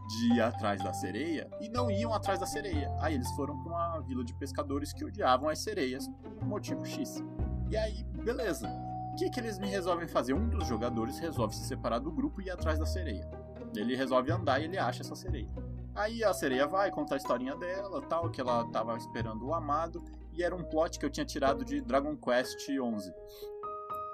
de 0.08 0.36
ir 0.36 0.42
atrás 0.42 0.82
da 0.82 0.94
sereia 0.94 1.50
e 1.60 1.68
não 1.68 1.92
iam 1.92 2.14
atrás 2.14 2.40
da 2.40 2.46
sereia. 2.46 2.90
Aí 3.02 3.16
eles 3.16 3.30
foram 3.32 3.62
para 3.62 3.74
uma 3.74 4.00
vila 4.00 4.24
de 4.24 4.34
pescadores 4.36 4.94
que 4.94 5.04
odiavam 5.04 5.50
as 5.50 5.60
sereias 5.60 6.08
por 6.40 6.48
motivo 6.48 6.86
X. 6.86 7.22
E 7.70 7.76
aí, 7.76 8.06
beleza. 8.24 8.70
O 9.12 9.16
que, 9.18 9.30
que 9.30 9.38
eles 9.38 9.60
me 9.60 9.68
resolvem 9.68 10.08
fazer? 10.08 10.34
Um 10.34 10.48
dos 10.48 10.66
jogadores 10.66 11.20
resolve 11.20 11.54
se 11.56 11.66
separar 11.66 12.00
do 12.00 12.10
grupo 12.10 12.42
e 12.42 12.46
ir 12.46 12.52
atrás 12.52 12.80
da 12.80 12.86
sereia. 12.86 13.30
Ele 13.76 13.98
resolve 13.98 14.32
andar 14.32 14.62
e 14.62 14.64
ele 14.64 14.78
acha 14.78 15.02
essa 15.02 15.14
sereia. 15.14 15.52
Aí 15.94 16.24
a 16.24 16.34
sereia 16.34 16.68
vai 16.68 16.90
contar 16.90 17.16
a 17.16 17.18
historinha 17.18 17.58
dela, 17.58 18.02
tal, 18.02 18.30
que 18.30 18.40
ela 18.40 18.64
tava 18.70 18.96
esperando 18.96 19.46
o 19.46 19.54
amado, 19.54 20.02
e 20.36 20.44
era 20.44 20.56
um 20.56 20.64
plot 20.64 21.00
que 21.00 21.06
eu 21.06 21.10
tinha 21.10 21.26
tirado 21.26 21.64
de 21.66 21.82
Dragon 21.82 22.16
Quest 22.18 22.60
XI. 22.60 23.14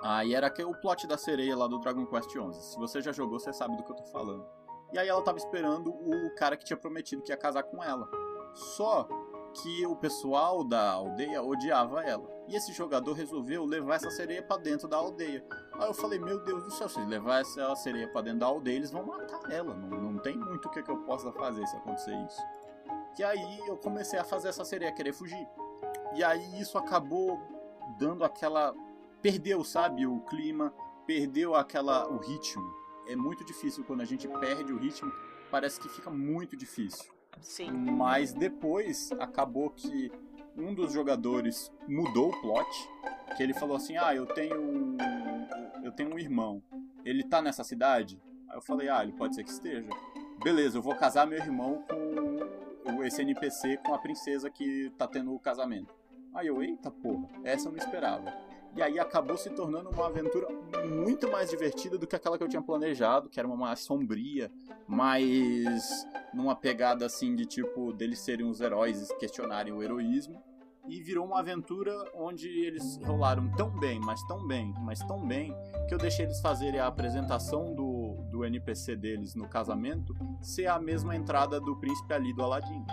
Aí 0.04 0.34
era 0.34 0.50
que- 0.50 0.64
o 0.64 0.74
plot 0.74 1.06
da 1.08 1.18
sereia 1.18 1.56
lá 1.56 1.68
do 1.68 1.80
Dragon 1.80 2.06
Quest 2.06 2.30
XI. 2.32 2.54
Se 2.54 2.78
você 2.78 3.02
já 3.02 3.12
jogou, 3.12 3.40
você 3.40 3.54
sabe 3.54 3.76
do 3.78 3.84
que 3.84 3.92
eu 3.92 3.96
tô 3.96 4.04
falando. 4.06 4.46
E 4.94 4.98
aí 5.00 5.08
ela 5.08 5.22
tava 5.22 5.38
esperando 5.38 5.92
o 5.92 6.36
cara 6.36 6.58
que 6.58 6.66
tinha 6.66 6.78
prometido 6.78 7.22
que 7.22 7.32
ia 7.32 7.38
casar 7.38 7.64
com 7.64 7.84
ela. 7.84 8.10
Só 8.54 9.08
que 9.54 9.86
o 9.86 9.96
pessoal 9.96 10.64
da 10.64 10.92
aldeia 10.92 11.42
odiava 11.44 12.04
ela. 12.04 12.28
E 12.48 12.56
esse 12.56 12.74
jogador 12.74 13.14
resolveu 13.14 13.64
levar 13.66 13.96
essa 13.96 14.10
sereia 14.10 14.42
para 14.42 14.62
dentro 14.62 14.88
da 14.88 14.98
aldeia. 14.98 15.46
Aí 15.74 15.88
eu 15.88 15.94
falei, 15.94 16.20
meu 16.20 16.40
Deus 16.44 16.64
do 16.64 16.72
céu, 16.72 16.90
se 16.90 17.00
levar 17.02 17.42
essa 17.42 17.74
sereia 17.76 18.08
para 18.08 18.22
dentro 18.22 18.40
da 18.40 18.48
aldeia, 18.48 18.76
eles 18.78 18.92
vão 18.92 19.06
matar 19.06 19.50
ela. 19.52 19.74
Não, 19.74 19.88
não 20.12 20.18
tem 20.18 20.36
muito 20.38 20.68
o 20.68 20.72
que, 20.72 20.82
que 20.84 20.92
eu 20.92 20.98
possa 21.04 21.32
fazer 21.34 21.66
se 21.68 21.76
acontecer 21.78 22.14
isso. 22.26 22.42
E 23.20 23.24
aí 23.24 23.60
eu 23.68 23.78
comecei 23.78 24.18
a 24.18 24.24
fazer 24.24 24.50
essa 24.50 24.66
sereia 24.66 24.92
querer 24.92 25.14
fugir. 25.14 25.48
E 26.16 26.24
aí 26.24 26.60
isso 26.60 26.78
acabou 26.78 27.40
dando 27.98 28.24
aquela. 28.24 28.76
Perdeu, 29.22 29.64
sabe, 29.64 30.06
o 30.06 30.20
clima, 30.22 30.74
perdeu 31.06 31.56
aquela 31.56 32.10
o 32.10 32.18
ritmo. 32.18 32.64
É 33.08 33.16
muito 33.16 33.46
difícil 33.46 33.84
quando 33.84 34.02
a 34.02 34.06
gente 34.06 34.28
perde 34.28 34.74
o 34.74 34.78
ritmo, 34.78 35.12
parece 35.50 35.80
que 35.80 35.90
fica 35.90 36.10
muito 36.10 36.56
difícil. 36.56 37.12
Sim. 37.40 37.72
Mas 37.72 38.34
depois 38.34 39.12
acabou 39.14 39.70
que 39.70 40.12
um 40.56 40.74
dos 40.74 40.92
jogadores 40.92 41.72
mudou 41.88 42.30
o 42.30 42.42
plot, 42.42 42.90
que 43.38 43.44
ele 43.44 43.54
falou 43.54 43.76
assim: 43.76 43.98
"Ah, 43.98 44.16
eu 44.16 44.26
tenho 44.26 44.98
eu 45.84 45.92
tenho 45.92 46.14
um 46.14 46.20
irmão. 46.20 46.62
Ele 47.06 47.24
tá 47.24 47.42
nessa 47.42 47.64
cidade?" 47.64 48.22
Aí 48.50 48.58
eu 48.58 48.62
falei: 48.62 48.90
"Ah, 48.90 49.04
ele 49.04 49.14
pode 49.14 49.36
ser 49.36 49.44
que 49.44 49.52
esteja." 49.52 49.90
Beleza, 50.44 50.78
eu 50.78 50.82
vou 50.82 50.96
casar 50.96 51.28
meu 51.28 51.38
irmão 51.38 51.86
com 52.84 53.04
esse 53.04 53.22
NPC 53.22 53.78
com 53.78 53.94
a 53.94 54.00
princesa 54.00 54.50
que 54.50 54.92
tá 54.98 55.08
tendo 55.08 55.34
o 55.34 55.40
casamento. 55.40 55.94
Aí 56.34 56.48
eu, 56.48 56.62
eita 56.64 56.90
porra, 56.90 57.28
essa 57.44 57.68
eu 57.68 57.72
não 57.72 57.80
esperava. 57.80 58.34
E 58.74 58.82
aí 58.82 58.98
acabou 58.98 59.38
se 59.38 59.50
tornando 59.50 59.90
uma 59.90 60.08
aventura 60.08 60.48
muito 60.88 61.30
mais 61.30 61.50
divertida 61.50 61.98
do 61.98 62.08
que 62.08 62.16
aquela 62.16 62.38
que 62.38 62.44
eu 62.44 62.48
tinha 62.48 62.62
planejado, 62.62 63.30
que 63.30 63.38
era 63.38 63.48
uma 63.48 63.58
mais 63.58 63.82
sombria, 63.82 64.50
mais 64.88 66.08
numa 66.34 66.56
pegada 66.56 67.06
assim 67.06 67.36
de 67.36 67.46
tipo 67.46 67.92
deles 67.92 68.20
serem 68.20 68.46
os 68.46 68.62
heróis 68.62 69.10
e 69.10 69.18
questionarem 69.18 69.74
o 69.74 69.84
heroísmo. 69.84 70.42
E 70.88 71.02
virou 71.02 71.26
uma 71.26 71.40
aventura 71.40 71.94
onde 72.16 72.48
eles 72.48 72.98
rolaram 73.04 73.52
tão 73.52 73.70
bem, 73.78 74.00
mas 74.00 74.24
tão 74.24 74.48
bem, 74.48 74.74
mas 74.80 75.00
tão 75.00 75.28
bem, 75.28 75.54
que 75.88 75.94
eu 75.94 75.98
deixei 75.98 76.26
eles 76.26 76.42
fazerem 76.42 76.80
a 76.80 76.88
apresentação 76.88 77.76
do, 77.76 77.91
do 78.42 78.46
NPC 78.46 78.96
deles 78.96 79.36
no 79.36 79.48
casamento 79.48 80.16
ser 80.42 80.66
a 80.66 80.80
mesma 80.80 81.16
entrada 81.16 81.60
do 81.62 81.76
príncipe 81.78 82.12
ali 82.14 82.34
do 82.34 82.44
Aladdin. 82.44 82.84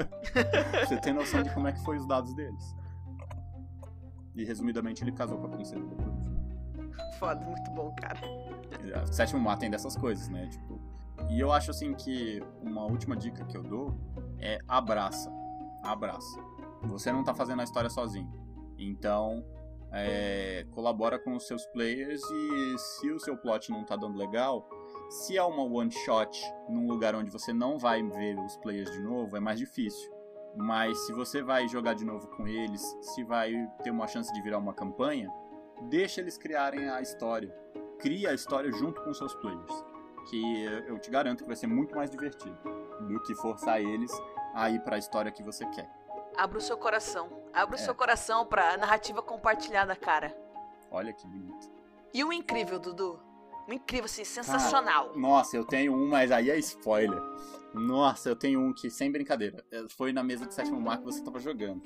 Você 0.86 0.98
tem 0.98 1.14
noção 1.14 1.42
de 1.42 1.52
como 1.54 1.66
é 1.66 1.72
que 1.72 1.82
foi 1.82 1.96
os 1.96 2.06
dados 2.06 2.34
deles. 2.34 2.76
E 4.34 4.44
resumidamente 4.44 5.02
ele 5.02 5.12
casou 5.12 5.38
com 5.38 5.46
a 5.46 5.50
princesa 5.50 5.82
depois. 5.84 7.18
Foda, 7.18 7.44
muito 7.44 7.70
bom, 7.70 7.94
cara. 7.94 8.20
Sétimo 9.06 9.40
mar 9.40 9.56
tem 9.56 9.70
dessas 9.70 9.96
coisas, 9.96 10.28
né? 10.28 10.46
Tipo, 10.48 10.80
e 11.30 11.40
eu 11.40 11.52
acho 11.52 11.70
assim 11.70 11.94
que 11.94 12.42
uma 12.60 12.84
última 12.84 13.16
dica 13.16 13.44
que 13.44 13.56
eu 13.56 13.62
dou 13.62 13.98
é 14.38 14.58
abraça. 14.68 15.32
Abraça. 15.82 16.38
Você 16.82 17.12
não 17.12 17.24
tá 17.24 17.34
fazendo 17.34 17.60
a 17.60 17.64
história 17.64 17.88
sozinho. 17.88 18.30
Então, 18.78 19.44
é, 19.92 20.66
colabora 20.70 21.18
com 21.18 21.36
os 21.36 21.46
seus 21.46 21.64
players 21.66 22.22
e 22.22 22.78
se 22.78 23.10
o 23.10 23.20
seu 23.20 23.36
plot 23.36 23.70
não 23.70 23.84
tá 23.84 23.94
dando 23.94 24.16
legal, 24.16 24.66
se 25.12 25.36
é 25.36 25.42
uma 25.42 25.62
one 25.62 25.90
shot 25.90 26.40
num 26.68 26.86
lugar 26.86 27.14
onde 27.14 27.30
você 27.30 27.52
não 27.52 27.78
vai 27.78 28.02
ver 28.02 28.38
os 28.38 28.56
players 28.56 28.90
de 28.90 29.00
novo, 29.00 29.36
é 29.36 29.40
mais 29.40 29.58
difícil. 29.58 30.10
Mas 30.56 30.98
se 31.06 31.12
você 31.12 31.42
vai 31.42 31.66
jogar 31.68 31.94
de 31.94 32.04
novo 32.04 32.26
com 32.28 32.46
eles, 32.46 32.82
se 33.00 33.24
vai 33.24 33.52
ter 33.82 33.90
uma 33.90 34.06
chance 34.06 34.32
de 34.32 34.42
virar 34.42 34.58
uma 34.58 34.74
campanha, 34.74 35.32
deixa 35.82 36.20
eles 36.20 36.36
criarem 36.36 36.88
a 36.90 37.00
história. 37.00 37.54
Cria 37.98 38.30
a 38.30 38.34
história 38.34 38.70
junto 38.72 39.02
com 39.02 39.14
seus 39.14 39.34
players. 39.36 39.84
Que 40.28 40.64
eu 40.86 40.98
te 40.98 41.10
garanto 41.10 41.42
que 41.42 41.46
vai 41.48 41.56
ser 41.56 41.66
muito 41.66 41.94
mais 41.96 42.10
divertido 42.10 42.56
do 43.08 43.20
que 43.22 43.34
forçar 43.34 43.80
eles 43.80 44.12
a 44.54 44.70
ir 44.70 44.80
para 44.84 44.96
a 44.96 44.98
história 44.98 45.32
que 45.32 45.42
você 45.42 45.64
quer. 45.66 45.90
Abra 46.36 46.58
o 46.58 46.60
seu 46.60 46.76
coração. 46.76 47.28
Abra 47.52 47.76
o 47.76 47.78
É. 47.78 47.82
seu 47.82 47.94
coração 47.94 48.46
pra 48.46 48.76
narrativa 48.76 49.20
compartilhada, 49.22 49.94
cara. 49.96 50.36
Olha 50.90 51.12
que 51.12 51.26
bonito. 51.26 51.70
E 52.14 52.22
o 52.22 52.32
incrível, 52.32 52.78
Dudu? 52.78 53.18
O 53.68 53.72
incrível, 53.72 54.06
assim, 54.06 54.24
sensacional. 54.24 55.12
Nossa, 55.16 55.56
eu 55.56 55.64
tenho 55.64 55.94
um, 55.94 56.08
mas 56.08 56.32
aí 56.32 56.50
é 56.50 56.58
spoiler. 56.58 57.20
Nossa, 57.72 58.28
eu 58.28 58.36
tenho 58.36 58.60
um 58.60 58.72
que, 58.72 58.90
sem 58.90 59.10
brincadeira, 59.10 59.64
é, 59.70 59.84
foi 59.88 60.12
na 60.12 60.22
mesa 60.22 60.46
de 60.46 60.54
sétimo 60.54 60.80
mar 60.80 60.98
que 60.98 61.04
você 61.04 61.22
tava 61.22 61.38
jogando. 61.38 61.82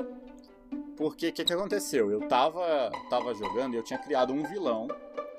Porque 0.96 1.28
o 1.28 1.32
que, 1.32 1.44
que 1.44 1.52
aconteceu? 1.52 2.10
Eu 2.10 2.26
tava, 2.26 2.90
tava 3.10 3.34
jogando 3.34 3.74
e 3.74 3.76
eu 3.76 3.82
tinha 3.82 3.98
criado 3.98 4.32
um 4.32 4.42
vilão 4.42 4.88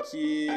que 0.09 0.47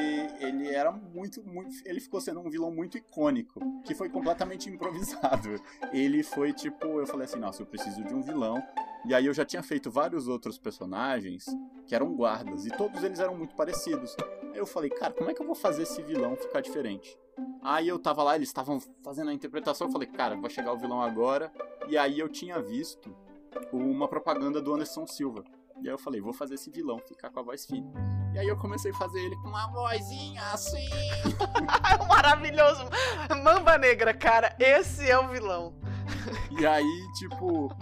ele 0.41 0.68
era 0.68 0.93
muito, 0.93 1.43
muito. 1.43 1.74
Ele 1.84 2.01
ficou 2.01 2.20
sendo 2.20 2.41
um 2.41 2.51
vilão 2.51 2.70
muito 2.70 2.99
icônico, 2.99 3.61
que 3.84 3.95
foi 3.95 4.09
completamente 4.09 4.68
improvisado. 4.68 5.61
Ele 5.93 6.22
foi 6.22 6.53
tipo, 6.53 6.86
eu 7.01 7.07
falei 7.07 7.24
assim, 7.24 7.38
nossa, 7.38 7.62
eu 7.62 7.66
preciso 7.66 8.05
de 8.05 8.14
um 8.14 8.22
vilão. 8.22 8.62
E 9.07 9.14
aí 9.14 9.26
eu 9.26 9.32
já 9.32 9.45
tinha 9.45 9.62
feito 9.62 9.91
vários 9.91 10.28
outros 10.28 10.59
personagens 10.59 11.47
que 11.86 11.95
eram 11.95 12.14
guardas, 12.14 12.66
e 12.66 12.70
todos 12.70 13.03
eles 13.03 13.18
eram 13.18 13.34
muito 13.34 13.55
parecidos. 13.55 14.14
Aí 14.53 14.59
eu 14.59 14.66
falei, 14.66 14.91
cara, 14.91 15.12
como 15.12 15.30
é 15.30 15.34
que 15.34 15.41
eu 15.41 15.47
vou 15.47 15.55
fazer 15.55 15.82
esse 15.82 16.03
vilão 16.03 16.36
ficar 16.36 16.61
diferente? 16.61 17.18
Aí 17.62 17.88
eu 17.88 17.99
tava 17.99 18.22
lá, 18.22 18.36
eles 18.36 18.49
estavam 18.49 18.78
fazendo 19.03 19.30
a 19.30 19.34
interpretação, 19.34 19.86
eu 19.86 19.93
falei, 19.93 20.09
cara, 20.09 20.36
vai 20.36 20.51
chegar 20.51 20.72
o 20.72 20.78
vilão 20.78 21.01
agora. 21.01 21.51
E 21.88 21.97
aí 21.97 22.18
eu 22.18 22.28
tinha 22.28 22.61
visto 22.61 23.14
uma 23.72 24.07
propaganda 24.07 24.61
do 24.61 24.74
Anderson 24.74 25.07
Silva. 25.07 25.45
E 25.82 25.88
aí 25.88 25.95
eu 25.95 25.99
falei, 25.99 26.20
vou 26.20 26.32
fazer 26.32 26.55
esse 26.55 26.70
vilão 26.70 26.99
ficar 26.99 27.30
com 27.30 27.41
a 27.41 27.43
voz 27.43 27.64
fina. 27.64 28.19
E 28.33 28.39
aí 28.39 28.47
eu 28.47 28.57
comecei 28.57 28.91
a 28.93 28.95
fazer 28.95 29.20
ele 29.20 29.37
com 29.37 29.49
uma 29.49 29.66
vozinha 29.68 30.41
assim. 30.53 30.89
Maravilhoso. 32.09 32.85
Mamba 33.43 33.76
Negra, 33.78 34.14
cara. 34.14 34.55
Esse 34.59 35.11
é 35.11 35.18
o 35.18 35.28
vilão. 35.28 35.74
E 36.59 36.64
aí, 36.66 37.07
tipo. 37.18 37.74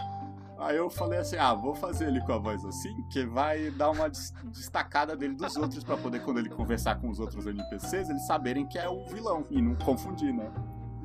Aí 0.57 0.75
eu 0.75 0.89
falei 0.89 1.19
assim, 1.19 1.37
ah, 1.37 1.53
vou 1.53 1.73
fazer 1.73 2.07
ele 2.07 2.19
com 2.19 2.33
a 2.33 2.37
voz 2.37 2.65
assim, 2.65 2.93
que 3.13 3.25
vai 3.25 3.71
dar 3.71 3.91
uma 3.91 4.09
des- 4.09 4.33
destacada 4.43 5.15
dele 5.15 5.33
dos 5.33 5.55
outros 5.55 5.85
pra 5.85 5.95
poder, 5.95 6.19
quando 6.21 6.39
ele 6.39 6.49
conversar 6.49 6.99
com 6.99 7.09
os 7.09 7.17
outros 7.17 7.45
NPCs, 7.47 8.09
eles 8.09 8.27
saberem 8.27 8.67
que 8.67 8.77
é 8.77 8.89
o 8.89 9.05
vilão 9.07 9.45
e 9.49 9.61
não 9.61 9.73
confundir, 9.75 10.33
né? 10.33 10.51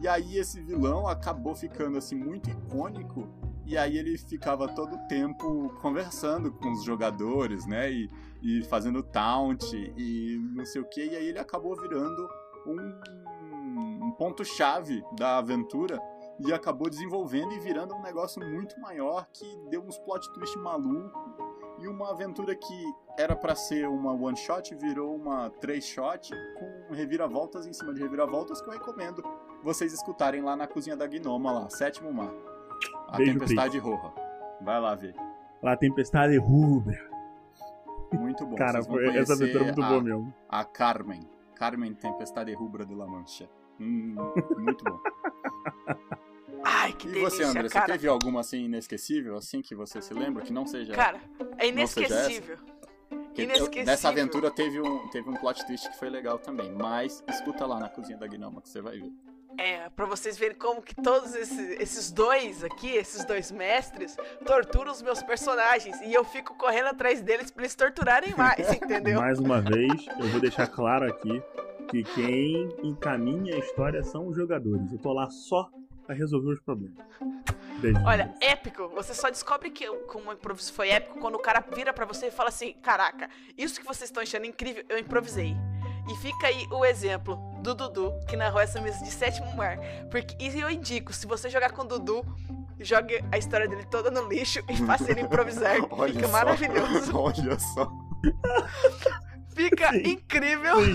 E 0.03 0.09
aí 0.09 0.39
esse 0.39 0.61
vilão 0.61 1.07
acabou 1.07 1.55
ficando 1.55 1.97
assim 1.97 2.17
muito 2.17 2.51
icônico 2.51 3.29
e 3.67 3.77
aí 3.79 3.97
ele 3.97 4.17
ficava 4.19 4.69
todo 4.69 4.97
o 4.97 5.09
tempo 5.09 5.71
conversando 5.81 6.53
com 6.53 6.73
os 6.73 6.85
jogadores, 6.85 7.67
né? 7.67 7.91
E, 7.91 8.11
e 8.43 8.63
fazendo 8.65 9.03
taunt 9.03 9.73
e 9.73 10.39
não 10.55 10.67
sei 10.67 10.83
o 10.83 10.85
que. 10.85 11.05
E 11.05 11.17
aí 11.17 11.27
ele 11.27 11.39
acabou 11.39 11.75
virando 11.81 12.29
um, 12.67 14.07
um 14.07 14.11
ponto-chave 14.13 15.03
da 15.19 15.39
aventura 15.39 16.01
e 16.41 16.53
acabou 16.53 16.91
desenvolvendo 16.91 17.53
e 17.53 17.61
virando 17.61 17.95
um 17.95 18.03
negócio 18.03 18.45
muito 18.45 18.79
maior 18.81 19.27
que 19.33 19.47
deu 19.71 19.83
uns 19.83 19.99
plot 19.99 20.33
twist 20.33 20.59
maluco 20.59 21.55
e 21.81 21.89
uma 21.89 22.11
aventura 22.11 22.55
que 22.55 22.85
era 23.19 23.35
pra 23.35 23.55
ser 23.55 23.89
uma 23.89 24.13
one 24.13 24.37
shot 24.37 24.75
virou 24.75 25.15
uma 25.15 25.51
três 25.51 25.85
shot 25.85 26.31
com 26.59 26.95
reviravoltas 26.95 27.67
em 27.67 27.73
cima 27.73 27.95
de 27.95 28.01
reviravoltas 28.01 28.61
que 28.61 28.69
eu 28.69 28.73
recomendo 28.73 29.23
vocês 29.63 29.93
escutarem 29.93 30.43
lá 30.43 30.57
na 30.57 30.67
cozinha 30.67 30.97
da 30.97 31.07
Gnoma 31.07 31.53
lá, 31.53 31.71
sétimo 31.71 32.13
mar. 32.13 32.54
A 33.15 33.17
Beijo, 33.17 33.33
Tempestade 33.35 33.79
Roja. 33.79 34.13
Vai 34.61 34.81
lá 34.81 34.95
ver. 34.97 35.15
Lá, 35.63 35.77
Tempestade 35.77 36.37
Rubra. 36.37 36.99
Muito 38.13 38.45
bom. 38.45 38.57
Cara, 38.57 38.83
foi, 38.83 39.17
essa 39.17 39.35
aventura 39.35 39.61
é 39.61 39.65
muito 39.67 39.83
a, 39.83 39.89
boa 39.89 40.03
mesmo. 40.03 40.35
A 40.49 40.65
Carmen. 40.65 41.21
Carmen 41.55 41.95
Tempestade 41.95 42.53
Rubra 42.55 42.85
de 42.85 42.95
la 42.95 43.07
Mancha. 43.07 43.49
Hum, 43.81 44.17
muito 44.59 44.85
bom. 44.85 44.99
Ai, 46.65 46.93
que 46.93 47.07
E 47.07 47.13
delícia, 47.13 47.31
você, 47.31 47.45
André, 47.45 47.69
você 47.69 47.75
cara. 47.75 47.93
teve 47.93 48.09
alguma 48.09 48.41
assim 48.41 48.65
inesquecível, 48.65 49.37
assim 49.37 49.63
que 49.63 49.75
você 49.75 50.03
se 50.03 50.13
lembra, 50.13 50.43
que 50.43 50.53
não 50.53 50.67
seja. 50.67 50.93
Cara, 50.93 51.21
é 51.59 51.69
inesquecível. 51.69 52.57
inesquecível. 53.37 53.85
nessa 53.85 54.09
aventura 54.09 54.51
teve 54.51 54.81
um, 54.81 55.09
teve 55.09 55.29
um 55.29 55.35
plot 55.35 55.65
twist 55.67 55.89
que 55.89 55.97
foi 55.99 56.11
legal 56.11 56.39
também. 56.39 56.73
Mas 56.73 57.23
escuta 57.29 57.65
lá 57.65 57.79
na 57.79 57.89
cozinha 57.89 58.19
da 58.19 58.27
Gnoma 58.27 58.61
que 58.61 58.69
você 58.69 58.81
vai 58.81 58.99
ver. 58.99 59.13
É, 59.59 59.89
pra 59.91 60.07
vocês 60.07 60.37
verem 60.37 60.57
como 60.57 60.83
que 60.83 60.95
todos 60.95 61.35
esses, 61.35 61.81
esses 61.81 62.11
dois 62.11 62.65
aqui, 62.65 62.91
esses 62.91 63.25
dois 63.25 63.51
mestres, 63.51 64.17
torturam 64.45 64.91
os 64.93 65.03
meus 65.03 65.23
personagens. 65.23 66.01
E 66.01 66.13
eu 66.13 66.25
fico 66.25 66.55
correndo 66.57 66.87
atrás 66.87 67.23
deles 67.23 67.51
pra 67.51 67.63
eles 67.63 67.75
torturarem 67.75 68.35
mais, 68.37 68.73
entendeu? 68.75 69.21
Mais 69.21 69.39
uma 69.39 69.61
vez, 69.61 70.07
eu 70.19 70.29
vou 70.29 70.41
deixar 70.41 70.67
claro 70.67 71.07
aqui 71.07 71.43
que 71.89 72.03
quem 72.03 72.69
encaminha 72.83 73.55
a 73.55 73.59
história 73.59 74.03
são 74.03 74.27
os 74.27 74.37
jogadores. 74.37 74.91
Eu 74.93 74.99
tô 74.99 75.13
lá 75.13 75.31
só 75.31 75.69
pra 76.07 76.15
resolver 76.15 76.53
os 76.53 76.61
problemas. 76.61 76.99
Beijo. 77.81 77.99
Olha, 78.05 78.35
épico. 78.41 78.89
Você 78.91 79.15
só 79.15 79.31
descobre 79.31 79.71
que 79.71 79.87
como 80.07 80.31
o 80.31 80.33
improviso 80.33 80.73
foi 80.73 80.91
épico 80.91 81.19
quando 81.19 81.35
o 81.35 81.39
cara 81.39 81.65
vira 81.75 81.93
pra 81.93 82.05
você 82.05 82.29
e 82.29 82.31
fala 82.31 82.49
assim: 82.49 82.75
Caraca, 82.83 83.29
isso 83.57 83.81
que 83.81 83.87
vocês 83.87 84.09
estão 84.09 84.23
achando 84.23 84.47
incrível, 84.47 84.85
eu 84.89 84.99
improvisei. 84.99 85.57
E 86.11 86.15
fica 86.17 86.47
aí 86.49 86.67
o 86.71 86.85
exemplo 86.85 87.37
do 87.63 87.75
Dudu, 87.75 88.13
que 88.29 88.37
narrou 88.37 88.61
essa 88.61 88.81
mesa 88.81 89.03
de 89.03 89.11
sétimo 89.11 89.55
mar. 89.57 89.79
Porque, 90.11 90.37
e 90.39 90.61
eu 90.61 90.71
indico, 90.71 91.13
se 91.13 91.27
você 91.27 91.49
jogar 91.49 91.73
com 91.73 91.83
o 91.83 91.85
Dudu, 91.87 92.25
jogue 92.81 93.25
a 93.33 93.39
história 93.39 93.67
dele 93.67 93.85
toda 93.91 94.11
no 94.11 94.29
lixo 94.29 94.61
e 94.69 94.77
faça 94.79 95.11
ele 95.11 95.23
improvisar. 95.23 95.77
Fica 96.07 96.27
só. 96.27 96.33
maravilhoso. 96.33 97.13
Olha 97.17 97.59
só. 97.59 97.91
Fica 99.55 99.93
Sim. 99.93 100.03
incrível. 100.11 100.77
Sim, 100.85 100.95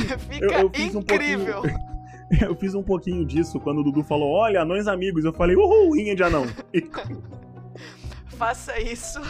sim. 0.00 0.18
Fica 0.18 0.44
Eu- 0.46 0.60
eu 0.62 0.70
fiz 0.70 0.94
um 0.94 1.00
incrível. 1.00 1.60
pouquinho- 1.62 1.92
Eu 2.40 2.56
fiz 2.56 2.74
um 2.74 2.82
pouquinho 2.82 3.24
disso 3.26 3.60
quando 3.60 3.80
o 3.80 3.84
Dudu 3.84 4.02
falou: 4.02 4.30
Olha, 4.32 4.62
anões 4.62 4.88
amigos. 4.88 5.24
Eu 5.24 5.32
falei: 5.34 5.54
Uhul, 5.54 5.94
rinha 5.94 6.16
de 6.16 6.22
anão. 6.24 6.46
Faça 8.38 8.80
isso. 8.80 9.20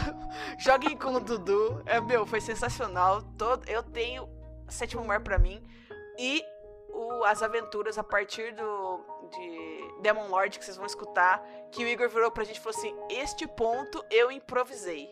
Joguem 0.57 0.97
com 0.97 1.13
o 1.15 1.19
Dudu. 1.19 1.81
É, 1.85 1.99
meu, 1.99 2.25
foi 2.25 2.39
sensacional. 2.41 3.21
Todo, 3.37 3.67
eu 3.69 3.83
tenho 3.83 4.27
Sétimo 4.73 5.03
Mar 5.03 5.21
pra 5.21 5.37
mim. 5.37 5.63
E 6.17 6.43
o, 6.89 7.23
as 7.25 7.41
aventuras 7.41 7.97
a 7.97 8.03
partir 8.03 8.53
do 8.53 9.05
de 9.29 10.01
Demon 10.01 10.27
Lord 10.27 10.59
que 10.59 10.65
vocês 10.65 10.77
vão 10.77 10.85
escutar. 10.85 11.43
Que 11.71 11.83
o 11.83 11.87
Igor 11.87 12.09
virou 12.09 12.31
pra 12.31 12.43
gente 12.43 12.57
e 12.57 12.59
falou 12.59 12.77
assim: 12.77 12.95
Este 13.09 13.47
ponto 13.47 14.03
eu 14.09 14.31
improvisei. 14.31 15.09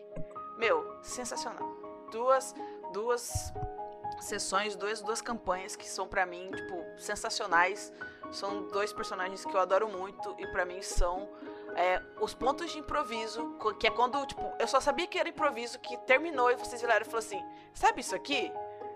Meu, 0.58 0.98
sensacional. 1.02 1.68
Duas, 2.10 2.54
duas 2.92 3.52
sessões, 4.20 4.76
duas, 4.76 5.00
duas 5.00 5.20
campanhas 5.20 5.74
que 5.74 5.88
são 5.88 6.06
para 6.06 6.26
mim, 6.26 6.50
tipo, 6.50 6.84
sensacionais. 6.98 7.92
São 8.30 8.68
dois 8.68 8.92
personagens 8.92 9.44
que 9.44 9.54
eu 9.54 9.60
adoro 9.60 9.88
muito 9.88 10.34
e 10.38 10.46
para 10.46 10.64
mim 10.64 10.80
são 10.80 11.28
é, 11.74 12.02
os 12.20 12.34
pontos 12.34 12.70
de 12.70 12.78
improviso, 12.78 13.56
que 13.78 13.86
é 13.86 13.90
quando, 13.90 14.24
tipo, 14.26 14.52
eu 14.58 14.66
só 14.66 14.80
sabia 14.80 15.06
que 15.06 15.18
era 15.18 15.28
improviso, 15.28 15.78
que 15.78 15.96
terminou 15.98 16.50
e 16.50 16.56
vocês 16.56 16.80
viraram 16.80 17.02
e 17.02 17.04
falaram 17.04 17.26
assim: 17.26 17.42
sabe 17.74 18.00
isso 18.00 18.14
aqui? 18.14 18.50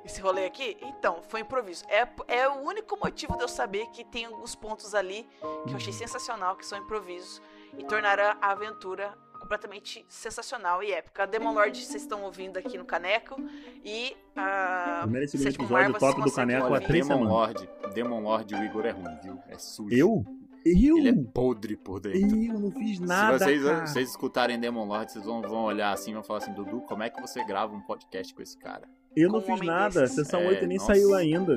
Esse 0.06 0.20
rolê 0.20 0.46
aqui? 0.46 0.76
Então, 0.82 1.20
foi 1.28 1.40
improviso. 1.40 1.84
É, 1.88 2.08
é 2.28 2.48
o 2.48 2.60
único 2.60 2.96
motivo 2.96 3.36
de 3.36 3.42
eu 3.42 3.48
saber 3.48 3.86
que 3.88 4.04
tem 4.04 4.24
alguns 4.24 4.54
pontos 4.54 4.94
ali 4.94 5.28
que 5.66 5.72
eu 5.72 5.76
achei 5.76 5.92
sensacional, 5.92 6.54
que 6.54 6.64
são 6.64 6.78
improvisos, 6.78 7.42
e 7.76 7.84
tornaram 7.84 8.38
a 8.40 8.52
aventura 8.52 9.12
completamente 9.40 10.06
sensacional 10.08 10.80
e 10.80 10.92
épica. 10.92 11.24
A 11.24 11.26
Demon 11.26 11.52
Lord 11.52 11.84
vocês 11.84 12.02
estão 12.02 12.22
ouvindo 12.22 12.56
aqui 12.56 12.78
no 12.78 12.84
Caneco 12.84 13.36
e 13.84 14.16
a 14.36 15.00
Primeiro 15.02 15.26
e 15.26 15.28
segundo 15.28 15.76
episódio 15.76 15.98
top 15.98 16.22
do 16.22 16.32
Caneco 16.32 16.72
há 16.72 16.80
três 16.80 17.06
Demon 17.06 17.26
semanas. 17.26 17.32
Lord, 17.32 17.94
Demon 17.94 18.20
Lord, 18.20 18.54
o 18.54 18.64
Igor 18.64 18.86
é 18.86 18.90
ruim, 18.90 19.18
viu? 19.22 19.38
É 19.48 19.58
sujo. 19.58 19.94
Eu? 19.94 20.24
Eu? 20.64 20.98
Ele 20.98 21.08
é 21.10 21.14
podre 21.32 21.76
por 21.76 22.00
dentro. 22.00 22.20
Eu 22.20 22.60
não 22.60 22.70
fiz 22.70 23.00
nada, 23.00 23.38
Se 23.38 23.44
vocês, 23.44 23.64
cara. 23.64 23.86
vocês 23.86 24.10
escutarem 24.10 24.58
Demon 24.58 24.84
Lord, 24.84 25.12
vocês 25.12 25.24
vão, 25.24 25.42
vão 25.42 25.64
olhar 25.64 25.92
assim 25.92 26.12
e 26.12 26.14
vão 26.14 26.22
falar 26.22 26.38
assim, 26.38 26.52
Dudu, 26.52 26.80
como 26.82 27.02
é 27.02 27.10
que 27.10 27.20
você 27.20 27.44
grava 27.44 27.74
um 27.74 27.80
podcast 27.80 28.32
com 28.34 28.42
esse 28.42 28.56
cara? 28.56 28.88
Eu 29.16 29.30
não 29.30 29.40
fiz 29.40 29.60
nada. 29.62 30.00
desses. 30.02 30.16
Sessão 30.16 30.40
É, 30.40 30.48
8 30.48 30.66
nem 30.66 30.78
nossa. 30.78 30.94
saiu 30.94 31.14
ainda. 31.14 31.52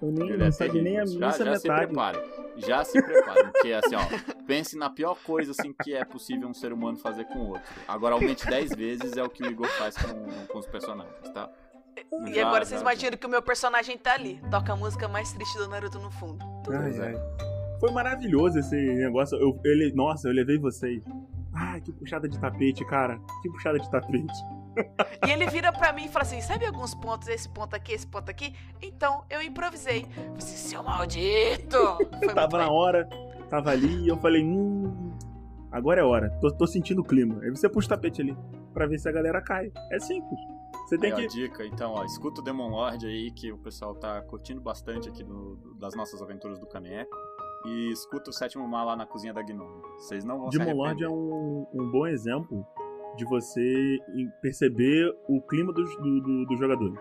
Eu 0.00 0.10
nem, 0.10 0.28
Ele 0.30 0.36
não 0.38 0.46
é 0.46 0.50
sabia 0.50 0.82
nem 0.82 0.98
a 0.98 1.04
terrível. 1.04 1.26
missa 1.28 1.44
já, 1.44 1.52
já 1.52 1.58
se 1.58 1.68
metade. 1.68 1.86
preparem. 1.86 2.22
Já 2.56 2.84
se 2.84 3.02
preparem, 3.02 3.44
porque 3.52 3.72
assim, 3.72 3.94
ó, 3.94 4.00
pense 4.46 4.76
na 4.76 4.90
pior 4.90 5.16
coisa 5.24 5.52
assim 5.52 5.72
que 5.82 5.94
é 5.94 6.04
possível 6.04 6.48
um 6.48 6.52
ser 6.54 6.72
humano 6.72 6.98
fazer 6.98 7.24
com 7.26 7.38
o 7.38 7.48
outro. 7.50 7.62
Agora 7.88 8.14
aumente 8.14 8.44
10 8.46 8.74
vezes 8.74 9.16
é 9.16 9.22
o 9.22 9.28
que 9.30 9.42
o 9.42 9.46
Igor 9.50 9.66
faz 9.78 9.96
com, 9.96 10.12
com 10.48 10.58
os 10.58 10.66
personagens, 10.66 11.30
tá? 11.32 11.48
E 12.26 12.34
Já, 12.34 12.46
agora 12.46 12.64
já, 12.64 12.68
vocês 12.70 12.80
já. 12.80 12.86
imaginam 12.86 13.16
que 13.16 13.26
o 13.26 13.30
meu 13.30 13.40
personagem 13.42 13.96
tá 13.96 14.14
ali. 14.14 14.40
Toca 14.50 14.72
a 14.72 14.76
música 14.76 15.06
mais 15.08 15.32
triste 15.32 15.56
do 15.58 15.68
Naruto 15.68 15.98
no 15.98 16.10
fundo. 16.10 16.44
Ai, 16.70 16.96
é. 16.98 17.00
ai. 17.08 17.14
Foi 17.78 17.90
maravilhoso 17.92 18.58
esse 18.58 18.74
negócio. 18.76 19.38
Eu, 19.38 19.58
ele, 19.64 19.92
nossa, 19.94 20.28
eu 20.28 20.32
levei 20.32 20.58
vocês. 20.58 21.02
Ai, 21.54 21.80
que 21.80 21.92
puxada 21.92 22.28
de 22.28 22.38
tapete, 22.40 22.84
cara. 22.86 23.18
Que 23.42 23.48
puxada 23.50 23.78
de 23.78 23.90
tapete. 23.90 24.32
E 25.26 25.30
ele 25.30 25.46
vira 25.46 25.72
pra 25.72 25.92
mim 25.92 26.04
e 26.06 26.08
fala 26.08 26.22
assim: 26.24 26.40
sabe 26.40 26.66
alguns 26.66 26.94
pontos, 26.94 27.28
esse 27.28 27.48
ponto 27.48 27.74
aqui, 27.76 27.92
esse 27.92 28.06
ponto 28.06 28.30
aqui? 28.30 28.54
Então 28.80 29.24
eu 29.30 29.42
improvisei. 29.42 30.06
Você, 30.34 30.56
seu 30.56 30.82
maldito! 30.82 31.78
Foi 32.24 32.28
Tava 32.34 32.58
na 32.58 32.64
bem. 32.64 32.72
hora, 32.72 33.08
tava 33.50 33.70
ali 33.70 34.04
e 34.04 34.08
eu 34.08 34.16
falei, 34.16 34.42
hum. 34.44 35.12
Agora 35.70 36.00
é 36.02 36.04
hora. 36.04 36.28
Tô, 36.40 36.50
tô 36.50 36.66
sentindo 36.66 37.00
o 37.00 37.04
clima. 37.04 37.40
Aí 37.42 37.48
você 37.50 37.66
puxa 37.68 37.86
o 37.86 37.88
tapete 37.90 38.20
ali 38.20 38.36
pra 38.74 38.86
ver 38.86 38.98
se 38.98 39.08
a 39.08 39.12
galera 39.12 39.40
cai. 39.40 39.72
É 39.90 39.98
simples. 39.98 40.38
Você 40.86 40.98
tem 40.98 41.10
Aí, 41.12 41.24
ó, 41.24 41.28
que. 41.28 41.34
dica, 41.34 41.64
então, 41.64 41.92
ó, 41.94 42.04
escuta 42.04 42.42
o 42.42 42.44
Demon 42.44 42.68
Lord 42.68 43.06
aí, 43.06 43.30
que 43.30 43.50
o 43.50 43.56
pessoal 43.56 43.94
tá 43.94 44.20
curtindo 44.22 44.60
bastante 44.60 45.08
aqui 45.08 45.24
do- 45.24 45.56
do- 45.56 45.74
das 45.76 45.94
nossas 45.94 46.20
aventuras 46.20 46.58
do 46.58 46.66
Caneco. 46.66 47.16
E 47.64 47.90
escuta 47.92 48.28
o 48.28 48.32
sétimo 48.34 48.66
mar 48.68 48.84
lá 48.84 48.96
na 48.96 49.06
cozinha 49.06 49.32
da 49.32 49.40
Gnome. 49.40 49.80
Vocês 49.96 50.24
não 50.24 50.40
vão 50.40 50.50
se 50.52 50.58
Demon 50.58 50.74
Lord 50.74 51.04
é 51.04 51.08
um, 51.08 51.66
um 51.72 51.90
bom 51.90 52.06
exemplo 52.06 52.66
de 53.16 53.24
você 53.26 53.98
perceber 54.40 55.14
o 55.28 55.40
clima 55.42 55.72
dos, 55.72 55.94
do- 55.96 56.20
do- 56.20 56.46
dos 56.46 56.58
jogadores. 56.58 56.98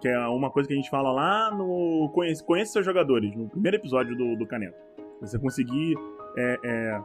Que 0.00 0.08
é 0.08 0.18
uma 0.28 0.50
coisa 0.50 0.66
que 0.66 0.72
a 0.74 0.76
gente 0.76 0.90
fala 0.90 1.12
lá 1.12 1.54
no 1.54 2.10
Conhece, 2.12 2.44
conhece 2.44 2.72
seus 2.72 2.84
jogadores, 2.84 3.34
no 3.36 3.48
primeiro 3.48 3.76
episódio 3.76 4.16
do, 4.16 4.36
do 4.36 4.46
Caneco. 4.46 4.76
Você 5.20 5.38
conseguir 5.38 5.94
é, 6.36 6.58
é, 6.64 7.00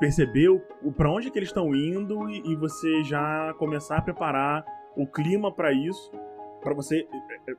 perceber 0.00 0.48
para 0.96 1.08
onde 1.10 1.30
que 1.30 1.38
eles 1.38 1.48
estão 1.50 1.72
indo 1.74 2.28
e, 2.28 2.42
e 2.52 2.56
você 2.56 3.04
já 3.04 3.54
começar 3.58 3.98
a 3.98 4.02
preparar 4.02 4.64
o 4.96 5.06
clima 5.06 5.52
pra 5.52 5.72
isso, 5.72 6.10
pra 6.60 6.74
você 6.74 7.06
é, 7.12 7.52
é, 7.52 7.54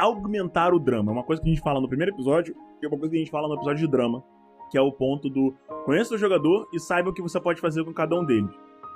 aumentar 0.00 0.74
o 0.74 0.80
drama. 0.80 1.12
É 1.12 1.14
uma 1.14 1.22
coisa 1.24 1.40
que 1.40 1.48
a 1.48 1.52
gente 1.52 1.62
fala 1.62 1.80
no 1.80 1.88
primeiro 1.88 2.12
episódio 2.12 2.54
e 2.82 2.86
é 2.86 2.88
uma 2.88 2.98
coisa 2.98 3.10
que 3.12 3.16
a 3.16 3.20
gente 3.20 3.30
fala 3.30 3.46
no 3.46 3.54
episódio 3.54 3.86
de 3.86 3.90
drama, 3.90 4.24
que 4.70 4.76
é 4.76 4.80
o 4.80 4.90
ponto 4.90 5.30
do 5.30 5.54
conheça 5.84 6.14
o 6.14 6.18
jogador 6.18 6.68
e 6.72 6.80
saiba 6.80 7.10
o 7.10 7.12
que 7.14 7.22
você 7.22 7.40
pode 7.40 7.60
fazer 7.60 7.84
com 7.84 7.92
cada 7.94 8.18
um 8.18 8.24
deles. 8.24 8.50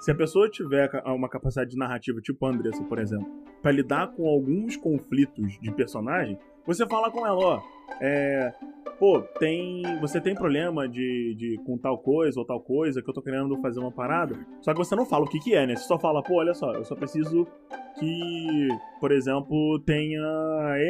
Se 0.05 0.11
a 0.11 0.15
pessoa 0.15 0.51
tiver 0.51 0.91
uma 1.07 1.31
capacidade 1.31 1.71
de 1.71 1.79
narrativa, 1.79 2.21
tipo 2.21 2.45
a 2.45 2.51
Andressa, 2.51 2.85
por 2.85 2.99
exemplo, 2.99 3.27
pra 3.63 3.73
lidar 3.73 4.09
com 4.09 4.29
alguns 4.29 4.77
conflitos 4.77 5.59
de 5.63 5.73
personagem, 5.73 6.39
você 6.67 6.87
fala 6.87 7.11
com 7.11 7.27
ela, 7.27 7.39
ó, 7.39 7.63
é, 8.03 8.53
pô, 8.99 9.21
tem, 9.39 9.83
você 10.01 10.21
tem 10.21 10.35
problema 10.35 10.89
de, 10.89 11.35
de 11.37 11.59
com 11.65 11.77
tal 11.79 11.99
coisa 11.99 12.39
ou 12.41 12.47
tal 12.47 12.61
coisa 12.61 13.03
que 13.03 13.09
eu 13.09 13.15
tô 13.15 13.21
querendo 13.23 13.57
fazer 13.61 13.81
uma 13.81 13.93
parada, 13.93 14.35
só 14.61 14.73
que 14.73 14.79
você 14.79 14.95
não 14.97 15.05
fala 15.07 15.25
o 15.25 15.29
que 15.29 15.39
que 15.39 15.55
é, 15.55 15.67
né? 15.67 15.77
Você 15.77 15.85
só 15.87 15.99
fala, 15.99 16.23
pô, 16.23 16.35
olha 16.37 16.55
só, 16.55 16.73
eu 16.75 16.85
só 16.85 16.95
preciso 16.95 17.47
que, 17.99 18.69
por 19.01 19.13
exemplo, 19.13 19.79
tenha 19.87 20.21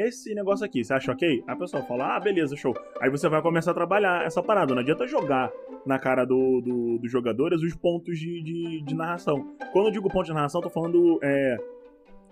esse 0.06 0.34
negócio 0.34 0.64
aqui. 0.64 0.82
Você 0.82 0.94
acha 0.94 1.12
ok? 1.12 1.42
A 1.46 1.54
pessoa 1.54 1.82
fala, 1.82 2.16
ah, 2.16 2.20
beleza, 2.20 2.56
show. 2.56 2.74
Aí 3.00 3.10
você 3.10 3.28
vai 3.28 3.42
começar 3.42 3.72
a 3.72 3.74
trabalhar 3.74 4.24
essa 4.24 4.42
parada. 4.42 4.74
Não 4.74 4.80
adianta 4.80 5.06
jogar 5.06 5.50
na 5.84 5.98
cara 5.98 6.24
do, 6.24 6.62
do- 6.62 6.98
dos 6.98 7.12
jogadores 7.12 7.60
os 7.62 7.74
pontos 7.76 8.18
de, 8.18 8.42
de, 8.42 8.82
de 8.82 8.94
narração. 8.94 9.46
Quando 9.72 9.88
eu 9.88 9.92
digo 9.92 10.08
ponto 10.08 10.24
de 10.24 10.32
narração, 10.32 10.60
eu 10.60 10.68
tô 10.68 10.70
falando 10.70 11.18
é, 11.22 11.56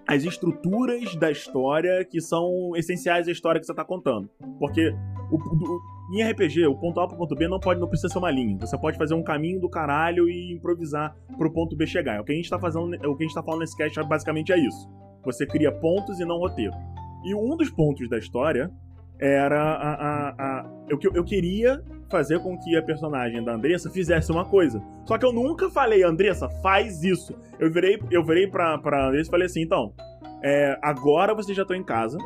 as 0.07 0.25
estruturas 0.25 1.15
da 1.17 1.31
história 1.31 2.05
que 2.05 2.21
são 2.21 2.73
essenciais 2.77 3.29
à 3.29 3.31
história 3.31 3.61
que 3.61 3.67
você 3.67 3.75
tá 3.75 3.85
contando. 3.85 4.29
Porque 4.59 4.95
o, 5.31 5.81
em 6.15 6.23
RPG, 6.23 6.67
o 6.67 6.75
ponto 6.77 7.01
A 7.01 7.09
pro 7.09 7.17
ponto 7.17 7.35
B 7.35 7.49
não 7.49 7.59
pode, 7.59 7.81
não 7.81 7.89
precisa 7.89 8.13
ser 8.13 8.19
uma 8.19 8.31
linha. 8.31 8.59
Você 8.61 8.77
pode 8.79 8.99
fazer 8.99 9.15
um 9.15 9.23
caminho 9.23 9.61
do 9.61 9.69
caralho 9.69 10.29
e 10.29 10.53
improvisar 10.53 11.17
pro 11.39 11.53
ponto 11.53 11.77
B 11.77 11.87
chegar. 11.87 12.17
É 12.17 12.21
o 12.21 12.25
que 12.25 12.33
a 12.33 12.37
gente 12.37 12.51
tá 12.51 12.59
fazendo, 12.59 12.95
é 12.95 13.07
o 13.07 13.17
que 13.17 13.25
a 13.25 13.27
gente 13.27 13.35
tá 13.35 13.43
falando 13.43 13.61
nesse 13.61 13.77
cast 13.77 14.03
basicamente 14.05 14.53
é 14.53 14.59
isso. 14.59 14.89
Você 15.25 15.47
cria 15.47 15.73
pontos 15.73 16.19
e 16.21 16.25
não 16.25 16.39
roteiro. 16.39 16.75
E 17.25 17.35
um 17.35 17.57
dos 17.57 17.71
pontos 17.71 18.09
da 18.09 18.19
história 18.19 18.71
era 19.19 19.63
a. 19.63 19.93
a, 19.95 20.29
a 20.31 20.71
eu, 20.89 20.99
eu 21.15 21.25
queria 21.25 21.83
fazer 22.13 22.39
com 22.41 22.57
que 22.57 22.77
a 22.77 22.83
personagem 22.83 23.43
da 23.43 23.55
Andressa 23.55 23.91
fizesse 23.91 24.31
uma 24.31 24.45
coisa. 24.45 24.81
Só 25.05 25.19
que 25.19 25.27
eu 25.27 25.33
nunca 25.33 25.69
falei, 25.71 26.05
Andressa, 26.05 26.49
faz 26.63 27.03
isso. 27.03 27.35
Eu 27.59 27.73
virei, 27.73 27.99
eu 28.11 28.23
virei 28.25 28.47
pra, 28.47 28.79
pra 28.79 29.09
Andressa 29.09 29.29
e 29.29 29.31
falei 29.33 29.47
assim, 29.47 29.63
então, 29.63 29.93
é, 30.45 30.79
agora 30.81 31.35
vocês 31.35 31.57
já 31.57 31.63
estão 31.63 31.77
em 31.77 31.83
casa 31.83 32.17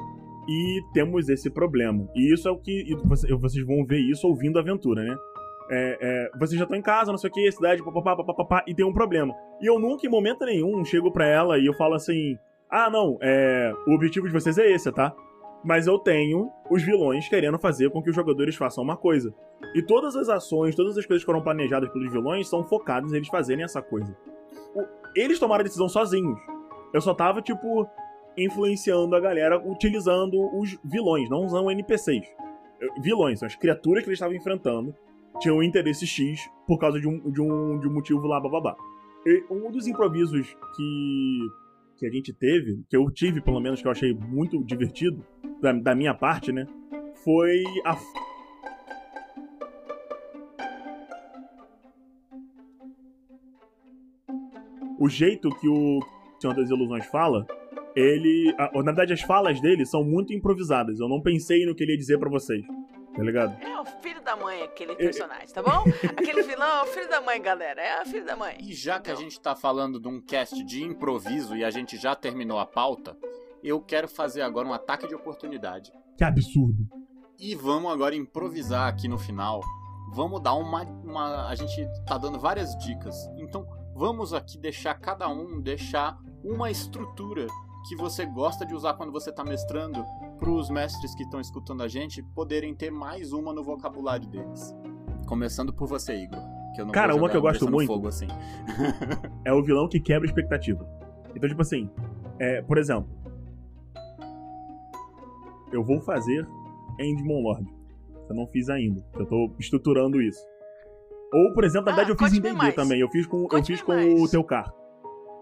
e 0.48 0.80
temos 0.92 1.28
esse 1.30 1.48
problema. 1.50 2.06
E 2.14 2.32
isso 2.34 2.46
é 2.48 2.50
o 2.50 2.58
que. 2.58 2.94
você- 3.04 3.32
vocês 3.34 3.64
vão 3.64 3.84
ver 3.86 3.98
isso 4.00 4.26
ouvindo 4.28 4.58
a 4.58 4.62
aventura, 4.62 5.02
né? 5.02 5.16
É, 5.70 5.98
é, 6.00 6.38
vocês 6.38 6.58
já 6.58 6.64
estão 6.64 6.78
em 6.78 6.82
casa, 6.82 7.10
não 7.10 7.18
sei 7.18 7.28
o 7.30 7.32
que, 7.32 7.50
cidade, 7.50 7.82
papapá, 7.84 8.14
papapá, 8.22 8.62
e 8.68 8.74
tem 8.74 8.84
um 8.86 8.92
problema. 8.92 9.34
E 9.60 9.66
eu 9.66 9.78
nunca, 9.80 10.06
em 10.06 10.10
momento 10.10 10.44
nenhum, 10.44 10.84
chego 10.84 11.10
pra 11.10 11.26
ela 11.26 11.58
e 11.58 11.66
eu 11.66 11.74
falo 11.74 11.94
assim: 11.94 12.36
ah, 12.70 12.88
não, 12.90 13.18
é, 13.20 13.72
o 13.86 13.92
objetivo 13.94 14.26
de 14.28 14.32
vocês 14.32 14.56
é 14.58 14.70
esse, 14.70 14.92
tá? 14.92 15.12
Mas 15.64 15.86
eu 15.86 15.98
tenho 15.98 16.50
os 16.70 16.82
vilões 16.82 17.28
querendo 17.28 17.58
fazer 17.58 17.90
com 17.90 18.02
que 18.02 18.10
os 18.10 18.16
jogadores 18.16 18.54
façam 18.54 18.84
uma 18.84 18.96
coisa. 18.96 19.34
E 19.74 19.82
todas 19.82 20.14
as 20.14 20.28
ações, 20.28 20.74
todas 20.74 20.96
as 20.96 21.06
coisas 21.06 21.22
que 21.22 21.26
foram 21.26 21.42
planejadas 21.42 21.88
pelos 21.90 22.12
vilões 22.12 22.48
são 22.48 22.64
focadas 22.64 23.12
em 23.12 23.16
eles 23.16 23.28
fazerem 23.28 23.64
essa 23.64 23.82
coisa. 23.82 24.16
Eles 25.14 25.38
tomaram 25.38 25.62
a 25.62 25.64
decisão 25.64 25.88
sozinhos. 25.88 26.38
Eu 26.92 27.00
só 27.00 27.14
tava, 27.14 27.42
tipo, 27.42 27.88
influenciando 28.36 29.16
a 29.16 29.20
galera 29.20 29.58
utilizando 29.58 30.38
os 30.58 30.78
vilões, 30.84 31.28
não 31.28 31.44
usando 31.44 31.70
NPCs. 31.70 32.26
Vilões, 33.00 33.38
são 33.38 33.46
as 33.46 33.56
criaturas 33.56 34.04
que 34.04 34.10
eles 34.10 34.18
estavam 34.18 34.36
enfrentando 34.36 34.94
tinham 35.38 35.58
um 35.58 35.62
interesse 35.62 36.06
X 36.06 36.48
por 36.66 36.78
causa 36.78 37.00
de 37.00 37.06
um, 37.06 37.30
de 37.30 37.40
um, 37.40 37.78
de 37.78 37.88
um 37.88 37.92
motivo 37.92 38.26
lá, 38.26 38.40
bababá. 38.40 38.76
E 39.24 39.44
um 39.50 39.70
dos 39.70 39.86
improvisos 39.86 40.56
que, 40.74 41.38
que 41.98 42.06
a 42.06 42.10
gente 42.10 42.32
teve, 42.32 42.82
que 42.88 42.96
eu 42.96 43.10
tive 43.10 43.40
pelo 43.40 43.60
menos, 43.60 43.80
que 43.80 43.86
eu 43.86 43.92
achei 43.92 44.14
muito 44.14 44.62
divertido, 44.64 45.24
da, 45.60 45.72
da 45.72 45.94
minha 45.94 46.14
parte, 46.14 46.52
né? 46.52 46.66
Foi 47.24 47.62
a. 47.84 47.96
O 54.98 55.08
jeito 55.08 55.50
que 55.60 55.68
o 55.68 56.00
Senhor 56.40 56.54
das 56.54 56.70
Ilusões 56.70 57.06
fala, 57.06 57.46
ele. 57.94 58.54
a- 58.58 58.70
na 58.76 58.82
verdade, 58.92 59.12
as 59.12 59.20
falas 59.22 59.60
dele 59.60 59.84
são 59.84 60.02
muito 60.02 60.32
improvisadas. 60.32 60.98
Eu 61.00 61.08
não 61.08 61.20
pensei 61.20 61.64
no 61.66 61.74
que 61.74 61.82
ele 61.84 61.92
ia 61.92 61.98
dizer 61.98 62.18
pra 62.18 62.28
vocês. 62.30 62.64
Tá 63.14 63.22
ligado? 63.22 63.56
É 63.62 63.80
o 63.80 63.84
filho 64.02 64.20
da 64.22 64.36
mãe, 64.36 64.62
aquele 64.62 64.94
personagem, 64.94 65.48
tá 65.48 65.62
bom? 65.62 65.84
Aquele 66.18 66.42
vilão 66.42 66.80
é 66.80 66.82
o 66.82 66.86
filho 66.86 67.08
da 67.08 67.18
mãe, 67.22 67.40
galera. 67.40 67.80
É 67.80 68.02
o 68.02 68.04
filho 68.04 68.26
da 68.26 68.36
mãe. 68.36 68.56
E 68.60 68.74
já 68.74 69.00
que 69.00 69.10
a 69.10 69.14
gente 69.14 69.40
tá 69.40 69.54
falando 69.56 69.98
de 69.98 70.06
um 70.06 70.20
cast 70.20 70.62
de 70.62 70.82
improviso 70.84 71.56
e 71.56 71.64
a 71.64 71.70
gente 71.70 71.96
já 71.96 72.14
terminou 72.14 72.58
a 72.58 72.66
pauta, 72.66 73.16
eu 73.66 73.80
quero 73.80 74.06
fazer 74.06 74.42
agora 74.42 74.68
um 74.68 74.72
ataque 74.72 75.08
de 75.08 75.14
oportunidade. 75.14 75.92
Que 76.16 76.22
absurdo. 76.22 76.86
E 77.38 77.54
vamos 77.54 77.92
agora 77.92 78.14
improvisar 78.14 78.88
aqui 78.88 79.08
no 79.08 79.18
final. 79.18 79.60
Vamos 80.12 80.40
dar 80.40 80.54
uma, 80.54 80.82
uma. 80.82 81.48
A 81.48 81.54
gente 81.56 81.86
tá 82.06 82.16
dando 82.16 82.38
várias 82.38 82.76
dicas. 82.78 83.28
Então 83.36 83.66
vamos 83.94 84.32
aqui 84.32 84.56
deixar 84.56 84.94
cada 84.94 85.28
um 85.28 85.60
deixar 85.60 86.16
uma 86.44 86.70
estrutura 86.70 87.46
que 87.88 87.96
você 87.96 88.24
gosta 88.24 88.64
de 88.64 88.74
usar 88.74 88.94
quando 88.94 89.10
você 89.10 89.30
está 89.30 89.44
mestrando 89.44 90.04
para 90.38 90.50
os 90.50 90.70
mestres 90.70 91.14
que 91.14 91.24
estão 91.24 91.40
escutando 91.40 91.82
a 91.82 91.88
gente 91.88 92.22
poderem 92.22 92.74
ter 92.74 92.90
mais 92.90 93.32
uma 93.32 93.52
no 93.52 93.64
vocabulário 93.64 94.28
deles. 94.28 94.74
Começando 95.26 95.72
por 95.72 95.88
você, 95.88 96.14
Igor. 96.14 96.40
Que 96.74 96.82
eu 96.82 96.86
não 96.86 96.92
Cara, 96.92 97.16
uma 97.16 97.28
que 97.28 97.36
eu 97.36 97.42
gosto 97.42 97.68
muito. 97.70 97.88
Fogo 97.88 98.06
assim. 98.06 98.28
É 99.44 99.52
o 99.52 99.62
vilão 99.62 99.88
que 99.88 100.00
quebra 100.00 100.26
a 100.26 100.30
expectativa. 100.30 100.88
Então, 101.34 101.48
tipo 101.48 101.62
assim, 101.62 101.88
é, 102.38 102.62
por 102.62 102.78
exemplo, 102.78 103.08
eu 105.76 105.84
vou 105.84 106.00
fazer 106.00 106.46
Endmon 106.98 107.42
Lord. 107.42 107.66
Eu 108.28 108.34
não 108.34 108.46
fiz 108.48 108.68
ainda. 108.68 109.04
Eu 109.18 109.26
tô 109.26 109.50
estruturando 109.58 110.20
isso. 110.20 110.40
Ou, 111.32 111.52
por 111.52 111.64
exemplo, 111.64 111.86
na 111.86 111.92
Ah, 111.92 111.96
verdade 111.96 112.10
eu 112.12 112.18
fiz 112.28 112.36
em 112.36 112.40
D&D 112.40 112.72
também. 112.72 113.00
Eu 113.00 113.08
fiz 113.08 113.26
com, 113.26 113.46
eu 113.50 113.64
fiz 113.64 113.82
com 113.82 113.92
mais. 113.92 114.20
o 114.20 114.28
Teucar. 114.28 114.72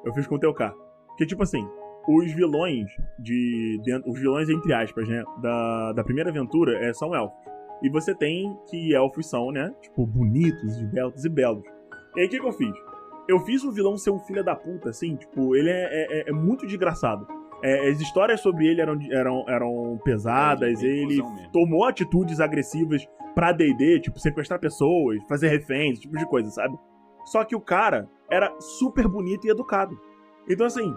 Eu 0.05 0.13
fiz 0.13 0.27
com 0.27 0.35
o 0.35 0.39
Teucar. 0.39 0.75
Porque, 1.09 1.25
tipo 1.27 1.43
assim, 1.43 1.67
os 2.09 2.33
vilões 2.33 2.87
de... 3.19 3.81
dentro- 3.85 4.11
os 4.11 4.19
vilões, 4.19 4.49
entre 4.51 4.73
aspas, 4.75 5.09
né? 5.09 5.23
Da, 5.41 5.93
da 5.93 6.05
primeira 6.05 6.31
aventura 6.31 6.79
é, 6.85 6.93
são 6.93 7.15
elfos. 7.15 7.39
E 7.83 7.89
você 7.89 8.15
tem 8.15 8.55
que 8.71 8.95
elfos 8.95 9.29
são, 9.29 9.51
né? 9.51 9.73
Tipo, 9.83 10.07
bonitos, 10.07 10.77
esbeltos 10.79 11.25
e 11.25 11.29
belos. 11.29 11.63
E 12.17 12.21
aí, 12.21 12.27
o 12.27 12.31
que, 12.31 12.41
que 12.41 12.47
eu 12.47 12.53
fiz? 12.53 12.75
Eu 13.29 13.39
fiz 13.41 13.63
o 13.65 13.73
vilão 13.73 13.97
ser 13.97 14.11
um 14.11 14.19
filho 14.19 14.45
da 14.45 14.55
puta, 14.55 14.91
assim, 14.91 15.17
tipo, 15.17 15.55
ele 15.57 15.71
é, 15.71 15.85
é- 15.85 16.19
é- 16.21 16.31
é 16.31 16.33
muito 16.33 16.67
desgraçado. 16.67 17.27
É, 17.63 17.89
as 17.89 18.01
histórias 18.01 18.41
sobre 18.41 18.67
ele 18.67 18.81
eram, 18.81 18.99
eram, 19.11 19.45
eram 19.49 20.01
pesadas, 20.05 20.83
É, 20.83 20.87
ele 20.87 21.23
tomou 21.53 21.85
atitudes 21.85 22.41
agressivas 22.41 23.07
pra 23.35 23.53
D&D, 23.53 24.01
tipo, 24.01 24.19
sequestrar 24.19 24.61
pessoas, 24.61 25.23
fazer 25.29 25.49
reféns, 25.49 25.95
esse 25.95 26.03
tipo 26.03 26.17
de 26.17 26.27
coisa, 26.27 26.51
sabe? 26.51 26.77
Só 27.25 27.43
que 27.45 27.57
o 27.57 27.61
cara 27.61 28.09
era 28.31 28.55
super 28.61 29.09
bonito 29.09 29.47
e 29.47 29.51
educado. 29.51 29.99
Então, 30.49 30.67
assim, 30.67 30.95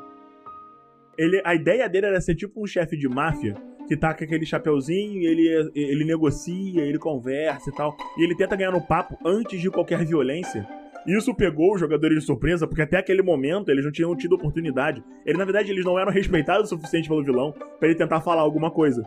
ele, 1.17 1.41
a 1.43 1.55
ideia 1.55 1.89
dele 1.89 2.07
era 2.07 2.21
ser 2.21 2.35
tipo 2.35 2.61
um 2.61 2.67
chefe 2.67 2.97
de 2.97 3.07
máfia 3.07 3.55
que 3.87 3.95
tá 3.95 4.13
com 4.13 4.23
aquele 4.23 4.45
chapeuzinho, 4.45 5.21
e 5.21 5.25
ele, 5.25 5.71
ele 5.73 6.03
negocia, 6.03 6.81
ele 6.81 6.99
conversa 6.99 7.69
e 7.69 7.73
tal. 7.73 7.95
E 8.17 8.23
ele 8.23 8.35
tenta 8.35 8.55
ganhar 8.55 8.71
no 8.71 8.85
papo 8.85 9.17
antes 9.25 9.61
de 9.61 9.71
qualquer 9.71 10.03
violência. 10.05 10.67
Isso 11.07 11.33
pegou 11.33 11.73
os 11.73 11.79
jogadores 11.79 12.19
de 12.19 12.25
surpresa, 12.25 12.67
porque 12.67 12.81
até 12.81 12.97
aquele 12.97 13.21
momento 13.21 13.69
eles 13.69 13.85
não 13.85 13.91
tinham 13.91 14.15
tido 14.15 14.35
oportunidade. 14.35 15.01
Ele, 15.25 15.37
na 15.37 15.45
verdade, 15.45 15.71
eles 15.71 15.85
não 15.85 15.97
eram 15.97 16.11
respeitados 16.11 16.69
o 16.69 16.75
suficiente 16.75 17.07
pelo 17.07 17.23
vilão 17.23 17.53
pra 17.79 17.87
ele 17.87 17.97
tentar 17.97 18.19
falar 18.19 18.41
alguma 18.41 18.69
coisa. 18.69 19.03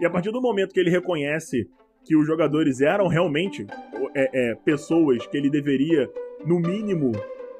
E 0.00 0.04
a 0.04 0.10
partir 0.10 0.32
do 0.32 0.42
momento 0.42 0.74
que 0.74 0.80
ele 0.80 0.90
reconhece 0.90 1.68
que 2.04 2.16
os 2.16 2.26
jogadores 2.26 2.80
eram 2.80 3.06
realmente 3.06 3.66
é, 4.14 4.50
é, 4.50 4.54
pessoas 4.56 5.26
que 5.26 5.36
ele 5.36 5.48
deveria, 5.48 6.10
no 6.44 6.58
mínimo, 6.58 7.12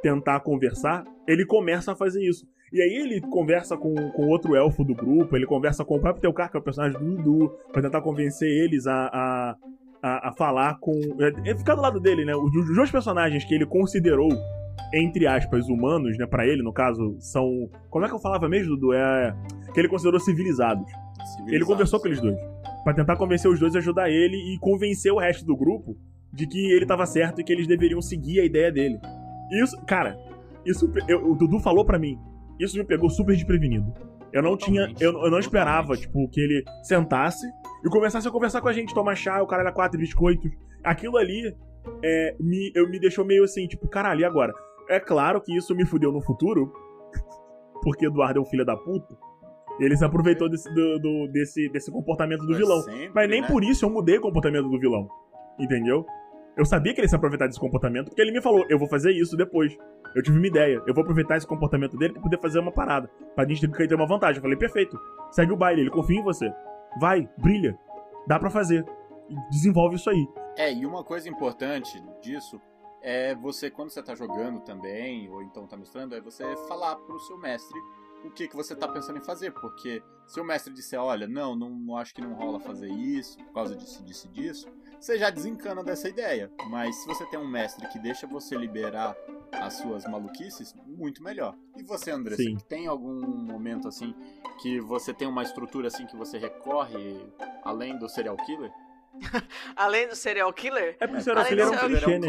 tentar 0.02 0.40
conversar, 0.40 1.04
ele 1.26 1.46
começa 1.46 1.92
a 1.92 1.96
fazer 1.96 2.22
isso. 2.28 2.46
E 2.72 2.82
aí 2.82 2.96
ele 2.96 3.20
conversa 3.20 3.76
com, 3.76 3.94
com 3.94 4.26
outro 4.26 4.56
elfo 4.56 4.84
do 4.84 4.94
grupo, 4.94 5.36
ele 5.36 5.46
conversa 5.46 5.84
com 5.84 5.96
o 5.96 6.00
próprio 6.00 6.20
Teucar, 6.20 6.50
que 6.50 6.56
é 6.56 6.60
o 6.60 6.62
personagem 6.62 6.98
do 6.98 7.16
Dudu, 7.16 7.48
pra 7.72 7.80
tentar 7.80 8.00
convencer 8.00 8.48
eles 8.48 8.88
a, 8.88 9.06
a, 9.12 9.56
a, 10.06 10.28
a 10.28 10.32
falar 10.32 10.78
com. 10.81 10.93
É, 11.20 11.51
é 11.51 11.56
ficar 11.56 11.74
do 11.74 11.81
lado 11.82 11.98
dele, 12.01 12.24
né? 12.24 12.35
Os, 12.36 12.55
os 12.55 12.76
dois 12.76 12.90
personagens 12.90 13.44
que 13.44 13.55
ele 13.55 13.64
considerou, 13.66 14.28
entre 14.93 15.26
aspas, 15.26 15.66
humanos, 15.68 16.16
né? 16.18 16.26
Pra 16.26 16.47
ele, 16.47 16.62
no 16.62 16.72
caso, 16.72 17.16
são. 17.18 17.68
Como 17.90 18.05
é 18.05 18.09
que 18.09 18.14
eu 18.14 18.18
falava 18.20 18.48
mesmo, 18.48 18.74
Dudu? 18.76 18.93
É. 18.93 19.35
Que 19.72 19.81
ele 19.81 19.89
considerou 19.89 20.20
civilizados. 20.20 20.85
Ele 21.48 21.64
conversou 21.64 21.98
com 22.01 22.06
eles 22.09 22.20
dois. 22.20 22.36
Pra 22.85 22.93
tentar 22.93 23.16
convencer 23.16 23.51
os 23.51 23.59
dois 23.59 23.74
a 23.74 23.78
ajudar 23.78 24.10
ele 24.10 24.36
e 24.36 24.59
convencer 24.59 25.10
o 25.10 25.18
resto 25.18 25.44
do 25.47 25.56
grupo 25.56 25.97
de 26.32 26.47
que 26.47 26.70
ele 26.72 26.85
tava 26.85 27.06
certo 27.06 27.40
e 27.40 27.44
que 27.44 27.52
eles 27.52 27.66
deveriam 27.66 28.02
seguir 28.02 28.40
a 28.40 28.44
ideia 28.44 28.70
dele. 28.70 28.98
Isso, 29.62 29.81
cara, 29.86 30.18
isso 30.66 30.93
eu- 31.09 31.31
o 31.31 31.35
Dudu 31.35 31.59
falou 31.60 31.85
pra 31.85 31.98
mim. 31.98 32.18
Isso 32.60 32.76
me 32.76 32.85
pegou 32.85 33.09
super 33.09 33.35
desprevenido. 33.35 33.93
Eu 34.32 34.43
não 34.43 34.56
tinha, 34.56 34.82
Totalmente, 34.89 35.02
eu, 35.02 35.12
eu 35.24 35.31
não 35.31 35.39
esperava, 35.39 35.97
totalmente. 35.97 36.06
tipo, 36.06 36.28
que 36.28 36.40
ele 36.40 36.64
sentasse 36.82 37.47
e 37.85 37.89
começasse 37.90 38.27
a 38.27 38.31
conversar 38.31 38.61
com 38.61 38.69
a 38.69 38.73
gente, 38.73 38.94
tomar 38.94 39.15
chá, 39.15 39.43
o 39.43 39.47
cara 39.47 39.62
era 39.62 39.73
quatro 39.73 39.98
biscoitos. 39.98 40.51
Aquilo 40.82 41.16
ali 41.19 41.55
é, 42.02 42.35
me, 42.40 42.73
eu, 42.74 42.89
me 42.89 42.98
deixou 42.98 43.24
meio 43.24 43.44
assim, 43.44 43.66
tipo, 43.66 43.86
caralho, 43.89 44.20
e 44.20 44.24
agora? 44.24 44.52
É 44.89 44.98
claro 44.98 45.40
que 45.40 45.55
isso 45.56 45.74
me 45.74 45.85
fudeu 45.85 46.11
no 46.12 46.20
futuro, 46.20 46.73
porque 47.82 48.06
Eduardo 48.06 48.39
é 48.39 48.43
um 48.43 48.47
filho 48.47 48.65
da 48.65 48.77
puta. 48.77 49.16
Ele 49.81 49.97
se 49.97 50.05
aproveitou 50.05 50.48
desse, 50.48 50.73
do, 50.73 50.98
do- 51.01 51.28
desse, 51.32 51.69
desse 51.69 51.90
comportamento 51.90 52.47
do 52.47 52.56
vilão. 52.56 52.81
sempre, 52.82 53.11
Mas 53.15 53.28
nem 53.28 53.40
né? 53.40 53.48
por 53.48 53.65
isso 53.65 53.85
eu 53.85 53.90
mudei 53.90 54.19
o 54.19 54.20
comportamento 54.20 54.69
do 54.69 54.78
vilão. 54.78 55.09
Entendeu? 55.59 56.06
Eu 56.56 56.65
sabia 56.65 56.94
que 56.94 57.01
ele 57.01 57.06
ia 57.06 57.09
se 57.09 57.16
aproveitar 57.16 57.48
desse 57.48 57.59
comportamento, 57.59 58.06
porque 58.06 58.23
ele 58.23 58.31
me 58.31 58.40
falou, 58.40 58.65
eu 58.69 58.78
vou 58.78 58.86
fazer 58.89 59.11
isso 59.11 59.36
depois. 59.36 59.77
Eu 60.15 60.23
tive 60.23 60.39
uma 60.39 60.47
ideia, 60.47 60.81
eu 60.86 60.94
vou 60.94 61.02
aproveitar 61.02 61.36
esse 61.36 61.47
comportamento 61.47 61.97
dele 61.97 62.12
pra 62.12 62.23
poder 62.23 62.39
fazer 62.40 62.61
uma 62.61 62.70
parada. 62.70 63.11
Pra 63.35 63.44
gente 63.48 63.66
ter 63.69 63.89
ter 63.89 63.94
uma 63.97 64.06
vantagem. 64.06 64.36
Eu 64.36 64.43
falei, 64.43 64.56
perfeito. 64.56 64.97
Segue 65.32 65.52
o 65.52 65.56
baile, 65.56 65.81
ele 65.81 65.90
confia 65.90 66.16
em 66.20 66.23
você. 66.23 66.52
Vai, 66.98 67.28
brilha. 67.36 67.78
Dá 68.26 68.38
pra 68.38 68.50
fazer. 68.50 68.84
Desenvolve 69.50 69.96
isso 69.96 70.10
aí. 70.10 70.28
É, 70.56 70.72
e 70.72 70.86
uma 70.86 71.02
coisa 71.02 71.28
importante 71.28 72.02
disso 72.22 72.60
é 73.02 73.34
você, 73.34 73.70
quando 73.70 73.90
você 73.90 74.02
tá 74.02 74.14
jogando 74.14 74.60
também, 74.60 75.28
ou 75.28 75.42
então 75.42 75.66
tá 75.66 75.76
mestrando, 75.76 76.14
é 76.14 76.20
você 76.20 76.44
falar 76.68 76.96
pro 76.96 77.20
seu 77.20 77.36
mestre 77.36 77.78
o 78.24 78.30
que, 78.30 78.48
que 78.48 78.56
você 78.56 78.74
tá 78.74 78.88
pensando 78.88 79.18
em 79.18 79.22
fazer. 79.22 79.52
Porque 79.52 80.02
se 80.26 80.40
o 80.40 80.44
mestre 80.44 80.72
disser, 80.72 81.01
olha, 81.01 81.28
não, 81.28 81.55
não, 81.55 81.70
não 81.70 81.96
acho 81.96 82.14
que 82.14 82.20
não 82.20 82.34
rola 82.34 82.59
fazer 82.59 82.88
isso, 82.88 83.38
por 83.38 83.52
causa 83.52 83.76
disso, 83.76 84.02
disso 84.02 84.28
disso, 84.28 84.68
você 85.01 85.18
já 85.18 85.30
desencana 85.30 85.84
dessa 85.84 86.09
ideia. 86.09 86.51
Mas 86.68 86.96
se 86.96 87.06
você 87.06 87.26
tem 87.26 87.38
um 87.38 87.46
mestre 87.46 87.86
que 87.88 87.98
deixa 87.98 88.26
você 88.26 88.56
liberar 88.56 89.14
as 89.52 89.74
suas 89.74 90.05
maluquices, 90.06 90.74
muito 90.86 91.22
melhor. 91.22 91.56
E 91.76 91.82
você, 91.82 92.12
Sim. 92.12 92.59
você 92.59 92.64
tem 92.66 92.86
algum 92.86 93.20
momento 93.20 93.86
assim 93.88 94.14
que 94.60 94.80
você 94.80 95.12
tem 95.12 95.28
uma 95.28 95.42
estrutura 95.42 95.88
assim 95.88 96.06
que 96.06 96.16
você 96.16 96.38
recorre 96.38 97.24
além 97.62 97.98
do 97.98 98.09
serial 98.09 98.36
killer? 98.36 98.72
Além 99.76 100.09
do 100.09 100.16
serial 100.16 100.52
killer, 100.52 100.96
É 100.98 101.06
porque 101.06 101.20
o 101.20 101.22
serial 101.22 101.46
killer 101.46 101.66
é 101.66 101.70
um 101.70 101.88
clichê, 101.88 102.18
né, 102.18 102.28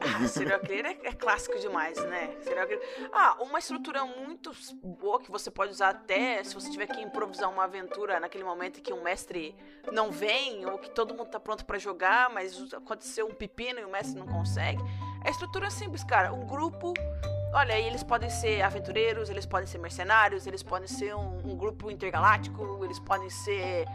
serial 0.28 0.60
killer 0.60 0.86
é, 0.86 1.08
é 1.08 1.12
clássico 1.12 1.58
demais, 1.58 1.98
né? 2.04 2.36
Serial 2.42 2.66
killer... 2.66 3.10
Ah, 3.12 3.36
uma 3.40 3.58
estrutura 3.58 4.04
muito 4.04 4.52
boa 4.82 5.20
que 5.20 5.30
você 5.30 5.50
pode 5.50 5.72
usar 5.72 5.90
até 5.90 6.42
se 6.44 6.54
você 6.54 6.70
tiver 6.70 6.86
que 6.86 7.00
improvisar 7.00 7.50
uma 7.50 7.64
aventura 7.64 8.18
naquele 8.20 8.44
momento 8.44 8.80
que 8.80 8.92
um 8.92 9.02
mestre 9.02 9.56
não 9.92 10.10
vem 10.10 10.66
ou 10.66 10.78
que 10.78 10.90
todo 10.90 11.14
mundo 11.14 11.28
tá 11.28 11.40
pronto 11.40 11.64
pra 11.64 11.78
jogar, 11.78 12.30
mas 12.30 12.72
aconteceu 12.72 13.26
um 13.26 13.34
pepino 13.34 13.80
e 13.80 13.84
o 13.84 13.90
mestre 13.90 14.18
não 14.18 14.26
consegue. 14.26 14.82
A 15.24 15.30
estrutura 15.30 15.66
é 15.66 15.70
simples, 15.70 16.04
cara. 16.04 16.32
Um 16.32 16.46
grupo. 16.46 16.92
Olha, 17.52 17.78
eles 17.78 18.02
podem 18.02 18.28
ser 18.28 18.62
aventureiros, 18.62 19.30
eles 19.30 19.46
podem 19.46 19.66
ser 19.66 19.78
mercenários, 19.78 20.46
eles 20.46 20.62
podem 20.62 20.88
ser 20.88 21.14
um, 21.14 21.52
um 21.52 21.56
grupo 21.56 21.90
intergaláctico, 21.90 22.84
eles 22.84 22.98
podem 22.98 23.30
ser 23.30 23.86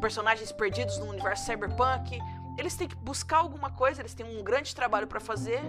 personagens 0.00 0.52
perdidos 0.52 0.98
no 0.98 1.06
universo 1.06 1.44
cyberpunk. 1.44 2.18
Eles 2.58 2.74
têm 2.76 2.88
que 2.88 2.96
buscar 2.96 3.38
alguma 3.38 3.70
coisa, 3.70 4.00
eles 4.02 4.14
têm 4.14 4.24
um 4.38 4.42
grande 4.42 4.74
trabalho 4.74 5.06
pra 5.06 5.20
fazer, 5.20 5.60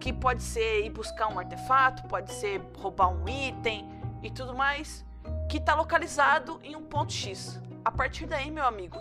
que 0.00 0.12
pode 0.12 0.42
ser 0.42 0.84
ir 0.84 0.90
buscar 0.90 1.28
um 1.28 1.38
artefato, 1.38 2.06
pode 2.08 2.32
ser 2.32 2.60
roubar 2.76 3.08
um 3.08 3.28
item 3.28 3.88
e 4.22 4.30
tudo 4.30 4.54
mais, 4.54 5.04
que 5.50 5.58
tá 5.60 5.74
localizado 5.74 6.60
em 6.62 6.76
um 6.76 6.84
ponto 6.84 7.12
X. 7.12 7.60
A 7.84 7.90
partir 7.90 8.26
daí, 8.26 8.50
meu 8.50 8.64
amigo, 8.64 8.98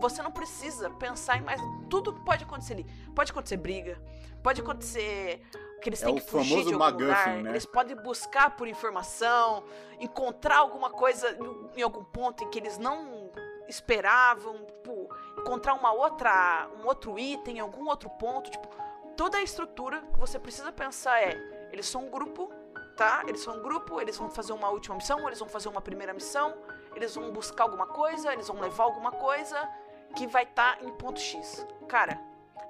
você 0.00 0.22
não 0.22 0.30
precisa 0.32 0.88
pensar 0.90 1.36
em 1.38 1.42
mais. 1.42 1.60
Tudo 1.90 2.14
pode 2.24 2.44
acontecer 2.44 2.72
ali. 2.74 2.84
Pode 3.14 3.30
acontecer 3.30 3.56
briga, 3.58 4.00
pode 4.42 4.60
acontecer 4.60 5.42
que 5.82 5.88
eles 5.88 6.02
É 6.02 6.06
têm 6.06 6.14
que 6.14 6.20
fugir 6.22 6.60
de 6.64 6.72
algum 6.72 6.78
MacGuffin, 6.78 7.06
lugar. 7.06 7.42
né? 7.42 7.50
Eles 7.50 7.66
podem 7.66 7.96
buscar 7.96 8.56
por 8.56 8.66
informação, 8.66 9.62
encontrar 10.00 10.58
alguma 10.58 10.90
coisa 10.90 11.28
em- 11.30 11.80
em 11.80 11.82
algum 11.82 12.02
ponto 12.04 12.42
em 12.42 12.48
que 12.50 12.58
eles 12.58 12.78
não 12.78 13.30
esperavam, 13.68 14.64
tipo, 14.64 15.01
encontrar 15.42 15.74
uma 15.74 15.92
outra, 15.92 16.68
um 16.80 16.86
outro 16.86 17.18
item 17.18 17.56
em 17.56 17.60
algum 17.60 17.88
outro 17.88 18.08
ponto, 18.10 18.50
tipo, 18.50 18.68
toda 19.16 19.38
a 19.38 19.42
estrutura 19.42 20.00
que 20.12 20.18
você 20.18 20.38
precisa 20.38 20.72
pensar 20.72 21.20
é, 21.20 21.68
eles 21.72 21.86
são 21.86 22.06
um 22.06 22.10
grupo, 22.10 22.50
tá? 22.96 23.24
Eles 23.26 23.42
são 23.42 23.58
um 23.58 23.62
grupo, 23.62 24.00
eles 24.00 24.16
vão 24.16 24.30
fazer 24.30 24.52
uma 24.52 24.70
última 24.70 24.94
missão, 24.94 25.26
eles 25.26 25.38
vão 25.38 25.48
fazer 25.48 25.68
uma 25.68 25.80
primeira 25.80 26.14
missão, 26.14 26.54
eles 26.94 27.14
vão 27.14 27.32
buscar 27.32 27.64
alguma 27.64 27.86
coisa, 27.86 28.32
eles 28.32 28.46
vão 28.46 28.60
levar 28.60 28.84
alguma 28.84 29.10
coisa 29.10 29.68
que 30.16 30.26
vai 30.26 30.44
estar 30.44 30.82
em 30.82 30.90
ponto 30.92 31.18
X. 31.18 31.66
Cara, 31.88 32.20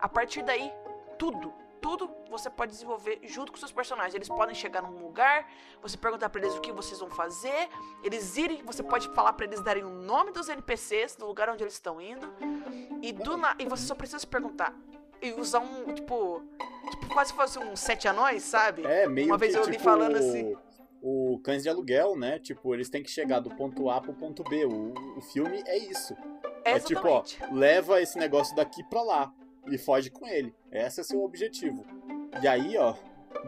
a 0.00 0.08
partir 0.08 0.42
daí, 0.42 0.72
tudo, 1.18 1.52
tudo 1.82 2.08
você 2.30 2.48
pode 2.48 2.70
desenvolver 2.70 3.18
junto 3.24 3.52
com 3.52 3.58
seus 3.58 3.72
personagens. 3.72 4.14
Eles 4.14 4.28
podem 4.28 4.54
chegar 4.54 4.80
num 4.80 5.02
lugar, 5.02 5.46
você 5.82 5.98
perguntar 5.98 6.30
pra 6.30 6.40
eles 6.40 6.54
o 6.54 6.60
que 6.60 6.72
vocês 6.72 7.00
vão 7.00 7.10
fazer, 7.10 7.68
eles 8.02 8.36
irem, 8.36 8.62
você 8.64 8.82
pode 8.82 9.08
falar 9.08 9.32
pra 9.34 9.44
eles 9.44 9.60
darem 9.60 9.82
o 9.82 9.90
nome 9.90 10.30
dos 10.30 10.48
NPCs 10.48 11.16
do 11.16 11.26
lugar 11.26 11.50
onde 11.50 11.62
eles 11.62 11.74
estão 11.74 12.00
indo. 12.00 12.32
E 13.02 13.12
do 13.12 13.36
na, 13.36 13.56
e 13.58 13.66
você 13.66 13.84
só 13.84 13.94
precisa 13.94 14.20
se 14.20 14.26
perguntar 14.26 14.74
e 15.20 15.32
usar 15.32 15.58
um 15.58 15.92
tipo, 15.92 16.42
tipo 16.90 17.08
quase 17.12 17.32
fosse 17.32 17.58
um 17.58 17.74
sete 17.74 18.06
anões, 18.06 18.44
sabe? 18.44 18.86
É, 18.86 19.08
meio 19.08 19.26
Uma 19.26 19.38
vez 19.38 19.52
que, 19.52 19.58
eu 19.58 19.64
li 19.64 19.72
tipo, 19.72 19.84
falando 19.84 20.16
assim. 20.16 20.56
O 21.04 21.40
Cães 21.42 21.64
de 21.64 21.68
Aluguel, 21.68 22.16
né? 22.16 22.38
Tipo, 22.38 22.74
eles 22.74 22.88
têm 22.88 23.02
que 23.02 23.10
chegar 23.10 23.40
do 23.40 23.50
ponto 23.50 23.90
A 23.90 24.00
pro 24.00 24.14
ponto 24.14 24.44
B. 24.44 24.64
O, 24.64 24.94
o 25.16 25.20
filme 25.20 25.60
é 25.66 25.76
isso. 25.76 26.16
É 26.64 26.78
tipo, 26.78 27.08
ó, 27.08 27.24
leva 27.50 28.00
esse 28.00 28.16
negócio 28.16 28.54
daqui 28.54 28.84
pra 28.84 29.02
lá 29.02 29.32
e 29.66 29.78
foge 29.78 30.10
com 30.10 30.26
ele. 30.26 30.54
Esse 30.70 31.00
é 31.00 31.04
seu 31.04 31.22
objetivo. 31.22 31.84
E 32.42 32.48
aí, 32.48 32.76
ó, 32.78 32.94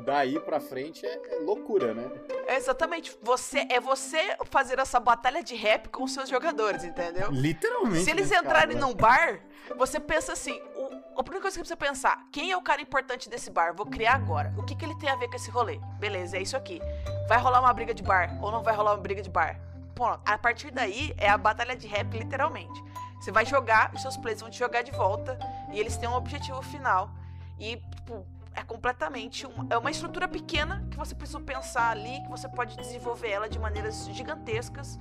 daí 0.04 0.38
pra 0.40 0.60
frente 0.60 1.04
é, 1.06 1.36
é 1.36 1.38
loucura, 1.40 1.94
né? 1.94 2.10
É 2.46 2.56
exatamente. 2.56 3.16
Você 3.22 3.66
é 3.70 3.80
você 3.80 4.36
fazer 4.50 4.78
essa 4.78 5.00
batalha 5.00 5.42
de 5.42 5.54
rap 5.54 5.88
com 5.88 6.04
os 6.04 6.12
seus 6.12 6.28
jogadores, 6.28 6.84
entendeu? 6.84 7.30
Literalmente. 7.30 8.04
Se 8.04 8.10
eles 8.10 8.30
entrarem 8.30 8.76
caso, 8.76 8.88
num 8.88 8.94
bar, 8.94 9.40
você 9.76 9.98
pensa 9.98 10.32
assim, 10.32 10.60
o, 10.76 11.18
a 11.18 11.22
primeira 11.22 11.42
coisa 11.42 11.58
que 11.58 11.66
você 11.66 11.74
precisa 11.74 11.76
pensar, 11.76 12.26
quem 12.30 12.50
é 12.50 12.56
o 12.56 12.62
cara 12.62 12.82
importante 12.82 13.28
desse 13.28 13.50
bar? 13.50 13.74
Vou 13.74 13.86
criar 13.86 14.14
agora. 14.14 14.52
O 14.58 14.62
que, 14.62 14.74
que 14.74 14.84
ele 14.84 14.96
tem 14.98 15.08
a 15.08 15.16
ver 15.16 15.28
com 15.28 15.36
esse 15.36 15.50
rolê? 15.50 15.78
Beleza, 15.98 16.36
é 16.36 16.42
isso 16.42 16.56
aqui. 16.56 16.80
Vai 17.28 17.38
rolar 17.38 17.60
uma 17.60 17.72
briga 17.72 17.94
de 17.94 18.02
bar 18.02 18.38
ou 18.42 18.50
não 18.50 18.62
vai 18.62 18.74
rolar 18.74 18.92
uma 18.92 19.00
briga 19.00 19.22
de 19.22 19.30
bar? 19.30 19.58
Pronto, 19.94 20.20
a 20.26 20.36
partir 20.36 20.72
daí 20.72 21.14
é 21.16 21.28
a 21.28 21.38
batalha 21.38 21.76
de 21.76 21.86
rap, 21.86 22.18
literalmente. 22.18 22.82
Você 23.20 23.30
vai 23.30 23.46
jogar, 23.46 23.90
os 23.94 24.02
seus 24.02 24.16
players 24.16 24.40
vão 24.40 24.50
te 24.50 24.58
jogar 24.58 24.82
de 24.82 24.90
volta 24.90 25.38
e 25.74 25.80
eles 25.80 25.96
têm 25.96 26.08
um 26.08 26.14
objetivo 26.14 26.62
final. 26.62 27.10
E, 27.58 27.76
tipo, 27.76 28.24
é 28.54 28.62
completamente 28.62 29.46
uma, 29.46 29.66
é 29.68 29.76
uma 29.76 29.90
estrutura 29.90 30.28
pequena 30.28 30.86
que 30.90 30.96
você 30.96 31.14
precisa 31.14 31.40
pensar 31.40 31.90
ali, 31.90 32.22
que 32.22 32.30
você 32.30 32.48
pode 32.48 32.76
desenvolver 32.76 33.30
ela 33.30 33.48
de 33.48 33.58
maneiras 33.58 34.06
gigantescas 34.06 34.98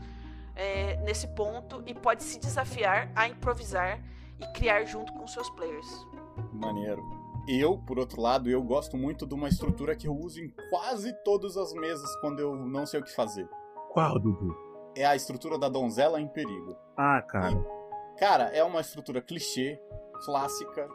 é, 0.56 0.98
nesse 0.98 1.28
ponto 1.28 1.84
e 1.86 1.94
pode 1.94 2.24
se 2.24 2.40
desafiar 2.40 3.12
a 3.16 3.28
improvisar 3.28 4.00
e 4.40 4.48
criar 4.54 4.84
junto 4.86 5.14
com 5.14 5.28
seus 5.28 5.50
players. 5.52 5.88
Maneiro. 6.52 7.02
Eu, 7.48 7.78
por 7.78 8.00
outro 8.00 8.22
lado, 8.22 8.50
eu 8.50 8.64
gosto 8.64 8.98
muito 8.98 9.28
de 9.28 9.34
uma 9.34 9.50
estrutura 9.50 9.96
que 9.96 10.08
eu 10.08 10.16
uso 10.16 10.40
em 10.40 10.52
quase 10.70 11.14
todas 11.24 11.58
as 11.58 11.74
mesas 11.74 12.16
quando 12.22 12.40
eu 12.40 12.56
não 12.56 12.86
sei 12.86 13.02
o 13.02 13.04
que 13.04 13.14
fazer. 13.14 13.48
Qual, 13.92 14.18
Dudu? 14.18 14.56
É 14.96 15.06
a 15.06 15.16
estrutura 15.16 15.60
da 15.60 15.68
donzela 15.68 16.22
em 16.22 16.28
perigo. 16.28 16.76
Ah, 16.98 17.22
cara. 17.22 17.52
E, 17.52 18.20
cara, 18.20 18.44
é 18.46 18.64
uma 18.64 18.80
estrutura 18.80 19.22
clichê, 19.22 19.80
clássica, 20.26 20.90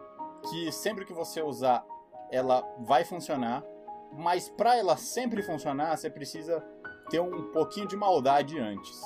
que 0.48 0.70
sempre 0.72 1.05
que 1.05 1.12
você 1.12 1.42
usar 1.42 1.84
ela 2.30 2.62
vai 2.80 3.05
funcionar, 3.05 3.64
mas 4.12 4.48
para 4.48 4.76
ela 4.76 4.96
sempre 4.96 5.42
funcionar, 5.42 5.96
você 5.96 6.10
precisa 6.10 6.64
ter 7.10 7.20
um 7.20 7.50
pouquinho 7.52 7.86
de 7.88 7.96
maldade 7.96 8.59
antes. 8.59 9.00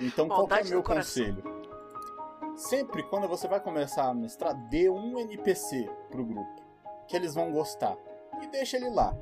Então, 0.00 0.28
qual 0.28 0.48
é 0.50 0.62
o 0.62 0.68
meu 0.68 0.82
conselho? 0.82 1.42
Sempre 2.56 3.02
quando 3.04 3.28
você 3.28 3.46
vai 3.46 3.60
começar 3.60 4.04
a 4.04 4.14
mestrar, 4.14 4.54
dê 4.68 4.88
um 4.90 5.18
NPC 5.18 5.88
pro 6.10 6.24
grupo, 6.24 6.62
que 7.06 7.16
eles 7.16 7.34
vão 7.34 7.52
gostar, 7.52 7.96
e 8.42 8.46
deixa 8.48 8.76
ele 8.76 8.90
lá. 8.90 9.16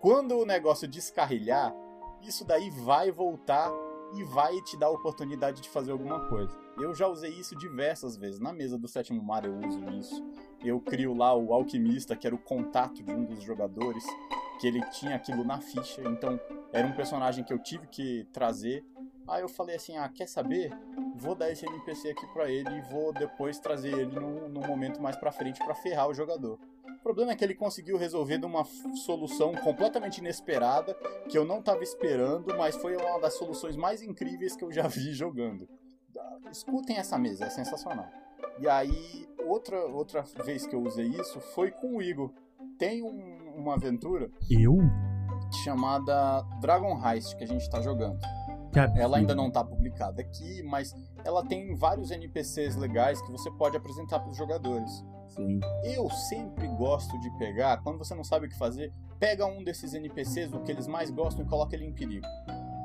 Quando 0.00 0.38
o 0.38 0.46
negócio 0.46 0.88
descarrilhar, 0.88 1.74
isso 2.22 2.44
daí 2.44 2.70
vai 2.70 3.10
voltar 3.10 3.70
e 4.14 4.24
vai 4.24 4.54
te 4.62 4.76
dar 4.78 4.86
a 4.86 4.90
oportunidade 4.90 5.60
de 5.60 5.68
fazer 5.68 5.92
alguma 5.92 6.28
coisa. 6.28 6.56
Eu 6.80 6.94
já 6.94 7.06
usei 7.06 7.30
isso 7.30 7.54
diversas 7.54 8.16
vezes. 8.16 8.40
Na 8.40 8.52
mesa 8.52 8.78
do 8.78 8.88
sétimo 8.88 9.22
mar 9.22 9.44
eu 9.44 9.54
uso 9.54 9.84
isso. 9.90 10.24
Eu 10.64 10.80
crio 10.80 11.14
lá 11.14 11.34
o 11.34 11.52
alquimista, 11.52 12.16
que 12.16 12.26
era 12.26 12.34
o 12.34 12.38
contato 12.38 13.02
de 13.02 13.12
um 13.12 13.24
dos 13.24 13.42
jogadores, 13.42 14.04
que 14.58 14.66
ele 14.66 14.80
tinha 14.90 15.14
aquilo 15.14 15.44
na 15.44 15.60
ficha, 15.60 16.02
então 16.02 16.40
era 16.72 16.86
um 16.86 16.92
personagem 16.92 17.44
que 17.44 17.52
eu 17.52 17.58
tive 17.58 17.86
que 17.86 18.26
trazer. 18.32 18.84
Aí 19.28 19.42
eu 19.42 19.48
falei 19.48 19.76
assim: 19.76 19.96
ah, 19.98 20.08
quer 20.08 20.26
saber? 20.26 20.72
Vou 21.16 21.34
dar 21.34 21.50
esse 21.50 21.66
NPC 21.66 22.10
aqui 22.10 22.26
pra 22.32 22.50
ele 22.50 22.70
e 22.70 22.80
vou 22.90 23.12
depois 23.12 23.58
trazer 23.58 23.92
ele 23.92 24.18
num, 24.18 24.48
num 24.48 24.66
momento 24.66 25.02
mais 25.02 25.16
pra 25.16 25.30
frente 25.30 25.62
para 25.62 25.74
ferrar 25.74 26.08
o 26.08 26.14
jogador. 26.14 26.58
O 26.84 27.02
problema 27.02 27.32
é 27.32 27.36
que 27.36 27.44
ele 27.44 27.54
conseguiu 27.54 27.96
resolver 27.96 28.38
de 28.38 28.46
uma 28.46 28.64
solução 29.04 29.54
completamente 29.54 30.18
inesperada, 30.18 30.94
que 31.28 31.36
eu 31.36 31.44
não 31.44 31.60
estava 31.60 31.82
esperando, 31.82 32.54
mas 32.56 32.76
foi 32.76 32.96
uma 32.96 33.18
das 33.18 33.34
soluções 33.34 33.76
mais 33.76 34.02
incríveis 34.02 34.54
que 34.54 34.64
eu 34.64 34.72
já 34.72 34.86
vi 34.86 35.12
jogando. 35.14 35.68
Escutem 36.50 36.96
essa 36.96 37.18
mesa, 37.18 37.44
é 37.44 37.50
sensacional. 37.50 38.08
E 38.58 38.68
aí, 38.68 39.28
outra, 39.46 39.78
outra 39.86 40.22
vez 40.44 40.66
que 40.66 40.74
eu 40.74 40.82
usei 40.82 41.08
isso 41.08 41.40
foi 41.54 41.70
com 41.70 41.96
o 41.96 42.02
Igor. 42.02 42.30
Tem 42.78 43.02
um, 43.02 43.54
uma 43.56 43.74
aventura. 43.74 44.30
Eu? 44.50 44.78
Chamada 45.64 46.42
Dragon 46.60 47.00
Heist, 47.04 47.36
que 47.36 47.44
a 47.44 47.46
gente 47.46 47.62
está 47.62 47.80
jogando. 47.80 48.18
Ela 48.96 49.18
ainda 49.18 49.34
não 49.34 49.48
está 49.48 49.64
publicada 49.64 50.22
aqui, 50.22 50.62
mas 50.62 50.94
ela 51.24 51.44
tem 51.44 51.74
vários 51.74 52.10
NPCs 52.10 52.76
legais 52.76 53.20
que 53.22 53.32
você 53.32 53.50
pode 53.50 53.76
apresentar 53.76 54.20
para 54.20 54.30
os 54.30 54.36
jogadores. 54.36 55.04
Sim. 55.28 55.60
Eu 55.84 56.08
sempre 56.10 56.68
gosto 56.68 57.18
de 57.20 57.30
pegar, 57.38 57.78
quando 57.82 57.98
você 57.98 58.14
não 58.14 58.24
sabe 58.24 58.46
o 58.46 58.48
que 58.48 58.56
fazer, 58.56 58.92
pega 59.18 59.46
um 59.46 59.64
desses 59.64 59.94
NPCs, 59.94 60.52
o 60.52 60.60
que 60.60 60.70
eles 60.70 60.86
mais 60.86 61.10
gostam, 61.10 61.44
e 61.44 61.48
coloca 61.48 61.74
ele 61.74 61.84
em 61.84 61.92
perigo. 61.92 62.26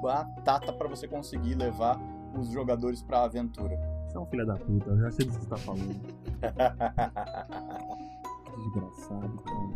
Batata 0.01 0.73
para 0.73 0.87
você 0.87 1.07
conseguir 1.07 1.55
levar 1.55 1.99
os 2.39 2.49
jogadores 2.49 3.01
para 3.01 3.19
a 3.19 3.23
aventura. 3.25 3.77
Você 4.07 4.17
é 4.17 4.19
um 4.19 4.25
filho 4.25 4.45
da 4.45 4.55
puta, 4.55 4.89
eu 4.89 4.99
já 4.99 5.11
sei 5.11 5.25
do 5.25 5.33
que 5.33 5.39
você 5.39 5.49
tá 5.49 5.57
falando. 5.57 5.95
Desgraçado, 8.57 9.43
cara. 9.43 9.75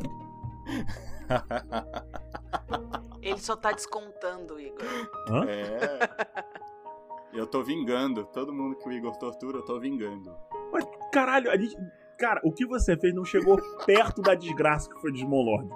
Ele 3.21 3.39
só 3.39 3.55
tá 3.55 3.71
descontando, 3.71 4.59
Igor. 4.59 4.81
Hã? 5.29 5.45
É. 5.45 6.09
Eu 7.33 7.45
tô 7.45 7.63
vingando. 7.63 8.25
Todo 8.25 8.51
mundo 8.53 8.75
que 8.77 8.87
o 8.87 8.91
Igor 8.91 9.15
tortura, 9.17 9.57
eu 9.57 9.65
tô 9.65 9.79
vingando. 9.79 10.31
Mas, 10.71 10.85
caralho, 11.11 11.51
a 11.51 11.57
gente, 11.57 11.75
Cara, 12.19 12.41
o 12.43 12.51
que 12.51 12.65
você 12.65 12.97
fez 12.97 13.15
não 13.15 13.23
chegou 13.23 13.57
perto 13.85 14.21
da 14.21 14.35
desgraça 14.35 14.89
que 14.89 14.99
foi 14.99 15.09
de 15.09 15.19
Smolord. 15.19 15.69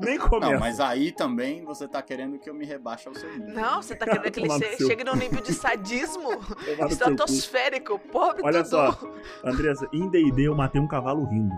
Nem 0.00 0.18
começa. 0.18 0.52
Não, 0.52 0.60
mas 0.60 0.80
aí 0.80 1.12
também 1.12 1.64
você 1.64 1.86
tá 1.86 2.02
querendo 2.02 2.38
que 2.38 2.50
eu 2.50 2.54
me 2.54 2.64
rebaixe 2.64 3.08
ao 3.08 3.14
seu 3.14 3.30
nível. 3.30 3.54
Não, 3.54 3.80
você 3.80 3.94
tá 3.94 4.06
querendo 4.06 4.30
que 4.30 4.40
ele 4.40 4.50
che 4.50 4.86
chegue 4.86 5.04
num 5.04 5.14
nível 5.14 5.40
de 5.40 5.52
sadismo 5.52 6.30
estratosférico. 6.90 7.98
Pobre 7.98 8.42
Olha 8.42 8.62
Dudu. 8.62 8.70
só, 8.70 8.98
Andressa, 9.44 9.88
em 9.92 10.08
D&D 10.08 10.48
eu 10.48 10.54
matei 10.54 10.80
um 10.80 10.88
cavalo 10.88 11.24
rindo, 11.26 11.54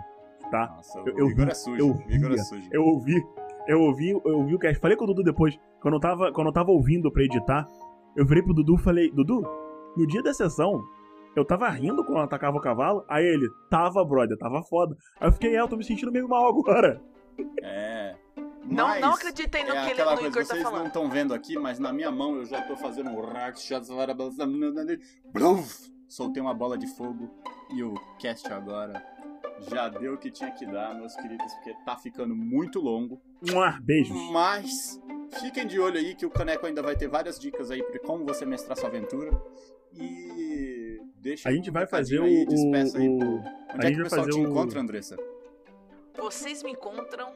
tá? 0.51 0.75
Nossa, 0.77 0.99
eu, 1.01 1.19
eu, 1.19 1.31
Igor 1.31 1.47
vi, 1.47 1.51
é 1.51 1.55
sujo. 1.55 1.79
Eu, 1.79 2.03
Igor 2.09 2.33
é 2.33 2.39
sujo. 2.39 2.69
eu 2.71 2.83
ouvi, 2.83 3.25
eu 3.67 3.81
ouvi, 3.81 4.11
eu 4.11 4.39
ouvi 4.39 4.55
o 4.55 4.59
que 4.59 4.75
falei 4.75 4.97
com 4.97 5.05
o 5.05 5.07
Dudu 5.07 5.23
depois, 5.23 5.59
quando 5.81 5.95
eu 5.95 6.01
tava, 6.01 6.33
quando 6.33 6.49
eu 6.49 6.53
tava 6.53 6.71
ouvindo 6.71 7.11
pra 7.11 7.23
editar, 7.23 7.67
eu 8.17 8.27
virei 8.27 8.43
pro 8.43 8.55
Dudu 8.55 8.75
e 8.75 8.83
falei, 8.83 9.11
Dudu, 9.11 9.43
no 9.97 10.07
dia 10.07 10.23
da 10.23 10.35
sessão, 10.35 10.83
eu 11.35 11.45
tava 11.45 11.69
rindo 11.69 12.05
quando 12.05 12.21
atacava 12.21 12.57
o 12.57 12.61
cavalo, 12.61 13.05
aí 13.09 13.25
ele, 13.25 13.47
tava, 13.71 14.05
brother, 14.05 14.37
tava 14.39 14.63
foda. 14.63 14.97
Aí 15.21 15.29
eu 15.29 15.33
fiquei, 15.33 15.55
é, 15.55 15.61
eu 15.61 15.69
tô 15.69 15.77
me 15.77 15.85
sentindo 15.85 16.11
meio 16.13 16.29
mal 16.29 16.49
agora. 16.49 17.01
É. 17.63 18.15
Não, 18.65 18.99
não 19.01 19.13
acreditem 19.13 19.65
no 19.65 19.75
é 19.75 19.85
que 19.85 19.91
ele 19.93 20.01
no 20.03 20.19
coisa, 20.19 20.27
Igor 20.27 20.47
tá 20.47 20.49
falando. 20.49 20.63
Vocês 20.65 20.79
não 20.79 20.87
estão 20.87 21.11
vendo 21.11 21.35
aqui, 21.35 21.57
mas 21.57 21.79
na 21.79 21.93
minha 21.93 22.11
mão 22.11 22.37
eu 22.37 22.45
já 22.45 22.63
tô 22.63 22.77
fazendo 22.77 23.11
um 23.11 23.17
Soltei 26.09 26.41
uma 26.41 26.55
bola 26.55 26.77
de 26.77 26.87
fogo 26.87 27.31
e 27.71 27.83
o 27.83 27.95
cast 28.19 28.47
agora 28.53 29.05
já 29.69 29.89
deu 29.89 30.15
o 30.15 30.19
que 30.19 30.31
tinha 30.31 30.51
que 30.51 30.67
dar, 30.67 30.95
meus 30.95 31.15
queridos, 31.17 31.53
porque 31.55 31.75
tá 31.85 31.97
ficando 31.97 32.35
muito 32.35 32.81
longo. 32.81 33.21
Um 33.43 33.83
beijos. 33.83 34.17
Mas 34.31 35.01
fiquem 35.41 35.67
de 35.67 35.81
olho 35.81 35.99
aí 35.99 36.15
que 36.15 36.27
o 36.27 36.31
Caneco 36.31 36.67
ainda 36.67 36.83
vai 36.83 36.97
ter 36.97 37.09
várias 37.09 37.39
dicas 37.39 37.71
aí 37.71 37.83
para 37.83 37.99
como 38.01 38.25
você 38.25 38.45
mestrar 38.45 38.77
sua 38.77 38.89
aventura. 38.89 39.31
E 39.93 41.01
deixa 41.17 41.49
a 41.49 41.53
gente 41.53 41.71
vai 41.71 41.87
fazer 41.87 42.21
aí, 42.21 42.45
o, 42.45 42.47
despeça 42.47 42.99
aí. 42.99 43.09
O... 43.09 43.41
Onde 43.75 43.87
é 43.87 43.91
que 43.93 44.01
o 44.01 44.05
pessoal 44.05 44.29
te 44.29 44.39
o... 44.39 44.43
encontra, 44.43 44.81
Andressa? 44.81 45.17
Vocês 46.19 46.63
me 46.63 46.73
encontram 46.73 47.35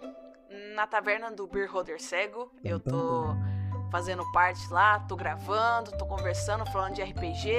na 0.75 0.87
taverna 0.87 1.31
do 1.31 1.47
Beer 1.47 1.71
Holder 1.71 2.01
Cego. 2.01 2.53
Eu 2.65 2.81
tô 2.81 3.37
fazendo 3.91 4.25
parte 4.33 4.67
lá, 4.71 5.01
tô 5.01 5.17
gravando, 5.17 5.93
tô 5.93 6.07
conversando, 6.07 6.65
falando 6.67 6.95
de 6.95 7.03
RPG. 7.03 7.51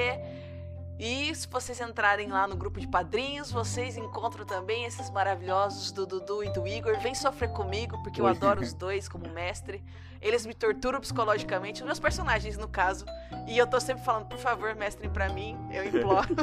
E 0.99 1.33
se 1.33 1.47
vocês 1.47 1.81
entrarem 1.81 2.27
lá 2.27 2.47
no 2.47 2.55
grupo 2.55 2.79
de 2.79 2.87
padrinhos, 2.87 3.51
vocês 3.51 3.97
encontram 3.97 4.45
também 4.45 4.85
esses 4.85 5.09
maravilhosos 5.09 5.91
do 5.91 6.05
Dudu 6.05 6.43
e 6.43 6.53
do 6.53 6.67
Igor. 6.67 6.99
Vem 6.99 7.15
sofrer 7.15 7.51
comigo, 7.51 8.01
porque 8.03 8.21
eu 8.21 8.27
adoro 8.27 8.61
os 8.61 8.71
dois 8.73 9.09
como 9.09 9.27
mestre. 9.29 9.83
Eles 10.21 10.45
me 10.45 10.53
torturam 10.53 10.99
psicologicamente, 10.99 11.81
os 11.81 11.87
meus 11.87 11.99
personagens, 11.99 12.55
no 12.55 12.67
caso. 12.67 13.05
E 13.47 13.57
eu 13.57 13.65
tô 13.65 13.79
sempre 13.79 14.03
falando, 14.03 14.27
por 14.27 14.37
favor, 14.37 14.75
mestrem 14.75 15.09
pra 15.09 15.29
mim, 15.29 15.57
eu 15.71 15.83
imploro. 15.85 16.35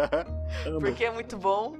porque 0.80 1.04
é 1.04 1.10
muito 1.10 1.36
bom. 1.36 1.76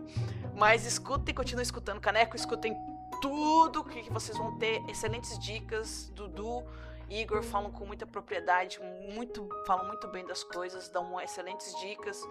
Mas 0.61 0.85
escutem, 0.85 1.35
continuem 1.35 1.62
escutando 1.62 1.99
Caneco, 2.03 2.37
escutem 2.37 2.77
tudo 3.23 3.82
que 3.82 4.12
vocês 4.12 4.37
vão 4.37 4.59
ter 4.59 4.82
excelentes 4.91 5.39
dicas. 5.39 6.11
Dudu 6.11 6.62
Igor 7.09 7.43
falam 7.43 7.73
com 7.73 7.87
muita 7.87 8.07
propriedade, 8.07 8.78
muito, 9.09 9.49
falam 9.66 9.87
muito 9.87 10.07
bem 10.09 10.23
das 10.27 10.45
coisas, 10.45 10.91
dão 10.91 11.19
excelentes 11.19 11.74
dicas. 11.81 12.23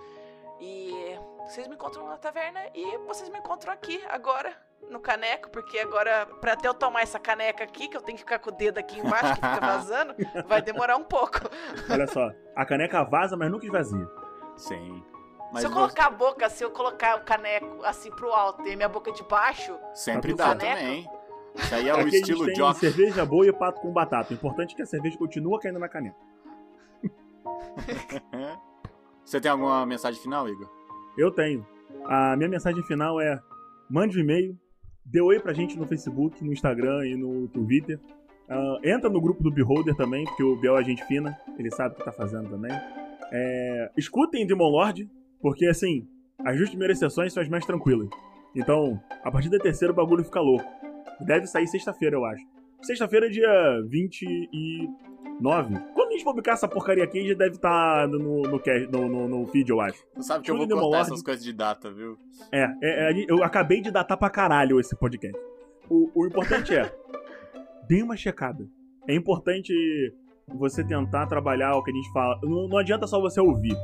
E 0.62 0.94
vocês 1.40 1.68
me 1.68 1.74
encontram 1.74 2.08
na 2.08 2.18
taverna 2.18 2.60
e 2.76 3.00
vocês 3.00 3.28
me 3.30 3.40
encontram 3.40 3.74
aqui 3.74 4.00
agora 4.08 4.56
no 4.92 5.00
caneco, 5.00 5.50
porque 5.50 5.80
agora 5.80 6.28
para 6.40 6.54
até 6.54 6.68
eu 6.68 6.76
tomar 6.76 7.02
essa 7.02 7.18
caneca 7.18 7.64
aqui, 7.64 7.88
que 7.88 7.98
eu 7.98 8.02
tenho 8.02 8.16
que 8.16 8.24
ficar 8.24 8.38
com 8.38 8.52
o 8.52 8.54
dedo 8.54 8.78
aqui 8.78 9.00
embaixo 9.00 9.34
que 9.34 9.48
fica 9.48 9.60
vazando, 9.60 10.14
vai 10.46 10.62
demorar 10.62 10.98
um 10.98 11.04
pouco. 11.04 11.40
Olha 11.90 12.06
só, 12.06 12.30
a 12.56 12.64
caneca 12.64 13.04
vaza, 13.04 13.36
mas 13.36 13.50
nunca 13.50 13.66
esvazia. 13.66 14.08
Sim. 14.56 15.04
Mas 15.52 15.62
se 15.62 15.68
eu 15.68 15.72
colocar 15.72 16.06
a 16.06 16.10
boca, 16.10 16.50
se 16.50 16.64
eu 16.64 16.72
colocar 16.72 17.18
o 17.18 17.22
caneco 17.22 17.84
assim 17.84 18.12
pro 18.12 18.32
alto 18.32 18.66
e 18.68 18.76
minha 18.76 18.90
boca 18.90 19.12
de 19.12 19.24
baixo, 19.24 19.76
sempre 19.94 20.34
dá 20.34 20.56
caneco, 20.56 20.76
também. 20.76 21.10
Isso 21.56 21.76
aí 21.76 21.90
é 21.90 21.94
o 21.94 22.00
Aqui 22.00 22.18
estilo 22.18 22.44
a 22.44 22.54
Jock. 22.54 22.80
cerveja 22.80 23.26
boa 23.26 23.48
e 23.48 23.52
pato 23.52 23.82
com 23.82 23.92
batata. 23.92 24.32
O 24.32 24.36
importante 24.36 24.74
é 24.74 24.76
que 24.76 24.82
a 24.84 24.86
cerveja 24.86 25.18
continua 25.18 25.60
caindo 25.60 25.80
na 25.80 25.90
caneta. 25.90 26.18
Você 29.26 29.42
tem 29.42 29.52
alguma 29.52 29.86
mensagem 29.86 30.22
final, 30.22 30.48
Igor? 30.48 30.70
Eu 31.18 31.32
tenho. 31.32 31.66
A 32.06 32.36
minha 32.36 32.50
mensagem 32.50 32.84
final 32.84 33.20
é: 33.20 33.40
mande 33.90 34.18
um 34.18 34.22
e-mail, 34.22 34.58
dê 35.06 35.22
oi 35.22 35.40
pra 35.40 35.54
gente 35.54 35.78
no 35.78 35.88
Facebook, 35.88 36.44
no 36.44 36.54
Instagram 36.54 37.06
e 37.08 37.16
no 37.16 37.48
Twitter. 37.48 38.00
Uh, 38.50 38.80
entra 38.84 39.10
no 39.10 39.22
grupo 39.22 39.44
do 39.44 39.52
Beholder 39.52 39.96
também, 39.96 40.26
porque 40.26 40.42
o 40.44 40.56
Biel 40.56 40.78
é 40.78 40.84
gente 40.84 41.06
fina, 41.06 41.40
ele 41.58 41.70
sabe 41.70 41.94
o 41.94 41.98
que 41.98 42.04
tá 42.04 42.12
fazendo 42.12 42.50
também. 42.50 42.72
É, 43.32 43.92
escutem 43.96 44.48
Demon 44.48 44.70
Lord, 44.70 45.08
porque 45.42 45.66
assim, 45.66 46.08
as 46.46 46.56
duas 46.58 46.70
primeiras 46.70 47.00
sessões 47.00 47.34
são 47.34 47.44
as 47.44 47.50
mais 47.50 47.66
tranquilas. 47.66 48.10
Então, 48.56 49.00
a 49.24 49.32
partir 49.32 49.50
da 49.50 49.60
terceira 49.60 49.92
o 49.94 49.96
bagulho 49.96 50.24
fica 50.24 50.40
louco. 50.40 50.66
Deve 51.22 51.48
sair 51.48 51.68
sexta-feira, 51.68 52.16
eu 52.16 52.26
acho. 52.26 52.44
Sexta-feira 52.82 53.28
é 53.28 53.30
dia 53.30 53.82
29. 53.88 55.76
Quando 55.94 56.08
a 56.08 56.12
gente 56.12 56.24
publicar 56.24 56.54
essa 56.54 56.68
porcaria 56.68 57.04
aqui, 57.04 57.28
já 57.28 57.34
deve 57.34 57.56
estar 57.56 58.02
tá 58.02 58.08
no, 58.08 58.42
no, 58.44 58.62
no, 58.92 59.10
no, 59.10 59.28
no 59.28 59.48
feed, 59.48 59.70
eu 59.70 59.82
acho. 59.82 60.02
Você 60.16 60.24
sabe 60.24 60.46
que 60.46 60.52
eu 60.52 60.58
vou 60.58 60.68
cortar 60.68 60.82
Lord... 60.82 61.02
essas 61.02 61.22
coisas 61.22 61.44
de 61.44 61.52
data, 61.52 61.92
viu? 61.92 62.18
É, 62.52 62.64
é, 62.82 63.12
é, 63.12 63.26
eu 63.28 63.44
acabei 63.44 63.82
de 63.82 63.92
datar 63.92 64.18
pra 64.18 64.30
caralho 64.30 64.80
esse 64.80 64.96
podcast. 64.96 65.38
O, 65.90 66.10
o 66.16 66.26
importante 66.26 66.74
é, 66.74 66.90
dê 67.88 68.02
uma 68.02 68.16
checada. 68.16 68.66
É 69.08 69.14
importante 69.14 69.74
você 70.48 70.84
tentar 70.84 71.28
trabalhar 71.28 71.76
o 71.76 71.84
que 71.84 71.92
a 71.92 71.94
gente 71.94 72.12
fala. 72.14 72.40
Não, 72.44 72.68
não 72.68 72.78
adianta 72.78 73.06
só 73.06 73.20
você 73.20 73.42
ouvir. 73.42 73.76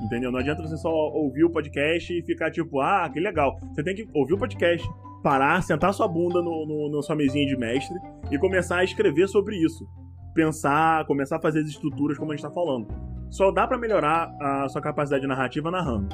Entendeu? 0.00 0.32
Não 0.32 0.38
adianta 0.38 0.62
você 0.62 0.76
só 0.76 0.90
ouvir 0.90 1.44
o 1.44 1.50
podcast 1.50 2.12
e 2.12 2.22
ficar 2.22 2.50
tipo, 2.50 2.80
ah, 2.80 3.08
que 3.12 3.20
legal. 3.20 3.58
Você 3.72 3.82
tem 3.82 3.94
que 3.94 4.08
ouvir 4.14 4.34
o 4.34 4.38
podcast, 4.38 4.88
parar, 5.22 5.62
sentar 5.62 5.92
sua 5.92 6.08
bunda 6.08 6.40
no, 6.42 6.66
no, 6.66 6.96
na 6.96 7.02
sua 7.02 7.14
mesinha 7.14 7.46
de 7.46 7.56
mestre 7.56 7.96
e 8.30 8.38
começar 8.38 8.78
a 8.78 8.84
escrever 8.84 9.28
sobre 9.28 9.56
isso. 9.56 9.86
Pensar, 10.34 11.04
começar 11.06 11.36
a 11.36 11.40
fazer 11.40 11.60
as 11.60 11.68
estruturas 11.68 12.16
como 12.16 12.32
a 12.32 12.36
gente 12.36 12.42
tá 12.42 12.50
falando. 12.50 12.88
Só 13.30 13.50
dá 13.50 13.66
para 13.66 13.78
melhorar 13.78 14.34
a 14.40 14.68
sua 14.68 14.80
capacidade 14.80 15.26
narrativa 15.26 15.70
narrando. 15.70 16.08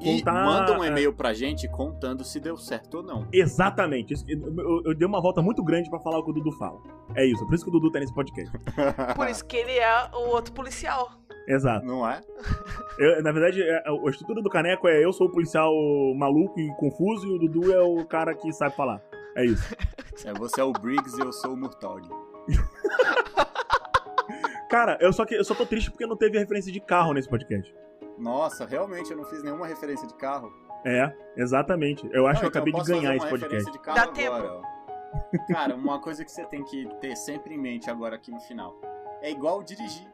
E 0.00 0.18
Contar, 0.18 0.44
manda 0.44 0.78
um 0.78 0.84
é. 0.84 0.88
e-mail 0.88 1.12
pra 1.12 1.32
gente 1.32 1.66
contando 1.68 2.22
se 2.22 2.38
deu 2.38 2.56
certo 2.56 2.98
ou 2.98 3.02
não. 3.02 3.26
Exatamente. 3.32 4.14
Eu, 4.28 4.94
dei 4.94 5.06
uma 5.06 5.20
volta 5.20 5.40
muito 5.40 5.64
grande 5.64 5.88
para 5.88 5.98
falar 6.00 6.18
o 6.18 6.24
que 6.24 6.30
o 6.30 6.34
Dudu 6.34 6.52
fala. 6.52 6.78
É 7.14 7.24
isso, 7.24 7.44
por 7.46 7.54
isso 7.54 7.64
que 7.64 7.70
o 7.70 7.72
Dudu 7.72 7.90
tá 7.90 7.98
nesse 7.98 8.14
podcast. 8.14 8.52
por 9.16 9.28
isso 9.28 9.44
que 9.44 9.56
ele 9.56 9.72
é 9.72 10.10
o 10.12 10.28
outro 10.28 10.52
policial. 10.52 11.10
Exato. 11.48 11.86
Não 11.86 12.08
é? 12.08 12.20
Eu, 12.98 13.22
na 13.22 13.32
verdade, 13.32 13.62
é, 13.62 13.82
a 13.86 14.10
estrutura 14.10 14.42
do 14.42 14.50
caneco 14.50 14.88
é 14.88 15.04
eu 15.04 15.12
sou 15.12 15.28
o 15.28 15.30
policial 15.30 15.72
maluco 16.16 16.58
e 16.58 16.74
confuso 16.76 17.26
e 17.26 17.36
o 17.36 17.38
Dudu 17.38 17.72
é 17.72 17.80
o 17.80 18.04
cara 18.06 18.34
que 18.34 18.52
sabe 18.52 18.74
falar. 18.74 19.00
É 19.36 19.44
isso. 19.44 19.76
É, 20.24 20.32
você 20.32 20.62
é 20.62 20.64
o 20.64 20.72
Briggs 20.72 21.18
e 21.18 21.20
eu 21.20 21.30
sou 21.30 21.52
o 21.52 21.56
Murtaug. 21.56 22.08
cara, 24.70 24.96
eu 25.00 25.12
só, 25.12 25.26
que, 25.26 25.34
eu 25.34 25.44
só 25.44 25.54
tô 25.54 25.66
triste 25.66 25.90
porque 25.90 26.06
não 26.06 26.16
teve 26.16 26.38
referência 26.38 26.72
de 26.72 26.80
carro 26.80 27.12
nesse 27.12 27.28
podcast. 27.28 27.74
Nossa, 28.18 28.64
realmente 28.64 29.10
eu 29.10 29.16
não 29.16 29.24
fiz 29.24 29.42
nenhuma 29.42 29.66
referência 29.66 30.06
de 30.06 30.14
carro. 30.14 30.52
É, 30.84 31.12
exatamente. 31.36 32.08
Eu 32.12 32.26
acho 32.26 32.42
não, 32.42 32.50
que 32.50 32.58
eu 32.58 32.62
então 32.62 32.72
acabei 32.72 32.80
eu 32.80 32.84
de 32.84 32.92
ganhar 32.92 33.16
esse 33.16 33.28
podcast. 33.28 33.72
De 33.72 33.78
carro 33.78 33.96
Dá 33.96 34.02
agora, 34.02 34.42
tempo. 34.42 35.46
Cara, 35.52 35.74
uma 35.74 36.00
coisa 36.00 36.24
que 36.24 36.30
você 36.30 36.44
tem 36.46 36.62
que 36.64 36.86
ter 37.00 37.16
sempre 37.16 37.54
em 37.54 37.58
mente 37.58 37.90
agora 37.90 38.16
aqui 38.16 38.30
no 38.30 38.40
final. 38.40 38.78
É 39.20 39.30
igual 39.30 39.62
dirigir 39.62 40.06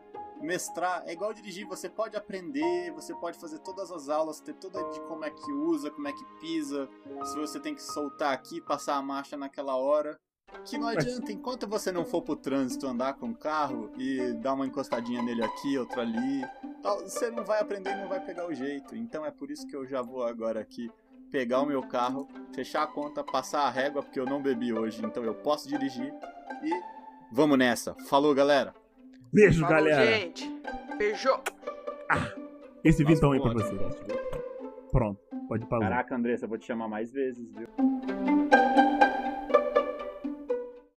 mestrar 0.42 1.04
é 1.06 1.12
igual 1.12 1.32
dirigir, 1.32 1.66
você 1.66 1.88
pode 1.88 2.16
aprender, 2.16 2.90
você 2.92 3.14
pode 3.14 3.38
fazer 3.38 3.60
todas 3.60 3.90
as 3.90 4.08
aulas, 4.08 4.40
ter 4.40 4.54
toda 4.54 4.82
de 4.90 5.00
como 5.02 5.24
é 5.24 5.30
que 5.30 5.52
usa, 5.52 5.90
como 5.90 6.08
é 6.08 6.12
que 6.12 6.24
pisa, 6.40 6.88
se 7.24 7.36
você 7.36 7.60
tem 7.60 7.74
que 7.74 7.82
soltar 7.82 8.32
aqui, 8.32 8.60
passar 8.60 8.96
a 8.96 9.02
marcha 9.02 9.36
naquela 9.36 9.76
hora. 9.76 10.18
Que 10.64 10.78
não 10.78 10.88
adianta, 10.88 11.32
enquanto 11.32 11.66
você 11.66 11.90
não 11.90 12.04
for 12.04 12.22
pro 12.22 12.36
trânsito 12.36 12.86
andar 12.86 13.14
com 13.14 13.30
o 13.30 13.34
carro 13.34 13.90
e 13.98 14.32
dar 14.34 14.54
uma 14.54 14.66
encostadinha 14.66 15.22
nele 15.22 15.42
aqui, 15.42 15.76
outra 15.76 16.02
ali, 16.02 16.42
você 17.02 17.30
não 17.30 17.44
vai 17.44 17.60
aprender 17.60 17.90
e 17.90 17.96
não 18.00 18.08
vai 18.08 18.20
pegar 18.20 18.46
o 18.46 18.54
jeito. 18.54 18.94
Então 18.94 19.26
é 19.26 19.30
por 19.30 19.50
isso 19.50 19.66
que 19.66 19.74
eu 19.74 19.86
já 19.86 20.02
vou 20.02 20.24
agora 20.24 20.60
aqui 20.60 20.90
pegar 21.30 21.60
o 21.60 21.66
meu 21.66 21.82
carro, 21.82 22.28
fechar 22.54 22.82
a 22.82 22.86
conta, 22.86 23.24
passar 23.24 23.62
a 23.62 23.70
régua, 23.70 24.02
porque 24.02 24.20
eu 24.20 24.26
não 24.26 24.42
bebi 24.42 24.72
hoje, 24.72 25.04
então 25.04 25.24
eu 25.24 25.34
posso 25.34 25.68
dirigir 25.68 26.12
e 26.62 26.70
vamos 27.32 27.58
nessa. 27.58 27.94
Falou, 28.08 28.34
galera! 28.34 28.74
Beijo, 29.32 29.62
Falou, 29.62 29.76
galera. 29.76 30.04
gente. 30.04 30.48
Beijo. 30.98 31.30
Ah, 32.10 32.30
esse 32.84 33.02
vintão 33.02 33.32
aí 33.32 33.40
pra 33.40 33.54
você. 33.54 33.74
Pronto, 34.90 35.18
pode 35.48 35.66
parar. 35.66 35.88
Caraca, 35.88 36.14
Andressa, 36.14 36.44
eu 36.44 36.48
vou 36.50 36.58
te 36.58 36.66
chamar 36.66 36.86
mais 36.86 37.10
vezes, 37.10 37.50
viu? 37.54 37.66